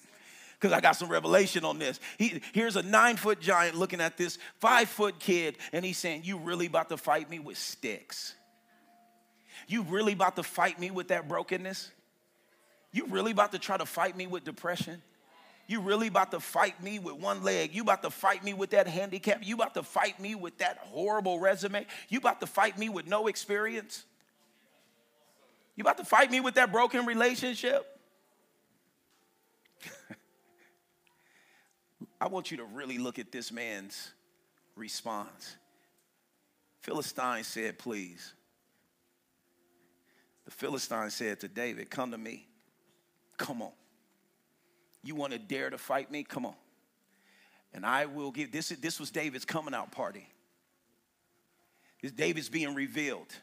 Because 0.59 0.71
I 0.71 0.79
got 0.79 0.95
some 0.95 1.09
revelation 1.09 1.65
on 1.65 1.77
this. 1.77 1.99
He, 2.17 2.41
here's 2.53 2.77
a 2.77 2.83
nine 2.83 3.17
foot 3.17 3.41
giant 3.41 3.75
looking 3.75 3.99
at 3.99 4.15
this 4.15 4.37
five 4.59 4.87
foot 4.87 5.19
kid, 5.19 5.57
and 5.73 5.83
he's 5.83 5.97
saying, 5.97 6.21
You 6.23 6.37
really 6.37 6.67
about 6.67 6.89
to 6.89 6.97
fight 6.97 7.29
me 7.29 7.39
with 7.39 7.57
sticks? 7.57 8.33
You 9.67 9.83
really 9.83 10.13
about 10.13 10.35
to 10.35 10.43
fight 10.43 10.79
me 10.79 10.91
with 10.91 11.09
that 11.09 11.27
brokenness? 11.27 11.91
You 12.91 13.07
really 13.07 13.31
about 13.31 13.51
to 13.53 13.59
try 13.59 13.77
to 13.77 13.85
fight 13.85 14.15
me 14.15 14.27
with 14.27 14.43
depression? 14.43 15.01
You 15.67 15.79
really 15.79 16.07
about 16.07 16.31
to 16.31 16.39
fight 16.39 16.81
me 16.83 16.99
with 16.99 17.15
one 17.15 17.41
leg. 17.43 17.73
You 17.73 17.83
about 17.83 18.03
to 18.03 18.09
fight 18.09 18.43
me 18.43 18.53
with 18.53 18.71
that 18.71 18.87
handicap. 18.87 19.39
You 19.41 19.55
about 19.55 19.73
to 19.75 19.83
fight 19.83 20.19
me 20.19 20.35
with 20.35 20.57
that 20.57 20.77
horrible 20.79 21.39
resume. 21.39 21.85
You 22.09 22.19
about 22.19 22.41
to 22.41 22.47
fight 22.47 22.77
me 22.77 22.89
with 22.89 23.07
no 23.07 23.27
experience. 23.27 24.03
You 25.75 25.81
about 25.81 25.97
to 25.97 26.05
fight 26.05 26.29
me 26.29 26.41
with 26.41 26.55
that 26.55 26.71
broken 26.71 27.05
relationship? 27.05 27.99
I 32.21 32.27
want 32.27 32.51
you 32.51 32.57
to 32.57 32.65
really 32.65 32.97
look 32.97 33.17
at 33.17 33.31
this 33.31 33.51
man's 33.51 34.11
response. 34.75 35.55
Philistine 36.81 37.43
said, 37.43 37.79
Please. 37.79 38.33
The 40.45 40.51
Philistine 40.51 41.09
said 41.09 41.39
to 41.41 41.47
David, 41.47 41.89
Come 41.89 42.11
to 42.11 42.17
me. 42.17 42.47
Come 43.37 43.61
on. 43.61 43.71
You 45.03 45.15
want 45.15 45.33
to 45.33 45.39
dare 45.39 45.69
to 45.69 45.77
fight 45.77 46.11
me? 46.11 46.23
Come 46.23 46.45
on. 46.45 46.55
And 47.73 47.85
I 47.85 48.05
will 48.05 48.31
give 48.31 48.51
this. 48.51 48.69
This 48.69 48.99
was 48.99 49.09
David's 49.11 49.45
coming 49.45 49.73
out 49.73 49.91
party. 49.91 50.27
This 52.01 52.11
David's 52.11 52.49
being 52.49 52.75
revealed. 52.75 53.33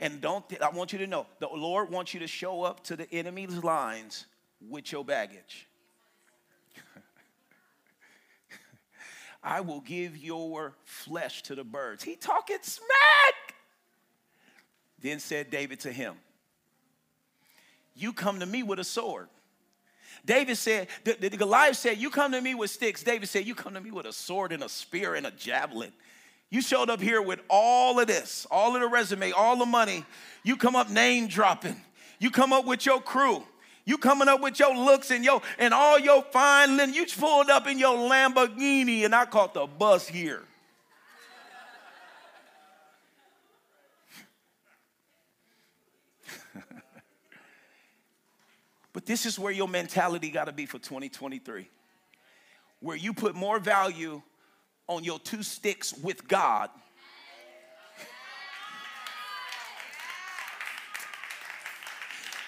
And 0.00 0.20
don't, 0.20 0.44
I 0.62 0.68
want 0.70 0.92
you 0.92 0.98
to 1.00 1.06
know, 1.06 1.26
the 1.40 1.48
Lord 1.48 1.90
wants 1.90 2.14
you 2.14 2.20
to 2.20 2.26
show 2.28 2.62
up 2.62 2.84
to 2.84 2.96
the 2.96 3.12
enemy's 3.12 3.56
lines 3.64 4.26
with 4.60 4.92
your 4.92 5.04
baggage. 5.04 5.66
I 9.42 9.60
will 9.60 9.80
give 9.80 10.16
your 10.16 10.74
flesh 10.84 11.42
to 11.44 11.56
the 11.56 11.64
birds. 11.64 12.04
He 12.04 12.14
talking 12.14 12.58
smack. 12.62 13.47
Then 15.00 15.20
said 15.20 15.50
David 15.50 15.80
to 15.80 15.92
him, 15.92 16.14
You 17.94 18.12
come 18.12 18.40
to 18.40 18.46
me 18.46 18.62
with 18.62 18.78
a 18.78 18.84
sword. 18.84 19.28
David 20.24 20.56
said, 20.56 20.88
the, 21.04 21.12
the, 21.14 21.30
Goliath 21.30 21.76
said, 21.76 21.98
You 21.98 22.10
come 22.10 22.32
to 22.32 22.40
me 22.40 22.54
with 22.54 22.70
sticks. 22.70 23.02
David 23.02 23.28
said, 23.28 23.46
You 23.46 23.54
come 23.54 23.74
to 23.74 23.80
me 23.80 23.90
with 23.90 24.06
a 24.06 24.12
sword 24.12 24.52
and 24.52 24.62
a 24.62 24.68
spear 24.68 25.14
and 25.14 25.26
a 25.26 25.30
javelin. 25.30 25.92
You 26.50 26.62
showed 26.62 26.88
up 26.90 27.00
here 27.00 27.20
with 27.20 27.40
all 27.48 28.00
of 28.00 28.06
this, 28.06 28.46
all 28.50 28.74
of 28.74 28.80
the 28.80 28.88
resume, 28.88 29.32
all 29.32 29.56
the 29.56 29.66
money. 29.66 30.04
You 30.42 30.56
come 30.56 30.76
up 30.76 30.90
name 30.90 31.28
dropping. 31.28 31.80
You 32.18 32.30
come 32.30 32.52
up 32.52 32.64
with 32.64 32.86
your 32.86 33.00
crew. 33.00 33.42
You 33.84 33.96
coming 33.96 34.28
up 34.28 34.40
with 34.40 34.58
your 34.58 34.76
looks 34.76 35.10
and 35.10 35.24
your 35.24 35.40
and 35.58 35.72
all 35.72 35.98
your 35.98 36.22
fine 36.22 36.76
linen. 36.76 36.94
You 36.94 37.06
pulled 37.06 37.48
up 37.48 37.66
in 37.66 37.78
your 37.78 37.96
Lamborghini, 37.96 39.04
and 39.04 39.14
I 39.14 39.24
caught 39.24 39.54
the 39.54 39.66
bus 39.66 40.06
here. 40.06 40.42
But 48.98 49.06
this 49.06 49.26
is 49.26 49.38
where 49.38 49.52
your 49.52 49.68
mentality 49.68 50.28
got 50.28 50.46
to 50.46 50.52
be 50.52 50.66
for 50.66 50.80
2023, 50.80 51.68
where 52.80 52.96
you 52.96 53.14
put 53.14 53.36
more 53.36 53.60
value 53.60 54.20
on 54.88 55.04
your 55.04 55.20
two 55.20 55.44
sticks 55.44 55.96
with 55.98 56.26
God. 56.26 56.68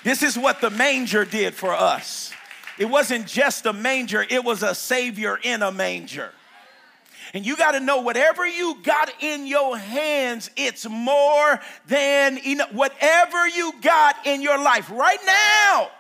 This 0.03 0.25
is 0.25 0.37
what 0.37 0.61
the 0.61 0.71
manger 0.71 1.25
did 1.25 1.55
for 1.55 1.73
us. 1.73 2.33
It 2.81 2.87
wasn't 2.87 3.29
just 3.29 3.65
a 3.65 3.73
manger, 3.73 4.27
it 4.29 4.43
was 4.43 4.65
a 4.65 4.75
savior 4.75 5.39
in 5.41 5.63
a 5.63 5.71
manger. 5.71 6.33
And 7.33 7.47
you 7.47 7.57
got 7.57 7.73
to 7.73 7.81
know 7.81 8.01
whatever 8.01 8.45
you 8.45 8.83
got 8.83 9.09
in 9.21 9.47
your 9.47 9.79
hands, 9.79 10.51
it's 10.57 10.85
more 10.89 11.61
than 11.87 12.39
enough. 12.39 12.73
Whatever 12.73 13.47
you 13.47 13.73
got 13.81 14.27
in 14.27 14.43
your 14.43 14.61
life 14.61 14.91
right 14.91 15.21
now, 15.25 15.91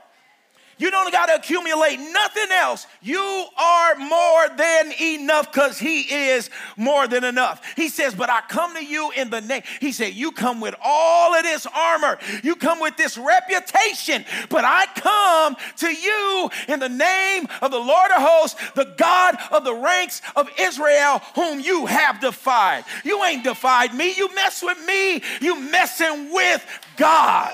you 0.80 0.90
don't 0.90 1.12
got 1.12 1.26
to 1.26 1.34
accumulate 1.34 1.98
nothing 1.98 2.50
else. 2.50 2.86
You 3.02 3.46
are 3.58 3.96
more 3.96 4.48
than 4.56 4.92
enough 4.98 5.52
because 5.52 5.78
He 5.78 6.00
is 6.28 6.48
more 6.78 7.06
than 7.06 7.22
enough. 7.22 7.62
He 7.76 7.88
says, 7.88 8.14
But 8.14 8.30
I 8.30 8.40
come 8.48 8.74
to 8.74 8.84
you 8.84 9.10
in 9.10 9.28
the 9.28 9.42
name. 9.42 9.62
He 9.78 9.92
said, 9.92 10.14
You 10.14 10.32
come 10.32 10.58
with 10.58 10.74
all 10.82 11.34
of 11.34 11.42
this 11.42 11.66
armor, 11.66 12.18
you 12.42 12.56
come 12.56 12.80
with 12.80 12.96
this 12.96 13.18
reputation, 13.18 14.24
but 14.48 14.64
I 14.64 14.86
come 14.94 15.54
to 15.76 15.92
you 15.92 16.50
in 16.66 16.80
the 16.80 16.88
name 16.88 17.46
of 17.60 17.70
the 17.70 17.78
Lord 17.78 18.10
of 18.12 18.22
hosts, 18.22 18.58
the 18.74 18.94
God 18.96 19.36
of 19.52 19.64
the 19.64 19.74
ranks 19.74 20.22
of 20.34 20.48
Israel, 20.58 21.20
whom 21.34 21.60
you 21.60 21.84
have 21.84 22.22
defied. 22.22 22.84
You 23.04 23.22
ain't 23.24 23.44
defied 23.44 23.92
me. 23.94 24.14
You 24.16 24.34
mess 24.34 24.62
with 24.62 24.82
me, 24.86 25.22
you 25.42 25.60
messing 25.60 26.32
with 26.32 26.64
God. 26.96 27.52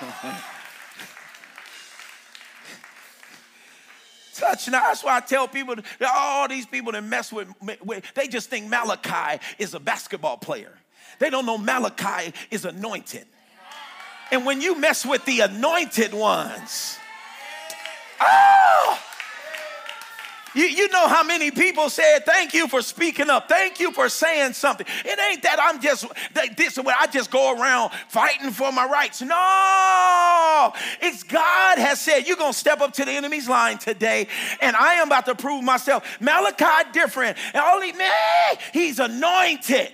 touch. 4.34 4.68
Now, 4.68 4.82
that's 4.82 5.04
why 5.04 5.16
I 5.16 5.20
tell 5.20 5.48
people, 5.48 5.76
all 6.14 6.48
these 6.48 6.66
people 6.66 6.92
that 6.92 7.04
mess 7.04 7.32
with, 7.32 7.48
with, 7.82 8.04
they 8.14 8.28
just 8.28 8.50
think 8.50 8.68
Malachi 8.68 9.40
is 9.58 9.74
a 9.74 9.80
basketball 9.80 10.36
player. 10.36 10.72
They 11.18 11.30
don't 11.30 11.46
know 11.46 11.58
Malachi 11.58 12.32
is 12.50 12.64
anointed. 12.64 13.26
And 14.30 14.44
when 14.44 14.60
you 14.60 14.78
mess 14.78 15.06
with 15.06 15.24
the 15.24 15.40
anointed 15.40 16.12
ones, 16.12 16.98
oh, 18.20 18.98
you, 20.54 20.64
you 20.64 20.88
know 20.88 21.08
how 21.08 21.22
many 21.24 21.50
people 21.50 21.90
said, 21.90 22.20
Thank 22.24 22.54
you 22.54 22.68
for 22.68 22.82
speaking 22.82 23.28
up. 23.28 23.48
Thank 23.48 23.80
you 23.80 23.92
for 23.92 24.08
saying 24.08 24.52
something. 24.52 24.86
It 25.04 25.18
ain't 25.18 25.42
that 25.42 25.58
I'm 25.60 25.80
just, 25.80 26.06
that 26.34 26.56
this 26.56 26.78
is 26.78 26.84
where 26.84 26.96
I 26.98 27.06
just 27.06 27.30
go 27.30 27.58
around 27.58 27.92
fighting 28.08 28.50
for 28.50 28.70
my 28.72 28.86
rights. 28.86 29.20
No, 29.20 30.72
it's 31.00 31.22
God 31.22 31.78
has 31.78 32.00
said, 32.00 32.26
You're 32.26 32.36
to 32.36 32.52
step 32.52 32.80
up 32.80 32.92
to 32.94 33.04
the 33.04 33.10
enemy's 33.10 33.48
line 33.48 33.78
today, 33.78 34.28
and 34.60 34.76
I 34.76 34.94
am 34.94 35.08
about 35.08 35.26
to 35.26 35.34
prove 35.34 35.64
myself. 35.64 36.20
Malachi 36.20 36.90
different. 36.92 37.36
And 37.52 37.62
only, 37.62 37.92
man, 37.92 38.56
he's 38.72 38.98
anointed. 38.98 39.90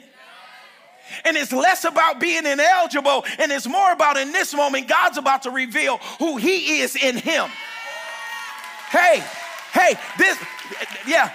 And 1.25 1.37
it's 1.37 1.53
less 1.53 1.85
about 1.85 2.21
being 2.21 2.47
ineligible, 2.47 3.25
and 3.39 3.51
it's 3.51 3.67
more 3.67 3.93
about 3.93 4.17
in 4.17 4.31
this 4.31 4.55
moment, 4.55 4.87
God's 4.87 5.19
about 5.19 5.43
to 5.43 5.51
reveal 5.51 5.99
who 6.19 6.37
He 6.37 6.81
is 6.81 6.95
in 6.95 7.17
Him. 7.17 7.51
Hey, 8.91 9.25
hey, 9.73 9.95
this, 10.19 10.39
yeah. 11.07 11.33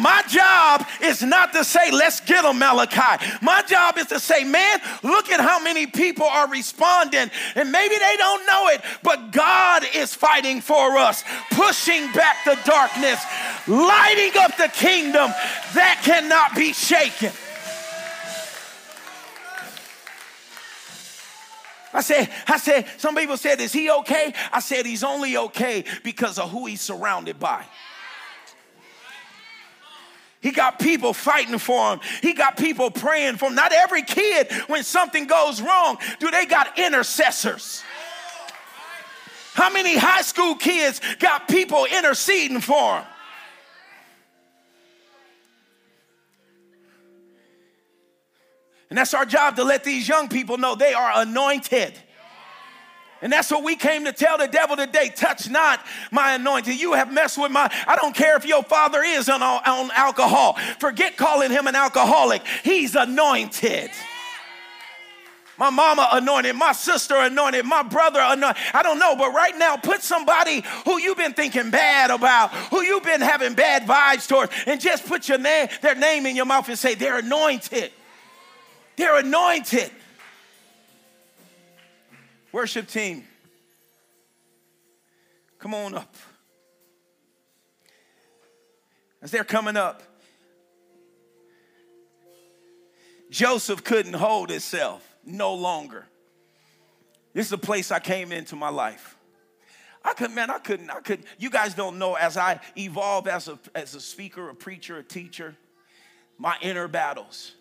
My 0.00 0.22
job 0.28 0.86
is 1.00 1.22
not 1.22 1.52
to 1.52 1.62
say, 1.62 1.92
let's 1.92 2.18
get 2.20 2.42
them, 2.42 2.58
Malachi. 2.58 3.24
My 3.40 3.62
job 3.62 3.96
is 3.96 4.06
to 4.06 4.18
say, 4.18 4.42
man, 4.42 4.80
look 5.04 5.30
at 5.30 5.38
how 5.38 5.62
many 5.62 5.86
people 5.86 6.24
are 6.24 6.48
responding. 6.48 7.30
And 7.54 7.70
maybe 7.70 7.94
they 7.96 8.16
don't 8.16 8.44
know 8.44 8.68
it, 8.68 8.82
but 9.04 9.30
God 9.30 9.84
is 9.94 10.14
fighting 10.14 10.60
for 10.60 10.96
us, 10.96 11.22
pushing 11.52 12.10
back 12.12 12.44
the 12.44 12.58
darkness, 12.64 13.22
lighting 13.68 14.32
up 14.40 14.56
the 14.56 14.68
kingdom 14.74 15.30
that 15.74 16.00
cannot 16.02 16.56
be 16.56 16.72
shaken. 16.72 17.30
I 21.98 22.00
said, 22.00 22.30
I 22.46 22.58
said, 22.58 22.86
some 22.96 23.16
people 23.16 23.36
said, 23.36 23.60
is 23.60 23.72
he 23.72 23.90
okay? 23.90 24.32
I 24.52 24.60
said, 24.60 24.86
he's 24.86 25.02
only 25.02 25.36
okay 25.36 25.82
because 26.04 26.38
of 26.38 26.48
who 26.48 26.66
he's 26.66 26.80
surrounded 26.80 27.40
by. 27.40 27.64
He 30.40 30.52
got 30.52 30.78
people 30.78 31.12
fighting 31.12 31.58
for 31.58 31.94
him. 31.94 32.00
He 32.22 32.34
got 32.34 32.56
people 32.56 32.92
praying 32.92 33.38
for 33.38 33.46
him. 33.46 33.56
Not 33.56 33.72
every 33.72 34.02
kid, 34.02 34.52
when 34.68 34.84
something 34.84 35.26
goes 35.26 35.60
wrong, 35.60 35.98
do 36.20 36.30
they 36.30 36.46
got 36.46 36.78
intercessors? 36.78 37.82
How 39.54 39.68
many 39.68 39.96
high 39.96 40.22
school 40.22 40.54
kids 40.54 41.00
got 41.18 41.48
people 41.48 41.84
interceding 41.84 42.60
for 42.60 42.98
them? 42.98 43.04
And 48.90 48.98
that's 48.98 49.14
our 49.14 49.26
job 49.26 49.56
to 49.56 49.64
let 49.64 49.84
these 49.84 50.08
young 50.08 50.28
people 50.28 50.56
know 50.56 50.74
they 50.74 50.94
are 50.94 51.12
anointed. 51.16 51.94
And 53.20 53.32
that's 53.32 53.50
what 53.50 53.64
we 53.64 53.74
came 53.74 54.04
to 54.04 54.12
tell 54.12 54.38
the 54.38 54.46
devil 54.46 54.76
today. 54.76 55.10
Touch 55.14 55.50
not 55.50 55.84
my 56.12 56.34
anointing. 56.34 56.78
You 56.78 56.92
have 56.92 57.12
messed 57.12 57.36
with 57.36 57.50
my, 57.50 57.70
I 57.86 57.96
don't 57.96 58.14
care 58.14 58.36
if 58.36 58.46
your 58.46 58.62
father 58.62 59.02
is 59.02 59.28
on, 59.28 59.42
on 59.42 59.90
alcohol. 59.92 60.56
Forget 60.78 61.16
calling 61.16 61.50
him 61.50 61.66
an 61.66 61.74
alcoholic. 61.74 62.42
He's 62.62 62.94
anointed. 62.94 63.90
My 65.58 65.70
mama 65.70 66.08
anointed, 66.12 66.54
my 66.54 66.70
sister 66.70 67.16
anointed, 67.16 67.64
my 67.64 67.82
brother 67.82 68.20
anointed. 68.22 68.62
I 68.72 68.84
don't 68.84 69.00
know, 69.00 69.16
but 69.16 69.32
right 69.32 69.58
now, 69.58 69.76
put 69.76 70.02
somebody 70.02 70.62
who 70.84 71.00
you've 71.00 71.18
been 71.18 71.32
thinking 71.32 71.70
bad 71.70 72.12
about, 72.12 72.52
who 72.70 72.82
you've 72.82 73.02
been 73.02 73.20
having 73.20 73.54
bad 73.54 73.82
vibes 73.82 74.28
towards, 74.28 74.52
and 74.66 74.80
just 74.80 75.04
put 75.06 75.28
your 75.28 75.38
name, 75.38 75.66
their 75.82 75.96
name 75.96 76.26
in 76.26 76.36
your 76.36 76.46
mouth 76.46 76.68
and 76.68 76.78
say, 76.78 76.94
they're 76.94 77.18
anointed. 77.18 77.90
They're 78.98 79.20
anointed. 79.20 79.92
Worship 82.50 82.88
team, 82.88 83.24
come 85.60 85.72
on 85.72 85.94
up. 85.94 86.16
As 89.22 89.30
they're 89.30 89.44
coming 89.44 89.76
up, 89.76 90.02
Joseph 93.30 93.84
couldn't 93.84 94.14
hold 94.14 94.50
himself 94.50 95.16
no 95.24 95.54
longer. 95.54 96.06
This 97.34 97.46
is 97.46 97.52
a 97.52 97.58
place 97.58 97.92
I 97.92 98.00
came 98.00 98.32
into 98.32 98.56
my 98.56 98.70
life. 98.70 99.16
I 100.04 100.14
could, 100.14 100.32
man, 100.32 100.50
I 100.50 100.58
couldn't, 100.58 100.90
I 100.90 101.00
couldn't. 101.00 101.28
You 101.38 101.50
guys 101.50 101.74
don't 101.74 101.98
know 101.98 102.14
as 102.14 102.36
I 102.36 102.58
evolve 102.76 103.28
as 103.28 103.46
a, 103.46 103.60
as 103.76 103.94
a 103.94 104.00
speaker, 104.00 104.48
a 104.48 104.54
preacher, 104.56 104.98
a 104.98 105.04
teacher, 105.04 105.54
my 106.36 106.56
inner 106.62 106.88
battles. 106.88 107.52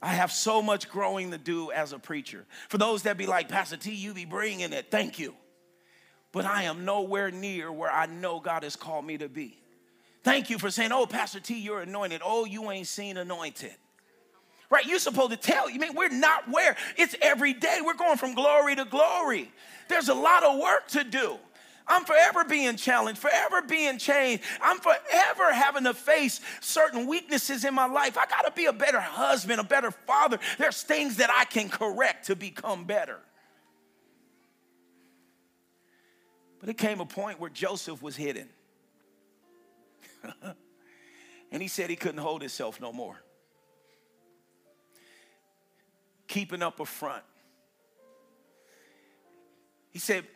I 0.00 0.14
have 0.14 0.30
so 0.30 0.62
much 0.62 0.88
growing 0.88 1.32
to 1.32 1.38
do 1.38 1.72
as 1.72 1.92
a 1.92 1.98
preacher. 1.98 2.46
For 2.68 2.78
those 2.78 3.02
that 3.02 3.16
be 3.16 3.26
like, 3.26 3.48
Pastor 3.48 3.76
T, 3.76 3.92
you 3.92 4.14
be 4.14 4.24
bringing 4.24 4.72
it. 4.72 4.90
Thank 4.90 5.18
you. 5.18 5.34
But 6.30 6.44
I 6.44 6.64
am 6.64 6.84
nowhere 6.84 7.30
near 7.30 7.72
where 7.72 7.90
I 7.90 8.06
know 8.06 8.38
God 8.38 8.62
has 8.62 8.76
called 8.76 9.04
me 9.04 9.18
to 9.18 9.28
be. 9.28 9.58
Thank 10.22 10.50
you 10.50 10.58
for 10.58 10.70
saying, 10.70 10.92
oh, 10.92 11.06
Pastor 11.06 11.40
T, 11.40 11.58
you're 11.58 11.80
anointed. 11.80 12.20
Oh, 12.24 12.44
you 12.44 12.70
ain't 12.70 12.86
seen 12.86 13.16
anointed. 13.16 13.74
Right? 14.70 14.84
You're 14.84 14.98
supposed 14.98 15.30
to 15.30 15.36
tell. 15.36 15.70
You 15.70 15.80
mean 15.80 15.94
we're 15.94 16.10
not 16.10 16.48
where? 16.50 16.76
It's 16.96 17.16
every 17.22 17.54
day. 17.54 17.78
We're 17.82 17.94
going 17.94 18.18
from 18.18 18.34
glory 18.34 18.76
to 18.76 18.84
glory. 18.84 19.50
There's 19.88 20.10
a 20.10 20.14
lot 20.14 20.44
of 20.44 20.58
work 20.60 20.88
to 20.88 21.04
do. 21.04 21.38
I'm 21.88 22.04
forever 22.04 22.44
being 22.44 22.76
challenged, 22.76 23.20
forever 23.20 23.62
being 23.62 23.98
changed. 23.98 24.44
I'm 24.60 24.78
forever 24.78 25.52
having 25.52 25.84
to 25.84 25.94
face 25.94 26.40
certain 26.60 27.06
weaknesses 27.06 27.64
in 27.64 27.74
my 27.74 27.86
life. 27.86 28.18
I 28.18 28.26
got 28.26 28.42
to 28.42 28.52
be 28.52 28.66
a 28.66 28.72
better 28.72 29.00
husband, 29.00 29.60
a 29.60 29.64
better 29.64 29.90
father. 29.90 30.38
There's 30.58 30.82
things 30.82 31.16
that 31.16 31.30
I 31.30 31.44
can 31.44 31.68
correct 31.68 32.26
to 32.26 32.36
become 32.36 32.84
better. 32.84 33.18
But 36.60 36.68
it 36.68 36.76
came 36.76 37.00
a 37.00 37.06
point 37.06 37.40
where 37.40 37.50
Joseph 37.50 38.02
was 38.02 38.16
hidden. 38.16 38.48
and 41.52 41.62
he 41.62 41.68
said 41.68 41.88
he 41.88 41.96
couldn't 41.96 42.20
hold 42.20 42.42
himself 42.42 42.80
no 42.80 42.92
more. 42.92 43.20
Keeping 46.26 46.62
up 46.62 46.80
a 46.80 46.84
front. 46.84 47.22
He 49.90 49.98
said, 49.98 50.26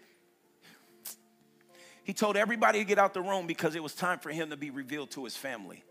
he 2.05 2.13
told 2.13 2.37
everybody 2.37 2.81
to 2.81 2.85
get 2.85 2.99
out 2.99 3.15
the 3.15 3.21
room 3.21 3.47
because 3.47 3.75
it 3.75 3.83
was 3.83 3.95
time 3.95 4.19
for 4.19 4.31
him 4.31 4.51
to 4.51 4.57
be 4.57 4.71
revealed 4.71 5.11
to 5.13 5.25
his 5.25 5.37
family. 5.37 5.85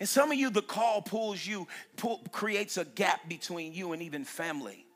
And 0.00 0.08
some 0.08 0.32
of 0.32 0.38
you, 0.38 0.50
the 0.50 0.62
call 0.62 1.02
pulls 1.02 1.46
you, 1.46 1.68
pull, 1.96 2.18
creates 2.32 2.76
a 2.76 2.84
gap 2.84 3.28
between 3.28 3.72
you 3.72 3.92
and 3.92 4.02
even 4.02 4.24
family. 4.24 4.86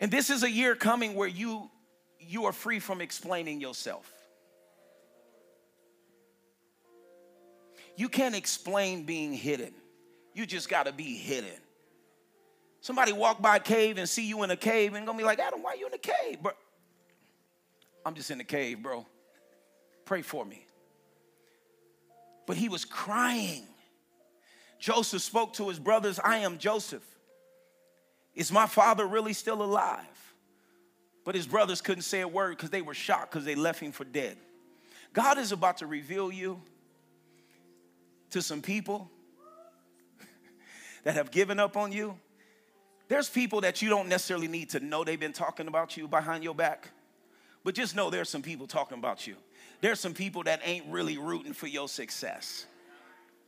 And 0.00 0.10
this 0.10 0.30
is 0.30 0.42
a 0.42 0.50
year 0.50 0.74
coming 0.74 1.14
where 1.14 1.28
you 1.28 1.70
you 2.18 2.46
are 2.46 2.52
free 2.52 2.80
from 2.80 3.00
explaining 3.00 3.60
yourself. 3.60 4.10
You 7.96 8.08
can't 8.08 8.34
explain 8.34 9.04
being 9.04 9.32
hidden. 9.32 9.72
You 10.34 10.44
just 10.44 10.68
got 10.68 10.86
to 10.86 10.92
be 10.92 11.16
hidden. 11.16 11.60
Somebody 12.80 13.12
walk 13.12 13.40
by 13.40 13.56
a 13.56 13.60
cave 13.60 13.96
and 13.96 14.08
see 14.08 14.26
you 14.26 14.42
in 14.42 14.50
a 14.50 14.56
cave 14.56 14.94
and 14.94 15.06
gonna 15.06 15.16
be 15.16 15.24
like, 15.24 15.38
Adam, 15.38 15.62
why 15.62 15.72
are 15.72 15.76
you 15.76 15.86
in 15.86 15.94
a 15.94 15.98
cave? 15.98 16.38
But 16.42 16.56
I'm 18.06 18.14
just 18.14 18.30
in 18.30 18.38
the 18.38 18.44
cave, 18.44 18.84
bro. 18.84 19.04
Pray 20.04 20.22
for 20.22 20.44
me. 20.44 20.64
But 22.46 22.56
he 22.56 22.68
was 22.68 22.84
crying. 22.84 23.64
Joseph 24.78 25.22
spoke 25.22 25.54
to 25.54 25.68
his 25.68 25.80
brothers, 25.80 26.20
I 26.22 26.38
am 26.38 26.58
Joseph. 26.58 27.02
Is 28.32 28.52
my 28.52 28.66
father 28.66 29.04
really 29.04 29.32
still 29.32 29.60
alive? 29.60 30.34
But 31.24 31.34
his 31.34 31.48
brothers 31.48 31.80
couldn't 31.80 32.04
say 32.04 32.20
a 32.20 32.28
word 32.28 32.56
because 32.56 32.70
they 32.70 32.80
were 32.80 32.94
shocked 32.94 33.32
because 33.32 33.44
they 33.44 33.56
left 33.56 33.80
him 33.80 33.90
for 33.90 34.04
dead. 34.04 34.36
God 35.12 35.36
is 35.38 35.50
about 35.50 35.78
to 35.78 35.88
reveal 35.88 36.30
you 36.30 36.62
to 38.30 38.40
some 38.40 38.62
people 38.62 39.10
that 41.02 41.16
have 41.16 41.32
given 41.32 41.58
up 41.58 41.76
on 41.76 41.90
you. 41.90 42.16
There's 43.08 43.28
people 43.28 43.62
that 43.62 43.82
you 43.82 43.88
don't 43.88 44.08
necessarily 44.08 44.46
need 44.46 44.70
to 44.70 44.80
know 44.80 45.02
they've 45.02 45.18
been 45.18 45.32
talking 45.32 45.66
about 45.66 45.96
you 45.96 46.06
behind 46.06 46.44
your 46.44 46.54
back. 46.54 46.90
But 47.66 47.74
just 47.74 47.96
know 47.96 48.10
there's 48.10 48.28
some 48.28 48.42
people 48.42 48.68
talking 48.68 48.96
about 48.96 49.26
you. 49.26 49.34
There's 49.80 49.98
some 49.98 50.14
people 50.14 50.44
that 50.44 50.60
ain't 50.62 50.86
really 50.86 51.18
rooting 51.18 51.52
for 51.52 51.66
your 51.66 51.88
success. 51.88 52.64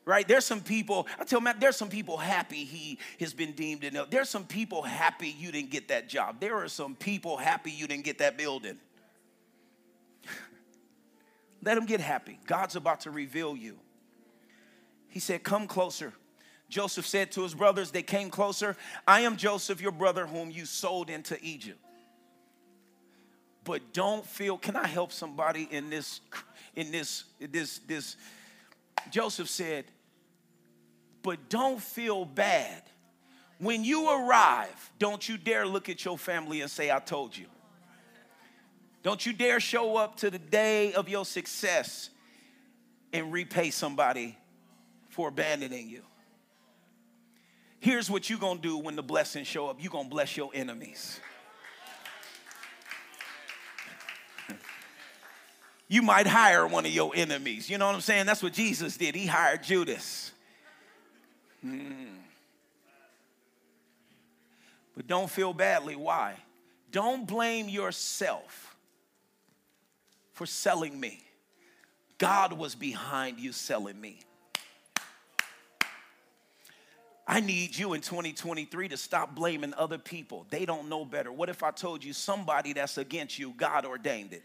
Right? 0.05 0.27
There's 0.27 0.45
some 0.45 0.61
people, 0.61 1.07
I 1.21 1.25
tell 1.25 1.41
Matt, 1.41 1.61
there's 1.61 1.77
some 1.77 1.89
people 1.89 2.17
happy 2.17 2.65
he 2.65 2.99
has 3.21 3.33
been 3.33 3.53
deemed 3.53 3.93
know. 3.93 4.07
There's 4.11 4.29
some 4.29 4.45
people 4.45 4.83
happy 4.83 5.29
you 5.29 5.53
didn't 5.53 5.71
get 5.71 5.87
that 5.89 6.09
job. 6.09 6.41
There 6.41 6.57
are 6.57 6.67
some 6.67 6.97
people 6.97 7.37
happy 7.37 7.71
you 7.71 7.87
didn't 7.87 8.03
get 8.03 8.19
that 8.19 8.37
building. 8.37 8.81
Let 11.63 11.77
them 11.77 11.87
get 11.87 12.01
happy. 12.01 12.41
God's 12.45 12.75
about 12.75 13.03
to 13.03 13.13
reveal 13.13 13.57
you. 13.57 13.79
He 15.07 15.21
said, 15.21 15.45
Come 15.45 15.69
closer. 15.69 16.13
Joseph 16.69 17.07
said 17.07 17.31
to 17.33 17.45
his 17.45 17.55
brothers, 17.55 17.93
they 17.93 18.03
came 18.03 18.31
closer. 18.31 18.77
I 19.07 19.21
am 19.21 19.37
Joseph, 19.37 19.81
your 19.81 19.93
brother, 19.93 20.27
whom 20.27 20.51
you 20.51 20.67
sold 20.67 21.09
into 21.09 21.39
Egypt 21.41 21.79
but 23.69 23.93
don't 23.93 24.25
feel 24.25 24.57
can 24.57 24.77
i 24.77 24.87
help 24.87 25.13
somebody 25.13 25.69
in 25.71 25.91
this 25.91 26.23
in 26.75 26.91
this 26.91 27.25
this 27.39 27.81
this? 27.81 28.17
Joseph 29.11 29.49
said 29.51 29.85
but 31.21 31.51
don't 31.51 31.83
feel 31.83 32.25
bad. 32.25 32.83
When 33.59 33.85
you 33.85 34.09
arrive 34.09 34.91
don't 34.99 35.29
you 35.29 35.37
dare 35.37 35.67
look 35.67 35.91
at 35.91 36.03
your 36.03 36.17
family 36.17 36.63
and 36.63 36.71
say 36.71 36.91
i 36.91 36.99
told 36.99 37.37
you. 37.37 37.45
Don't 39.03 39.25
you 39.27 39.35
dare 39.35 39.61
show 39.61 39.99
up 39.99 40.17
to 40.17 40.31
the 40.31 40.39
day 40.39 40.95
of 40.95 41.11
your 41.11 41.27
success 41.27 42.09
and 43.13 43.31
repay 43.31 43.69
somebody 43.69 44.39
for 45.11 45.29
abandoning 45.29 45.91
you. 45.91 46.03
Here's 47.81 48.11
what 48.11 48.31
you're 48.31 48.39
gonna 48.39 48.61
do 48.61 48.79
when 48.79 48.97
the 48.97 49.03
blessings 49.03 49.47
show 49.47 49.69
up. 49.69 49.77
You're 49.79 49.93
gonna 49.93 50.09
bless 50.09 50.39
your 50.39 50.51
enemies 50.55 51.21
you 55.89 56.03
might 56.03 56.27
hire 56.27 56.67
one 56.67 56.85
of 56.85 56.93
your 56.93 57.13
enemies. 57.15 57.71
You 57.71 57.79
know 57.79 57.87
what 57.87 57.95
I'm 57.95 58.03
saying? 58.03 58.27
That's 58.27 58.43
what 58.43 58.53
Jesus 58.53 58.97
did. 58.97 59.15
He 59.15 59.27
hired 59.27 59.63
Judas. 59.63 60.33
Hmm. 61.63 62.05
But 64.95 65.07
don't 65.07 65.31
feel 65.31 65.55
badly. 65.55 65.97
Why? 65.97 66.35
Don't 66.91 67.27
blame 67.27 67.69
yourself 67.69 68.77
for 70.33 70.45
selling 70.45 70.99
me. 70.99 71.23
God 72.19 72.53
was 72.53 72.75
behind 72.75 73.39
you 73.39 73.53
selling 73.53 74.01
me. 74.01 74.21
I 77.27 77.41
need 77.41 77.77
you 77.77 77.93
in 77.93 78.01
2023 78.01 78.89
to 78.89 78.97
stop 78.97 79.35
blaming 79.35 79.75
other 79.75 79.99
people. 79.99 80.47
They 80.51 80.65
don't 80.65 80.89
know 80.89 81.05
better. 81.05 81.31
What 81.31 81.49
if 81.49 81.63
I 81.63 81.71
told 81.71 82.03
you 82.03 82.13
somebody 82.13 82.73
that's 82.73 82.97
against 82.97 83.39
you, 83.39 83.53
God 83.57 83.85
ordained 83.85 84.33
it? 84.33 84.43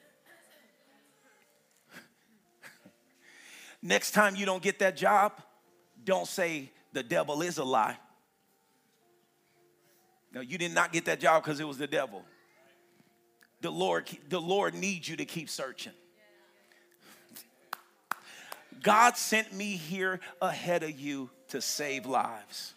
Next 3.86 4.12
time 4.12 4.38
you 4.38 4.46
don't 4.46 4.64
get 4.64 4.80
that 4.80 4.96
job, 4.96 5.34
don't 6.06 6.26
say 6.26 6.72
the 6.94 7.04
devil 7.04 7.42
is 7.42 7.58
a 7.58 7.66
lie. 7.66 7.98
No, 10.34 10.40
you 10.40 10.58
did 10.58 10.74
not 10.74 10.94
get 10.94 11.04
that 11.06 11.20
job 11.20 11.44
because 11.44 11.60
it 11.60 11.68
was 11.68 11.78
the 11.78 11.86
devil. 11.86 12.24
The 13.60 13.70
Lord, 13.70 14.10
the 14.30 14.40
Lord 14.40 14.74
needs 14.74 15.10
you 15.10 15.18
to 15.18 15.26
keep 15.26 15.50
searching. 15.50 15.92
God 18.82 19.18
sent 19.18 19.54
me 19.54 19.76
here 19.76 20.22
ahead 20.42 20.84
of 20.84 20.98
you 20.98 21.30
to 21.50 21.62
save 21.62 22.06
lives. 22.06 22.74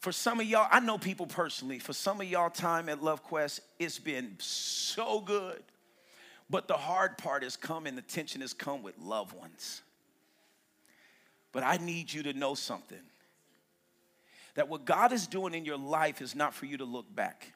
For 0.00 0.12
some 0.12 0.38
of 0.38 0.46
y'all, 0.46 0.68
I 0.70 0.80
know 0.80 0.98
people 0.98 1.26
personally, 1.26 1.78
for 1.78 1.92
some 1.92 2.20
of 2.20 2.26
y'all, 2.26 2.50
time 2.50 2.90
at 2.90 3.02
Love 3.02 3.22
Quest, 3.22 3.60
it's 3.78 3.98
been 3.98 4.36
so 4.38 5.20
good. 5.20 5.62
But 6.50 6.66
the 6.66 6.76
hard 6.76 7.16
part 7.16 7.44
has 7.44 7.56
come 7.56 7.86
and 7.86 7.96
the 7.96 8.02
tension 8.02 8.40
has 8.40 8.52
come 8.52 8.82
with 8.82 8.98
loved 8.98 9.32
ones. 9.32 9.82
But 11.52 11.62
I 11.62 11.76
need 11.76 12.12
you 12.12 12.24
to 12.24 12.32
know 12.32 12.54
something 12.54 12.98
that 14.54 14.68
what 14.68 14.84
God 14.84 15.12
is 15.12 15.28
doing 15.28 15.54
in 15.54 15.64
your 15.64 15.78
life 15.78 16.20
is 16.20 16.34
not 16.34 16.52
for 16.52 16.66
you 16.66 16.76
to 16.78 16.84
look 16.84 17.14
back. 17.14 17.52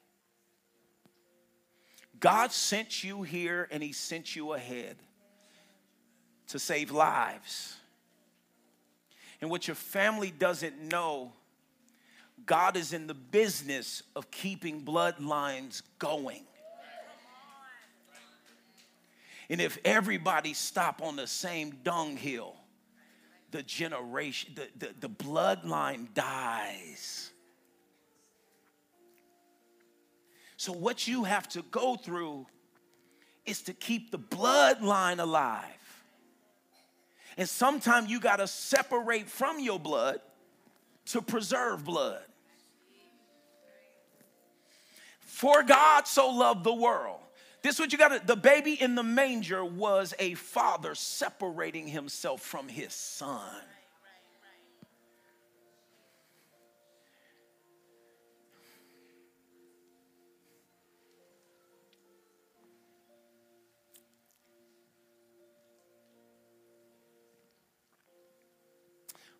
God 2.20 2.52
sent 2.52 3.02
you 3.02 3.24
here 3.24 3.68
and 3.72 3.82
He 3.82 3.92
sent 3.92 4.36
you 4.36 4.52
ahead 4.52 4.96
to 6.48 6.58
save 6.60 6.92
lives. 6.92 7.76
And 9.40 9.50
what 9.50 9.66
your 9.66 9.74
family 9.74 10.30
doesn't 10.30 10.80
know, 10.80 11.32
God 12.46 12.76
is 12.76 12.92
in 12.92 13.08
the 13.08 13.14
business 13.14 14.04
of 14.14 14.30
keeping 14.30 14.84
bloodlines 14.84 15.82
going. 15.98 16.44
And 19.48 19.60
if 19.60 19.78
everybody 19.84 20.54
stop 20.54 21.02
on 21.02 21.16
the 21.16 21.26
same 21.26 21.70
dunghill, 21.82 22.56
the 23.50 23.62
generation, 23.62 24.54
the, 24.54 24.68
the, 24.76 24.94
the 25.00 25.08
bloodline 25.08 26.12
dies. 26.14 27.30
So, 30.56 30.72
what 30.72 31.06
you 31.06 31.24
have 31.24 31.48
to 31.50 31.62
go 31.70 31.96
through 31.96 32.46
is 33.44 33.62
to 33.62 33.74
keep 33.74 34.10
the 34.10 34.18
bloodline 34.18 35.18
alive. 35.18 35.64
And 37.36 37.48
sometimes 37.48 38.10
you 38.10 38.20
got 38.20 38.36
to 38.36 38.46
separate 38.46 39.28
from 39.28 39.60
your 39.60 39.78
blood 39.78 40.20
to 41.06 41.20
preserve 41.20 41.84
blood. 41.84 42.22
For 45.20 45.62
God 45.62 46.06
so 46.06 46.30
loved 46.30 46.64
the 46.64 46.72
world. 46.72 47.20
This 47.64 47.76
is 47.76 47.80
what 47.80 47.92
you 47.92 47.98
got 47.98 48.26
the 48.26 48.36
baby 48.36 48.74
in 48.74 48.94
the 48.94 49.02
manger 49.02 49.64
was 49.64 50.12
a 50.18 50.34
father 50.34 50.94
separating 50.94 51.88
himself 51.88 52.42
from 52.42 52.68
his 52.68 52.92
son. 52.92 53.40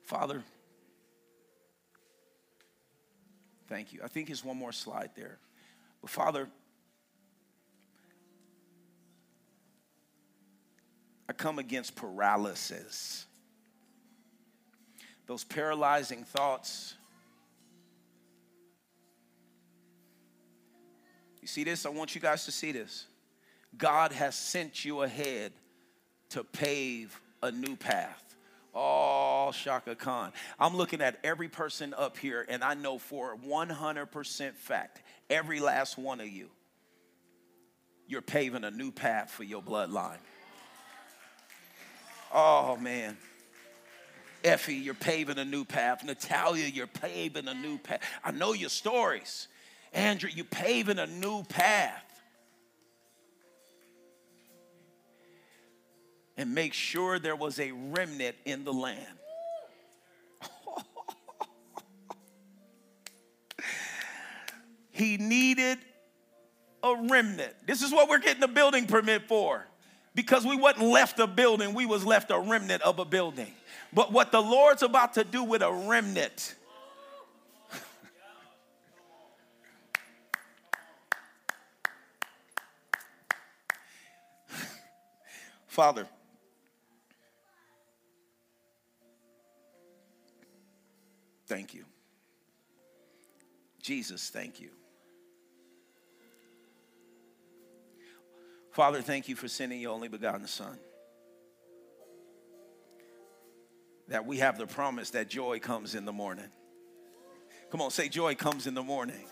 Father, 0.03 0.43
thank 3.69 3.93
you. 3.93 4.01
I 4.03 4.09
think 4.09 4.29
there's 4.29 4.43
one 4.43 4.57
more 4.57 4.73
slide 4.73 5.11
there. 5.15 5.39
But 6.01 6.09
Father, 6.09 6.49
I 11.29 11.33
come 11.33 11.59
against 11.59 11.97
paralysis. 11.97 13.27
Those 15.27 15.45
paralyzing 15.45 16.25
thoughts. 16.25 16.95
You 21.41 21.49
see 21.49 21.65
this? 21.65 21.87
I 21.87 21.91
want 21.91 22.15
you 22.15 22.21
guys 22.21 22.45
to 22.45 22.53
see 22.53 22.73
this. 22.73 23.07
God 23.77 24.13
has 24.13 24.35
sent 24.35 24.85
you 24.85 25.03
ahead 25.03 25.53
to 26.31 26.45
pave 26.45 27.19
a 27.43 27.51
new 27.51 27.77
path. 27.77 28.23
Oh, 28.75 29.53
Chaka 29.53 29.95
Khan. 29.95 30.33
I'm 30.59 30.77
looking 30.77 31.01
at 31.01 31.19
every 31.23 31.49
person 31.49 31.95
up 31.97 32.19
here, 32.19 32.45
and 32.49 32.65
I 32.65 32.75
know 32.75 32.99
for 32.99 33.37
100% 33.37 34.55
fact, 34.55 35.03
every 35.31 35.61
last 35.61 35.97
one 35.97 36.21
of 36.21 36.29
you, 36.29 36.51
you're 38.07 38.23
paving 38.23 38.65
a 38.65 38.71
new 38.71 38.91
path 38.91 39.31
for 39.31 39.45
your 39.45 39.63
bloodline. 39.63 40.19
Oh, 42.35 42.77
man. 42.77 43.17
Effie, 44.43 44.75
you're 44.75 44.93
paving 44.93 45.39
a 45.39 45.45
new 45.45 45.65
path. 45.65 46.05
Natalia, 46.05 46.67
you're 46.67 46.87
paving 46.87 47.49
a 47.49 47.55
new 47.55 47.79
path. 47.79 48.01
I 48.23 48.33
know 48.33 48.53
your 48.53 48.69
stories. 48.69 49.49
Andrew, 49.95 50.29
you're 50.35 50.45
paving 50.45 50.99
a 50.99 51.07
new 51.07 51.45
path. 51.45 52.05
and 56.37 56.55
make 56.55 56.75
sure 56.75 57.19
there 57.19 57.37
was 57.37 57.59
a 57.61 57.73
remnant 57.73 58.37
in 58.45 58.65
the 58.65 58.73
land. 58.73 59.07
he 64.91 65.17
needed 65.17 65.79
a 66.83 66.97
remnant. 67.09 67.55
This 67.67 67.83
is 67.83 67.93
what 67.93 68.09
we're 68.09 68.19
getting 68.19 68.43
a 68.43 68.49
building 68.49 68.87
permit 68.87 69.29
for. 69.29 69.65
Because 70.15 70.47
we 70.47 70.55
wasn't 70.57 70.87
left 70.87 71.19
a 71.19 71.27
building, 71.27 71.75
we 71.75 71.87
was 71.87 72.05
left 72.05 72.31
a 72.31 72.39
remnant 72.39 72.83
of 72.83 73.01
a 73.01 73.05
building. 73.05 73.53
But 73.93 74.13
what 74.13 74.31
the 74.31 74.41
Lord's 74.41 74.85
about 74.85 75.15
to 75.15 75.25
do 75.25 75.43
with 75.43 75.61
a 75.63 75.73
remnant. 75.73 76.55
Father, 85.67 86.07
thank 91.47 91.75
you. 91.75 91.85
Jesus, 93.83 94.31
thank 94.31 94.61
you. 94.61 94.71
Father, 98.75 99.03
thank 99.03 99.29
you 99.29 99.37
for 99.37 99.47
sending 99.47 99.81
your 99.81 99.93
only 99.93 100.09
begotten 100.09 100.49
Son. 100.49 100.77
That 104.09 104.27
we 104.27 104.39
have 104.39 104.59
the 104.59 104.67
promise 104.67 105.11
that 105.11 105.29
joy 105.29 105.61
comes 105.61 105.95
in 105.95 106.05
the 106.05 106.13
morning. 106.13 106.51
Come 107.71 107.81
on, 107.81 107.93
say, 107.93 108.09
joy 108.09 108.35
comes 108.35 108.67
in 108.67 108.75
the 108.75 108.83
morning. 108.83 109.25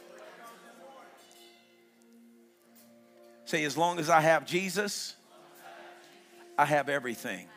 Say, 3.45 3.65
as 3.65 3.77
long 3.77 3.99
as 3.99 4.09
I 4.09 4.21
have 4.21 4.47
Jesus, 4.47 5.17
I 6.57 6.65
have 6.65 6.89
everything. 6.89 7.49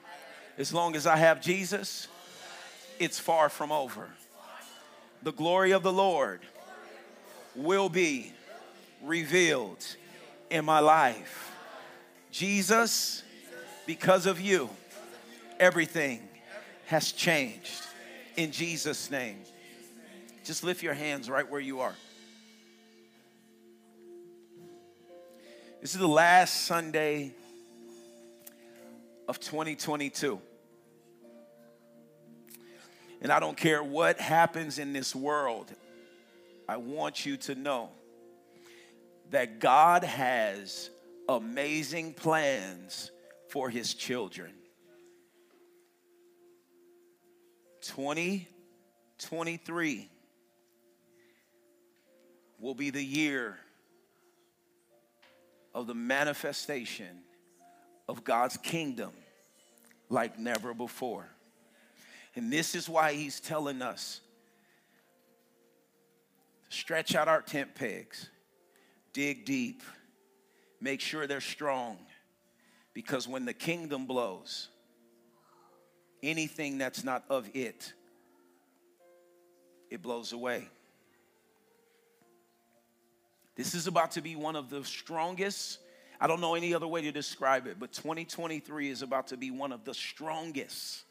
As 0.57 0.73
long 0.73 0.95
as 0.95 1.05
I 1.05 1.17
have 1.17 1.39
Jesus, 1.39 2.07
it's 2.97 3.19
far 3.19 3.47
from 3.47 3.71
over 3.71 4.09
the 5.21 5.33
glory 5.33 5.71
of 5.71 5.83
the 5.83 5.93
Lord 5.93 6.41
will 7.55 7.89
be 7.89 8.31
revealed 9.03 9.85
in 10.49 10.65
my 10.65 10.79
life. 10.79 11.55
Jesus, 12.35 13.23
because 13.85 14.25
of 14.25 14.41
you, 14.41 14.69
everything 15.57 16.19
has 16.87 17.13
changed 17.13 17.81
in 18.35 18.51
Jesus' 18.51 19.09
name. 19.09 19.37
Just 20.43 20.61
lift 20.61 20.83
your 20.83 20.95
hands 20.95 21.29
right 21.29 21.49
where 21.49 21.61
you 21.61 21.79
are. 21.79 21.95
This 25.79 25.93
is 25.93 26.01
the 26.01 26.09
last 26.09 26.65
Sunday 26.65 27.31
of 29.29 29.39
2022. 29.39 30.37
And 33.21 33.31
I 33.31 33.39
don't 33.39 33.55
care 33.55 33.81
what 33.81 34.19
happens 34.19 34.77
in 34.77 34.91
this 34.91 35.15
world, 35.15 35.71
I 36.67 36.75
want 36.75 37.25
you 37.25 37.37
to 37.37 37.55
know 37.55 37.91
that 39.29 39.59
God 39.59 40.03
has 40.03 40.89
amazing 41.27 42.14
plans 42.14 43.11
for 43.49 43.69
his 43.69 43.93
children. 43.93 44.53
2023 47.81 50.10
will 52.60 52.73
be 52.73 52.89
the 52.89 53.03
year 53.03 53.60
of 55.73 55.88
the 55.88 55.93
manifestation 55.93 57.19
of 58.07 58.23
God's 58.23 58.56
kingdom 58.57 59.11
like 60.10 60.39
never 60.39 60.73
before. 60.73 61.27
And 62.35 62.52
this 62.52 62.76
is 62.76 62.89
why 62.89 63.14
he's 63.14 63.39
telling 63.39 63.81
us 63.81 64.22
stretch 66.69 67.15
out 67.15 67.27
our 67.27 67.41
tent 67.41 67.76
pegs, 67.76 68.30
dig 69.14 69.45
deep, 69.45 69.81
make 70.80 71.02
sure 71.02 71.27
they're 71.27 71.41
strong. 71.41 71.97
Because 72.93 73.27
when 73.27 73.45
the 73.45 73.53
kingdom 73.53 74.06
blows, 74.06 74.69
anything 76.23 76.77
that's 76.77 77.03
not 77.03 77.23
of 77.30 77.49
it, 77.53 77.93
it 79.89 80.02
blows 80.02 80.31
away. 80.31 80.68
This 83.56 83.73
is 83.73 83.88
about 83.88 84.11
to 84.11 84.22
be 84.22 84.35
one 84.35 84.56
of 84.56 84.69
the 84.69 84.84
strongest. 84.84 85.80
I 86.19 86.27
don't 86.27 86.41
know 86.41 86.56
any 86.56 86.73
other 86.73 86.88
way 86.88 87.02
to 87.02 87.11
describe 87.11 87.68
it, 87.68 87.80
but 87.80 87.93
2023 87.93 88.89
is 88.89 89.02
about 89.02 89.27
to 89.27 89.38
be 89.38 89.52
one 89.52 89.72
of 89.72 89.85
the 89.85 89.93
strongest, 89.93 91.03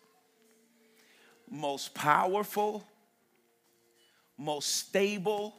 most 1.51 1.95
powerful, 1.95 2.87
most 4.37 4.77
stable. 4.77 5.55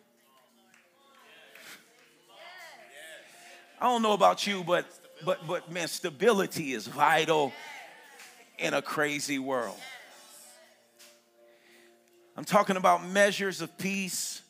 I 3.80 3.86
don't 3.86 4.02
know 4.02 4.14
about 4.14 4.48
you, 4.48 4.64
but 4.64 4.86
but 5.24 5.46
but 5.48 5.72
man, 5.72 5.88
stability 5.88 6.74
is 6.74 6.88
vital 6.88 7.52
in 8.58 8.74
a 8.74 8.82
crazy 8.82 9.40
world. 9.40 9.78
I'm 12.38 12.46
talking 12.46 12.76
about 12.78 13.06
measures 13.08 13.62
of 13.62 13.78
peace 13.78 14.42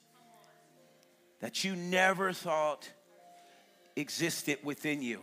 that 1.40 1.64
you 1.64 1.76
never 1.76 2.34
thought 2.34 2.90
existed 3.96 4.60
within 4.64 5.02
you. 5.02 5.20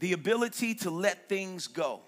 The 0.00 0.12
ability 0.12 0.74
to 0.76 0.90
let 0.90 1.28
things 1.28 1.66
go. 1.68 2.00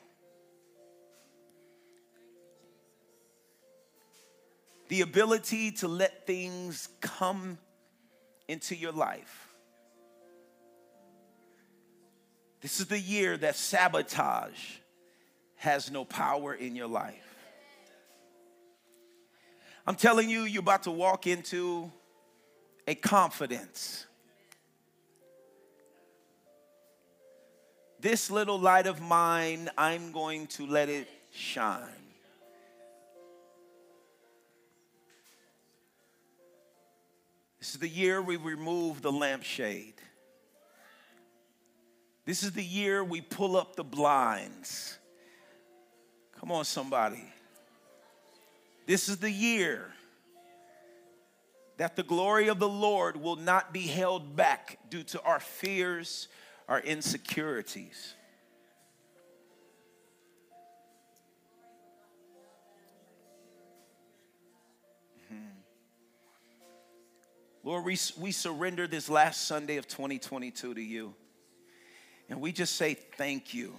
The 4.88 5.01
ability 5.01 5.72
to 5.72 5.88
let 5.88 6.26
things 6.26 6.88
come 7.01 7.59
into 8.48 8.76
your 8.76 8.93
life. 8.93 9.45
This 12.66 12.80
is 12.80 12.86
the 12.86 12.98
year 12.98 13.36
that 13.36 13.55
sabotage 13.55 14.59
has 15.55 15.88
no 15.88 16.05
power 16.05 16.52
in 16.52 16.74
your 16.74 16.88
life. 16.88 17.36
I'm 19.86 19.94
telling 19.94 20.28
you, 20.28 20.43
you're 20.43 20.62
about 20.62 20.82
to 20.82 20.90
walk 20.90 21.28
into 21.28 21.93
a 22.88 22.97
confidence. 22.97 24.05
This 28.01 28.32
little 28.32 28.59
light 28.59 28.88
of 28.88 29.01
mine, 29.01 29.70
I'm 29.78 30.10
going 30.10 30.48
to 30.48 30.66
let 30.66 30.88
it 30.88 31.06
shine. 31.30 31.86
This 37.60 37.74
is 37.74 37.78
the 37.78 37.88
year 37.88 38.20
we 38.20 38.34
remove 38.34 39.02
the 39.02 39.12
lampshade. 39.12 39.95
This 42.27 42.43
is 42.43 42.51
the 42.51 42.62
year 42.62 43.05
we 43.05 43.20
pull 43.20 43.57
up 43.57 43.77
the 43.77 43.85
blinds. 43.85 44.98
Come 46.40 46.51
on, 46.51 46.65
somebody. 46.65 47.23
This 48.85 49.09
is 49.09 49.19
the 49.19 49.31
year 49.31 49.93
that 51.77 51.94
the 51.94 52.03
glory 52.03 52.48
of 52.48 52.59
the 52.59 52.69
Lord 52.69 53.16
will 53.16 53.36
not 53.36 53.73
be 53.73 53.82
held 53.82 54.35
back 54.35 54.77
due 54.90 55.05
to 55.05 55.23
our 55.23 55.39
fears, 55.39 56.27
our 56.69 56.81
insecurities. 56.81 58.15
Hmm. 65.28 65.36
Lord, 67.62 67.85
we, 67.85 67.97
we 68.19 68.32
surrender 68.32 68.89
this 68.89 69.09
last 69.09 69.47
Sunday 69.47 69.77
of 69.77 69.86
2022 69.86 70.74
to 70.74 70.82
you. 70.82 71.15
And 72.28 72.40
we 72.40 72.53
just 72.53 72.77
say 72.77 72.94
thank 72.94 73.55
you. 73.55 73.74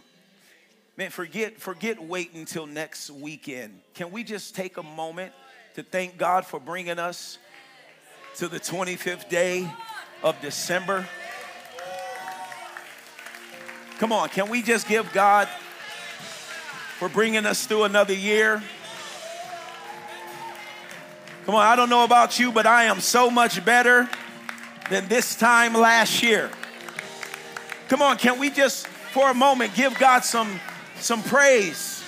Man, 0.97 1.11
forget, 1.11 1.59
forget 1.59 2.01
waiting 2.01 2.39
until 2.39 2.65
next 2.65 3.11
weekend. 3.11 3.79
Can 3.93 4.11
we 4.11 4.23
just 4.23 4.55
take 4.55 4.77
a 4.77 4.83
moment 4.83 5.31
to 5.75 5.83
thank 5.83 6.17
God 6.17 6.45
for 6.45 6.59
bringing 6.59 6.97
us 6.97 7.37
to 8.37 8.47
the 8.47 8.59
25th 8.59 9.29
day 9.29 9.69
of 10.23 10.39
December? 10.41 11.07
Come 13.99 14.11
on, 14.11 14.29
can 14.29 14.49
we 14.49 14.61
just 14.61 14.87
give 14.87 15.11
God 15.11 15.47
for 16.97 17.09
bringing 17.09 17.45
us 17.45 17.65
through 17.67 17.83
another 17.83 18.13
year? 18.13 18.63
Come 21.45 21.55
on, 21.55 21.61
I 21.61 21.75
don't 21.75 21.89
know 21.89 22.03
about 22.03 22.39
you, 22.39 22.51
but 22.51 22.65
I 22.65 22.85
am 22.85 22.99
so 23.01 23.29
much 23.29 23.63
better 23.63 24.09
than 24.89 25.07
this 25.07 25.35
time 25.35 25.73
last 25.73 26.23
year. 26.23 26.49
Come 27.87 28.01
on, 28.01 28.17
can 28.17 28.37
we 28.39 28.49
just 28.49 28.87
for 28.87 29.31
a 29.31 29.33
moment 29.33 29.73
give 29.73 29.97
God 29.97 30.23
some 30.23 30.59
some 30.99 31.23
praise. 31.23 32.03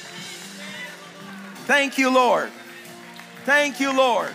Thank 1.66 1.98
you, 1.98 2.14
Lord. 2.14 2.52
Thank 3.46 3.80
you, 3.80 3.96
Lord. 3.96 4.32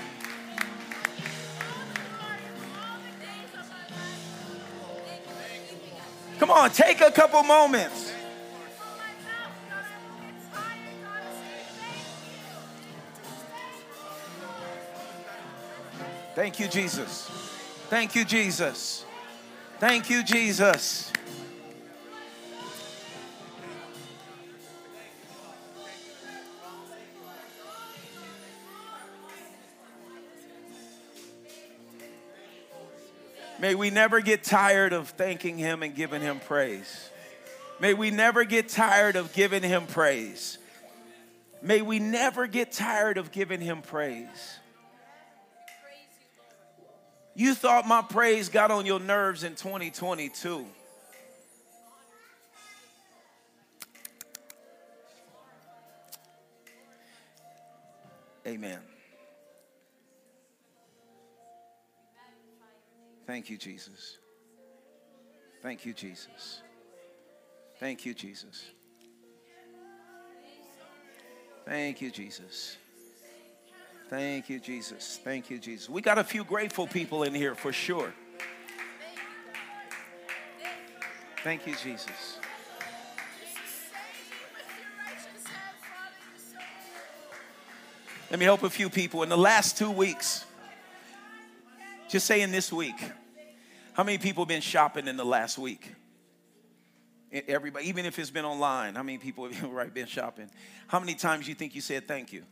Come 6.38 6.50
on, 6.50 6.70
take 6.70 7.00
a 7.00 7.10
couple 7.10 7.42
moments. 7.42 8.12
Thank 16.34 16.58
you, 16.58 16.66
Jesus. 16.66 17.30
Thank 17.88 18.16
you, 18.16 18.24
Jesus. 18.24 19.04
Thank 19.78 20.10
you, 20.10 20.24
Jesus. 20.24 21.13
May 33.64 33.74
we 33.74 33.88
never 33.88 34.20
get 34.20 34.44
tired 34.44 34.92
of 34.92 35.08
thanking 35.08 35.56
Him 35.56 35.82
and 35.82 35.94
giving 35.94 36.20
Him 36.20 36.38
praise. 36.38 37.08
May 37.80 37.94
we 37.94 38.10
never 38.10 38.44
get 38.44 38.68
tired 38.68 39.16
of 39.16 39.32
giving 39.32 39.62
Him 39.62 39.86
praise. 39.86 40.58
May 41.62 41.80
we 41.80 41.98
never 41.98 42.46
get 42.46 42.72
tired 42.72 43.16
of 43.16 43.32
giving 43.32 43.62
Him 43.62 43.80
praise. 43.80 44.58
You 47.34 47.54
thought 47.54 47.88
my 47.88 48.02
praise 48.02 48.50
got 48.50 48.70
on 48.70 48.84
your 48.84 49.00
nerves 49.00 49.44
in 49.44 49.54
2022. 49.54 50.66
Amen. 58.46 58.80
Thank 63.26 63.50
you, 63.50 63.56
Jesus. 63.56 64.18
Thank 65.62 65.86
you, 65.86 65.94
Jesus. 65.94 66.62
Thank 67.80 68.04
you, 68.04 68.14
Jesus. 68.14 68.64
Thank 71.64 72.02
you, 72.02 72.10
Jesus. 72.10 72.76
Thank 74.10 74.50
you, 74.50 74.60
Jesus. 74.60 75.18
Thank 75.24 75.48
you, 75.48 75.58
Jesus. 75.58 75.88
We 75.88 76.02
got 76.02 76.18
a 76.18 76.24
few 76.24 76.44
grateful 76.44 76.86
people 76.86 77.22
in 77.22 77.34
here 77.34 77.54
for 77.54 77.72
sure. 77.72 78.12
Thank 81.42 81.66
you, 81.66 81.74
Jesus. 81.82 82.38
Let 88.30 88.38
me 88.38 88.44
help 88.44 88.62
a 88.62 88.70
few 88.70 88.90
people. 88.90 89.22
In 89.22 89.28
the 89.28 89.38
last 89.38 89.78
two 89.78 89.90
weeks, 89.90 90.44
just 92.14 92.26
say 92.26 92.42
in 92.42 92.52
this 92.52 92.72
week. 92.72 92.94
How 93.94 94.04
many 94.04 94.18
people 94.18 94.44
have 94.44 94.48
been 94.48 94.60
shopping 94.60 95.08
in 95.08 95.16
the 95.16 95.24
last 95.24 95.58
week? 95.58 95.92
Everybody, 97.32 97.88
even 97.88 98.06
if 98.06 98.16
it's 98.20 98.30
been 98.30 98.44
online, 98.44 98.94
how 98.94 99.02
many 99.02 99.18
people 99.18 99.50
have 99.50 99.70
right, 99.72 99.92
been 99.92 100.06
shopping? 100.06 100.48
How 100.86 101.00
many 101.00 101.16
times 101.16 101.48
you 101.48 101.56
think 101.56 101.74
you 101.74 101.80
said 101.80 102.06
thank 102.06 102.32
you? 102.32 102.44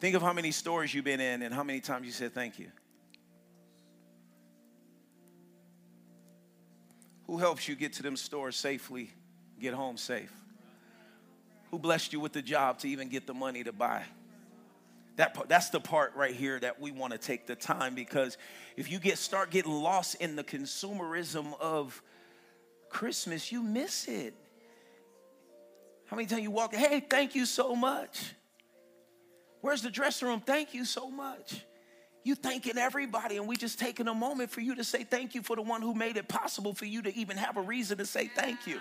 Think 0.00 0.16
of 0.16 0.22
how 0.22 0.32
many 0.32 0.50
stores 0.50 0.92
you've 0.92 1.04
been 1.04 1.20
in 1.20 1.42
and 1.42 1.54
how 1.54 1.62
many 1.62 1.78
times 1.78 2.06
you 2.06 2.10
said 2.10 2.34
thank 2.34 2.58
you. 2.58 2.72
Who 7.28 7.38
helps 7.38 7.68
you 7.68 7.76
get 7.76 7.92
to 7.92 8.02
them 8.02 8.16
stores 8.16 8.56
safely, 8.56 9.12
get 9.60 9.74
home 9.74 9.96
safe? 9.96 10.32
Who 11.70 11.78
blessed 11.78 12.12
you 12.12 12.18
with 12.18 12.32
the 12.32 12.42
job 12.42 12.80
to 12.80 12.88
even 12.88 13.10
get 13.10 13.28
the 13.28 13.34
money 13.34 13.62
to 13.62 13.72
buy? 13.72 14.02
That, 15.18 15.36
that's 15.48 15.70
the 15.70 15.80
part 15.80 16.14
right 16.14 16.34
here 16.34 16.60
that 16.60 16.80
we 16.80 16.92
want 16.92 17.12
to 17.12 17.18
take 17.18 17.48
the 17.48 17.56
time 17.56 17.96
because 17.96 18.38
if 18.76 18.88
you 18.88 19.00
get 19.00 19.18
start 19.18 19.50
getting 19.50 19.72
lost 19.72 20.14
in 20.20 20.36
the 20.36 20.44
consumerism 20.44 21.60
of 21.60 22.00
Christmas, 22.88 23.50
you 23.50 23.60
miss 23.60 24.06
it. 24.06 24.32
How 26.06 26.14
many 26.14 26.28
times 26.28 26.42
you 26.42 26.52
walk, 26.52 26.72
hey, 26.72 27.00
thank 27.00 27.34
you 27.34 27.46
so 27.46 27.74
much. 27.74 28.32
Where's 29.60 29.82
the 29.82 29.90
dressing 29.90 30.28
room? 30.28 30.40
Thank 30.40 30.72
you 30.72 30.84
so 30.84 31.10
much. 31.10 31.66
You 32.22 32.36
thanking 32.36 32.78
everybody, 32.78 33.38
and 33.38 33.48
we 33.48 33.56
just 33.56 33.80
taking 33.80 34.06
a 34.06 34.14
moment 34.14 34.52
for 34.52 34.60
you 34.60 34.76
to 34.76 34.84
say 34.84 35.02
thank 35.02 35.34
you 35.34 35.42
for 35.42 35.56
the 35.56 35.62
one 35.62 35.82
who 35.82 35.94
made 35.94 36.16
it 36.16 36.28
possible 36.28 36.74
for 36.74 36.84
you 36.84 37.02
to 37.02 37.12
even 37.16 37.36
have 37.36 37.56
a 37.56 37.62
reason 37.62 37.98
to 37.98 38.06
say 38.06 38.28
thank 38.28 38.68
you. 38.68 38.78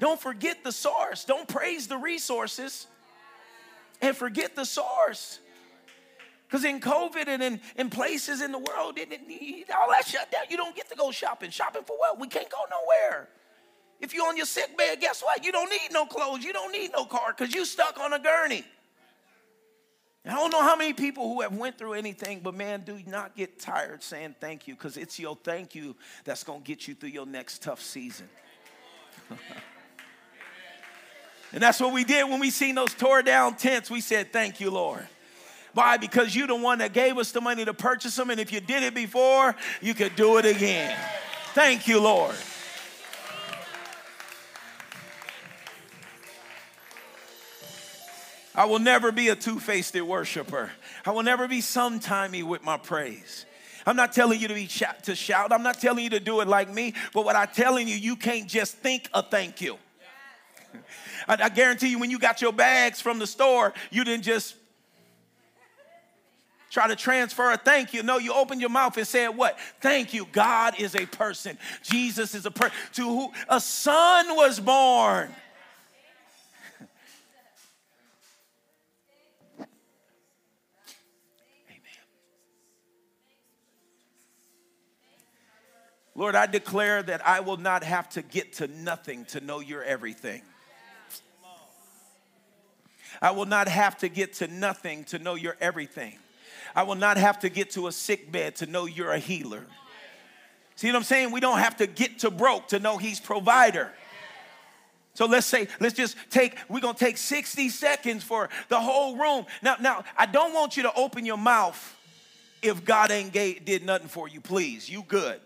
Don't 0.00 0.20
forget 0.20 0.62
the 0.64 0.72
source. 0.72 1.24
Don't 1.24 1.48
praise 1.48 1.86
the 1.86 1.96
resources. 1.96 2.86
And 4.00 4.16
forget 4.16 4.56
the 4.56 4.64
source. 4.64 5.40
Because 6.46 6.64
in 6.64 6.80
COVID 6.80 7.28
and 7.28 7.42
in, 7.42 7.60
in 7.76 7.90
places 7.90 8.40
in 8.40 8.50
the 8.50 8.58
world, 8.58 8.98
it, 8.98 9.08
it, 9.12 9.70
all 9.70 9.88
that 9.90 10.06
shut 10.06 10.32
down. 10.32 10.42
You 10.50 10.56
don't 10.56 10.74
get 10.74 10.90
to 10.90 10.96
go 10.96 11.12
shopping. 11.12 11.50
Shopping 11.50 11.82
for 11.86 11.96
what? 11.96 12.18
We 12.18 12.26
can't 12.26 12.50
go 12.50 12.58
nowhere. 12.68 13.28
If 14.00 14.14
you're 14.14 14.26
on 14.26 14.36
your 14.36 14.46
sick 14.46 14.76
bed, 14.76 15.00
guess 15.00 15.22
what? 15.22 15.44
You 15.44 15.52
don't 15.52 15.70
need 15.70 15.92
no 15.92 16.06
clothes. 16.06 16.42
You 16.44 16.52
don't 16.52 16.72
need 16.72 16.90
no 16.92 17.04
car 17.04 17.34
because 17.36 17.54
you 17.54 17.64
stuck 17.64 18.00
on 18.00 18.12
a 18.14 18.18
gurney. 18.18 18.64
I 20.26 20.34
don't 20.34 20.50
know 20.50 20.62
how 20.62 20.76
many 20.76 20.92
people 20.92 21.32
who 21.32 21.40
have 21.42 21.56
went 21.56 21.78
through 21.78 21.94
anything, 21.94 22.40
but 22.40 22.54
man, 22.54 22.82
do 22.84 22.98
not 23.06 23.36
get 23.36 23.58
tired 23.58 24.02
saying 24.02 24.34
thank 24.38 24.68
you 24.68 24.74
because 24.74 24.96
it's 24.96 25.18
your 25.18 25.36
thank 25.36 25.74
you 25.74 25.96
that's 26.24 26.44
going 26.44 26.60
to 26.60 26.66
get 26.66 26.86
you 26.88 26.94
through 26.94 27.10
your 27.10 27.26
next 27.26 27.62
tough 27.62 27.80
season. 27.80 28.28
and 31.52 31.62
that's 31.62 31.80
what 31.80 31.92
we 31.92 32.04
did 32.04 32.28
when 32.28 32.40
we 32.40 32.50
seen 32.50 32.74
those 32.74 32.94
tore 32.94 33.22
down 33.22 33.56
tents. 33.56 33.90
We 33.90 34.00
said, 34.00 34.32
thank 34.32 34.60
you, 34.60 34.70
Lord. 34.70 35.06
Why? 35.74 35.96
Because 35.96 36.34
you're 36.34 36.46
the 36.46 36.56
one 36.56 36.78
that 36.78 36.92
gave 36.92 37.16
us 37.18 37.32
the 37.32 37.40
money 37.40 37.64
to 37.64 37.74
purchase 37.74 38.16
them, 38.16 38.30
and 38.30 38.40
if 38.40 38.52
you 38.52 38.60
did 38.60 38.82
it 38.82 38.94
before, 38.94 39.54
you 39.80 39.94
could 39.94 40.16
do 40.16 40.38
it 40.38 40.46
again. 40.46 40.96
Thank 41.54 41.86
you, 41.88 42.00
Lord. 42.00 42.34
I 48.54 48.64
will 48.64 48.78
never 48.78 49.12
be 49.12 49.28
a 49.28 49.36
two 49.36 49.60
faced 49.60 49.98
worshiper. 50.00 50.70
I 51.06 51.12
will 51.12 51.22
never 51.22 51.48
be 51.48 51.60
sometimey 51.60 52.42
with 52.42 52.62
my 52.62 52.76
praise. 52.76 53.46
I'm 53.86 53.96
not 53.96 54.12
telling 54.12 54.40
you 54.40 54.48
to 54.48 54.54
be 54.54 54.66
to 54.66 55.14
shout. 55.14 55.52
I'm 55.52 55.62
not 55.62 55.80
telling 55.80 56.04
you 56.04 56.10
to 56.10 56.20
do 56.20 56.40
it 56.40 56.48
like 56.48 56.68
me. 56.68 56.94
But 57.14 57.24
what 57.24 57.36
I'm 57.36 57.48
telling 57.48 57.88
you, 57.88 57.94
you 57.94 58.16
can't 58.16 58.46
just 58.46 58.76
think 58.76 59.08
a 59.14 59.22
thank 59.22 59.60
you. 59.60 59.78
I, 61.30 61.44
I 61.44 61.48
guarantee 61.48 61.88
you, 61.88 61.98
when 62.00 62.10
you 62.10 62.18
got 62.18 62.42
your 62.42 62.52
bags 62.52 63.00
from 63.00 63.20
the 63.20 63.26
store, 63.26 63.72
you 63.92 64.02
didn't 64.02 64.24
just 64.24 64.56
try 66.70 66.88
to 66.88 66.96
transfer 66.96 67.52
a 67.52 67.56
thank 67.56 67.94
you. 67.94 68.02
No, 68.02 68.18
you 68.18 68.34
opened 68.34 68.60
your 68.60 68.70
mouth 68.70 68.96
and 68.96 69.06
said 69.06 69.28
what? 69.28 69.56
Thank 69.80 70.12
you. 70.12 70.26
God 70.32 70.80
is 70.80 70.96
a 70.96 71.06
person. 71.06 71.56
Jesus 71.84 72.34
is 72.34 72.46
a 72.46 72.50
person 72.50 72.76
to 72.94 73.02
who 73.02 73.32
a 73.48 73.60
son 73.60 74.34
was 74.34 74.58
born. 74.58 75.32
Amen. 80.00 80.08
Lord, 86.16 86.34
I 86.34 86.46
declare 86.46 87.04
that 87.04 87.24
I 87.24 87.38
will 87.38 87.56
not 87.56 87.84
have 87.84 88.08
to 88.10 88.22
get 88.22 88.54
to 88.54 88.66
nothing 88.66 89.26
to 89.26 89.40
know 89.40 89.60
you're 89.60 89.84
everything. 89.84 90.42
I 93.22 93.32
will 93.32 93.46
not 93.46 93.68
have 93.68 93.98
to 93.98 94.08
get 94.08 94.34
to 94.34 94.48
nothing 94.48 95.04
to 95.04 95.18
know 95.18 95.34
you're 95.34 95.56
everything. 95.60 96.18
I 96.74 96.84
will 96.84 96.94
not 96.94 97.16
have 97.16 97.40
to 97.40 97.48
get 97.48 97.70
to 97.72 97.88
a 97.88 97.92
sick 97.92 98.30
bed 98.30 98.56
to 98.56 98.66
know 98.66 98.86
you're 98.86 99.12
a 99.12 99.18
healer. 99.18 99.66
See 100.76 100.86
what 100.86 100.96
I'm 100.96 101.02
saying? 101.02 101.32
We 101.32 101.40
don't 101.40 101.58
have 101.58 101.76
to 101.78 101.86
get 101.86 102.20
to 102.20 102.30
broke 102.30 102.68
to 102.68 102.78
know 102.78 102.96
he's 102.96 103.20
provider. 103.20 103.92
So 105.14 105.26
let's 105.26 105.46
say, 105.46 105.68
let's 105.80 105.94
just 105.94 106.16
take, 106.30 106.56
we're 106.68 106.80
gonna 106.80 106.96
take 106.96 107.18
60 107.18 107.68
seconds 107.68 108.24
for 108.24 108.48
the 108.68 108.80
whole 108.80 109.16
room. 109.16 109.44
Now, 109.60 109.76
now, 109.80 110.04
I 110.16 110.26
don't 110.26 110.54
want 110.54 110.76
you 110.76 110.84
to 110.84 110.94
open 110.94 111.26
your 111.26 111.36
mouth 111.36 111.96
if 112.62 112.84
God 112.84 113.10
ain't 113.10 113.32
gave, 113.32 113.64
did 113.64 113.84
nothing 113.84 114.08
for 114.08 114.28
you, 114.28 114.40
please. 114.40 114.88
You 114.88 115.02
good 115.06 115.40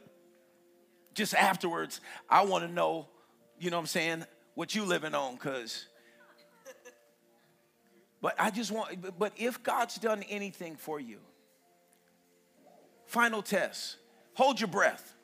just 1.14 1.34
afterwards, 1.34 2.00
I 2.28 2.44
want 2.44 2.66
to 2.66 2.72
know, 2.72 3.08
you 3.58 3.70
know 3.70 3.76
what 3.76 3.82
I'm 3.82 3.86
saying, 3.86 4.24
what 4.54 4.74
you 4.74 4.84
living 4.84 5.14
on, 5.14 5.34
because. 5.34 5.86
But 8.24 8.36
I 8.38 8.50
just 8.50 8.72
want, 8.72 9.18
but 9.18 9.34
if 9.36 9.62
God's 9.62 9.98
done 9.98 10.22
anything 10.30 10.76
for 10.76 10.98
you, 10.98 11.18
final 13.04 13.42
test, 13.42 13.98
hold 14.32 14.58
your 14.58 14.68
breath 14.68 15.14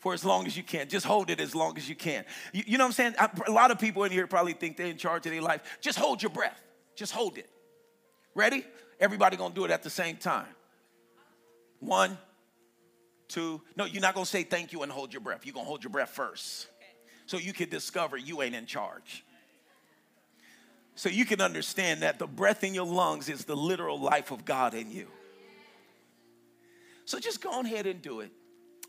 for 0.00 0.12
as 0.12 0.24
long 0.24 0.48
as 0.48 0.56
you 0.56 0.64
can. 0.64 0.88
Just 0.88 1.06
hold 1.06 1.30
it 1.30 1.38
as 1.38 1.54
long 1.54 1.78
as 1.78 1.88
you 1.88 1.94
can. 1.94 2.24
You, 2.52 2.64
you 2.66 2.76
know 2.76 2.82
what 2.82 2.88
I'm 2.88 2.92
saying? 2.94 3.14
I, 3.20 3.30
a 3.46 3.52
lot 3.52 3.70
of 3.70 3.78
people 3.78 4.02
in 4.02 4.10
here 4.10 4.26
probably 4.26 4.52
think 4.52 4.78
they're 4.78 4.88
in 4.88 4.96
charge 4.96 5.26
of 5.26 5.32
their 5.32 5.42
life. 5.42 5.60
Just 5.80 5.96
hold 5.96 6.20
your 6.20 6.30
breath. 6.30 6.60
Just 6.96 7.12
hold 7.12 7.38
it. 7.38 7.48
Ready? 8.34 8.64
Everybody 8.98 9.36
gonna 9.36 9.54
do 9.54 9.64
it 9.64 9.70
at 9.70 9.84
the 9.84 9.90
same 9.90 10.16
time. 10.16 10.48
One, 11.78 12.18
two. 13.28 13.60
No, 13.76 13.84
you're 13.84 14.02
not 14.02 14.14
gonna 14.14 14.26
say 14.26 14.42
thank 14.42 14.72
you 14.72 14.82
and 14.82 14.90
hold 14.90 15.12
your 15.12 15.20
breath. 15.20 15.46
You're 15.46 15.54
gonna 15.54 15.66
hold 15.66 15.84
your 15.84 15.92
breath 15.92 16.10
first. 16.10 16.66
So 17.26 17.36
you 17.36 17.52
can 17.52 17.68
discover 17.68 18.16
you 18.16 18.42
ain't 18.42 18.56
in 18.56 18.66
charge. 18.66 19.24
So 21.00 21.08
you 21.08 21.24
can 21.24 21.40
understand 21.40 22.02
that 22.02 22.18
the 22.18 22.26
breath 22.26 22.62
in 22.62 22.74
your 22.74 22.84
lungs 22.84 23.30
is 23.30 23.46
the 23.46 23.56
literal 23.56 23.98
life 23.98 24.30
of 24.30 24.44
God 24.44 24.74
in 24.74 24.90
you. 24.90 25.06
So 27.06 27.18
just 27.18 27.40
go 27.40 27.58
ahead 27.58 27.86
and 27.86 28.02
do 28.02 28.20
it. 28.20 28.30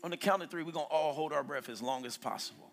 On 0.04 0.10
the 0.10 0.18
count 0.18 0.42
of 0.42 0.50
three, 0.50 0.62
we're 0.62 0.72
gonna 0.72 0.84
all 0.90 1.14
hold 1.14 1.32
our 1.32 1.42
breath 1.42 1.70
as 1.70 1.80
long 1.80 2.04
as 2.04 2.18
possible. 2.18 2.70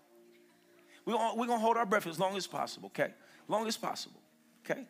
We're 1.05 1.13
gonna, 1.13 1.35
we're 1.37 1.47
gonna 1.47 1.61
hold 1.61 1.77
our 1.77 1.85
breath 1.85 2.05
as 2.05 2.19
long 2.19 2.35
as 2.35 2.47
possible, 2.47 2.87
okay? 2.87 3.13
Long 3.47 3.65
as 3.65 3.77
possible, 3.77 4.19
okay? 4.65 4.85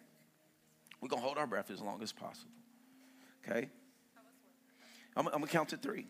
We're 1.00 1.10
gonna 1.10 1.22
hold 1.22 1.38
our 1.38 1.46
breath 1.46 1.70
as 1.70 1.80
long 1.80 2.02
as 2.02 2.12
possible, 2.12 2.50
okay? 3.48 3.70
I'm, 5.16 5.28
I'm 5.28 5.34
gonna 5.34 5.46
count 5.46 5.70
to 5.70 5.78
three. 5.78 6.08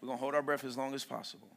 We're 0.00 0.10
to 0.10 0.16
hold 0.16 0.36
our 0.36 0.42
breath 0.42 0.62
as 0.62 0.76
long 0.76 0.94
as 0.94 1.04
possible. 1.04 1.48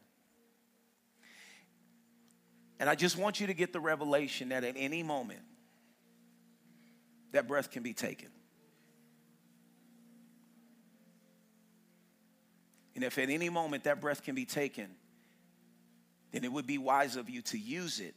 And 2.78 2.88
I 2.88 2.94
just 2.94 3.16
want 3.16 3.40
you 3.40 3.48
to 3.48 3.54
get 3.54 3.72
the 3.72 3.80
revelation 3.80 4.50
that 4.50 4.64
at 4.64 4.74
any 4.76 5.02
moment, 5.02 5.40
that 7.32 7.48
breath 7.48 7.70
can 7.70 7.82
be 7.82 7.92
taken. 7.92 8.28
And 12.94 13.04
if 13.04 13.18
at 13.18 13.30
any 13.30 13.48
moment 13.48 13.84
that 13.84 14.00
breath 14.00 14.22
can 14.22 14.34
be 14.34 14.44
taken, 14.44 14.88
then 16.32 16.44
it 16.44 16.52
would 16.52 16.66
be 16.66 16.78
wise 16.78 17.16
of 17.16 17.30
you 17.30 17.42
to 17.42 17.58
use 17.58 18.00
it 18.00 18.14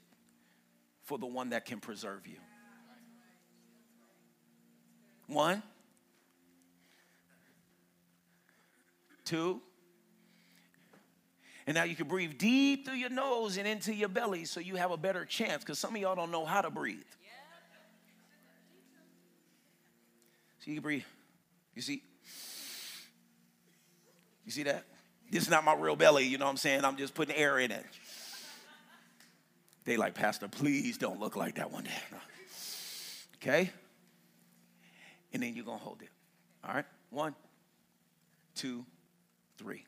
for 1.03 1.17
the 1.17 1.25
one 1.25 1.49
that 1.49 1.65
can 1.65 1.79
preserve 1.79 2.25
you. 2.27 2.37
One, 5.27 5.63
two, 9.23 9.61
and 11.67 11.75
now 11.75 11.83
you 11.83 11.95
can 11.95 12.07
breathe 12.07 12.37
deep 12.37 12.85
through 12.85 12.95
your 12.95 13.09
nose 13.09 13.57
and 13.57 13.67
into 13.67 13.93
your 13.93 14.09
belly 14.09 14.45
so 14.45 14.59
you 14.59 14.75
have 14.75 14.91
a 14.91 14.97
better 14.97 15.25
chance 15.25 15.63
because 15.63 15.79
some 15.79 15.95
of 15.95 16.01
y'all 16.01 16.15
don't 16.15 16.31
know 16.31 16.45
how 16.45 16.61
to 16.61 16.69
breathe. 16.69 16.99
So 20.59 20.69
you 20.69 20.75
can 20.75 20.83
breathe. 20.83 21.03
You 21.75 21.81
see? 21.81 22.03
You 24.45 24.51
see 24.51 24.63
that? 24.63 24.85
This 25.31 25.43
is 25.43 25.49
not 25.49 25.63
my 25.63 25.73
real 25.73 25.95
belly, 25.95 26.25
you 26.25 26.37
know 26.37 26.45
what 26.45 26.51
I'm 26.51 26.57
saying? 26.57 26.83
I'm 26.83 26.97
just 26.97 27.13
putting 27.13 27.35
air 27.35 27.57
in 27.57 27.71
it. 27.71 27.85
They 29.85 29.97
like, 29.97 30.13
Pastor, 30.13 30.47
please 30.47 30.97
don't 30.97 31.19
look 31.19 31.35
like 31.35 31.55
that 31.55 31.71
one 31.71 31.85
day. 31.85 31.89
Okay? 33.37 33.71
And 35.33 35.41
then 35.41 35.55
you're 35.55 35.65
to 35.79 35.83
hold 35.83 36.01
it. 36.01 36.09
All 36.67 36.75
right? 36.75 36.85
One, 37.09 37.33
two, 38.55 38.85
three. 39.57 39.85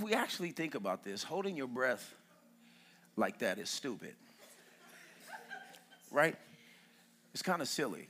If 0.00 0.04
we 0.04 0.14
actually 0.14 0.52
think 0.52 0.74
about 0.74 1.04
this, 1.04 1.22
holding 1.22 1.58
your 1.58 1.66
breath 1.66 2.14
like 3.16 3.40
that 3.40 3.58
is 3.58 3.68
stupid. 3.68 4.14
right? 6.10 6.34
It's 7.34 7.42
kind 7.42 7.60
of 7.60 7.68
silly. 7.68 8.08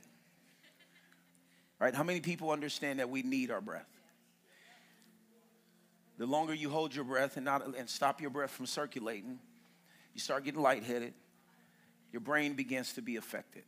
Right? 1.79 1.93
How 1.93 2.03
many 2.03 2.21
people 2.21 2.49
understand 2.49 2.99
that 2.99 3.09
we 3.09 3.23
need 3.23 3.51
our 3.51 3.59
breath? 3.59 3.89
The 6.17 6.25
longer 6.25 6.53
you 6.53 6.69
hold 6.69 6.95
your 6.95 7.03
breath 7.03 7.35
and 7.35 7.43
not 7.43 7.75
and 7.75 7.89
stop 7.89 8.21
your 8.21 8.29
breath 8.29 8.51
from 8.51 8.67
circulating, 8.67 9.39
you 10.13 10.21
start 10.21 10.45
getting 10.45 10.61
lightheaded. 10.61 11.13
Your 12.13 12.21
brain 12.21 12.53
begins 12.53 12.93
to 12.93 13.01
be 13.01 13.17
affected. 13.17 13.63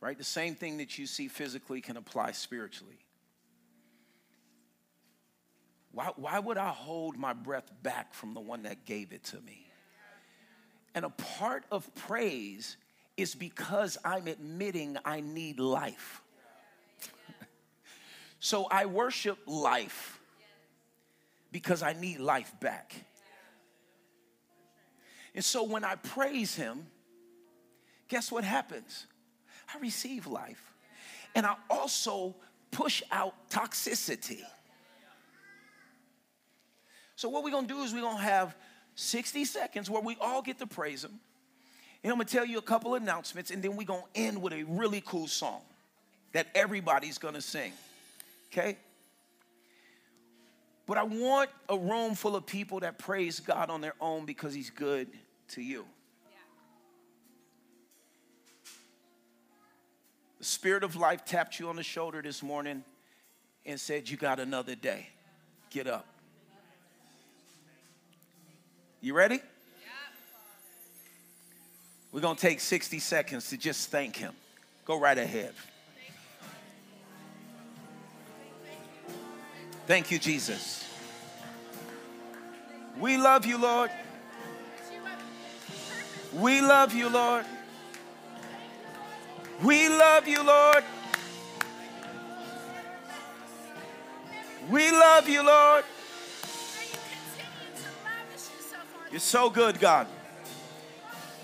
Right? 0.00 0.16
The 0.16 0.24
same 0.24 0.54
thing 0.54 0.78
that 0.78 0.98
you 0.98 1.06
see 1.06 1.28
physically 1.28 1.82
can 1.82 1.98
apply 1.98 2.32
spiritually. 2.32 2.96
Why, 5.98 6.12
why 6.14 6.38
would 6.38 6.58
I 6.58 6.68
hold 6.68 7.18
my 7.18 7.32
breath 7.32 7.72
back 7.82 8.14
from 8.14 8.32
the 8.32 8.38
one 8.40 8.62
that 8.62 8.84
gave 8.84 9.12
it 9.12 9.24
to 9.24 9.40
me? 9.40 9.66
And 10.94 11.04
a 11.04 11.10
part 11.10 11.64
of 11.72 11.92
praise 11.96 12.76
is 13.16 13.34
because 13.34 13.98
I'm 14.04 14.28
admitting 14.28 14.96
I 15.04 15.22
need 15.22 15.58
life. 15.58 16.22
so 18.38 18.68
I 18.70 18.86
worship 18.86 19.38
life 19.48 20.20
because 21.50 21.82
I 21.82 21.94
need 21.94 22.20
life 22.20 22.54
back. 22.60 22.94
And 25.34 25.44
so 25.44 25.64
when 25.64 25.82
I 25.82 25.96
praise 25.96 26.54
Him, 26.54 26.86
guess 28.06 28.30
what 28.30 28.44
happens? 28.44 29.08
I 29.74 29.80
receive 29.80 30.28
life. 30.28 30.62
And 31.34 31.44
I 31.44 31.56
also 31.68 32.36
push 32.70 33.02
out 33.10 33.34
toxicity. 33.50 34.44
So, 37.18 37.28
what 37.28 37.42
we're 37.42 37.50
gonna 37.50 37.66
do 37.66 37.80
is 37.80 37.92
we're 37.92 38.02
gonna 38.02 38.22
have 38.22 38.54
60 38.94 39.44
seconds 39.44 39.90
where 39.90 40.00
we 40.00 40.16
all 40.20 40.40
get 40.40 40.60
to 40.60 40.68
praise 40.68 41.02
Him. 41.02 41.18
And 42.04 42.12
I'm 42.12 42.16
gonna 42.16 42.28
tell 42.28 42.44
you 42.44 42.58
a 42.58 42.62
couple 42.62 42.94
announcements, 42.94 43.50
and 43.50 43.60
then 43.60 43.74
we're 43.74 43.88
gonna 43.88 44.04
end 44.14 44.40
with 44.40 44.52
a 44.52 44.62
really 44.62 45.00
cool 45.04 45.26
song 45.26 45.62
that 46.30 46.46
everybody's 46.54 47.18
gonna 47.18 47.40
sing. 47.40 47.72
Okay? 48.52 48.76
But 50.86 50.96
I 50.96 51.02
want 51.02 51.50
a 51.68 51.76
room 51.76 52.14
full 52.14 52.36
of 52.36 52.46
people 52.46 52.78
that 52.80 53.00
praise 53.00 53.40
God 53.40 53.68
on 53.68 53.80
their 53.80 53.96
own 54.00 54.24
because 54.24 54.54
He's 54.54 54.70
good 54.70 55.08
to 55.48 55.60
you. 55.60 55.86
The 60.38 60.44
Spirit 60.44 60.84
of 60.84 60.94
life 60.94 61.24
tapped 61.24 61.58
you 61.58 61.68
on 61.68 61.74
the 61.74 61.82
shoulder 61.82 62.22
this 62.22 62.44
morning 62.44 62.84
and 63.66 63.80
said, 63.80 64.08
You 64.08 64.16
got 64.16 64.38
another 64.38 64.76
day. 64.76 65.08
Get 65.70 65.88
up. 65.88 66.06
You 69.00 69.14
ready? 69.14 69.40
We're 72.10 72.20
going 72.20 72.36
to 72.36 72.40
take 72.40 72.58
60 72.58 72.98
seconds 72.98 73.50
to 73.50 73.56
just 73.56 73.90
thank 73.90 74.16
Him. 74.16 74.32
Go 74.84 74.98
right 74.98 75.16
ahead. 75.16 75.52
Thank 79.86 80.10
you, 80.10 80.18
Jesus. 80.18 80.84
We 82.98 83.16
love 83.16 83.46
you, 83.46 83.58
Lord. 83.58 83.90
We 86.34 86.60
love 86.60 86.92
you, 86.92 87.08
Lord. 87.08 87.44
We 89.62 89.88
love 89.88 90.26
you, 90.26 90.42
Lord. 90.42 90.84
We 94.70 94.90
love 94.90 95.28
you, 95.28 95.46
Lord. 95.46 95.84
You're 99.10 99.20
so 99.20 99.50
good, 99.50 99.80
God. 99.80 100.06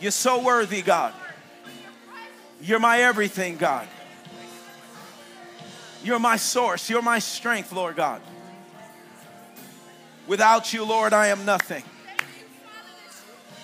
You're 0.01 0.11
so 0.11 0.43
worthy, 0.43 0.83
God. 0.83 1.15
You're 2.61 2.79
my 2.79 3.01
everything, 3.01 3.57
God. 3.57 3.89
You're 6.03 6.19
my 6.19 6.37
source. 6.37 6.91
You're 6.91 7.03
my 7.03 7.19
strength, 7.19 7.73
Lord 7.73 7.97
God. 7.97 8.21
Without 10.27 10.73
you, 10.73 10.85
Lord, 10.85 11.13
I 11.13 11.29
am 11.29 11.45
nothing. 11.45 11.83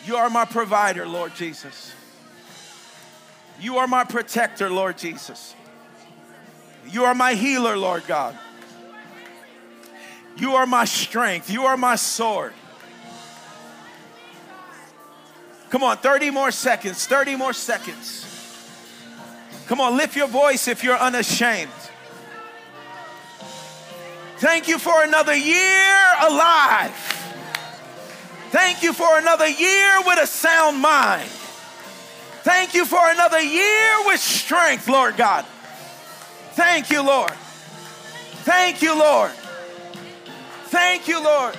You 0.07 0.17
are 0.17 0.31
my 0.31 0.45
provider, 0.45 1.07
Lord 1.07 1.35
Jesus. 1.35 1.93
You 3.61 3.79
are 3.79 3.87
my 3.87 4.05
protector, 4.05 4.71
Lord 4.71 4.97
Jesus. 4.97 5.55
You 6.89 7.05
are 7.05 7.15
my 7.15 7.35
healer, 7.35 7.77
Lord 7.77 8.07
God. 8.07 8.39
You 10.37 10.55
are 10.55 10.67
my 10.67 10.87
strength. 10.87 11.51
You 11.51 11.65
are 11.65 11.77
my 11.77 11.97
sword. 11.97 12.55
Come 15.71 15.85
on, 15.85 15.99
30 15.99 16.31
more 16.31 16.51
seconds, 16.51 17.07
30 17.07 17.37
more 17.37 17.53
seconds. 17.53 18.27
Come 19.69 19.81
on, 19.81 19.97
lift 19.97 20.17
your 20.17 20.27
voice 20.27 20.67
if 20.67 20.83
you're 20.83 20.99
unashamed. 20.99 21.71
Thank 24.39 24.67
you 24.67 24.79
for 24.79 25.05
another 25.05 25.37
year 25.37 25.97
alive. 26.23 26.91
Thank 28.51 28.83
you 28.83 28.93
for 28.93 29.19
another 29.19 29.47
year 29.47 30.03
with 30.05 30.19
a 30.19 30.27
sound 30.27 30.79
mind. 30.79 31.29
Thank 32.43 32.75
you 32.75 32.85
for 32.85 33.09
another 33.11 33.41
year 33.41 34.07
with 34.07 34.19
strength, 34.19 34.89
Lord 34.89 35.17
God. 35.17 35.45
Thank 36.55 36.91
you, 36.91 37.03
Lord. 37.03 37.31
Thank 38.43 38.83
you, 38.83 38.99
Lord. 38.99 39.31
Thank 40.65 41.07
you, 41.07 41.23
Lord. 41.23 41.55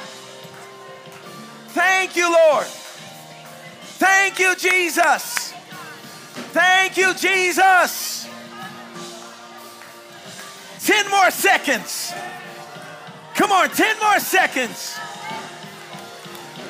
Thank 1.70 2.18
you, 2.18 2.30
Lord. 2.30 2.68
Thank 4.02 4.40
you, 4.40 4.56
Jesus. 4.56 5.54
Thank 6.54 6.98
you, 6.98 7.14
Jesus. 7.14 8.28
10 10.84 11.12
more 11.12 11.30
seconds. 11.30 12.12
Come 13.36 13.52
on, 13.52 13.70
10 13.70 14.00
more 14.00 14.20
seconds. 14.20 14.98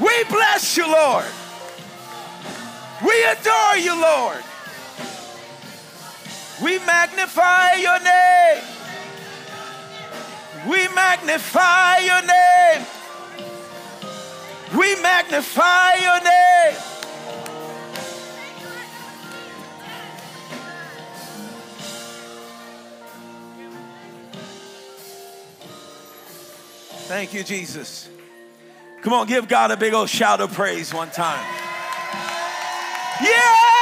We 0.01 0.25
bless 0.25 0.75
you, 0.75 0.91
Lord. 0.91 1.23
We 3.01 3.23
adore 3.23 3.77
you, 3.77 3.95
Lord. 3.95 4.43
We 6.61 6.79
magnify 6.79 7.75
your 7.75 7.99
name. 8.01 8.63
We 10.67 10.85
magnify 10.89 11.99
your 11.99 12.21
name. 12.23 12.85
We 14.77 15.01
magnify 15.01 15.95
your 15.95 16.21
name. 16.21 16.90
Thank 27.11 27.33
you, 27.33 27.43
Jesus. 27.43 28.07
Come 29.01 29.11
on, 29.11 29.27
give 29.27 29.49
God 29.49 29.69
a 29.69 29.75
big 29.75 29.93
old 29.93 30.07
shout 30.07 30.39
of 30.39 30.53
praise 30.53 30.93
one 30.93 31.09
time. 31.09 31.45
Yes! 33.21 33.80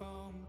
Newborn 0.00 0.46